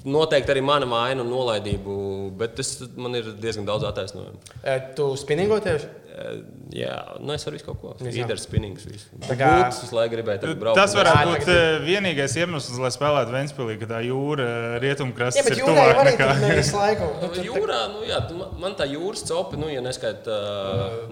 noteikti 0.04 0.52
arī 0.54 0.62
mana 0.62 0.86
vaina 0.86 1.22
un 1.24 1.30
nolaidība, 1.32 1.98
bet 2.38 2.58
es, 2.60 2.74
man 2.96 3.14
ir 3.14 3.32
diezgan 3.40 3.64
daudz 3.68 3.84
attaisnojumu. 3.88 4.38
Eh, 4.64 4.90
Tu 4.96 5.10
spinningo 5.16 5.60
tieši? 5.64 5.86
Eh, 6.14 6.42
Jā, 6.74 7.18
nu 7.20 7.32
es 7.34 7.44
varu 7.46 7.54
visu 7.54 7.66
kaut 7.68 7.76
ko. 7.80 7.90
Visu. 8.00 8.18
Īdars 8.24 8.44
spinnings. 8.48 8.82
visu. 8.88 9.04
Tā 9.28 9.36
kā- 9.38 9.50
Būtis 9.62 9.80
visu 9.84 9.94
braukt. 10.58 10.74
Tas 10.80 10.94
varētu 10.94 11.20
Jā, 11.20 11.26
būt 11.28 11.44
tagad 11.44 11.48
eh, 11.54 11.84
vienīgais 11.86 12.34
iemesls, 12.40 12.78
lai 12.82 12.90
spēlētu 12.90 13.30
Vēnspīlī, 13.34 13.76
ka 13.78 13.86
tā 13.86 14.00
jūra 14.02 14.80
rietumkrasts 14.82 15.38
Jā, 15.38 15.44
bet 15.44 15.58
ir 15.58 15.62
tuvāk 15.64 15.92
arī 15.94 16.16
nekā. 16.16 16.28
nevis 16.40 16.72
laiku. 16.74 17.08
Nu, 17.20 17.28
Jūrā, 17.44 17.78
nu, 17.92 18.00
jā, 18.08 18.18
man, 18.58 18.74
tā 18.74 18.88
jūras 18.90 19.22
copa, 19.28 19.56
nu, 19.60 19.68
ja 19.70 19.80
neskaita 19.84 20.38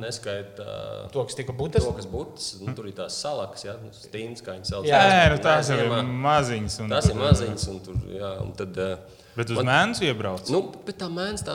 neskait, 0.02 0.58
uh, 0.58 1.06
To, 1.12 1.24
kas 1.28 1.34
tika 1.38 1.52
būtis. 1.52 1.84
to, 1.84 1.92
kas 1.92 2.06
būs, 2.06 2.48
nu, 2.66 2.74
tur 2.74 2.86
ir 2.90 2.92
tās 2.96 3.10
salakas, 3.22 3.62
jā, 3.68 3.76
nu, 3.82 3.90
stīns, 3.94 4.42
kā 4.42 4.56
viņi 4.56 4.66
sauc. 4.72 4.86
Jā. 4.88 4.98
Nē, 4.98 5.30
nu, 5.36 5.38
tās 5.44 5.70
ir 5.70 5.84
maziņas. 6.26 6.80
un 6.80 6.88
Tas 6.88 7.06
ir 7.06 7.12
tur- 7.14 7.22
maziņas, 7.22 7.68
un 7.68 7.80
tur, 7.80 7.94
jā, 8.10 8.32
un 8.42 8.52
tad, 8.52 8.76
uh, 8.78 8.81
Bet 9.36 9.48
uz 9.50 9.56
Man- 9.56 9.68
mēnesi 9.70 10.08
iebrauc. 10.10 10.50
nu, 10.52 10.60
bet 10.86 10.98
tā 11.00 11.08
mēns 11.08 11.44
tā 11.46 11.54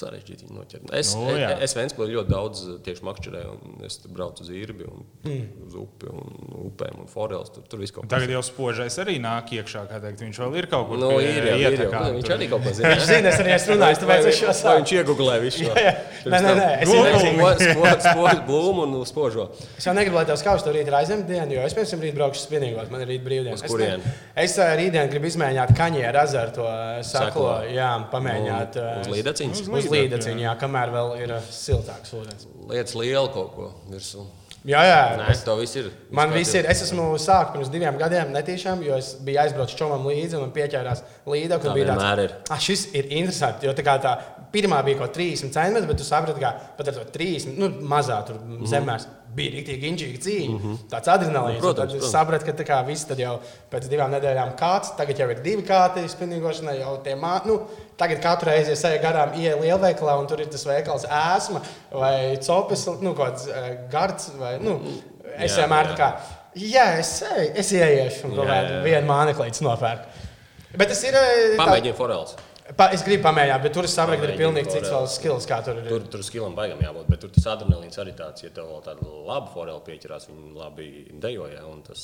sarežģīti 0.00 0.48
noķert. 0.52 0.90
Es, 0.96 1.14
Nu, 1.16 1.24
nu, 1.30 1.36
jā. 1.40 1.50
es, 1.56 1.70
es 1.70 1.76
Ventspilī 1.78 2.14
ļoti 2.16 2.30
daudz 2.32 2.62
uh, 2.66 2.76
tieši 2.84 3.04
makšķerēju, 3.06 3.52
un 3.66 3.84
es 3.88 3.96
tur 4.02 4.12
braucu 4.16 4.44
uz 4.44 4.50
īrbi, 4.52 4.86
un 4.90 5.04
mm. 5.24 5.46
uz 5.66 5.76
upi, 5.80 6.10
un 6.12 6.56
upēm, 6.68 7.00
un 7.04 7.10
forels, 7.10 7.50
tur, 7.54 7.64
tur 7.70 7.80
viss 7.82 7.94
kaut 7.94 8.04
kas. 8.06 8.12
Tagad 8.16 8.34
jau 8.36 8.42
spožais 8.46 8.98
arī 9.02 9.16
nāk 9.22 9.52
iekšā, 9.56 9.86
kā 9.90 10.00
teikt, 10.02 10.24
viņš 10.26 10.42
vēl 10.44 10.58
ir 10.62 10.68
kaut 10.72 10.88
kur 10.90 11.00
Nu, 11.00 11.10
pie 11.16 11.30
ir 11.30 11.48
jau, 11.50 11.56
ir 11.56 11.76
ietekā, 11.76 12.02
Nu, 12.06 12.16
Viņš 12.18 12.28
tur. 12.28 12.36
arī 12.36 12.50
kaut 12.52 12.66
ko 12.66 12.74
zina. 12.78 12.92
Viņš 12.94 13.06
zina, 13.10 13.32
es 13.32 13.40
arī 13.42 13.54
esmu 13.56 13.76
runājis, 13.76 14.02
tāpēc 14.04 14.30
es 14.32 14.40
šo 14.42 14.56
saku. 14.60 14.76
Viņš 14.82 14.94
iegūlē 15.00 15.38
visu 15.44 15.64
šo. 15.64 15.72
Jā, 15.86 15.86
jā. 15.86 15.94
Nē, 16.26 16.38
nē, 16.42 16.52
nē, 16.58 16.68
es 16.82 16.92
nezinu. 16.92 18.44
blūmu 18.50 18.86
un 18.86 18.94
spožo. 19.08 19.48
Es 19.78 19.86
jau 19.86 19.94
negribu, 19.96 20.16
lai 20.18 20.24
tev 20.28 20.38
skauž 20.40 20.64
to 20.66 20.72
rīt 20.74 20.88
ir 20.90 20.96
aizņemdiena, 20.98 21.48
jo 21.54 21.64
es 21.66 21.76
tam 21.76 22.02
rīt 22.04 22.16
braukšu 22.16 22.42
spinīgot. 22.46 22.90
Man 22.92 23.04
ir 23.04 23.10
rīt 23.14 23.24
brīvdienas. 23.26 23.64
Uz 23.66 23.76
ne- 23.80 23.98
Es 24.36 24.56
ā, 24.60 24.68
rītdien 24.78 25.08
gribu 25.12 25.28
izmēģināt 25.30 25.72
kaņē 25.76 26.02
ar 26.10 26.18
azaru 26.24 26.54
to 26.58 26.66
ā, 26.68 27.02
saklo. 27.06 27.48
Jā, 27.72 27.90
pamēģināt. 28.12 28.76
ā, 28.80 28.88
Uz 29.04 29.10
līdaciņas. 29.12 29.62
Līdaciņu, 29.94 30.40
jā, 30.46 30.56
kamēr 30.60 30.90
vēl 30.94 31.14
ir 31.22 31.28
ā, 31.36 31.40
siltāks 31.50 32.12
ūdens. 32.16 32.46
Lietas 32.68 32.94
liela 32.98 33.28
kaut 33.32 33.54
ko 33.54 33.72
virsū. 33.90 34.24
Jā, 34.66 34.80
jā. 34.82 35.02
Nē, 35.20 35.30
es- 35.30 35.44
to 35.46 35.54
viss 35.56 35.76
ir. 35.76 35.92
Man 36.10 36.32
viss 36.34 36.52
ir. 36.58 36.64
Es 36.66 36.80
esmu 36.82 37.14
sācis 37.22 37.52
pirms 37.52 37.68
diviem 37.70 37.96
gadiem, 38.00 38.32
netīšām, 38.34 38.82
jo 38.82 38.96
es 38.96 39.12
biju 39.22 39.38
aizbraucis 39.38 39.76
čomam 39.78 40.02
līdzi 40.04 40.34
un 40.34 40.40
man 40.40 40.50
pieķērās 40.50 41.02
līdzi. 41.26 41.48
Tā 41.62 41.72
bija 41.74 41.92
vienmēr 41.94 42.18
ir. 42.24 42.32
ah, 42.50 42.58
šis 42.58 42.88
ir 42.92 43.04
interesants. 43.10 43.62
Jo 43.62 43.72
tā 43.72 43.84
kā 43.86 43.94
tā 44.02 44.16
pirmā 44.52 44.82
bija 44.84 44.98
kaut 44.98 45.12
kāda 45.12 45.20
30 45.20 45.52
centimetri, 45.52 45.86
bet 45.86 45.98
tu 45.98 46.04
saprati, 46.04 46.40
ka 46.40 46.50
pat 46.76 46.88
ar 46.88 46.94
to 46.94 47.04
30, 47.12 47.56
nu, 47.58 47.68
mazā 47.86 48.26
tur 48.26 48.34
Mhm. 48.42 48.66
zemēs. 48.66 49.06
Bija 49.36 49.52
rīktīgi 49.52 49.88
inčīga 49.90 50.20
cīņa. 50.24 50.74
Tāds 50.92 51.10
adrenalīns. 51.12 51.60
Nu, 51.60 51.72
Tad 51.76 51.92
es 51.98 52.06
sapratu, 52.12 52.46
ka 52.48 52.54
tā 52.56 52.64
kā 52.68 52.78
viss 52.86 53.04
tad 53.08 53.18
jau 53.20 53.34
pēc 53.72 53.88
divām 53.92 54.14
nedēļām 54.14 54.54
kāds, 54.56 54.94
tagad 54.96 55.18
jau 55.20 55.26
ir 55.34 55.42
divi 55.44 55.64
kāti 55.68 56.06
spinīgošanai, 56.08 56.78
jau 56.80 56.94
tie 57.04 57.16
mā, 57.20 57.34
nu, 57.44 57.58
tagad 58.00 58.22
katru 58.24 58.48
reizi 58.50 58.72
es 58.72 58.84
eju 58.88 59.02
garām, 59.02 59.34
ieeju 59.36 59.60
lielveikalā 59.66 60.14
un 60.22 60.26
tur 60.30 60.40
ir 60.40 60.48
tas 60.54 60.64
veikals 60.64 61.04
ēsma 61.04 61.60
vai 61.92 62.14
copis, 62.46 62.86
nu, 63.04 63.12
kāds 63.18 63.44
eh, 63.52 63.68
gards 63.92 64.30
vai, 64.40 64.54
nu, 64.64 64.78
es 65.36 65.52
Jā, 65.52 65.66
vienmēr 65.66 65.90
jā. 65.90 65.92
tā 65.92 66.00
kā, 66.00 66.10
jā, 66.56 66.86
es 67.02 67.12
es 67.60 67.72
ieiešu 67.76 68.30
un 68.30 68.38
Jā, 68.40 68.46
kādu 68.48 68.74
jā. 68.78 68.82
vienu 68.88 69.10
māneklīti 69.12 69.66
nopērku. 69.68 70.24
Bet 70.76 70.88
tas 70.92 71.02
ir. 71.08 71.14
eh, 71.16 71.56
tā- 71.56 71.64
Pamēģini 71.64 71.96
forels. 71.96 72.36
Pa, 72.74 72.88
es 72.90 73.02
gribu 73.06 73.22
pamēģināt, 73.22 73.62
bet 73.62 73.72
tur 73.76 73.86
es 73.86 73.92
saprotu, 73.94 74.24
ka 74.24 74.26
ir 74.32 74.38
pilnīgi 74.40 74.72
cits 74.74 74.88
vēl 74.90 75.04
skills, 75.06 75.44
kā 75.46 75.60
tur 75.62 75.76
ir. 75.78 75.84
Tur, 75.86 76.02
tur 76.10 76.22
skilam 76.26 76.56
baigam 76.56 76.80
jābūt, 76.82 77.06
bet 77.12 77.20
tur 77.22 77.30
tas 77.30 77.44
adrenalīns 77.52 77.94
arī 78.02 78.10
tāds, 78.18 78.42
ja 78.42 78.50
tev 78.50 78.66
vēl 78.72 78.80
tāda 78.82 79.06
laba 79.28 79.52
forela 79.54 79.78
pieķerās, 79.86 80.26
viņi 80.26 80.50
labi 80.58 80.86
dejoja, 81.22 81.62
un 81.70 81.84
tas, 81.86 82.02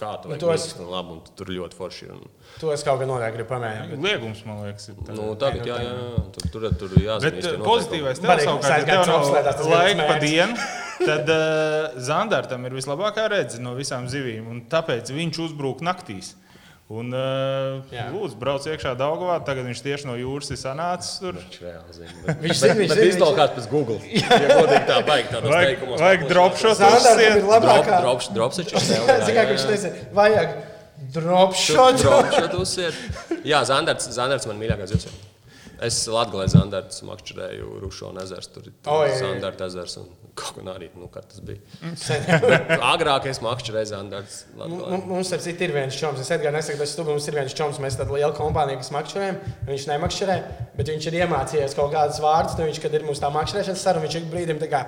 kā 0.00 0.14
tu 0.22 0.30
Nu, 0.32 0.38
to 0.40 0.52
es- 0.54 0.72
un 0.80 0.88
labi, 0.88 1.12
un 1.18 1.20
tur 1.36 1.46
ļoti 1.52 1.76
forši. 1.76 2.08
Un, 2.16 2.24
To 2.62 2.72
es 2.72 2.82
kaut 2.82 2.98
kā 3.02 3.06
noteikti 3.06 3.36
gribu 3.36 3.50
pamēģināt. 3.52 3.90
bet- 3.90 4.00
Liegums, 4.08 4.44
man 4.46 4.62
liekas, 4.64 4.88
ir. 4.88 4.94
tā. 5.04 5.14
nu, 5.20 5.34
tagad, 5.36 5.66
jā, 5.68 5.76
jā, 5.84 5.92
jā, 5.92 6.32
tur, 6.32 6.50
tur, 6.50 6.70
tur 6.80 6.88
jāzina. 6.96 7.20
Bet 7.20 7.34
noteikumi. 7.44 7.68
pozitīvais 7.68 8.20
tev 8.24 8.38
savukārt, 8.46 8.88
ja 8.88 9.04
tev 9.04 9.06
nav 9.06 9.68
laika 9.68 10.06
pa 10.08 10.18
dienu, 10.18 10.56
tad 11.04 11.28
uh, 11.28 12.00
Zandartam 12.00 12.64
ir 12.64 12.72
vislabākā 12.72 13.28
redze 13.28 13.60
no 13.60 13.74
visām 13.76 14.08
zivīm, 14.08 14.48
un 14.48 14.62
tāpēc 14.64 15.12
viņš 15.12 15.44
uzbrūk 15.48 15.80
naktīs. 15.84 16.34
Un, 16.90 17.12
uh, 17.14 17.84
Jā. 17.94 18.08
lūdzu, 18.10 18.34
brauc 18.40 18.64
iekšā 18.66 18.96
Daugavā. 18.98 19.36
Tagad 19.46 19.68
viņš 19.68 19.82
tieši 19.84 20.08
no 20.08 20.16
jūras 20.18 20.50
ir 20.50 20.58
sanācis. 20.58 21.20
Tur. 21.22 21.36
Viņš 21.38 21.60
reāli 21.62 21.94
zina. 21.94 22.16
Bet, 22.24 22.40
Viņš 22.42 22.56
zina, 22.64 22.74
viņš 22.80 22.94
zina, 22.96 23.04
iztolkās 23.12 23.52
pēc 23.54 23.68
Google. 23.70 24.00
Ja 24.10 24.40
godīgi 24.58 24.82
tā 24.88 24.96
baigi 25.06 25.30
tādos 25.30 25.52
Vajag, 25.54 25.70
teikumos. 25.70 26.02
vajag 26.02 26.26
dropshot 26.32 26.72
uz 26.74 26.82
Zandartam 26.82 27.22
ir 27.28 27.46
labākā. 27.46 28.00
Drops, 28.02 28.30
drops, 28.34 28.60
drops, 28.66 28.90
Zini, 28.90 29.36
kā 29.38 29.46
viņš 29.52 29.66
teica, 29.70 29.92
vajag 30.18 30.58
dropshot. 31.14 32.02
Dropshot 32.02 32.58
uzsiet. 32.58 32.98
Jā, 33.46 33.62
Zandarts, 33.70 34.10
Zandarts 34.18 34.50
man 34.50 34.58
mīļākais 34.58 34.90
zivs. 34.96 35.06
Es 35.80 36.02
Latvijā 36.12 36.44
Zandarts 36.52 37.00
makšķerēju 37.08 37.78
Rušona 37.80 38.26
ezers, 38.26 38.50
tur 38.52 38.66
ir 38.68 38.74
O, 38.84 38.98
jā, 39.06 39.14
jā. 39.14 39.20
Zandarta 39.22 39.64
ezers 39.70 39.96
un 40.02 40.10
kaut 40.36 40.58
kā 40.60 40.64
arī, 40.74 40.88
nu, 40.96 41.08
kā 41.12 41.22
tas 41.24 41.40
bija. 41.44 41.60
Sen. 42.00 42.26
Agrāk 42.84 43.26
es 43.30 43.40
makšķerēju 43.44 43.88
Zandarts 43.90 44.42
Mums- 44.60 45.32
ar 45.32 45.40
citu 45.42 45.64
ir 45.66 45.72
viens 45.74 45.96
čoms. 45.96 46.20
Es 46.20 46.30
Edgars 46.36 46.56
nesaku, 46.58 46.80
tas 46.82 46.92
stūbi, 46.94 47.14
mums 47.14 47.28
ir 47.30 47.36
viens 47.38 47.56
čoms. 47.56 47.80
Mēs 47.82 47.96
tāda 47.98 48.12
liela 48.12 48.32
kompānija, 48.36 48.80
kas 48.82 48.92
makšķerē. 48.94 49.30
Viņš 49.68 49.86
nemakšķerē, 49.90 50.36
bet 50.76 50.92
viņš 50.92 51.08
ir 51.10 51.18
iemācījies 51.22 51.76
kaut 51.78 51.92
kādus 51.96 52.20
vārdus. 52.24 52.56
Nu, 52.60 52.68
viņš, 52.68 52.80
kad 52.84 52.96
ir 53.00 53.06
mums 53.08 53.22
tā 53.22 53.32
makšķerēšanas 53.34 53.84
saruna, 53.88 54.04
viņš 54.06 54.18
ik 54.20 54.28
brīdim 54.32 54.60
tā 54.62 54.68
kā, 54.72 54.84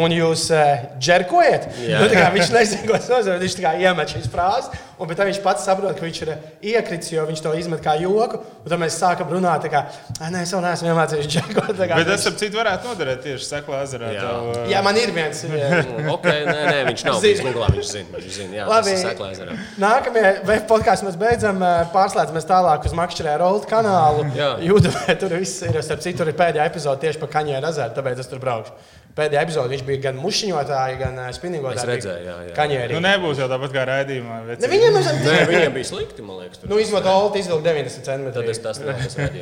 un 0.00 0.16
jūs 0.16 0.48
uh, 0.56 0.86
džerkojat. 1.00 1.68
Nu, 1.84 2.06
tā 2.08 2.16
kā 2.16 2.28
viņš 2.36 2.54
nezina, 2.56 2.86
ko 2.88 2.96
tas 2.98 3.12
nozīmē. 3.12 3.38
Viņš 3.44 3.58
tā 3.60 3.66
kā 3.68 3.74
iemet 3.84 4.16
šīs 4.16 4.30
frāzes, 4.32 4.72
un 5.00 5.08
pēc 5.08 5.16
tam 5.16 5.26
viņš 5.30 5.40
pats 5.42 5.64
saprot, 5.64 5.96
ka 5.96 6.04
viņš 6.06 6.18
ir 6.26 6.30
iekritis, 6.74 7.10
jo 7.14 7.24
viņš 7.26 7.40
to 7.42 7.54
izmet 7.58 7.80
kā 7.82 7.94
joku. 8.00 8.38
Un 8.60 8.68
tad 8.68 8.78
mēs 8.82 8.98
sākam 9.00 9.30
runāt, 9.32 9.64
tā 9.64 9.70
kā, 9.72 9.80
"Ai, 10.20 10.30
nē, 10.30 10.42
es 10.42 10.52
vēl 10.52 10.60
neesmu 10.66 10.90
iemācījies 10.92 11.28
džerkot. 11.32 11.72
Tā 11.80 11.88
kā 11.88 11.96
Bet 11.96 12.06
viņš- 12.06 12.16
tas, 12.16 12.26
ap 12.26 12.34
citu, 12.36 12.56
varētu 12.60 12.84
noderēt 12.90 13.22
tieši 13.24 13.44
Seklā 13.48 13.82
ezerā. 13.86 14.12
Jā. 14.12 14.20
Tev, 14.20 14.50
uh, 14.50 14.68
Jā, 14.70 14.82
man 14.84 14.96
ir 14.96 15.10
viens. 15.16 15.42
jā. 15.44 15.84
Nu, 16.04 16.12
Ok, 16.14 16.24
nē, 16.24 16.60
nē, 16.70 16.84
viņš 16.92 17.04
nav 17.08 17.20
bijis 17.22 17.40
Google. 17.40 17.66
Viņš 17.72 17.90
zina, 17.92 18.18
viņš 18.18 18.30
zina. 18.36 18.54
Jā, 18.60 18.66
Labi. 18.68 18.90
tas 18.90 19.02
ir 19.02 19.08
Seklā 19.08 19.30
ezerā. 19.32 19.58
Nākamajā 19.80 20.44
web 20.44 20.66
podkāstā 20.68 21.04
mēs 21.08 21.16
beidzam, 21.16 21.62
eh, 21.62 21.86
pārslēdzamies 21.94 22.46
tālāk 22.46 22.84
uz 22.84 22.92
Makšķerē 22.92 23.38
Rolt 23.40 23.66
kanālu. 23.66 24.24
Jā. 24.36 24.58
Jūdumē 24.68 25.18
tur 25.18 25.28
viss 25.38 25.62
ir. 25.62 25.80
Starp 25.82 26.00
citu, 26.04 26.26
ir 26.26 26.32
pēdējā 26.34 26.66
epizode 26.70 27.00
tieši 27.00 27.18
par 27.18 27.28
Kaņēra 27.28 27.68
ezeru, 27.72 27.94
tāpēc 27.96 28.18
es 28.20 28.26
tur 28.26 28.38
braukšu. 28.38 28.72
Pēdējā 29.10 29.40
epizode 29.42 29.72
viņš 29.72 29.82
bija 29.88 30.00
gan 30.04 30.18
mušiņotājs, 30.22 30.96
gan 31.00 31.16
spinningotāji. 31.34 31.80
Es 31.82 31.86
redzēju, 31.88 32.26
jā, 32.28 32.34
jā. 32.46 32.52
Kaņēri. 32.54 32.94
Nu, 32.94 33.00
nebūs 33.02 33.40
jau 33.42 33.48
tāpat 33.50 33.72
kā 33.74 33.82
raidījumā. 33.88 34.36
Ne, 34.52 34.68
viņiem 34.70 34.98
ir 35.00 35.08
Nē, 35.24 35.38
viņiem 35.50 35.74
bija 35.74 35.88
slikti, 35.88 36.22
man 36.22 36.38
liekas. 36.44 36.62
Nu, 36.70 36.78
izmantot 36.78 37.10
Oltu, 37.10 37.40
izvilkt 37.42 37.66
90 37.66 38.06
centimetrus. 38.06 38.60
Tad 38.62 38.76
es 38.78 39.40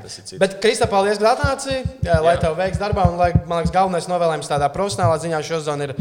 tas 0.00 0.16
cits. 0.16 0.38
Bet, 0.40 0.56
Krista, 0.64 0.88
paldies, 0.90 1.20
ka 1.20 1.34
atnāci. 1.34 1.82
Lai 2.06 2.34
Jā. 2.34 2.40
tev 2.46 2.56
veiks 2.58 2.80
darbā, 2.80 3.04
un 3.12 3.20
lai, 3.20 3.30
man 3.44 3.60
liekas, 3.60 3.74
galvenais 3.76 4.08
novēlējums 4.08 4.50
tādā 4.50 4.70
profesionālā 4.72 5.20
ziņā 5.20 5.42
šo 5.44 5.60
sezonu 5.60 5.90
ir, 5.90 5.94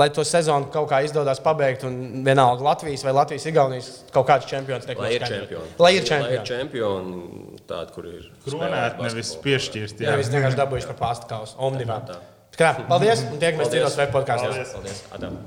lai 0.00 0.10
to 0.14 0.26
sezonu 0.26 0.68
kaut 0.74 0.90
kā 0.90 1.04
izdodas 1.06 1.40
pabeigt. 1.44 1.86
Un 1.86 2.26
vienalga 2.26 2.66
Latvijas 2.66 3.06
vai 3.06 3.14
Latvijas 3.14 3.46
Igaunijas 3.50 3.90
kaut 4.14 4.26
kāds 4.32 4.50
čempions 4.50 4.90
Lai 4.90 5.14
ir 5.14 5.22
čempioni. 5.22 5.70
Lai 5.78 5.94
ir 5.94 6.02
Lai 6.02 6.02
ir 6.02 6.10
čempioni. 6.10 6.44
čempioni, 6.50 7.24
tādi, 7.70 7.94
kur 7.94 8.10
ir. 8.10 8.28
Kronēt, 8.44 8.68
spēlējuši 8.68 9.06
nevis 9.06 9.32
basketbolu. 9.32 9.44
piešķirt. 9.48 10.04
Jā, 10.04 10.20
viss 10.20 10.34
vienkārši 10.34 10.62
dabūjuši 10.64 10.92
par 10.92 11.02
pāstu 11.06 11.30
kausu. 11.30 11.58
Omnivā. 11.70 12.00
Tā. 12.04 12.18
Tā 12.18 12.23
kā, 12.60 12.74
Paldies! 12.88 13.26
Un 13.30 13.38
tiekamies 13.38 13.68
Paldies. 13.68 13.82
citos 13.82 14.00
web 14.00 14.10
podkāstos. 14.14 14.74
Paldies. 14.78 15.04
Adam. 15.16 15.38